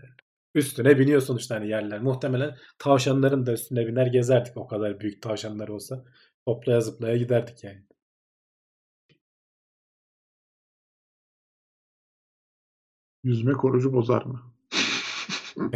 üstüne 0.55 0.99
biniyor 0.99 1.21
sonuçta 1.21 1.55
hani 1.55 1.67
yerler. 1.69 1.99
Muhtemelen 2.01 2.57
tavşanların 2.79 3.45
da 3.45 3.53
üstüne 3.53 3.87
biner 3.87 4.07
gezerdik 4.07 4.57
o 4.57 4.67
kadar 4.67 4.99
büyük 4.99 5.21
tavşanlar 5.21 5.67
olsa. 5.67 6.03
Hoplaya 6.45 6.81
zıplaya 6.81 7.17
giderdik 7.17 7.63
yani. 7.63 7.83
Yüzme 13.23 13.53
korucu 13.53 13.93
bozar 13.93 14.25
mı? 14.25 14.41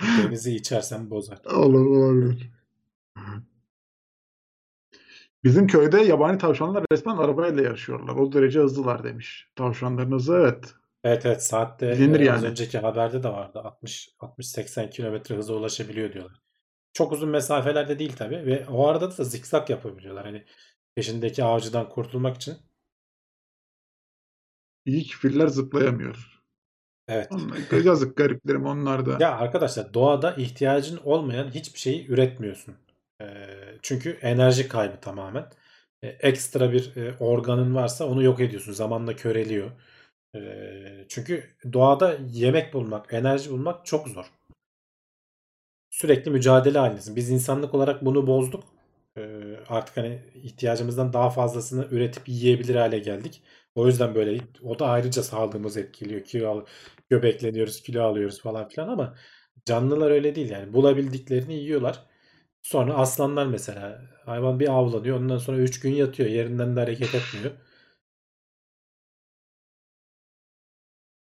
Denizi 0.00 0.54
içersen 0.54 1.10
bozar. 1.10 1.38
Olur, 1.44 1.86
olabilir. 1.86 2.50
Bizim 5.44 5.66
köyde 5.66 6.00
yabani 6.00 6.38
tavşanlar 6.38 6.84
resmen 6.92 7.16
arabayla 7.16 7.62
yarışıyorlar. 7.62 8.16
O 8.16 8.32
derece 8.32 8.60
hızlılar 8.60 9.04
demiş. 9.04 9.48
Tavşanların 9.56 10.12
hızı 10.12 10.34
evet. 10.34 10.74
Evet 11.04 11.26
evet 11.26 11.42
saatte 11.42 11.92
Bilinir 11.92 12.20
e, 12.20 12.32
az 12.32 12.42
yani. 12.42 12.50
önceki 12.50 12.78
haberde 12.78 13.22
de 13.22 13.28
vardı 13.28 13.60
60 13.60 14.08
60-80 14.20 14.90
kilometre 14.90 15.36
hıza 15.36 15.54
ulaşabiliyor 15.54 16.12
diyorlar. 16.12 16.42
Çok 16.92 17.12
uzun 17.12 17.28
mesafelerde 17.28 17.98
değil 17.98 18.12
tabii 18.16 18.46
ve 18.46 18.66
o 18.68 18.86
arada 18.86 19.18
da 19.18 19.24
zikzak 19.24 19.70
yapabiliyorlar. 19.70 20.24
Hani 20.24 20.44
peşindeki 20.94 21.44
avcıdan 21.44 21.88
kurtulmak 21.88 22.36
için. 22.36 22.56
İyi 24.84 25.02
ki 25.02 25.16
filler 25.16 25.46
zıplayamıyor. 25.46 26.37
Evet. 27.08 27.28
Onlar, 27.32 27.84
yazık 27.84 28.16
gariplerim 28.16 28.66
onlar 28.66 29.06
da. 29.06 29.16
Ya 29.20 29.38
arkadaşlar 29.38 29.94
doğada 29.94 30.34
ihtiyacın 30.34 31.00
olmayan 31.04 31.50
hiçbir 31.50 31.78
şeyi 31.78 32.08
üretmiyorsun. 32.08 32.74
Ee, 33.20 33.26
çünkü 33.82 34.10
enerji 34.10 34.68
kaybı 34.68 35.00
tamamen. 35.00 35.46
Ee, 36.02 36.08
ekstra 36.08 36.72
bir 36.72 36.96
e, 36.96 37.16
organın 37.20 37.74
varsa 37.74 38.06
onu 38.06 38.22
yok 38.22 38.40
ediyorsun. 38.40 38.72
Zamanla 38.72 39.16
köreliyor. 39.16 39.70
Ee, 40.36 41.04
çünkü 41.08 41.44
doğada 41.72 42.16
yemek 42.32 42.74
bulmak, 42.74 43.12
enerji 43.12 43.50
bulmak 43.50 43.86
çok 43.86 44.08
zor. 44.08 44.32
Sürekli 45.90 46.30
mücadele 46.30 46.78
halindesin. 46.78 47.16
Biz 47.16 47.30
insanlık 47.30 47.74
olarak 47.74 48.04
bunu 48.04 48.26
bozduk. 48.26 48.64
Artık 49.68 49.96
hani 49.96 50.18
ihtiyacımızdan 50.34 51.12
daha 51.12 51.30
fazlasını 51.30 51.86
üretip 51.90 52.28
yiyebilir 52.28 52.74
hale 52.74 52.98
geldik. 52.98 53.42
O 53.78 53.86
yüzden 53.86 54.14
böyle 54.14 54.40
o 54.62 54.78
da 54.78 54.86
ayrıca 54.88 55.22
sağlığımızı 55.22 55.80
etkiliyor. 55.80 56.24
Kilo 56.24 56.48
al, 56.50 56.64
göbekleniyoruz, 57.10 57.82
kilo 57.82 58.02
alıyoruz 58.02 58.40
falan 58.42 58.68
filan 58.68 58.88
ama 58.88 59.14
canlılar 59.66 60.10
öyle 60.10 60.34
değil 60.34 60.50
yani. 60.50 60.72
Bulabildiklerini 60.72 61.54
yiyorlar. 61.54 62.04
Sonra 62.62 62.94
aslanlar 62.94 63.46
mesela 63.46 64.02
hayvan 64.26 64.60
bir 64.60 64.68
avlanıyor. 64.68 65.18
Ondan 65.20 65.38
sonra 65.38 65.58
3 65.58 65.80
gün 65.80 65.92
yatıyor. 65.92 66.28
Yerinden 66.30 66.76
de 66.76 66.80
hareket 66.80 67.14
etmiyor. 67.14 67.52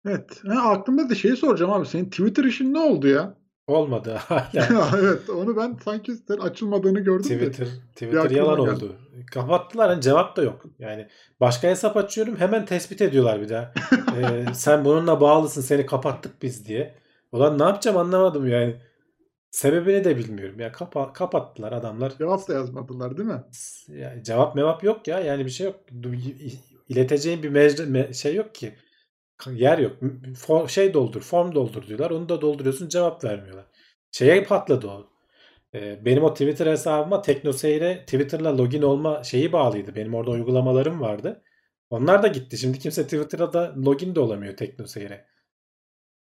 Evet. 0.05 0.41
Ha, 0.47 0.71
aklımda 0.71 1.11
da 1.11 1.15
şeyi 1.15 1.37
soracağım 1.37 1.73
abi. 1.73 1.87
Senin 1.87 2.11
Twitter 2.11 2.45
işin 2.45 2.75
ne 2.75 2.79
oldu 2.79 3.09
ya? 3.09 3.40
Olmadı 3.71 4.13
hala. 4.29 4.91
evet. 4.99 5.31
Onu 5.31 5.57
ben 5.57 5.77
sanki 5.85 6.13
açılmadığını 6.41 7.01
gördüm 7.01 7.31
de. 7.31 7.51
Twitter 7.51 7.67
Twitter 7.93 8.19
aklıma 8.19 8.39
yalan 8.39 8.57
geldi. 8.65 8.85
oldu. 8.85 8.97
Kapattılar 9.33 9.91
hani 9.91 10.03
cevap 10.03 10.37
da 10.37 10.43
yok. 10.43 10.65
Yani 10.79 11.07
başka 11.41 11.69
hesap 11.69 11.97
açıyorum 11.97 12.37
hemen 12.37 12.65
tespit 12.67 13.01
ediyorlar 13.01 13.41
bir 13.41 13.49
daha. 13.49 13.73
Ee, 14.21 14.45
sen 14.55 14.85
bununla 14.85 15.21
bağlısın 15.21 15.61
seni 15.61 15.87
kapattık 15.87 16.43
biz 16.43 16.67
diye. 16.67 16.95
Ulan 17.33 17.59
ne 17.59 17.63
yapacağım 17.63 17.97
anlamadım 17.97 18.49
yani. 18.49 18.77
Sebebini 19.51 20.05
de 20.05 20.17
bilmiyorum. 20.17 20.61
Ya 20.61 20.73
kapa 20.73 21.13
kapattılar 21.13 21.73
adamlar. 21.73 22.13
Cevap 22.19 22.49
da 22.49 22.55
yazmadılar 22.55 23.17
değil 23.19 23.29
mi? 23.29 23.43
Ya 23.89 24.23
cevap 24.23 24.55
mevap 24.55 24.85
yok 24.85 25.09
ya. 25.09 25.21
Yani 25.21 25.45
bir 25.45 25.51
şey 25.51 25.67
yok. 25.67 25.77
İleteceğin 26.89 27.43
bir 27.43 27.49
mecra, 27.49 27.85
me- 27.85 28.15
şey 28.15 28.35
yok 28.35 28.55
ki. 28.55 28.75
Yer 29.47 29.79
yok. 29.79 29.97
For- 30.35 30.69
şey 30.69 30.95
doldur, 30.95 31.21
form 31.23 31.55
doldur 31.55 31.87
diyorlar. 31.87 32.11
Onu 32.11 32.29
da 32.29 32.41
dolduruyorsun 32.41 32.89
cevap 32.89 33.25
vermiyorlar. 33.25 33.67
Şeye 34.13 34.45
patladı 34.45 34.87
o. 34.89 35.11
Ee, 35.75 36.05
benim 36.05 36.25
o 36.25 36.33
Twitter 36.33 36.67
hesabıma 36.67 37.23
TeknoSeyir'e 37.23 38.01
Twitter'la 38.05 38.59
login 38.59 38.83
olma 38.83 39.25
şeyi 39.25 39.53
bağlıydı. 39.53 39.95
Benim 39.95 40.15
orada 40.15 40.31
uygulamalarım 40.31 41.01
vardı. 41.01 41.43
Onlar 41.91 42.23
da 42.23 42.27
gitti. 42.27 42.59
Şimdi 42.59 42.79
kimse 42.79 43.05
Twitter'a 43.05 43.53
da 43.53 43.75
login 43.77 44.15
de 44.15 44.21
olamıyor 44.21 44.57
TeknoSeyir'e. 44.57 45.27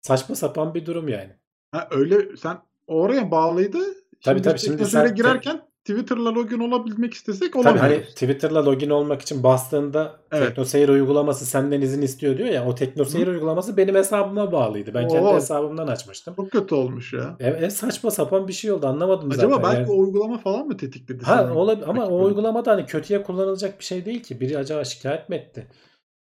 Saçma 0.02 0.36
sapan 0.36 0.74
bir 0.74 0.86
durum 0.86 1.08
yani. 1.08 1.36
Ha 1.72 1.88
öyle 1.92 2.38
sen 2.38 2.58
oraya 2.88 3.32
bağlıydı. 3.32 3.80
Tabii, 4.24 4.42
tabii, 4.42 4.60
şimdi 4.60 4.86
sen- 4.86 5.16
girerken 5.16 5.71
Twitter'la 5.86 6.34
login 6.36 6.60
olabilmek 6.60 7.14
istesek 7.14 7.54
Tabii 7.54 7.62
olamıyoruz. 7.62 7.92
hani 7.92 8.06
Twitter'la 8.06 8.66
login 8.66 8.90
olmak 8.90 9.22
için 9.22 9.44
bastığında 9.44 10.20
Evet. 10.32 10.48
TeknoSeyir 10.48 10.90
uygulaması 10.90 11.46
senden 11.46 11.82
izin 11.82 12.02
istiyor 12.02 12.38
diyor 12.38 12.50
ya. 12.50 12.66
O 12.68 12.76
TeknoSeyir 12.76 13.28
uygulaması 13.28 13.78
benim 13.78 13.96
hesabıma 13.96 14.52
bağlıydı. 14.52 14.94
Ben 14.94 15.08
kendi 15.08 15.28
Oo. 15.28 15.36
hesabımdan 15.36 15.88
açmıştım. 15.88 16.34
Çok 16.36 16.52
kötü 16.52 16.76
olmuş 16.76 17.14
ya. 17.14 17.38
E, 17.40 17.48
e, 17.50 17.70
saçma 17.70 18.12
sapan 18.12 18.48
bir 18.48 18.54
şey 18.54 18.72
oldu. 18.72 18.88
Anlamadım 18.88 19.32
Acaba 19.32 19.56
zaten. 19.56 19.64
belki 19.70 19.92
yani. 19.92 19.92
o 19.92 20.04
uygulama 20.04 20.38
falan 20.38 20.68
mı 20.68 20.78
tetikledi? 20.78 21.24
Ha 21.24 21.54
olabilir 21.56 21.90
ama 21.90 22.08
o 22.08 22.24
uygulamada 22.24 22.72
hani 22.72 22.86
kötüye 22.86 23.24
kullanılacak 23.24 23.80
bir 23.80 23.86
şey 23.86 24.06
değil 24.06 24.24
ki. 24.24 24.40
Biri 24.40 24.58
acaba 24.58 24.84
şikayet 24.84 25.30
mi 25.30 25.36
etti? 25.36 25.68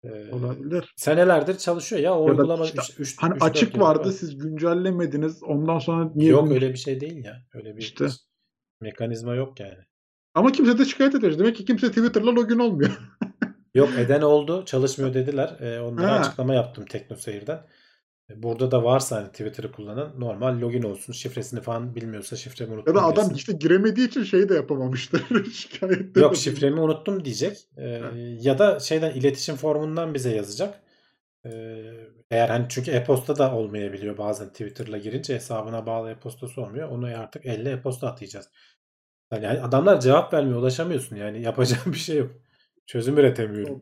Ee, 0.05 0.09
Olabilir. 0.33 0.93
senelerdir 0.97 1.59
çalışıyor 1.59 2.03
ya 2.03 2.15
o 2.19 2.27
Ya 2.27 2.33
uygulama 2.33 2.65
işte 2.65 2.79
3 2.99 3.17
Hani 3.23 3.35
açık 3.41 3.81
vardı 3.81 4.13
siz 4.13 4.39
güncellemediniz. 4.39 5.43
Ondan 5.43 5.79
sonra 5.79 6.11
niye 6.15 6.31
Yok 6.31 6.49
gün- 6.49 6.55
öyle 6.55 6.69
bir 6.73 6.79
şey 6.79 7.01
değil 7.01 7.25
ya. 7.25 7.43
Öyle 7.55 7.77
bir 7.77 7.83
İşte. 7.83 8.07
Mekanizma 8.83 9.35
yok 9.35 9.61
yani. 9.61 9.79
Ama 10.35 10.53
kimse 10.53 10.79
de 10.79 10.85
şikayet 10.85 11.15
ediyor. 11.15 11.39
Demek 11.39 11.57
ki 11.57 11.65
kimse 11.65 11.89
Twitter'la 11.89 12.35
login 12.35 12.59
olmuyor. 12.59 12.91
Yok 13.75 13.91
eden 13.99 14.23
oldu. 14.23 14.65
Çalışmıyor 14.65 15.15
dediler. 15.15 15.57
Ee, 15.61 15.81
onlara 15.81 16.13
Ha. 16.13 16.17
açıklama 16.21 16.55
yaptım 16.55 16.85
TeknoSeyir'den. 16.85 17.67
E, 18.31 18.43
Burada 18.43 18.71
da 18.71 18.85
varsa 18.85 19.17
hani 19.17 19.29
Twitter'ı 19.29 19.73
kullanan 19.73 20.21
normal 20.21 20.61
login 20.61 20.83
olsun. 20.83 21.13
Şifresini 21.13 21.61
falan 21.61 21.95
bilmiyorsa 21.95 22.37
şifremi 22.37 22.71
ya 22.71 22.77
unuttum 22.77 22.95
da 22.95 23.05
adam 23.05 23.25
desin. 23.25 23.35
işte 23.35 23.53
giremediği 23.53 24.09
için 24.09 24.23
şey 24.23 24.49
de 24.49 24.55
yapamamıştır. 24.55 25.45
şikayet 25.53 26.15
de 26.15 26.21
Yok 26.21 26.37
şifremi 26.37 26.81
unuttum 26.81 27.25
diyecek. 27.25 27.59
Ee, 27.77 27.99
Ha. 28.03 28.11
ya 28.41 28.59
da 28.59 28.81
şeyden 28.81 29.11
iletişim 29.11 29.57
formundan 29.57 30.15
bize 30.15 30.35
yazacak. 30.35 30.81
Ee, 31.47 31.51
eğer 32.31 32.49
hani 32.49 32.67
çünkü 32.69 32.91
e-posta 32.91 33.39
da 33.39 33.55
olmayabiliyor 33.55 34.19
bazen 34.19 34.49
Twitter'la 34.49 34.99
girince 34.99 35.35
hesabına 35.35 35.87
bağlı 35.87 36.11
e-postası 36.11 36.63
olmuyor. 36.63 36.89
Onu 36.89 37.07
artık 37.07 37.47
elle 37.47 37.71
e-posta 37.71 38.09
atayacağız. 38.09 38.49
Yani 39.33 39.61
adamlar 39.61 40.01
cevap 40.01 40.35
vermiyor, 40.35 40.59
ulaşamıyorsun 40.59 41.17
yani 41.17 41.43
yapacağım 41.43 41.83
bir 41.87 41.99
şey 41.99 42.17
yok. 42.17 42.31
Çözüm 42.87 43.19
üretemiyorum. 43.19 43.81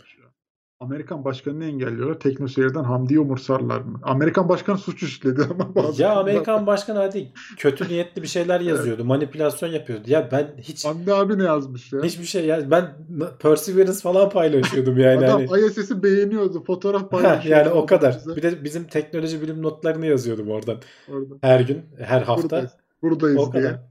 Amerikan 0.81 1.25
başkanını 1.25 1.65
engelliyorlar. 1.65 2.21
Teknoseyir'den 2.21 2.85
Hamdi'yi 2.85 3.21
umursarlar 3.21 3.81
mı? 3.81 4.01
Amerikan 4.03 4.49
başkanı 4.49 4.79
suç 4.79 5.03
işledi 5.03 5.43
ama 5.51 5.75
bazı 5.75 6.03
Ya 6.03 6.13
Amerikan 6.17 6.67
başkanı 6.67 6.99
hadi 6.99 7.33
kötü 7.57 7.89
niyetli 7.89 8.23
bir 8.23 8.27
şeyler 8.27 8.61
yazıyordu, 8.61 9.05
manipülasyon 9.05 9.69
yapıyordu. 9.71 10.03
Ya 10.07 10.29
ben 10.33 10.49
hiç 10.59 10.85
Hamdi 10.85 11.15
abi 11.15 11.39
ne 11.39 11.43
yazmış 11.43 11.93
ya? 11.93 12.03
hiçbir 12.03 12.25
şey 12.25 12.47
ya 12.47 12.71
ben 12.71 12.95
Perseverance 13.39 13.99
falan 14.01 14.31
paylaşıyordum 14.31 14.99
yani 14.99 15.25
Adam 15.27 15.47
hani. 15.47 15.67
ISS'i 15.67 16.03
beğeniyordu. 16.03 16.65
Fotoğraf 16.65 17.11
paylaşıyordu. 17.11 17.49
yani 17.49 17.69
o 17.69 17.87
kadar. 17.87 18.17
bize 18.17 18.37
Bir 18.37 18.43
de 18.43 18.65
bizim 18.65 18.85
teknoloji 18.85 19.43
bilim 19.43 19.63
notlarını 19.63 20.07
yazıyordum 20.07 20.51
oradan. 20.51 20.77
orada. 21.09 21.35
Her 21.41 21.61
gün, 21.61 21.83
her 21.99 22.23
hafta. 22.23 22.43
Buradayız, 22.43 22.71
buradayız 23.03 23.39
O 23.39 23.53
diye. 23.53 23.63
kadar. 23.63 23.90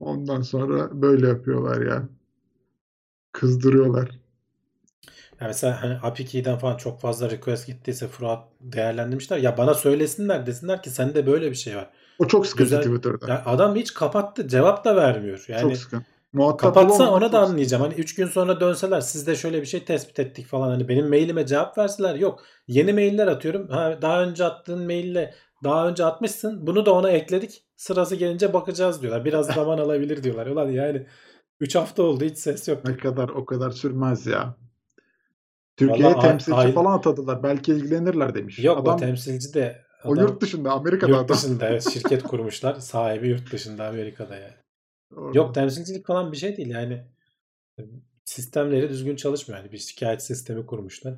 Ondan 0.00 0.42
sonra 0.42 1.02
böyle 1.02 1.28
yapıyorlar 1.28 1.86
ya. 1.86 2.08
Kızdırıyorlar. 3.32 4.10
Ya 5.40 5.46
mesela 5.46 5.82
hani 5.82 5.98
API 6.02 6.42
falan 6.42 6.76
çok 6.76 7.00
fazla 7.00 7.30
request 7.30 7.66
gittiyse 7.66 8.08
fraud 8.08 8.38
değerlendirmişler. 8.60 9.38
Ya 9.38 9.58
bana 9.58 9.74
söylesinler 9.74 10.46
desinler 10.46 10.82
ki 10.82 10.90
sende 10.90 11.26
böyle 11.26 11.50
bir 11.50 11.56
şey 11.56 11.76
var. 11.76 11.90
O 12.18 12.26
çok 12.26 12.46
sıkıntı 12.46 12.64
Güzel. 12.64 12.82
Twitter'da. 12.82 13.32
Ya 13.32 13.42
adam 13.46 13.76
hiç 13.76 13.94
kapattı. 13.94 14.48
Cevap 14.48 14.84
da 14.84 14.96
vermiyor. 14.96 15.44
Yani 15.48 15.62
çok 15.62 15.76
sıkıntı. 15.76 16.06
Muhatap 16.32 16.60
kapatsa 16.60 17.10
ona 17.10 17.32
da 17.32 17.40
anlayacağım. 17.40 17.82
Hani 17.82 17.94
3 17.94 18.14
gün 18.14 18.26
sonra 18.26 18.60
dönseler 18.60 19.00
sizde 19.00 19.36
şöyle 19.36 19.60
bir 19.60 19.66
şey 19.66 19.84
tespit 19.84 20.18
ettik 20.18 20.46
falan. 20.46 20.68
Hani 20.68 20.88
benim 20.88 21.08
mailime 21.08 21.46
cevap 21.46 21.78
verseler 21.78 22.14
yok. 22.14 22.44
Yeni 22.68 22.92
mailler 22.92 23.26
atıyorum. 23.26 23.68
Ha, 23.68 23.98
daha 24.02 24.22
önce 24.22 24.44
attığın 24.44 24.86
maille 24.86 25.34
daha 25.66 25.88
önce 25.88 26.04
atmışsın. 26.04 26.66
Bunu 26.66 26.86
da 26.86 26.94
ona 26.94 27.10
ekledik. 27.10 27.62
Sırası 27.76 28.16
gelince 28.16 28.52
bakacağız 28.52 29.02
diyorlar. 29.02 29.24
Biraz 29.24 29.46
zaman 29.54 29.78
alabilir 29.78 30.22
diyorlar. 30.22 30.46
Ulan 30.46 30.68
yani 30.70 31.06
3 31.60 31.74
hafta 31.74 32.02
oldu 32.02 32.24
hiç 32.24 32.38
ses 32.38 32.68
yok. 32.68 32.84
Ne 32.84 32.96
kadar 32.96 33.28
o 33.28 33.44
kadar 33.44 33.70
sürmez 33.70 34.26
ya. 34.26 34.54
Türkiye'ye 35.76 36.14
Vallahi 36.14 36.28
temsilci 36.28 36.58
aile- 36.58 36.72
falan 36.72 36.98
atadılar. 36.98 37.42
Belki 37.42 37.72
ilgilenirler 37.72 38.34
demiş. 38.34 38.58
Yok 38.58 38.78
Adam 38.78 38.94
o 38.94 38.96
temsilci 38.96 39.54
de 39.54 39.82
o 40.04 40.12
adam 40.14 40.22
yurt 40.26 40.40
dışında 40.42 40.72
Amerika'da 40.72 41.10
yurt 41.10 41.20
adam. 41.24 41.36
dışında 41.36 41.68
evet 41.68 41.90
şirket 41.92 42.22
kurmuşlar. 42.22 42.74
Sahibi 42.74 43.28
yurt 43.28 43.52
dışında 43.52 43.86
Amerika'da 43.88 44.36
yani. 44.36 44.54
Orada. 45.16 45.38
Yok 45.38 45.54
temsilcilik 45.54 46.06
falan 46.06 46.32
bir 46.32 46.36
şey 46.36 46.56
değil 46.56 46.68
yani. 46.68 47.04
Sistemleri 48.24 48.88
düzgün 48.88 49.16
çalışmıyor. 49.16 49.60
Yani 49.60 49.72
bir 49.72 49.78
şikayet 49.78 50.22
sistemi 50.22 50.66
kurmuşlar. 50.66 51.14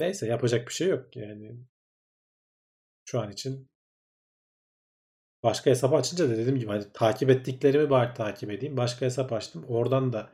Neyse 0.00 0.26
yapacak 0.26 0.68
bir 0.68 0.72
şey 0.72 0.88
yok 0.88 1.16
yani. 1.16 1.56
Şu 3.04 3.20
an 3.20 3.30
için 3.30 3.68
başka 5.42 5.70
hesap 5.70 5.94
açınca 5.94 6.28
da 6.30 6.36
dediğim 6.36 6.58
gibi 6.58 6.70
hani 6.70 6.84
takip 6.94 7.30
ettiklerimi 7.30 7.90
bari 7.90 8.14
takip 8.14 8.50
edeyim. 8.50 8.76
Başka 8.76 9.06
hesap 9.06 9.32
açtım. 9.32 9.64
Oradan 9.68 10.12
da 10.12 10.30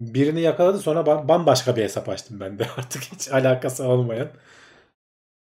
birini 0.00 0.40
yakaladı 0.40 0.78
sonra 0.78 1.00
ba- 1.00 1.28
bambaşka 1.28 1.76
bir 1.76 1.82
hesap 1.82 2.08
açtım 2.08 2.40
ben 2.40 2.58
de 2.58 2.66
artık 2.76 3.02
hiç 3.02 3.32
alakası 3.32 3.88
olmayan. 3.88 4.30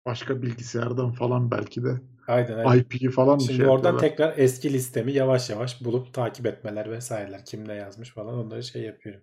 Başka 0.05 0.41
bilgisayardan 0.41 1.11
falan 1.11 1.51
belki 1.51 1.83
de. 1.83 2.01
Aynen 2.27 2.57
aynen. 2.57 2.77
IP'yi 2.77 3.09
falan 3.11 3.47
bir 3.47 3.53
Şimdi 3.53 3.53
şey 3.53 3.65
oradan 3.65 3.97
yapıyorlar. 3.97 3.97
tekrar 3.97 4.37
eski 4.37 4.73
listemi 4.73 5.11
yavaş 5.13 5.49
yavaş 5.49 5.85
bulup 5.85 6.13
takip 6.13 6.45
etmeler 6.45 6.91
vesaireler. 6.91 7.45
Kim 7.45 7.67
ne 7.67 7.73
yazmış 7.73 8.09
falan 8.09 8.35
onları 8.35 8.63
şey 8.63 8.81
yapıyorum. 8.83 9.21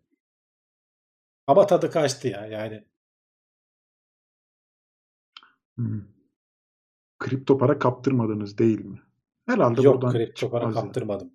Ama 1.47 1.67
tadı 1.67 1.91
kaçtı 1.91 2.29
ya 2.29 2.47
yani. 2.47 2.85
Hmm. 5.79 6.01
Kripto 7.19 7.59
para 7.59 7.79
kaptırmadınız 7.79 8.59
değil 8.59 8.85
mi? 8.85 8.99
Herhalde 9.47 9.83
Yok 9.83 9.95
buradan 9.95 10.13
kripto 10.13 10.51
para 10.51 10.71
kaptırmadım. 10.71 11.31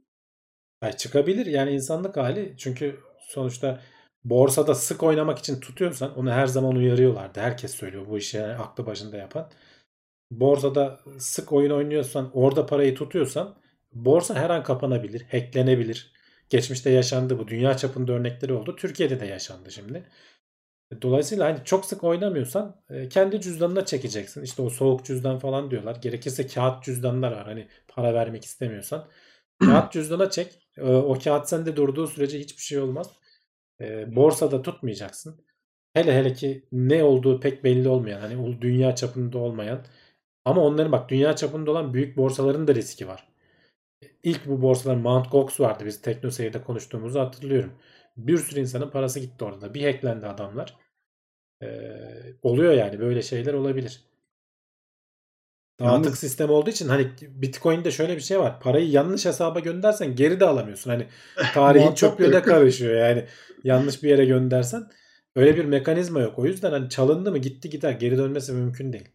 Yani 0.84 0.98
çıkabilir 0.98 1.46
yani 1.46 1.72
insanlık 1.72 2.18
hali. 2.18 2.56
Çünkü 2.58 3.00
sonuçta 3.20 3.82
borsada 4.24 4.76
sık 4.76 5.04
oynamak 5.04 5.40
için 5.40 5.60
tutuyorsan 5.60 6.18
onu 6.18 6.32
her 6.32 6.48
zaman 6.48 6.76
uyarıyorlardı. 6.76 7.40
Herkes 7.40 7.72
söylüyor 7.72 8.08
bu 8.10 8.18
işi 8.18 8.38
yani 8.38 8.54
aklı 8.54 8.86
başında 8.86 9.18
yapan. 9.18 9.50
Borsada 10.32 11.00
sık 11.18 11.54
oyun 11.54 11.72
oynuyorsan 11.72 12.32
orada 12.34 12.66
parayı 12.66 12.96
tutuyorsan 12.96 13.56
borsa 13.94 14.36
her 14.36 14.50
an 14.50 14.64
kapanabilir, 14.64 15.22
hacklenebilir. 15.32 16.14
Geçmişte 16.50 16.90
yaşandı 16.90 17.40
bu. 17.40 17.48
Dünya 17.48 17.78
çapında 17.78 18.12
örnekleri 18.12 18.54
oldu. 18.54 18.76
Türkiye'de 18.76 19.20
de 19.20 19.26
yaşandı 19.26 19.72
şimdi. 19.72 20.04
Dolayısıyla 21.02 21.46
hani 21.46 21.60
çok 21.66 21.86
sık 21.86 22.04
oynamıyorsan 22.04 22.82
e, 22.90 23.10
kendi 23.10 23.42
cüzdanına 23.42 23.86
çekeceksin. 23.86 24.44
İşte 24.44 24.62
o 24.62 24.70
soğuk 24.70 25.06
cüzdan 25.06 25.40
falan 25.40 25.72
diyorlar. 25.72 25.96
Gerekirse 26.02 26.48
kağıt 26.48 26.84
cüzdanlar 26.84 27.32
var. 27.32 27.46
Hani 27.46 27.68
para 27.88 28.14
vermek 28.14 28.46
istemiyorsan. 28.46 29.08
Kağıt 29.66 29.92
cüzdana 29.94 30.30
çek. 30.30 30.60
E, 30.78 30.84
O 30.84 31.18
kağıt 31.24 31.50
sende 31.50 31.76
durduğu 31.76 32.08
sürece 32.08 32.40
hiçbir 32.40 32.62
şey 32.62 32.80
olmaz. 32.80 33.12
E, 33.82 34.16
Borsada 34.16 34.62
tutmayacaksın. 34.62 35.46
Hele 35.94 36.14
hele 36.18 36.34
ki 36.34 36.68
ne 36.72 37.04
olduğu 37.04 37.40
pek 37.40 37.64
belli 37.64 37.90
olmayan 37.90 38.20
hani 38.22 38.62
dünya 38.62 38.96
çapında 38.96 39.38
olmayan 39.38 39.86
ama 40.46 40.62
onların 40.62 40.92
bak 40.92 41.10
dünya 41.10 41.36
çapında 41.36 41.72
olan 41.72 41.94
büyük 41.94 42.18
borsaların 42.18 42.68
da 42.68 42.76
riski 42.76 43.08
var. 43.08 43.28
İlk 44.24 44.48
bu 44.48 44.62
borsalar 44.62 44.96
Mt. 44.96 45.32
Gox 45.32 45.60
vardı 45.60 45.84
biz 45.86 46.02
TeknoSeyir'de 46.02 46.62
konuştuğumuzu 46.64 47.20
hatırlıyorum. 47.20 47.74
Bir 48.18 48.38
sürü 48.38 48.60
insanın 48.60 48.90
parası 48.90 49.20
gitti 49.20 49.46
orada. 49.46 49.62
da. 49.62 49.74
Bir 49.74 49.84
hacklendi 49.94 50.28
adamlar. 50.28 50.76
Oluyor 52.42 52.74
yani 52.74 53.00
böyle 53.00 53.22
şeyler 53.22 53.54
olabilir. 53.54 54.02
Dağıtık 55.80 56.18
sistem 56.18 56.50
olduğu 56.50 56.70
için 56.70 56.88
hani 56.88 57.12
Bitcoin'de 57.22 57.92
şöyle 57.92 58.16
bir 58.16 58.22
şey 58.22 58.40
var. 58.40 58.60
Parayı 58.60 58.90
yanlış 58.90 59.26
hesaba 59.26 59.60
göndersen 59.60 60.16
geri 60.16 60.40
de 60.40 60.46
alamıyorsun. 60.46 60.90
Hani 60.90 61.08
tarihin 61.54 61.86
Muhakkak 61.86 61.98
çöplüğüne 61.98 62.42
karışıyor 62.44 62.96
yani. 62.96 63.26
Yanlış 63.64 64.04
bir 64.04 64.10
yere 64.10 64.26
göndersen 64.26 64.90
öyle 65.36 65.58
bir 65.58 65.66
mekanizma 65.66 66.22
yok. 66.22 66.40
O 66.40 66.46
yüzden 66.46 66.72
hani 66.72 66.90
çalındı 66.90 67.32
mı 67.32 67.38
gitti 67.38 67.70
gider. 67.70 67.92
Geri 67.92 68.18
dönmesi 68.18 68.52
mümkün 68.54 68.94
değil. 68.94 69.10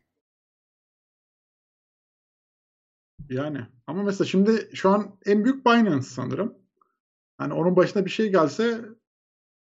Yani 3.30 3.58
ama 3.86 4.02
mesela 4.02 4.28
şimdi 4.28 4.70
şu 4.74 4.88
an 4.88 5.18
en 5.26 5.44
büyük 5.44 5.66
Binance 5.66 6.06
sanırım. 6.06 6.58
Hani 7.38 7.52
onun 7.54 7.76
başına 7.76 8.04
bir 8.04 8.10
şey 8.10 8.30
gelse 8.30 8.80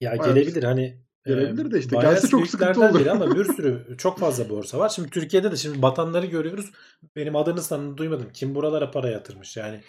Ya 0.01 0.15
gelebilir 0.15 0.63
hani 0.63 1.06
Gelebilir 1.27 1.71
de 1.71 1.79
işte. 1.79 1.91
Binance 1.91 2.09
Gelse 2.09 2.27
çok 2.27 2.47
sıkıntı 2.47 2.85
olur. 2.85 2.99
biri 2.99 3.11
ama 3.11 3.35
bir 3.35 3.45
sürü 3.55 3.97
çok 3.97 4.19
fazla 4.19 4.49
borsa 4.49 4.79
var. 4.79 4.89
Şimdi 4.89 5.09
Türkiye'de 5.09 5.51
de 5.51 5.55
şimdi 5.55 5.81
batanları 5.81 6.25
görüyoruz. 6.25 6.71
Benim 7.15 7.35
adını 7.35 7.61
sanını 7.61 7.97
duymadım. 7.97 8.29
Kim 8.33 8.55
buralara 8.55 8.91
para 8.91 9.09
yatırmış 9.09 9.57
yani. 9.57 9.81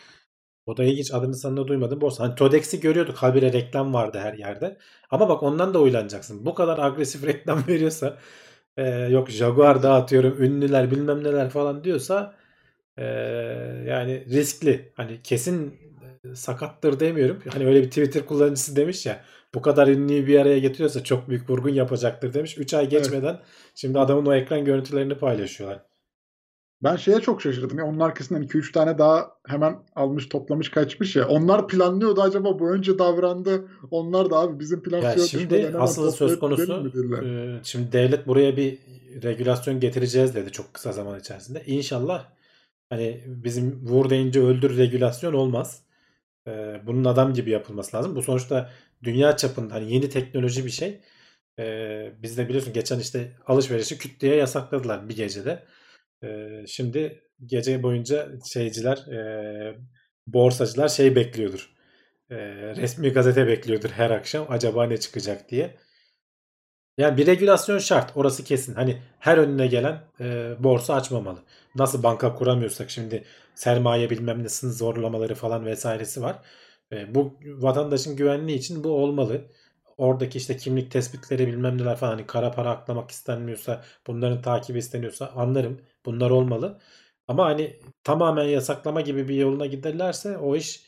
O 0.66 0.76
da 0.76 0.84
ilginç 0.84 1.12
adını 1.14 1.34
sanını 1.34 1.68
duymadım 1.68 2.00
borsa. 2.00 2.24
Hani 2.24 2.34
Todex'i 2.34 2.80
görüyorduk. 2.80 3.16
Habire 3.16 3.52
reklam 3.52 3.94
vardı 3.94 4.18
her 4.18 4.34
yerde. 4.34 4.78
Ama 5.10 5.28
bak 5.28 5.42
ondan 5.42 5.74
da 5.74 5.80
oylanacaksın. 5.82 6.46
Bu 6.46 6.54
kadar 6.54 6.78
agresif 6.78 7.24
reklam 7.26 7.66
veriyorsa 7.68 8.18
e, 8.76 8.88
yok 8.90 9.30
Jaguar 9.30 9.82
dağıtıyorum 9.82 10.42
ünlüler 10.42 10.90
bilmem 10.90 11.24
neler 11.24 11.50
falan 11.50 11.84
diyorsa 11.84 12.34
e, 12.96 13.04
yani 13.86 14.26
riskli. 14.30 14.92
Hani 14.96 15.22
kesin 15.22 15.74
sakattır 16.34 17.00
demiyorum. 17.00 17.42
Hani 17.52 17.66
öyle 17.66 17.82
bir 17.82 17.88
Twitter 17.88 18.26
kullanıcısı 18.26 18.76
demiş 18.76 19.06
ya 19.06 19.24
bu 19.54 19.62
kadar 19.62 19.88
ünlüyü 19.88 20.26
bir 20.26 20.38
araya 20.38 20.58
getiriyorsa 20.58 21.04
çok 21.04 21.28
büyük 21.28 21.50
vurgun 21.50 21.70
yapacaktır 21.70 22.34
demiş. 22.34 22.58
3 22.58 22.74
ay 22.74 22.88
geçmeden 22.88 23.40
şimdi 23.74 23.98
adamın 23.98 24.26
o 24.26 24.34
ekran 24.34 24.64
görüntülerini 24.64 25.14
paylaşıyorlar. 25.14 25.88
Ben 26.82 26.96
şeye 26.96 27.20
çok 27.20 27.42
şaşırdım 27.42 27.78
ya. 27.78 27.84
Onun 27.84 28.00
arkasından 28.00 28.42
2-3 28.42 28.72
tane 28.72 28.98
daha 28.98 29.30
hemen 29.46 29.78
almış 29.94 30.28
toplamış 30.28 30.70
kaçmış 30.70 31.16
ya. 31.16 31.28
Onlar 31.28 31.68
planlıyordu 31.68 32.22
acaba 32.22 32.58
bu 32.58 32.70
önce 32.70 32.98
davrandı. 32.98 33.68
Onlar 33.90 34.30
da 34.30 34.36
abi 34.36 34.60
bizim 34.60 34.82
plan 34.82 35.00
Ya 35.00 35.18
şimdi 35.18 35.72
asıl 35.78 36.10
söz 36.10 36.38
konusu 36.38 36.92
e, 37.24 37.60
şimdi 37.62 37.92
devlet 37.92 38.26
buraya 38.26 38.56
bir 38.56 38.78
regülasyon 39.22 39.80
getireceğiz 39.80 40.34
dedi 40.34 40.52
çok 40.52 40.74
kısa 40.74 40.92
zaman 40.92 41.20
içerisinde. 41.20 41.62
İnşallah 41.66 42.24
hani 42.88 43.24
bizim 43.26 43.80
vur 43.86 44.10
deyince 44.10 44.40
öldür 44.40 44.78
regülasyon 44.78 45.32
olmaz. 45.32 45.82
Bunun 46.86 47.04
adam 47.04 47.34
gibi 47.34 47.50
yapılması 47.50 47.96
lazım. 47.96 48.16
Bu 48.16 48.22
sonuçta 48.22 48.70
dünya 49.02 49.36
çapında 49.36 49.74
hani 49.74 49.92
yeni 49.94 50.08
teknoloji 50.08 50.64
bir 50.64 50.70
şey. 50.70 51.00
Biz 52.22 52.38
de 52.38 52.48
biliyorsun 52.48 52.72
geçen 52.72 52.98
işte 52.98 53.32
alışverişi 53.46 53.98
küt 53.98 54.20
diye 54.20 54.34
yasakladılar 54.34 55.08
bir 55.08 55.16
gecede. 55.16 55.64
Şimdi 56.66 57.22
gece 57.46 57.82
boyunca 57.82 58.28
şeyciler 58.52 59.04
borsacılar 60.26 60.88
şey 60.88 61.16
bekliyordur. 61.16 61.74
Resmi 62.76 63.12
gazete 63.12 63.46
bekliyordur 63.46 63.90
her 63.90 64.10
akşam 64.10 64.46
acaba 64.48 64.86
ne 64.86 64.96
çıkacak 65.00 65.48
diye. 65.50 65.76
Yani 66.98 67.16
bir 67.16 67.26
regülasyon 67.26 67.78
şart. 67.78 68.12
Orası 68.16 68.44
kesin. 68.44 68.74
Hani 68.74 69.02
her 69.18 69.38
önüne 69.38 69.66
gelen 69.66 70.00
e, 70.20 70.54
borsa 70.58 70.94
açmamalı. 70.94 71.38
Nasıl 71.74 72.02
banka 72.02 72.34
kuramıyorsak 72.34 72.90
şimdi 72.90 73.24
sermaye 73.54 74.10
bilmem 74.10 74.42
nesinin 74.42 74.72
zorlamaları 74.72 75.34
falan 75.34 75.66
vesairesi 75.66 76.22
var. 76.22 76.38
E, 76.92 77.14
bu 77.14 77.34
vatandaşın 77.44 78.16
güvenliği 78.16 78.58
için 78.58 78.84
bu 78.84 78.90
olmalı. 78.90 79.42
Oradaki 79.96 80.38
işte 80.38 80.56
kimlik 80.56 80.90
tespitleri 80.90 81.46
bilmem 81.46 81.78
neler 81.78 81.96
falan 81.96 82.10
hani 82.10 82.26
kara 82.26 82.50
para 82.50 82.70
aklamak 82.70 83.10
istenmiyorsa 83.10 83.84
bunların 84.06 84.42
takibi 84.42 84.78
isteniyorsa 84.78 85.32
anlarım. 85.36 85.80
Bunlar 86.06 86.30
olmalı. 86.30 86.78
Ama 87.28 87.44
hani 87.46 87.76
tamamen 88.04 88.44
yasaklama 88.44 89.00
gibi 89.00 89.28
bir 89.28 89.34
yoluna 89.34 89.66
giderlerse 89.66 90.38
o 90.38 90.56
iş 90.56 90.84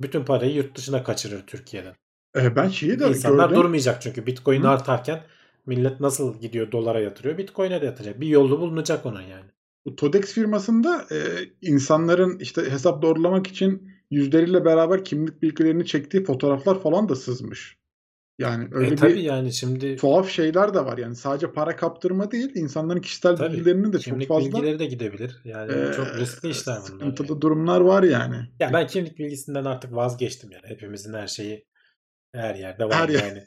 bütün 0.00 0.24
parayı 0.24 0.54
yurt 0.54 0.76
dışına 0.76 1.04
kaçırır 1.04 1.46
Türkiye'den. 1.46 1.94
E, 2.36 2.56
ben 2.56 2.68
şeyi 2.68 2.98
de 2.98 3.08
İnsanlar 3.08 3.48
gördüm. 3.48 3.62
durmayacak 3.62 4.02
çünkü 4.02 4.26
Bitcoin 4.26 4.62
Hı. 4.62 4.68
artarken 4.68 5.22
millet 5.70 6.00
nasıl 6.00 6.40
gidiyor 6.40 6.72
dolara 6.72 7.00
yatırıyor 7.00 7.38
Bitcoin'e 7.38 7.80
de 7.80 7.86
yatıracak. 7.86 8.20
Bir 8.20 8.26
yolu 8.26 8.60
bulunacak 8.60 9.06
onun 9.06 9.22
yani. 9.22 9.50
Bu 9.84 9.96
Todex 9.96 10.32
firmasında 10.32 11.06
e, 11.12 11.18
insanların 11.62 12.38
işte 12.38 12.70
hesap 12.70 13.02
doğrulamak 13.02 13.46
için 13.46 13.90
yüzleriyle 14.10 14.64
beraber 14.64 15.04
kimlik 15.04 15.42
bilgilerini 15.42 15.86
çektiği 15.86 16.24
fotoğraflar 16.24 16.82
falan 16.82 17.08
da 17.08 17.16
sızmış. 17.16 17.80
Yani 18.38 18.68
öyle 18.72 18.88
e 18.88 18.90
bir 18.90 18.96
tabii 18.96 19.22
yani 19.22 19.52
şimdi 19.52 19.96
tuhaf 19.96 20.28
şeyler 20.28 20.74
de 20.74 20.84
var. 20.84 20.98
Yani 20.98 21.16
sadece 21.16 21.52
para 21.52 21.76
kaptırma 21.76 22.30
değil, 22.30 22.52
insanların 22.54 23.00
kişisel 23.00 23.36
Tabii. 23.36 23.52
bilgilerini 23.52 23.92
de 23.92 23.98
çok 23.98 24.04
kimlik 24.04 24.28
fazla 24.28 24.46
bilgileri 24.46 24.78
de 24.78 24.86
gidebilir. 24.86 25.40
Yani 25.44 25.72
e, 25.72 25.92
çok 25.92 26.06
riskli 26.18 26.48
işler 26.48 26.76
bunlar. 26.76 26.82
sıkıntılı 26.82 27.28
yani. 27.28 27.40
durumlar 27.40 27.80
var 27.80 28.02
yani. 28.02 28.36
Ya 28.60 28.70
ben 28.72 28.86
kimlik 28.86 29.18
bilgisinden 29.18 29.64
artık 29.64 29.94
vazgeçtim 29.94 30.50
yani. 30.50 30.62
Hepimizin 30.66 31.14
her 31.14 31.26
şeyi 31.26 31.66
her 32.34 32.54
yerde 32.54 32.84
var 32.84 32.94
Her 32.94 33.08
yer- 33.08 33.24
yani. 33.24 33.44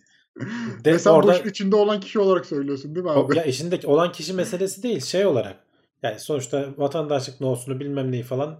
De 0.86 1.00
sen 1.00 1.12
orada- 1.12 1.32
bu 1.32 1.36
işin 1.36 1.50
içinde 1.50 1.76
olan 1.76 2.00
kişi 2.00 2.20
olarak 2.20 2.46
söylüyorsun 2.46 2.96
değil 2.96 3.06
mi 3.06 3.12
abi? 3.12 3.38
Ya 3.38 3.44
işindeki 3.44 3.88
olan 3.88 4.12
kişi 4.12 4.34
meselesi 4.34 4.84
değil 4.84 5.02
şey 5.02 5.26
olarak. 5.26 5.56
Yani 6.04 6.20
sonuçta 6.20 6.70
vatandaşlık 6.78 7.42
nosunu 7.42 7.80
bilmem 7.80 8.12
neyi 8.12 8.24
falan 8.24 8.60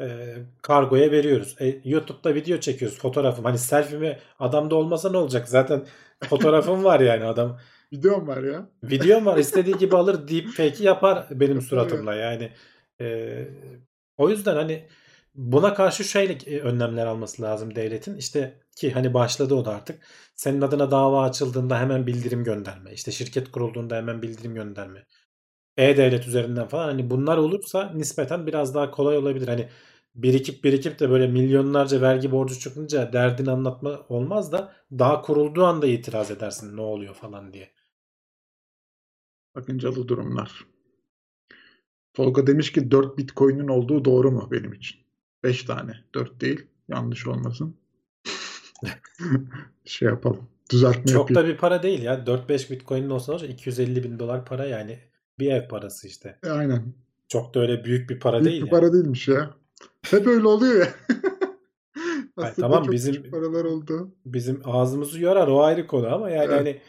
e, 0.00 0.36
kargoya 0.62 1.10
veriyoruz. 1.10 1.56
E, 1.60 1.80
YouTube'da 1.84 2.34
video 2.34 2.58
çekiyoruz 2.58 2.98
fotoğrafım. 2.98 3.44
Hani 3.44 3.58
selfie'mi 3.58 4.18
adamda 4.38 4.74
olmasa 4.74 5.10
ne 5.10 5.16
olacak? 5.16 5.48
Zaten 5.48 5.86
fotoğrafım 6.28 6.84
var 6.84 7.00
yani 7.00 7.24
adam. 7.24 7.58
Videom 7.92 8.26
var 8.26 8.42
ya. 8.42 8.68
Videom 8.82 9.26
var 9.26 9.36
istediği 9.38 9.76
gibi 9.78 9.96
alır 9.96 10.28
deepfake'i 10.28 10.84
yapar 10.86 11.26
benim 11.30 11.60
suratımla 11.60 12.14
yani. 12.14 12.50
E, 13.00 13.38
o 14.16 14.30
yüzden 14.30 14.54
hani 14.54 14.88
buna 15.34 15.74
karşı 15.74 16.04
şöyle 16.04 16.60
önlemler 16.60 17.06
alması 17.06 17.42
lazım 17.42 17.74
devletin. 17.74 18.16
İşte 18.16 18.61
ki 18.76 18.92
hani 18.92 19.14
başladı 19.14 19.54
o 19.54 19.64
da 19.64 19.70
artık. 19.74 20.02
Senin 20.34 20.60
adına 20.60 20.90
dava 20.90 21.22
açıldığında 21.22 21.80
hemen 21.80 22.06
bildirim 22.06 22.44
gönderme. 22.44 22.92
İşte 22.92 23.12
şirket 23.12 23.50
kurulduğunda 23.50 23.96
hemen 23.96 24.22
bildirim 24.22 24.54
gönderme. 24.54 25.06
E-Devlet 25.76 26.26
üzerinden 26.28 26.68
falan 26.68 26.84
hani 26.88 27.10
bunlar 27.10 27.36
olursa 27.36 27.92
nispeten 27.94 28.46
biraz 28.46 28.74
daha 28.74 28.90
kolay 28.90 29.16
olabilir. 29.16 29.48
Hani 29.48 29.68
birikip 30.14 30.64
birikip 30.64 31.00
de 31.00 31.10
böyle 31.10 31.26
milyonlarca 31.26 32.00
vergi 32.00 32.32
borcu 32.32 32.58
çıkınca 32.58 33.12
derdini 33.12 33.50
anlatma 33.50 34.06
olmaz 34.08 34.52
da 34.52 34.72
daha 34.92 35.22
kurulduğu 35.22 35.64
anda 35.64 35.86
itiraz 35.86 36.30
edersin 36.30 36.76
ne 36.76 36.80
oluyor 36.80 37.14
falan 37.14 37.52
diye. 37.52 37.72
Sakıncalı 39.56 40.08
durumlar. 40.08 40.66
Tolga 42.14 42.46
demiş 42.46 42.72
ki 42.72 42.90
4 42.90 43.18
bitcoin'in 43.18 43.68
olduğu 43.68 44.04
doğru 44.04 44.30
mu 44.32 44.48
benim 44.52 44.72
için? 44.72 45.00
5 45.42 45.64
tane. 45.64 46.04
4 46.14 46.40
değil. 46.40 46.66
Yanlış 46.88 47.26
olmasın. 47.26 47.81
şey 49.84 50.08
yapalım. 50.08 50.40
Düzeltme 50.70 51.06
Çok 51.12 51.30
yapayım. 51.30 51.48
da 51.48 51.54
bir 51.54 51.58
para 51.58 51.82
değil 51.82 52.02
ya. 52.02 52.14
4-5 52.26 52.70
bitcoin'in 52.70 53.10
olsa 53.10 53.32
olacak? 53.32 53.50
250 53.50 54.04
bin 54.04 54.18
dolar 54.18 54.44
para 54.44 54.64
yani 54.66 54.98
bir 55.38 55.50
ev 55.52 55.68
parası 55.68 56.06
işte. 56.08 56.38
E, 56.46 56.50
Aynen. 56.50 56.82
Çok 57.28 57.54
da 57.54 57.60
öyle 57.60 57.84
büyük 57.84 58.10
bir 58.10 58.20
para 58.20 58.36
Büyük 58.36 58.46
değil 58.46 58.62
bir 58.62 58.66
yani. 58.66 58.80
para 58.80 58.92
değilmiş 58.92 59.28
ya. 59.28 59.50
Hep 60.10 60.26
öyle 60.26 60.46
oluyor 60.46 60.80
ya. 60.86 60.88
Aslında 62.36 62.68
tamam, 62.68 62.84
çok 62.84 62.92
bizim- 62.92 63.30
paralar 63.30 63.64
oldu. 63.64 64.14
Bizim 64.26 64.60
ağzımızı 64.64 65.20
yorar 65.20 65.48
o 65.48 65.62
ayrı 65.62 65.86
konu 65.86 66.14
ama 66.14 66.30
yani 66.30 66.44
Evet. 66.44 66.58
hani 66.60 66.80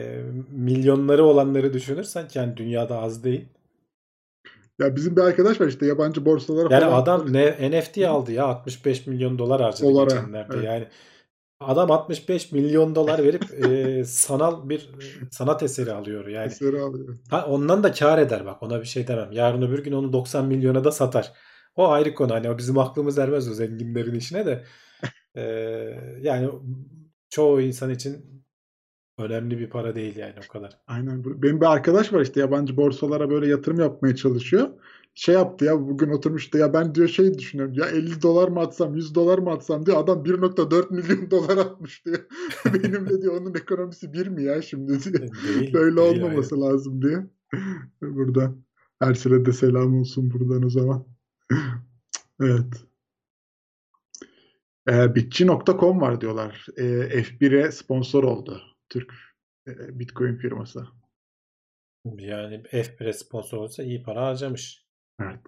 e, 0.00 0.22
milyonları 0.50 1.24
olanları 1.24 1.72
düşünürsen 1.72 2.28
yani 2.34 2.56
dünyada 2.56 2.98
az 2.98 3.24
değil. 3.24 3.44
Ya 4.78 4.96
bizim 4.96 5.16
bir 5.16 5.20
arkadaş 5.20 5.60
var 5.60 5.66
işte 5.66 5.86
yabancı 5.86 6.24
borsalara 6.24 6.74
Yani 6.74 6.84
falan. 6.84 7.02
adam 7.02 7.32
ne 7.32 7.70
NFT 7.70 7.98
aldı 7.98 8.32
ya 8.32 8.44
65 8.46 9.06
milyon 9.06 9.38
dolar 9.38 9.60
harcadı 9.62 9.82
Dolara, 9.90 10.04
geçenlerde. 10.10 10.52
evet. 10.54 10.64
Yani 10.64 10.86
adam 11.60 11.90
65 11.90 12.52
milyon 12.52 12.94
dolar 12.94 13.24
verip 13.24 13.64
e, 13.64 14.04
sanal 14.04 14.68
bir 14.68 14.80
e, 14.80 15.30
sanat 15.30 15.62
eseri 15.62 15.92
alıyor 15.92 16.26
yani. 16.26 16.46
eseri 16.46 16.80
alıyor. 16.80 17.18
Ha, 17.30 17.46
ondan 17.46 17.82
da 17.82 17.92
kar 17.92 18.18
eder 18.18 18.46
bak 18.46 18.62
ona 18.62 18.80
bir 18.80 18.86
şey 18.86 19.06
demem. 19.06 19.32
Yarın 19.32 19.62
öbür 19.62 19.84
gün 19.84 19.92
onu 19.92 20.12
90 20.12 20.46
milyona 20.46 20.84
da 20.84 20.92
satar. 20.92 21.32
O 21.76 21.88
ayrı 21.88 22.14
konu 22.14 22.34
hani 22.34 22.50
o 22.50 22.58
bizim 22.58 22.78
aklımız 22.78 23.18
ermez 23.18 23.48
o 23.48 23.54
zenginlerin 23.54 24.14
işine 24.14 24.46
de. 24.46 24.64
E, 25.34 25.42
yani 26.20 26.50
çoğu 27.30 27.60
insan 27.60 27.90
için 27.90 28.44
önemli 29.18 29.58
bir 29.58 29.70
para 29.70 29.94
değil 29.94 30.16
yani 30.16 30.34
o 30.48 30.52
kadar. 30.52 30.78
Aynen. 30.86 31.24
Benim 31.24 31.60
bir 31.60 31.66
arkadaş 31.66 32.12
var 32.12 32.20
işte 32.20 32.40
yabancı 32.40 32.76
borsalara 32.76 33.30
böyle 33.30 33.46
yatırım 33.46 33.80
yapmaya 33.80 34.16
çalışıyor. 34.16 34.68
Şey 35.14 35.34
yaptı 35.34 35.64
ya 35.64 35.80
bugün 35.80 36.10
oturmuştu 36.10 36.58
ya 36.58 36.72
ben 36.72 36.94
diyor 36.94 37.08
şey 37.08 37.38
düşünüyorum 37.38 37.74
ya 37.74 37.86
50 37.86 38.22
dolar 38.22 38.48
mı 38.48 38.60
atsam 38.60 38.94
100 38.94 39.14
dolar 39.14 39.38
mı 39.38 39.50
atsam 39.50 39.86
diyor 39.86 40.04
adam 40.04 40.24
1.4 40.24 40.94
milyon 40.94 41.30
dolar 41.30 41.56
atmış 41.56 42.06
diyor. 42.06 42.18
Benim 42.64 43.08
de 43.08 43.22
diyor 43.22 43.40
onun 43.40 43.54
ekonomisi 43.54 44.12
bir 44.12 44.26
mi 44.26 44.44
ya 44.44 44.62
şimdi 44.62 45.04
diyor. 45.04 45.28
Değil, 45.44 45.72
Böyle 45.74 45.96
değil, 45.96 46.22
olmaması 46.22 46.60
lazım 46.60 47.02
diye. 47.02 47.26
Burada 48.02 48.54
Ersel'e 49.00 49.44
de 49.44 49.52
selam 49.52 50.00
olsun 50.00 50.30
buradan 50.30 50.62
o 50.62 50.70
zaman. 50.70 51.06
evet. 52.40 52.84
Ee, 54.88 55.14
Bitçi.com 55.14 56.00
var 56.00 56.20
diyorlar. 56.20 56.66
Ee, 56.76 57.22
F1'e 57.22 57.72
sponsor 57.72 58.24
oldu. 58.24 58.62
Türk 58.88 59.12
e, 59.68 59.98
Bitcoin 59.98 60.36
firması. 60.36 60.86
Yani 62.04 62.54
F1'e 62.54 63.12
sponsor 63.12 63.58
olsa 63.58 63.82
iyi 63.82 64.02
para 64.02 64.26
harcamış. 64.26 64.89
Evet. 65.20 65.40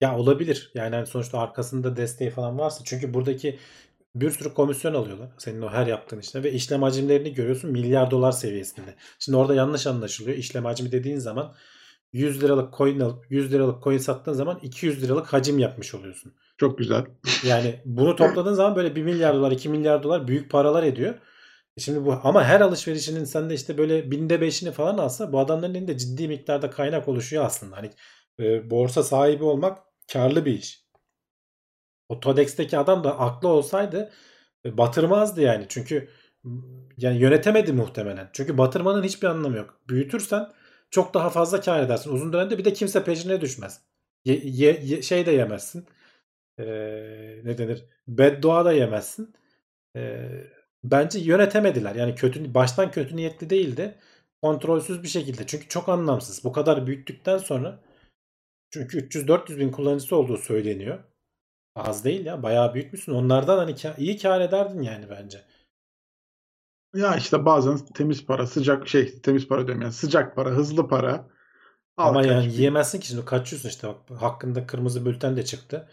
Ya 0.00 0.18
olabilir. 0.18 0.70
Yani 0.74 0.94
hani 0.96 1.06
sonuçta 1.06 1.38
arkasında 1.38 1.96
desteği 1.96 2.30
falan 2.30 2.58
varsa. 2.58 2.84
Çünkü 2.84 3.14
buradaki 3.14 3.58
bir 4.14 4.30
sürü 4.30 4.54
komisyon 4.54 4.94
alıyorlar. 4.94 5.28
Senin 5.38 5.62
o 5.62 5.70
her 5.70 5.86
yaptığın 5.86 6.18
işine 6.18 6.42
ve 6.42 6.52
işlem 6.52 6.82
hacimlerini 6.82 7.34
görüyorsun 7.34 7.70
milyar 7.70 8.10
dolar 8.10 8.32
seviyesinde. 8.32 8.94
Şimdi 9.18 9.38
orada 9.38 9.54
yanlış 9.54 9.86
anlaşılıyor. 9.86 10.36
İşlem 10.36 10.64
hacmi 10.64 10.92
dediğin 10.92 11.18
zaman 11.18 11.54
100 12.12 12.42
liralık 12.42 12.74
coin 12.76 13.00
alıp 13.00 13.30
100 13.30 13.52
liralık 13.52 13.82
coin 13.82 13.98
sattığın 13.98 14.32
zaman 14.32 14.58
200 14.62 15.02
liralık 15.02 15.32
hacim 15.32 15.58
yapmış 15.58 15.94
oluyorsun. 15.94 16.34
Çok 16.58 16.78
güzel. 16.78 17.06
Yani 17.44 17.82
bunu 17.84 18.16
topladığın 18.16 18.54
zaman 18.54 18.76
böyle 18.76 18.96
1 18.96 19.02
milyar 19.02 19.34
dolar 19.34 19.52
2 19.52 19.68
milyar 19.68 20.02
dolar 20.02 20.28
büyük 20.28 20.50
paralar 20.50 20.82
ediyor. 20.82 21.14
Şimdi 21.78 22.04
bu 22.04 22.20
ama 22.24 22.44
her 22.44 22.60
alışverişinin 22.60 23.24
sen 23.24 23.50
de 23.50 23.54
işte 23.54 23.78
böyle 23.78 24.10
binde 24.10 24.40
beşini 24.40 24.72
falan 24.72 24.98
alsa 24.98 25.32
bu 25.32 25.38
adamların 25.38 25.74
elinde 25.74 25.98
ciddi 25.98 26.28
miktarda 26.28 26.70
kaynak 26.70 27.08
oluşuyor 27.08 27.44
aslında. 27.44 27.76
Hani 27.76 27.90
e, 28.40 28.70
borsa 28.70 29.02
sahibi 29.02 29.44
olmak 29.44 29.78
karlı 30.12 30.44
bir 30.44 30.52
iş. 30.52 30.84
O 32.08 32.20
Todex'teki 32.20 32.78
adam 32.78 33.04
da 33.04 33.18
aklı 33.18 33.48
olsaydı 33.48 34.10
e, 34.64 34.78
batırmazdı 34.78 35.40
yani. 35.40 35.66
Çünkü 35.68 36.08
yani 36.96 37.18
yönetemedi 37.18 37.72
muhtemelen. 37.72 38.30
Çünkü 38.32 38.58
batırmanın 38.58 39.02
hiçbir 39.02 39.28
anlamı 39.28 39.56
yok. 39.56 39.80
Büyütürsen 39.88 40.48
çok 40.90 41.14
daha 41.14 41.30
fazla 41.30 41.60
kar 41.60 41.82
edersin. 41.82 42.12
Uzun 42.12 42.32
dönemde 42.32 42.58
bir 42.58 42.64
de 42.64 42.72
kimse 42.72 43.04
peşine 43.04 43.40
düşmez. 43.40 43.80
Ye- 44.24 44.40
ye- 44.44 44.80
ye- 44.82 45.02
şey 45.02 45.26
de 45.26 45.30
yemezsin. 45.32 45.86
Ee, 46.58 46.64
ne 47.44 47.58
denir? 47.58 47.84
Beddua 48.08 48.64
da 48.64 48.72
yemezsin. 48.72 49.34
Ee, 49.96 50.28
bence 50.84 51.18
yönetemediler. 51.18 51.94
Yani 51.94 52.14
kötü 52.14 52.54
baştan 52.54 52.90
kötü 52.90 53.16
niyetli 53.16 53.50
değildi. 53.50 53.94
Kontrolsüz 54.42 55.02
bir 55.02 55.08
şekilde. 55.08 55.46
Çünkü 55.46 55.68
çok 55.68 55.88
anlamsız. 55.88 56.44
Bu 56.44 56.52
kadar 56.52 56.86
büyüttükten 56.86 57.38
sonra 57.38 57.80
çünkü 58.70 58.98
300-400 58.98 59.58
bin 59.58 59.70
kullanıcısı 59.70 60.16
olduğu 60.16 60.36
söyleniyor. 60.36 60.98
Az 61.74 62.04
değil 62.04 62.26
ya. 62.26 62.42
Bayağı 62.42 62.74
büyütmüşsün. 62.74 63.12
Onlardan 63.12 63.58
hani 63.58 63.74
iyi 63.98 64.18
kar 64.18 64.40
ederdin 64.40 64.82
yani 64.82 65.10
bence. 65.10 65.44
Ya 66.94 67.16
işte 67.16 67.44
bazen 67.44 67.78
temiz 67.94 68.26
para, 68.26 68.46
sıcak 68.46 68.88
şey 68.88 69.20
temiz 69.20 69.48
para 69.48 69.66
diyorum 69.66 69.82
yani 69.82 69.92
sıcak 69.92 70.36
para, 70.36 70.50
hızlı 70.50 70.88
para. 70.88 71.28
Al 71.96 72.08
Ama 72.08 72.22
yani 72.22 72.44
bin. 72.44 72.50
yiyemezsin 72.50 73.00
ki 73.00 73.06
şimdi 73.06 73.24
kaçıyorsun 73.24 73.68
işte 73.68 73.88
bak 73.88 74.22
hakkında 74.22 74.66
kırmızı 74.66 75.06
bülten 75.06 75.36
de 75.36 75.44
çıktı. 75.44 75.88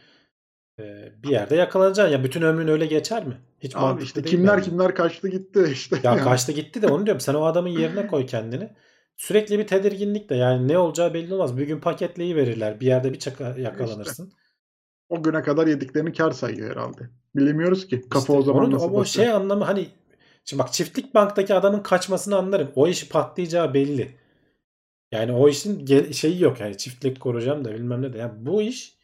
Ee, 0.80 1.14
bir 1.24 1.30
yerde 1.30 1.56
yakalanacaksın. 1.56 2.14
Ya 2.14 2.24
bütün 2.24 2.42
ömrün 2.42 2.68
öyle 2.68 2.86
geçer 2.86 3.26
mi? 3.28 3.42
Hiç 3.60 3.76
Abi 3.76 4.04
işte 4.04 4.24
kimler 4.24 4.58
bence. 4.58 4.70
kimler 4.70 4.96
kaçtı 4.96 5.28
gitti 5.30 5.68
işte. 5.72 6.00
Ya 6.04 6.16
yani. 6.16 6.22
kaçta 6.24 6.52
gitti 6.52 6.82
de 6.82 6.88
onu 6.88 7.06
diyorum. 7.06 7.20
Sen 7.22 7.34
o 7.34 7.46
adamın 7.46 7.70
yerine 7.70 8.08
koy 8.08 8.26
kendini. 8.26 8.70
Sürekli 9.18 9.60
bir 9.60 9.68
tedirginlikle 9.68 10.36
yani 10.36 10.68
ne 10.68 10.78
olacağı 10.78 11.14
belli 11.14 11.34
olmaz. 11.34 11.58
Bir 11.58 11.68
gün 11.68 11.80
paketleyi 11.80 12.36
verirler. 12.36 12.80
Bir 12.80 12.86
yerde 12.86 13.14
bir 13.14 13.20
çaka 13.20 13.56
yakalanırsın. 13.58 14.32
O 15.10 15.24
güne 15.24 15.42
kadar 15.42 15.68
yediklerini 15.68 16.14
kar 16.14 16.32
sayıyor 16.32 16.72
herhalde. 16.72 17.10
Bilemiyoruz 17.36 17.88
ki. 17.88 18.02
Kafa 18.10 18.20
İşte 18.20 18.34
o 18.34 18.42
zaman 18.42 18.64
onun 18.64 18.76
nasıl 18.76 18.94
o, 18.94 19.00
o 19.00 19.06
şey 19.06 19.30
anlamı 19.30 19.64
hani 19.64 19.90
şimdi 20.46 20.64
bak 20.64 20.74
çiftlik 20.74 21.16
banktaki 21.16 21.54
adamın 21.54 21.80
kaçmasını 21.80 22.36
anlarım. 22.36 22.72
O 22.76 22.88
işi 22.88 23.10
patlayacağı 23.10 23.74
belli. 23.74 24.18
Yani 25.12 25.32
o 25.32 25.50
işin 25.50 25.86
şeyi 26.12 26.42
yok 26.42 26.60
yani 26.60 26.78
çiftlik 26.78 27.20
koruyacağım 27.20 27.66
da 27.66 27.74
bilmem 27.74 28.02
ne 28.02 28.14
de. 28.14 28.18
Yani 28.18 28.46
bu 28.46 28.62
iş 28.62 28.98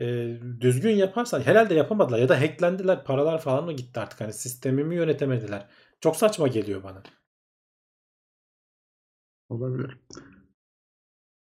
e, 0.00 0.36
düzgün 0.60 0.96
yaparsan 0.96 1.40
herhalde 1.40 1.74
yapamadılar 1.74 2.18
ya 2.18 2.28
da 2.28 2.40
hacklendiler 2.40 3.04
paralar 3.04 3.40
falan 3.40 3.64
mı 3.64 3.72
gitti 3.72 4.00
artık 4.00 4.20
hani 4.20 4.32
sistemimi 4.32 4.94
yönetemediler. 4.94 5.66
Çok 6.00 6.16
saçma 6.16 6.48
geliyor 6.48 6.82
bana. 6.82 7.02
Olabilir. 9.52 9.98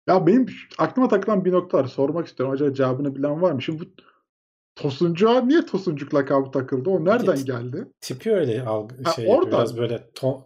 Ya 0.07 0.27
benim 0.27 0.45
aklıma 0.77 1.07
takılan 1.07 1.45
bir 1.45 1.51
nokta 1.51 1.77
var. 1.77 1.85
Sormak 1.85 2.27
istiyorum. 2.27 2.53
Acaba 2.55 2.73
cevabını 2.73 3.15
bilen 3.15 3.41
var 3.41 3.51
mı? 3.51 3.61
Şimdi 3.61 3.79
bu 3.79 3.85
Tosuncuğa 4.75 5.41
niye 5.41 5.65
Tosuncuk 5.65 6.13
lakabı 6.13 6.51
takıldı? 6.51 6.89
O 6.89 7.05
nereden 7.05 7.35
Git. 7.35 7.47
geldi? 7.47 7.87
Tipi 8.01 8.31
öyle 8.33 8.63
algı 8.63 8.95
Ha, 9.03 9.11
şey 9.11 9.25
yapıyor. 9.25 9.43
oradan. 9.43 9.59
Biraz 9.59 9.77
böyle 9.77 10.09
to 10.15 10.41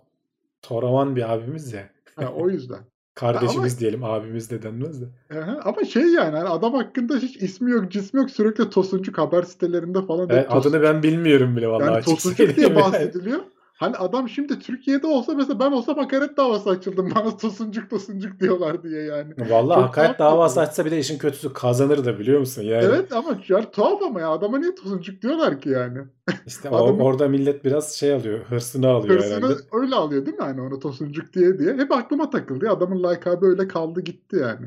toraman 0.62 1.16
bir 1.16 1.34
abimiz 1.34 1.74
ya. 1.74 1.90
Ha, 2.16 2.34
o 2.36 2.50
yüzden. 2.50 2.80
Kardeşimiz 3.16 3.80
diyelim 3.80 4.04
abimiz 4.04 4.52
de 4.52 4.62
denmez 4.62 5.02
de. 5.02 5.06
Aha, 5.40 5.60
Ama 5.64 5.84
şey 5.84 6.04
yani 6.04 6.38
hani 6.38 6.50
adam 6.50 6.74
hakkında 6.74 7.18
hiç 7.18 7.38
ismi 7.38 7.72
yok, 7.72 7.92
cismi 7.92 8.20
yok. 8.20 8.32
Sürekli 8.32 8.70
Tosuncuk 8.70 9.18
haber 9.18 9.44
sitelerinde 9.44 10.06
falan. 10.06 10.28
Evet, 10.30 10.50
Tosun- 10.50 10.60
adını 10.70 10.82
ben 10.82 11.04
bilmiyorum 11.04 11.58
bile 11.58 11.68
vallahi 11.68 11.92
yani 11.94 12.04
Tosuncuk 12.04 12.56
diye 12.56 12.76
bahsediliyor. 12.76 13.40
Hani 13.78 13.96
adam 13.96 14.30
şimdi 14.30 14.60
Türkiye'de 14.60 15.08
olsa 15.08 15.34
mesela 15.34 15.60
ben 15.60 15.72
olsam 15.72 15.98
hakaret 15.98 16.38
davası 16.38 16.70
açıldım. 16.70 17.12
Bana 17.16 17.38
Tosuncuk 17.38 17.90
Tosuncuk 17.90 18.40
diyorlar 18.40 18.84
diye 18.84 19.02
yani. 19.04 19.34
Vallahi 19.50 19.76
Çok 19.76 19.88
hakaret 19.88 20.20
davası 20.20 20.60
açsa 20.60 20.86
bir 20.86 20.92
de 20.92 21.00
işin 21.00 21.18
kötüsü 21.18 21.54
kazanır 21.54 22.06
da 22.06 22.20
biliyor 22.20 22.40
musun? 22.40 22.62
Yani 22.62 22.86
Evet 22.86 23.12
ama 23.14 23.38
yani 23.48 23.66
tuhaf 23.72 24.02
ama 24.02 24.20
ya 24.22 24.30
adama 24.30 24.58
niye 24.60 24.76
Tosuncuk 24.76 25.22
diyorlar 25.22 25.62
ki 25.62 25.70
yani? 25.70 26.00
işte 26.48 26.70
adamın- 26.70 27.00
orada 27.00 27.28
millet 27.28 27.66
biraz 27.66 27.94
şey 27.94 28.14
alıyor, 28.14 28.40
hırsını 28.40 28.88
alıyor 28.90 29.16
Hırsını 29.16 29.36
herhalde. 29.36 29.54
öyle 29.72 29.96
alıyor 29.96 30.26
değil 30.26 30.38
mi 30.38 30.44
hani 30.44 30.62
ona 30.62 30.80
Tosuncuk 30.80 31.34
diye 31.34 31.60
diye. 31.60 31.74
Hep 31.74 31.92
aklıma 31.92 32.30
takıldı 32.30 32.66
ya 32.66 32.72
adamın 32.72 33.04
lakabı 33.04 33.46
öyle 33.46 33.68
kaldı 33.68 34.02
gitti 34.02 34.36
yani. 34.42 34.66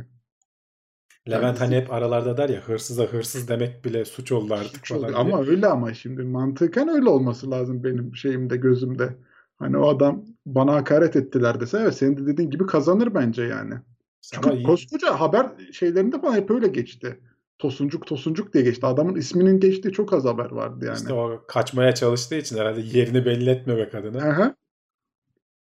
Levent 1.31 1.43
Yani 1.45 1.59
hani 1.59 1.77
hep 1.77 1.93
aralarda 1.93 2.37
der 2.37 2.49
ya 2.49 2.61
hırsıza 2.61 3.05
hırsız 3.05 3.49
demek 3.49 3.85
bile 3.85 4.05
suç 4.05 4.33
oldu 4.33 4.55
artık 4.55 4.77
Suç 4.77 4.89
falan 4.93 5.09
diye. 5.09 5.17
Ama 5.17 5.41
öyle 5.47 5.67
ama 5.67 5.95
şimdi 5.95 6.23
mantıken 6.23 6.89
öyle 6.89 7.09
olması 7.09 7.51
lazım 7.51 7.85
benim 7.85 8.17
şeyimde 8.17 8.57
gözümde. 8.57 9.17
Hani 9.59 9.77
o 9.79 9.89
adam 9.89 10.25
bana 10.47 10.73
hakaret 10.75 11.17
ettiler 11.17 11.61
dese 11.61 11.79
evet 11.79 11.95
senin 11.95 12.17
de 12.17 12.27
dediğin 12.27 12.51
gibi 12.51 12.67
kazanır 12.67 13.15
bence 13.15 13.43
yani. 13.43 13.75
Çünkü 14.21 14.57
iyi- 14.57 14.63
koskoca 14.63 15.21
haber 15.21 15.47
şeylerinde 15.73 16.21
falan 16.21 16.35
hep 16.35 16.51
öyle 16.51 16.69
geçti. 16.69 17.21
Tosuncuk 17.59 18.07
Tosuncuk 18.07 18.55
diye 18.55 18.65
geçti. 18.65 18.87
Adamın 18.87 19.15
isminin 19.15 19.61
geçtiği 19.61 19.93
çok 19.93 20.13
az 20.13 20.25
haber 20.25 20.51
vardı 20.51 20.85
yani. 20.85 20.97
işte 20.97 21.13
o 21.13 21.45
kaçmaya 21.49 21.95
çalıştığı 21.95 22.35
için 22.35 22.59
herhalde 22.59 22.81
yerini 22.81 23.25
belli 23.25 23.51
etmemek 23.51 23.95
adına. 23.95 24.19
Aha. 24.19 24.55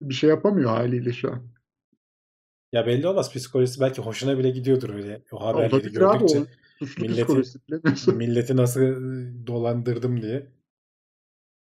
Bir 0.02 0.14
şey 0.14 0.30
yapamıyor 0.30 0.70
haliyle 0.70 1.12
şu 1.12 1.32
an. 1.32 1.42
Ya 2.74 2.86
belli 2.86 3.08
olmaz 3.08 3.32
psikolojisi 3.32 3.80
belki 3.80 4.02
hoşuna 4.02 4.38
bile 4.38 4.50
gidiyordur 4.50 4.94
öyle. 4.94 5.22
O 5.32 5.46
haberleri 5.46 5.74
Olabilir 5.74 6.00
abi 6.00 6.18
gördükçe 6.18 6.38
o 6.40 6.44
suçlu 6.78 7.04
milleti- 7.06 8.12
milleti 8.14 8.56
nasıl 8.56 8.80
dolandırdım 9.46 10.22
diye. 10.22 10.46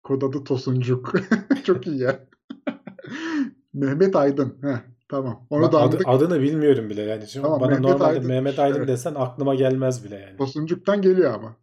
Kod 0.03 0.23
adı 0.23 0.45
Tosuncuk. 0.45 1.13
Çok 1.65 1.87
iyi 1.87 1.99
ya. 1.99 2.27
Mehmet 3.73 4.17
Aydın. 4.17 4.59
Heh, 4.63 4.79
tamam. 5.09 5.47
Onu 5.51 5.63
Bak 5.63 5.73
da 5.73 5.81
adı- 5.81 6.03
adını 6.07 6.41
bilmiyorum 6.41 6.91
bile 6.91 7.03
yani. 7.03 7.27
Şimdi 7.29 7.45
Tamam, 7.45 7.61
bana 7.61 7.69
Mehmet 7.71 7.85
normalde 7.91 8.05
Aydın- 8.19 8.27
Mehmet 8.27 8.59
Aydın 8.59 8.79
evet. 8.79 8.89
desen 8.89 9.15
aklıma 9.15 9.55
gelmez 9.55 10.05
bile 10.05 10.17
yani. 10.17 10.37
Tosuncuk'tan 10.37 11.03
geliyor 11.03 11.35
ama. 11.35 11.57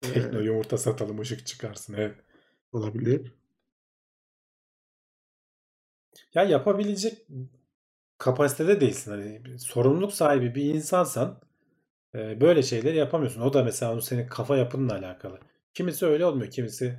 Tekno 0.00 0.40
Ee, 0.40 0.44
yumurta 0.44 0.78
satalım 0.78 1.20
ışık 1.20 1.46
çıkarsın. 1.46 1.94
Evet. 1.94 2.16
olabilir. 2.72 3.32
Ya 6.34 6.42
yapabilecek 6.44 7.26
kapasitede 8.18 8.80
değilsin. 8.80 9.10
Hani 9.10 9.58
sorumluluk 9.58 10.12
sahibi 10.12 10.54
bir 10.54 10.64
insansan 10.74 11.40
e, 12.14 12.40
böyle 12.40 12.62
şeyleri 12.62 12.96
yapamıyorsun. 12.96 13.40
O 13.40 13.52
da 13.52 13.64
mesela 13.64 13.92
onun 13.92 14.00
senin 14.00 14.26
kafa 14.28 14.56
yapınla 14.56 14.94
alakalı. 14.94 15.40
Kimisi 15.74 16.06
öyle 16.06 16.26
olmuyor. 16.26 16.50
Kimisi 16.50 16.98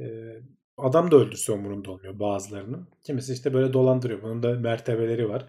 e, 0.00 0.36
adam 0.78 1.10
da 1.10 1.16
öldürse 1.16 1.52
umurunda 1.52 1.90
olmuyor 1.90 2.18
bazılarının. 2.18 2.88
Kimisi 3.04 3.32
işte 3.32 3.54
böyle 3.54 3.72
dolandırıyor. 3.72 4.22
Bunun 4.22 4.42
da 4.42 4.54
mertebeleri 4.54 5.28
var. 5.28 5.46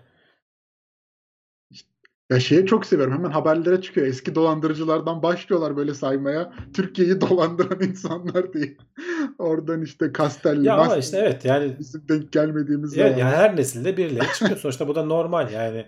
Ya 2.31 2.39
şeyi 2.39 2.65
çok 2.65 2.85
seviyorum. 2.85 3.13
Hemen 3.13 3.31
haberlere 3.31 3.81
çıkıyor. 3.81 4.07
Eski 4.07 4.35
dolandırıcılardan 4.35 5.23
başlıyorlar 5.23 5.77
böyle 5.77 5.93
saymaya. 5.93 6.53
Türkiye'yi 6.73 7.21
dolandıran 7.21 7.81
insanlar 7.81 8.53
diye. 8.53 8.77
Oradan 9.39 9.81
işte 9.81 10.11
Castelli, 10.17 10.65
Ya 10.67 10.75
ama 10.77 10.95
işte 10.97 11.17
evet 11.17 11.45
yani 11.45 11.75
bizim 11.79 12.07
denk 12.09 12.31
gelmediğimiz 12.31 12.97
Ya, 12.97 13.07
zaman. 13.07 13.19
ya 13.19 13.27
her 13.37 13.55
nesilde 13.57 13.97
birileri 13.97 14.27
çıkıyor. 14.33 14.57
Sonuçta 14.59 14.87
bu 14.87 14.95
da 14.95 15.03
normal 15.05 15.51
yani. 15.51 15.85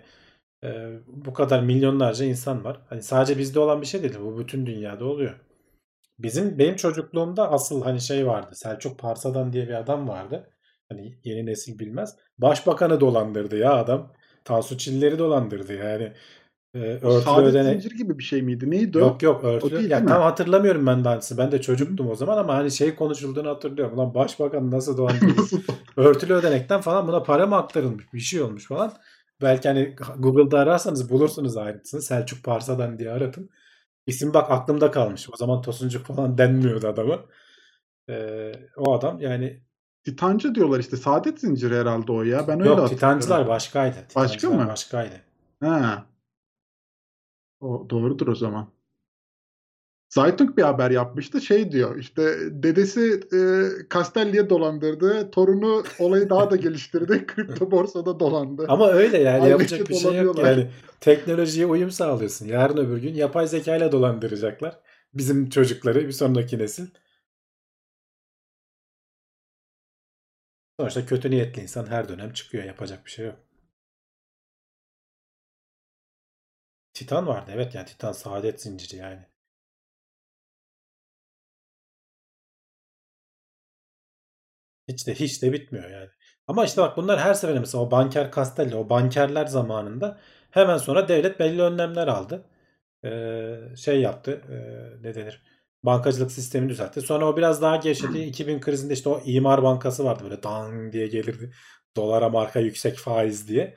e, 0.64 0.90
bu 1.06 1.32
kadar 1.34 1.62
milyonlarca 1.62 2.24
insan 2.24 2.64
var. 2.64 2.80
Hani 2.88 3.02
sadece 3.02 3.38
bizde 3.38 3.60
olan 3.60 3.80
bir 3.80 3.86
şey 3.86 4.02
değil. 4.02 4.14
Bu 4.20 4.38
bütün 4.38 4.66
dünyada 4.66 5.04
oluyor. 5.04 5.34
Bizim 6.18 6.58
benim 6.58 6.76
çocukluğumda 6.76 7.52
asıl 7.52 7.82
hani 7.82 8.00
şey 8.00 8.26
vardı. 8.26 8.50
Selçuk 8.54 8.98
Parsadan 8.98 9.52
diye 9.52 9.68
bir 9.68 9.74
adam 9.74 10.08
vardı. 10.08 10.50
Hani 10.88 11.18
yeni 11.24 11.46
nesil 11.46 11.78
bilmez. 11.78 12.16
Başbakanı 12.38 13.00
dolandırdı 13.00 13.56
ya 13.58 13.74
adam. 13.74 14.12
Tansu 14.46 14.78
Çiller'i 14.78 15.18
dolandırdı 15.18 15.74
yani. 15.74 16.12
E, 16.74 16.78
örtülü 16.78 17.20
Saadet 17.22 17.50
ödenek. 17.50 17.82
zincir 17.82 17.96
gibi 17.98 18.18
bir 18.18 18.22
şey 18.24 18.42
miydi? 18.42 18.70
Neydi 18.70 18.98
o? 18.98 19.00
Yok 19.00 19.22
yok 19.22 19.44
O 19.44 19.46
örtülü. 19.46 19.76
değil, 19.78 19.90
ya 19.90 19.96
değil 19.96 20.02
mi? 20.04 20.08
tam 20.08 20.22
hatırlamıyorum 20.22 20.86
ben 20.86 21.04
aynısı. 21.04 21.38
Ben 21.38 21.52
de 21.52 21.60
çocuktum 21.60 22.10
o 22.10 22.14
zaman 22.14 22.38
ama 22.38 22.54
hani 22.54 22.70
şey 22.70 22.94
konuşulduğunu 22.94 23.48
hatırlıyorum. 23.48 23.98
Ulan 23.98 24.14
başbakan 24.14 24.70
nasıl 24.70 24.96
dolandırdı? 24.98 25.42
Örtülü 25.96 26.34
ödenekten 26.34 26.80
falan 26.80 27.08
buna 27.08 27.22
para 27.22 27.46
mı 27.46 27.56
aktarılmış 27.56 28.04
bir 28.14 28.20
şey 28.20 28.42
olmuş 28.42 28.66
falan. 28.68 28.92
Belki 29.42 29.68
hani 29.68 29.96
Google'da 30.18 30.58
ararsanız 30.58 31.10
bulursunuz 31.10 31.56
ayrıntısını. 31.56 32.02
Selçuk 32.02 32.44
Parsa'dan 32.44 32.98
diye 32.98 33.10
aratın. 33.10 33.50
İsim 34.06 34.34
bak 34.34 34.50
aklımda 34.50 34.90
kalmış. 34.90 35.28
O 35.32 35.36
zaman 35.36 35.62
Tosuncuk 35.62 36.06
falan 36.06 36.38
denmiyordu 36.38 36.88
adamı. 36.88 37.18
Ee, 38.10 38.52
o 38.76 38.92
adam 38.94 39.20
yani 39.20 39.60
Titancı 40.06 40.54
diyorlar 40.54 40.80
işte. 40.80 40.96
Saadet 40.96 41.40
zinciri 41.40 41.76
herhalde 41.76 42.12
o 42.12 42.22
ya. 42.22 42.48
Ben 42.48 42.60
öyle 42.60 42.68
yok. 42.68 42.88
Titancılar 42.88 43.48
başkaydı. 43.48 43.96
Başka 44.16 44.36
Titancılar 44.36 44.64
mı? 44.64 44.70
başkaydı. 44.70 45.14
Ha. 45.60 46.06
O 47.60 47.86
doğrudur 47.90 48.28
o 48.28 48.34
zaman. 48.34 48.68
Zaytung 50.08 50.56
bir 50.56 50.62
haber 50.62 50.90
yapmıştı. 50.90 51.40
Şey 51.40 51.72
diyor 51.72 51.96
işte 51.96 52.36
dedesi 52.50 53.20
e, 53.32 53.38
Castelli'ye 53.94 54.50
dolandırdı. 54.50 55.30
Torunu 55.30 55.84
olayı 55.98 56.30
daha 56.30 56.50
da 56.50 56.56
geliştirdi. 56.56 57.26
Kripto 57.26 57.70
borsada 57.70 58.20
dolandı. 58.20 58.66
Ama 58.68 58.88
öyle 58.88 59.18
yani 59.18 59.42
Ailece 59.42 59.50
yapacak 59.50 59.88
bir 59.88 59.94
şey 59.94 60.16
yok 60.16 60.38
yani. 60.38 60.70
Teknolojiye 61.00 61.66
uyum 61.66 61.90
sağlıyorsun. 61.90 62.46
Yarın 62.46 62.76
öbür 62.76 63.02
gün 63.02 63.14
yapay 63.14 63.46
zeka 63.46 63.76
ile 63.76 63.92
dolandıracaklar. 63.92 64.78
Bizim 65.14 65.48
çocukları 65.48 66.06
bir 66.06 66.12
sonraki 66.12 66.58
nesil. 66.58 66.86
Sonuçta 70.80 71.06
kötü 71.06 71.30
niyetli 71.30 71.62
insan 71.62 71.86
her 71.86 72.08
dönem 72.08 72.32
çıkıyor. 72.32 72.64
Yapacak 72.64 73.04
bir 73.06 73.10
şey 73.10 73.26
yok. 73.26 73.38
Titan 76.94 77.26
vardı. 77.26 77.50
Evet 77.54 77.74
yani 77.74 77.86
Titan 77.86 78.12
saadet 78.12 78.62
zinciri 78.62 78.96
yani. 78.96 79.26
Hiç 84.88 85.06
de 85.06 85.14
hiç 85.14 85.42
de 85.42 85.52
bitmiyor 85.52 85.90
yani. 85.90 86.08
Ama 86.46 86.64
işte 86.64 86.82
bak 86.82 86.96
bunlar 86.96 87.20
her 87.20 87.34
seferinde 87.34 87.60
mesela 87.60 87.84
o 87.84 87.90
banker 87.90 88.30
Castelli, 88.32 88.76
o 88.76 88.88
bankerler 88.90 89.46
zamanında 89.46 90.20
hemen 90.50 90.78
sonra 90.78 91.08
devlet 91.08 91.40
belli 91.40 91.62
önlemler 91.62 92.08
aldı. 92.08 92.44
Ee, 93.04 93.76
şey 93.76 94.00
yaptı. 94.00 94.42
ee, 94.50 95.02
ne 95.02 95.14
denir? 95.14 95.42
Bankacılık 95.82 96.32
sistemini 96.32 96.70
düzeltti. 96.70 97.00
Sonra 97.00 97.28
o 97.28 97.36
biraz 97.36 97.62
daha 97.62 97.76
gevşedi. 97.76 98.18
2000 98.18 98.60
krizinde 98.60 98.92
işte 98.94 99.08
o 99.08 99.20
imar 99.24 99.62
bankası 99.62 100.04
vardı 100.04 100.24
böyle 100.24 100.42
dang 100.42 100.92
diye 100.92 101.06
gelirdi. 101.06 101.52
Dolara 101.96 102.28
marka 102.28 102.60
yüksek 102.60 102.96
faiz 102.98 103.48
diye. 103.48 103.76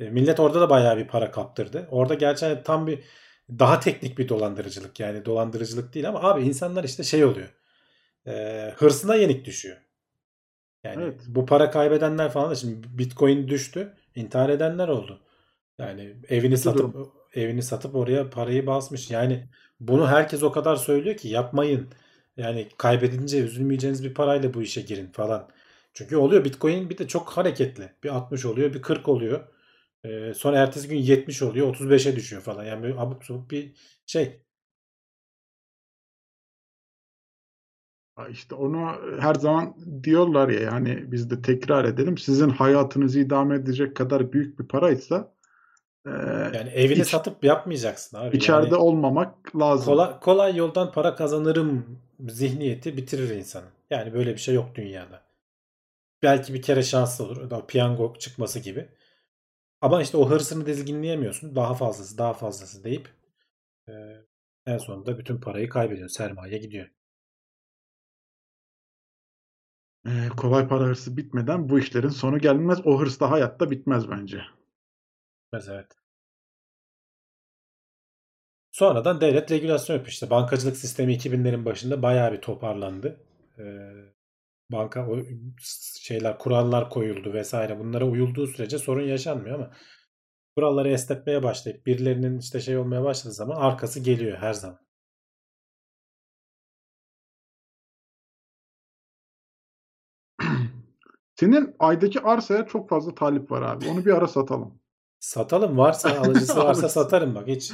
E, 0.00 0.10
millet 0.10 0.40
orada 0.40 0.60
da 0.60 0.70
bayağı 0.70 0.96
bir 0.96 1.08
para 1.08 1.30
kaptırdı. 1.30 1.88
Orada 1.90 2.14
gerçekten 2.14 2.62
tam 2.62 2.86
bir 2.86 3.04
daha 3.50 3.80
teknik 3.80 4.18
bir 4.18 4.28
dolandırıcılık 4.28 5.00
yani 5.00 5.24
dolandırıcılık 5.24 5.94
değil 5.94 6.08
ama 6.08 6.22
abi 6.22 6.42
insanlar 6.42 6.84
işte 6.84 7.02
şey 7.02 7.24
oluyor. 7.24 7.48
E, 8.26 8.32
hırsına 8.76 9.14
yenik 9.14 9.44
düşüyor. 9.44 9.76
Yani 10.84 11.02
Evet. 11.02 11.20
bu 11.28 11.46
para 11.46 11.70
kaybedenler 11.70 12.30
falan 12.30 12.50
da 12.50 12.54
şimdi 12.54 12.98
Bitcoin 12.98 13.48
düştü. 13.48 13.94
intihar 14.14 14.48
edenler 14.48 14.88
oldu. 14.88 15.20
Yani 15.78 16.16
evini 16.28 16.54
Kötü 16.54 16.62
satıp 16.62 16.94
evini 17.34 17.62
satıp 17.62 17.94
oraya 17.94 18.30
parayı 18.30 18.66
basmış. 18.66 19.10
Yani 19.10 19.48
bunu 19.80 20.08
herkes 20.08 20.42
o 20.42 20.52
kadar 20.52 20.76
söylüyor 20.76 21.16
ki 21.16 21.28
yapmayın. 21.28 21.88
Yani 22.36 22.68
kaybedince 22.78 23.38
üzülmeyeceğiniz 23.44 24.04
bir 24.04 24.14
parayla 24.14 24.54
bu 24.54 24.62
işe 24.62 24.80
girin 24.82 25.12
falan. 25.12 25.48
Çünkü 25.94 26.16
oluyor 26.16 26.44
Bitcoin 26.44 26.90
bir 26.90 26.98
de 26.98 27.08
çok 27.08 27.28
hareketli. 27.30 27.92
Bir 28.04 28.08
60 28.08 28.44
oluyor, 28.44 28.74
bir 28.74 28.82
40 28.82 29.08
oluyor. 29.08 29.48
Ee, 30.04 30.34
sonra 30.34 30.58
ertesi 30.58 30.88
gün 30.88 30.96
70 30.96 31.42
oluyor, 31.42 31.68
35'e 31.68 32.16
düşüyor 32.16 32.42
falan. 32.42 32.64
Yani 32.64 32.82
böyle 32.82 33.00
abuk 33.00 33.24
sabuk 33.24 33.50
bir 33.50 33.74
şey. 34.06 34.42
İşte 38.30 38.54
onu 38.54 38.92
her 39.20 39.34
zaman 39.34 39.76
diyorlar 40.02 40.48
ya 40.48 40.60
yani 40.60 41.12
biz 41.12 41.30
de 41.30 41.42
tekrar 41.42 41.84
edelim. 41.84 42.18
Sizin 42.18 42.48
hayatınızı 42.48 43.20
idame 43.20 43.56
edecek 43.56 43.96
kadar 43.96 44.32
büyük 44.32 44.58
bir 44.60 44.68
paraysa 44.68 45.34
e, 46.06 46.10
Yani 46.54 46.70
evini 46.70 46.98
iç- 46.98 47.06
satıp 47.06 47.44
yapmayacaksın 47.44 48.16
abi. 48.18 48.36
içeride 48.36 48.74
Yani 48.74 48.76
olmamak 48.76 49.56
lazım. 49.56 49.84
kolay, 49.84 50.20
kolay 50.20 50.56
yoldan 50.56 50.92
para 50.92 51.14
kazanırım 51.14 52.00
zihniyeti 52.28 52.96
bitirir 52.96 53.30
insanı. 53.36 53.66
Yani 53.90 54.14
böyle 54.14 54.32
bir 54.32 54.38
şey 54.38 54.54
yok 54.54 54.74
dünyada. 54.74 55.22
Belki 56.22 56.54
bir 56.54 56.62
kere 56.62 56.82
şanslı 56.82 57.24
olur. 57.24 57.50
Da 57.50 57.66
piyango 57.66 58.14
çıkması 58.18 58.58
gibi. 58.60 58.88
Ama 59.80 60.02
işte 60.02 60.16
o 60.16 60.30
hırsını 60.30 60.66
dizginleyemiyorsun. 60.66 61.56
Daha 61.56 61.74
fazlası, 61.74 62.18
daha 62.18 62.34
fazlası 62.34 62.84
deyip 62.84 63.08
e, 63.88 63.92
en 64.66 64.78
sonunda 64.78 65.18
bütün 65.18 65.40
parayı 65.40 65.68
kaybediyorsun. 65.68 66.16
Sermaye 66.16 66.58
gidiyor. 66.58 66.88
E, 70.06 70.28
kolay 70.36 70.68
para 70.68 70.84
hırsı 70.84 71.16
bitmeden 71.16 71.68
bu 71.68 71.78
işlerin 71.78 72.08
sonu 72.08 72.38
gelmez. 72.38 72.86
O 72.86 73.00
hırs 73.00 73.20
da 73.20 73.30
hayatta 73.30 73.70
bitmez 73.70 74.10
bence. 74.10 74.42
Evet. 75.52 75.96
Sonradan 78.70 79.20
devlet 79.20 79.50
regülasyon 79.50 79.96
yapıyor. 79.96 80.12
İşte 80.12 80.30
bankacılık 80.30 80.76
sistemi 80.76 81.14
2000'lerin 81.14 81.64
başında 81.64 82.02
bayağı 82.02 82.32
bir 82.32 82.40
toparlandı. 82.40 83.20
Ee, 83.58 83.62
banka 84.72 85.08
o 85.10 85.18
şeyler 86.00 86.38
kurallar 86.38 86.90
koyuldu 86.90 87.32
vesaire. 87.32 87.78
Bunlara 87.78 88.04
uyulduğu 88.06 88.46
sürece 88.46 88.78
sorun 88.78 89.02
yaşanmıyor 89.06 89.54
ama 89.54 89.70
kuralları 90.56 90.90
esnetmeye 90.90 91.42
başlayıp 91.42 91.86
birilerinin 91.86 92.38
işte 92.38 92.60
şey 92.60 92.78
olmaya 92.78 93.04
başladığı 93.04 93.34
zaman 93.34 93.56
arkası 93.56 94.00
geliyor 94.00 94.38
her 94.38 94.52
zaman. 94.52 94.80
Senin 101.36 101.76
aydaki 101.78 102.20
arsaya 102.20 102.66
çok 102.66 102.88
fazla 102.88 103.14
talip 103.14 103.50
var 103.50 103.62
abi. 103.62 103.86
Onu 103.86 104.04
bir 104.06 104.12
ara 104.14 104.28
satalım. 104.28 104.80
Satalım 105.20 105.78
varsa 105.78 106.10
alıcısı 106.20 106.56
varsa 106.56 106.88
satarım 106.88 107.34
bak 107.34 107.48
hiç. 107.48 107.72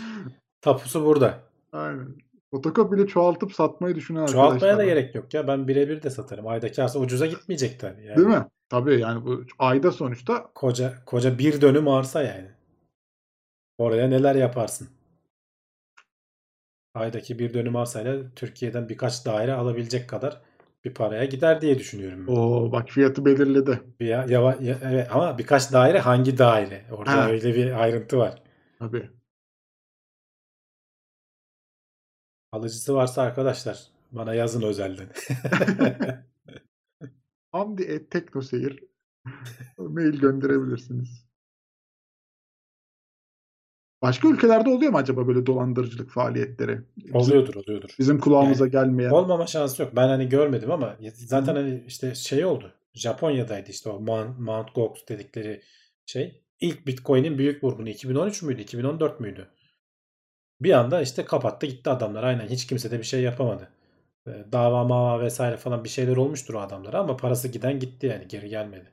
Tapusu 0.61 1.05
burada. 1.05 1.41
Aynen. 1.73 2.15
Fotokopiyle 2.51 3.07
çoğaltıp 3.07 3.53
satmayı 3.53 3.95
düşünen 3.95 4.27
Çoğaltmaya 4.27 4.47
arkadaşlar 4.55 4.75
da 4.79 4.83
var. 4.83 4.85
gerek 4.85 5.15
yok 5.15 5.35
ya. 5.35 5.49
Ben 5.49 5.69
birebir 5.69 6.03
de 6.03 6.11
satarım. 6.11 6.47
Aydaki 6.47 6.83
arsa 6.83 6.99
ucuza 6.99 7.27
gitmeyecek 7.27 7.81
tabii. 7.81 8.05
Yani 8.05 8.17
Değil 8.17 8.29
mi? 8.29 8.47
Tabii 8.69 9.01
yani 9.01 9.25
bu 9.27 9.45
ayda 9.59 9.93
sonuçta 9.93 10.51
Koca 10.55 11.05
koca 11.07 11.39
bir 11.39 11.61
dönüm 11.61 11.89
arsa 11.89 12.23
yani. 12.23 12.51
Oraya 13.79 14.09
neler 14.09 14.35
yaparsın? 14.35 14.89
Aydaki 16.95 17.39
bir 17.39 17.55
dönüm 17.55 17.77
arsayla 17.77 18.35
Türkiye'den 18.37 18.89
birkaç 18.89 19.27
daire 19.27 19.53
alabilecek 19.53 20.09
kadar 20.09 20.41
bir 20.85 20.95
paraya 20.95 21.25
gider 21.25 21.61
diye 21.61 21.79
düşünüyorum. 21.79 22.27
ben. 22.29 22.33
o 22.33 22.73
bak 22.73 22.89
fiyatı 22.91 23.25
belirledi. 23.25 23.81
Ya, 24.01 24.25
yava- 24.29 24.63
ya- 24.63 24.79
evet, 24.83 25.09
ama 25.13 25.39
birkaç 25.39 25.73
daire 25.73 25.99
hangi 25.99 26.39
daire? 26.39 26.85
Orada 26.93 27.13
Ha. 27.13 27.29
öyle 27.31 27.55
bir 27.55 27.83
ayrıntı 27.83 28.19
var. 28.19 28.43
Tabii. 28.79 29.11
Alıcısı 32.53 32.95
varsa 32.95 33.23
arkadaşlar 33.23 33.79
bana 34.13 34.35
yazın 34.35 34.63
özelden. 34.63 35.09
Hamdi 37.53 37.83
et 37.83 38.11
teknoseyir 38.11 38.85
mail 39.79 40.21
gönderebilirsiniz. 40.21 41.24
Başka 44.05 44.29
ülkelerde 44.29 44.71
oluyor 44.71 44.93
mu 44.93 44.99
acaba 44.99 45.29
böyle 45.29 45.47
dolandırıcılık 45.47 46.11
faaliyetleri? 46.11 46.81
Bizim, 46.97 47.17
oluyordur 47.17 47.55
oluyordur. 47.55 47.91
bizim 47.99 48.21
kulağımıza 48.21 48.67
gelmeyen. 48.67 49.11
Olmama 49.11 49.47
şansı 49.47 49.83
yok. 49.83 49.97
Ben 49.97 50.09
hani 50.09 50.29
görmedim 50.29 50.71
ama 50.71 50.97
zaten 51.13 51.55
hani 51.55 51.85
işte 51.87 52.15
şey 52.15 52.45
oldu. 52.45 52.73
Japonya'daydı 52.95 53.71
işte 53.71 53.91
o 53.91 54.01
Mount, 54.01 54.39
Mount 54.39 54.75
Gox 54.75 55.09
dedikleri 55.09 55.63
şey. 56.07 56.43
İlk 56.61 56.87
Bitcoin'in 56.87 57.39
büyük 57.39 57.65
vurgunu 57.65 57.89
2013 57.89 58.43
müydü? 58.43 58.63
2014 58.63 59.21
müydü? 59.21 59.49
Bir 60.61 60.73
anda 60.73 61.03
işte 61.03 61.25
kapattı 61.25 61.67
gitti 61.67 61.91
adamlar. 61.91 62.23
Aynen 62.23 62.49
hiç 62.49 62.67
kimse 62.67 62.91
de 62.91 62.99
bir 62.99 63.05
şey 63.05 63.23
yapamadı. 63.23 63.69
Ee, 64.27 64.45
Dava 64.53 64.85
mava 64.85 65.21
vesaire 65.21 65.57
falan 65.57 65.85
bir 65.85 65.89
şeyler 65.89 66.17
olmuştur 66.17 66.55
o 66.55 66.61
adamlara 66.61 66.99
ama 66.99 67.17
parası 67.17 67.49
giden 67.49 67.79
gitti 67.79 68.07
yani 68.07 68.29
geri 68.29 68.49
gelmedi. 68.49 68.93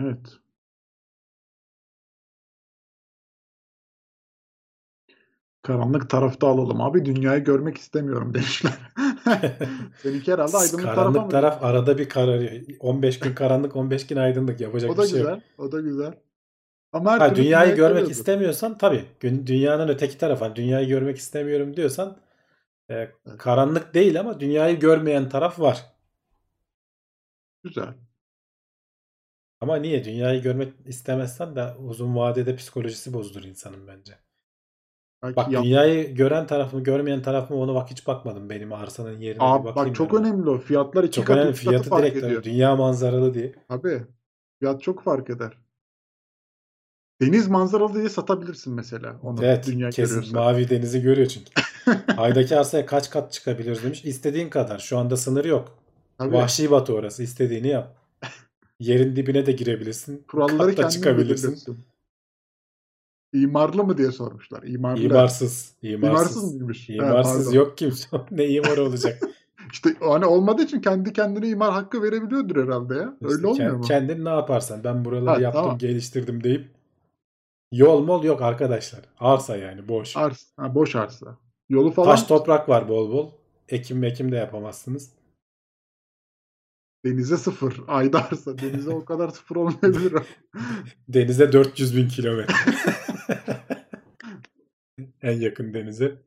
Evet. 0.00 0.38
Karanlık 5.68 6.10
tarafta 6.10 6.46
alalım 6.48 6.80
abi. 6.80 7.04
Dünyayı 7.04 7.44
görmek 7.44 7.78
istemiyorum 7.78 8.34
demişler. 8.34 8.72
Seninki 9.96 10.32
herhalde 10.32 10.56
aydınlık 10.56 10.94
tarafa 10.94 10.94
karanlık 10.94 11.26
mı? 11.26 11.28
taraf 11.28 11.64
arada 11.64 11.98
bir 11.98 12.08
kararıyor. 12.08 12.52
15 12.80 13.18
gün 13.20 13.34
karanlık 13.34 13.76
15 13.76 14.06
gün 14.06 14.16
aydınlık 14.16 14.60
yapacak 14.60 14.90
O 14.90 14.96
da 14.96 15.02
bir 15.02 15.06
şey 15.06 15.20
yok. 15.20 15.34
güzel. 15.34 15.42
O 15.58 15.72
da 15.72 15.80
güzel. 15.80 16.14
Ama 16.92 17.12
her 17.12 17.20
Ha, 17.20 17.34
türlü 17.34 17.36
dünyayı 17.44 17.74
görmek 17.76 18.08
görüyordur. 18.08 18.10
istemiyorsan 18.10 18.78
tabii. 18.78 19.04
Dünyanın 19.22 19.88
öteki 19.88 20.18
tarafı. 20.18 20.44
hani 20.44 20.56
dünyayı 20.56 20.88
görmek 20.88 21.16
istemiyorum 21.18 21.76
diyorsan 21.76 22.18
e, 22.90 23.10
karanlık 23.38 23.94
değil 23.94 24.20
ama 24.20 24.40
dünyayı 24.40 24.80
görmeyen 24.80 25.28
taraf 25.28 25.60
var. 25.60 25.86
Güzel. 27.62 27.94
Ama 29.60 29.76
niye? 29.76 30.04
Dünyayı 30.04 30.42
görmek 30.42 30.72
istemezsen 30.86 31.56
de 31.56 31.74
uzun 31.76 32.16
vadede 32.16 32.56
psikolojisi 32.56 33.12
bozulur 33.14 33.44
insanın 33.44 33.86
bence. 33.86 34.18
Belki 35.22 35.36
Bak 35.36 35.52
yan- 35.52 35.64
dünyayı 35.64 36.14
gören 36.14 36.46
taraf 36.46 36.72
mı 36.74 36.82
görmeyen 36.82 37.22
taraf 37.22 37.50
mı 37.50 37.56
ona 37.56 37.74
bak 37.74 37.90
hiç 37.90 38.06
bakmadım 38.06 38.50
benim 38.50 38.72
arsanın 38.72 39.20
yerine 39.20 39.40
bir 39.40 39.44
Abi 39.54 39.64
bakayım 39.64 39.88
bak 39.88 39.96
çok 39.96 40.14
önemli 40.14 40.50
o. 40.50 40.58
Fiyatlar 40.58 41.04
iki 41.04 41.16
Çok 41.16 41.26
katı, 41.26 41.38
önemli 41.38 41.52
üç 41.52 41.58
katı 41.58 41.70
fiyatı 41.70 41.88
fark 41.90 42.02
direkt 42.04 42.24
ediyor. 42.24 42.42
dünya 42.42 42.76
manzaralı 42.76 43.34
diye. 43.34 43.54
Tabii. 43.68 44.02
Fiyat 44.60 44.82
çok 44.82 45.02
fark 45.02 45.30
eder. 45.30 45.58
Deniz 47.22 47.48
manzaralı 47.48 47.94
diye 47.94 48.08
satabilirsin 48.08 48.72
mesela. 48.74 49.16
Onu 49.22 49.44
Evet 49.44 49.66
dünya 49.66 49.90
kesin 49.90 50.14
görüyorsa. 50.14 50.38
mavi 50.40 50.70
denizi 50.70 51.02
görüyor 51.02 51.28
çünkü. 51.28 51.50
Aydaki 52.16 52.56
arsaya 52.56 52.86
kaç 52.86 53.10
kat 53.10 53.32
çıkabiliriz 53.32 53.82
demiş. 53.84 54.04
İstediğin 54.04 54.48
kadar. 54.50 54.78
Şu 54.78 54.98
anda 54.98 55.16
sınır 55.16 55.44
yok. 55.44 55.78
Tabii. 56.18 56.34
Vahşi 56.34 56.70
batı 56.70 56.94
orası. 56.94 57.22
İstediğini 57.22 57.68
yap. 57.68 57.96
Yerin 58.80 59.16
dibine 59.16 59.46
de 59.46 59.52
girebilirsin. 59.52 60.24
Kuralları 60.28 60.74
kendin 60.74 60.88
çıkabilirsin. 60.90 61.48
belirliyorsun. 61.50 61.84
İmarlı 63.32 63.84
mı 63.84 63.98
diye 63.98 64.12
sormuşlar. 64.12 64.62
İmarlı. 64.62 65.02
İmarsız. 65.02 65.72
İmarsız. 65.82 66.08
İmarsız 66.08 66.54
mıymış? 66.54 66.88
Ha, 66.88 66.92
İmarsız 66.92 67.44
pardon. 67.44 67.56
yok 67.58 67.78
kimse. 67.78 68.08
ne 68.30 68.46
imar 68.48 68.78
olacak? 68.78 69.22
İşte 69.72 69.94
hani 70.00 70.24
olmadığı 70.26 70.62
için 70.62 70.80
kendi 70.80 71.12
kendine 71.12 71.48
imar 71.48 71.72
hakkı 71.72 72.02
verebiliyordur 72.02 72.64
herhalde 72.66 72.94
ya. 72.94 73.16
Öyle 73.22 73.34
İşte 73.34 73.46
olmuyor 73.46 73.70
kend- 73.72 73.76
mu? 73.76 73.82
Kendin 73.84 74.24
ne 74.24 74.28
yaparsan 74.28 74.84
ben 74.84 75.04
buraları 75.04 75.30
Ha, 75.34 75.40
yaptım 75.40 75.62
tamam. 75.62 75.78
geliştirdim 75.78 76.44
deyip 76.44 76.68
yol 77.72 78.04
mol 78.04 78.24
yok 78.24 78.42
arkadaşlar. 78.42 79.00
Arsa 79.20 79.56
yani 79.56 79.88
boş. 79.88 80.16
Ars, 80.16 80.44
ha, 80.56 80.74
boş 80.74 80.96
arsa. 80.96 81.38
Yolu 81.68 81.90
falan 81.90 82.10
Taş 82.10 82.22
toprak 82.22 82.68
var 82.68 82.88
bol 82.88 83.10
bol. 83.12 83.30
Ekim 83.68 83.98
mekim 83.98 84.32
de 84.32 84.36
yapamazsınız. 84.36 85.10
Denize 87.04 87.36
sıfır. 87.36 87.80
Aydarsa 87.88 88.58
denize 88.58 88.90
o 88.90 89.04
kadar 89.04 89.28
sıfır 89.28 89.56
olmayabilir. 89.56 90.12
Denize 91.08 91.52
400 91.52 91.96
bin 91.96 92.08
kilometre. 92.08 92.54
En 95.22 95.40
yakın 95.40 95.74
denize. 95.74 96.22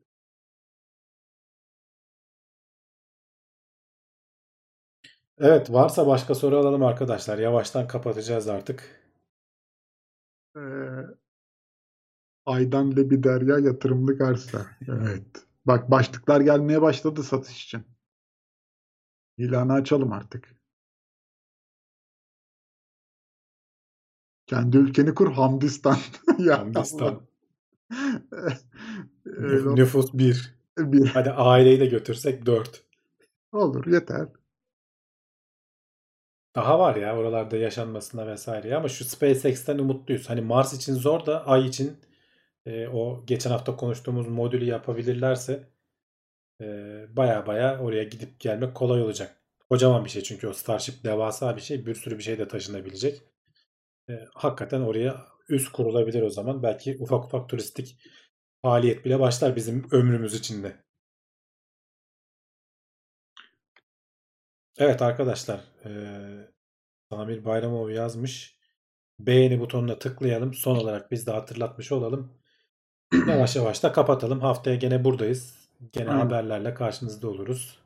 Evet 5.38 5.72
varsa 5.72 6.06
başka 6.06 6.34
soru 6.34 6.56
alalım 6.56 6.82
arkadaşlar. 6.82 7.38
Yavaştan 7.38 7.86
kapatacağız 7.86 8.48
artık. 8.48 9.02
Ee, 10.56 10.60
Aydan 12.46 12.96
Lebi 12.96 13.22
Derya 13.22 13.58
yatırımlık 13.58 14.20
arsa. 14.20 14.66
Evet. 14.88 15.46
Bak 15.64 15.90
başlıklar 15.90 16.40
gelmeye 16.40 16.82
başladı 16.82 17.22
satış 17.22 17.64
için. 17.64 17.86
İlanı 19.36 19.72
açalım 19.72 20.12
artık. 20.12 20.56
Kendi 24.46 24.76
ülkeni 24.76 25.14
kur 25.14 25.32
Hamdistan. 25.32 25.96
ya 26.38 26.58
Hamdistan. 26.58 27.20
Öyle 29.26 29.70
Nüf- 29.70 29.76
Nüfus 29.76 30.12
1. 30.14 30.54
bir 30.78 31.06
Hadi 31.06 31.30
aileyi 31.30 31.80
de 31.80 31.86
götürsek 31.86 32.46
4. 32.46 32.84
olur 33.52 33.86
yeter. 33.86 34.28
Daha 36.56 36.78
var 36.78 36.96
ya 36.96 37.16
oralarda 37.16 37.56
yaşanmasına 37.56 38.26
vesaire 38.26 38.76
ama 38.76 38.88
şu 38.88 39.04
SpaceX'ten 39.04 39.78
umutluyuz. 39.78 40.30
Hani 40.30 40.40
Mars 40.40 40.72
için 40.72 40.94
zor 40.94 41.26
da 41.26 41.46
Ay 41.46 41.66
için 41.66 41.96
e, 42.66 42.88
o 42.88 43.26
geçen 43.26 43.50
hafta 43.50 43.76
konuştuğumuz 43.76 44.28
modülü 44.28 44.64
yapabilirlerse 44.64 45.68
e, 46.60 46.66
baya 47.16 47.46
baya 47.46 47.80
oraya 47.80 48.04
gidip 48.04 48.40
gelmek 48.40 48.74
kolay 48.74 49.02
olacak. 49.02 49.42
Kocaman 49.70 50.04
bir 50.04 50.10
şey 50.10 50.22
çünkü 50.22 50.48
o 50.48 50.52
Starship 50.52 51.04
devasa 51.04 51.56
bir 51.56 51.60
şey. 51.62 51.86
Bir 51.86 51.94
sürü 51.94 52.18
bir 52.18 52.22
şey 52.22 52.38
de 52.38 52.48
taşınabilecek. 52.48 53.22
E, 54.10 54.24
hakikaten 54.34 54.80
oraya 54.80 55.26
üst 55.48 55.72
kurulabilir 55.72 56.22
o 56.22 56.30
zaman. 56.30 56.62
Belki 56.62 56.96
ufak 57.00 57.24
ufak 57.24 57.48
turistik 57.48 57.98
faaliyet 58.62 59.04
bile 59.04 59.20
başlar 59.20 59.56
bizim 59.56 59.86
ömrümüz 59.92 60.34
içinde. 60.34 60.76
Evet 64.78 65.02
arkadaşlar, 65.02 65.60
eee 65.84 66.52
Samir 67.10 67.44
Bayramov 67.44 67.90
yazmış. 67.90 68.56
Beğeni 69.18 69.60
butonuna 69.60 69.98
tıklayalım. 69.98 70.54
Son 70.54 70.76
olarak 70.76 71.10
biz 71.10 71.26
de 71.26 71.30
hatırlatmış 71.30 71.92
olalım. 71.92 72.32
Yavaş 73.28 73.56
yavaş 73.56 73.82
da 73.82 73.92
kapatalım. 73.92 74.40
Haftaya 74.40 74.76
gene 74.76 75.04
buradayız. 75.04 75.68
Gene 75.92 76.10
Aynen. 76.10 76.20
haberlerle 76.20 76.74
karşınızda 76.74 77.28
oluruz. 77.28 77.78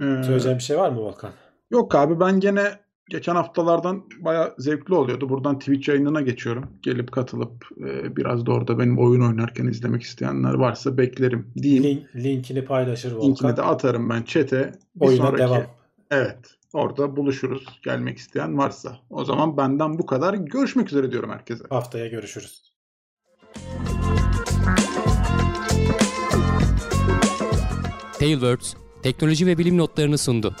Ee, 0.00 0.04
Söyleyeceğim 0.04 0.58
bir 0.58 0.62
şey 0.62 0.78
var 0.78 0.90
mı 0.90 1.00
Volkan? 1.00 1.32
Yok 1.70 1.94
abi 1.94 2.20
ben 2.20 2.40
gene 2.40 2.80
geçen 3.10 3.34
haftalardan 3.34 4.04
baya 4.20 4.54
zevkli 4.58 4.94
oluyordu. 4.94 5.28
Buradan 5.28 5.58
Twitch 5.58 5.88
yayınına 5.88 6.20
geçiyorum. 6.20 6.66
Gelip 6.82 7.12
katılıp 7.12 7.64
e, 7.80 8.16
biraz 8.16 8.46
da 8.46 8.52
orada 8.52 8.78
benim 8.78 8.98
oyun 8.98 9.20
oynarken 9.20 9.66
izlemek 9.66 10.02
isteyenler 10.02 10.54
varsa 10.54 10.98
beklerim 10.98 11.52
diyeyim. 11.62 11.82
Link, 11.84 12.16
linkini 12.16 12.64
paylaşır 12.64 13.12
Volkan. 13.12 13.28
Linkini 13.28 13.56
de 13.56 13.62
atarım 13.62 14.10
ben 14.10 14.22
chat'e. 14.22 14.72
Bir 14.96 15.06
Oyuna 15.06 15.26
sonraki- 15.26 15.38
devam. 15.42 15.62
Evet. 16.10 16.38
Orada 16.72 17.16
buluşuruz. 17.16 17.80
Gelmek 17.84 18.18
isteyen 18.18 18.58
varsa. 18.58 18.96
O 19.10 19.24
zaman 19.24 19.56
benden 19.56 19.98
bu 19.98 20.06
kadar. 20.06 20.34
Görüşmek 20.34 20.88
üzere 20.88 21.10
diyorum 21.12 21.30
herkese. 21.30 21.64
Haftaya 21.70 22.06
görüşürüz. 22.06 22.62
Tailwords 28.18 28.74
teknoloji 29.02 29.46
ve 29.46 29.58
bilim 29.58 29.78
notlarını 29.78 30.18
sundu. 30.18 30.54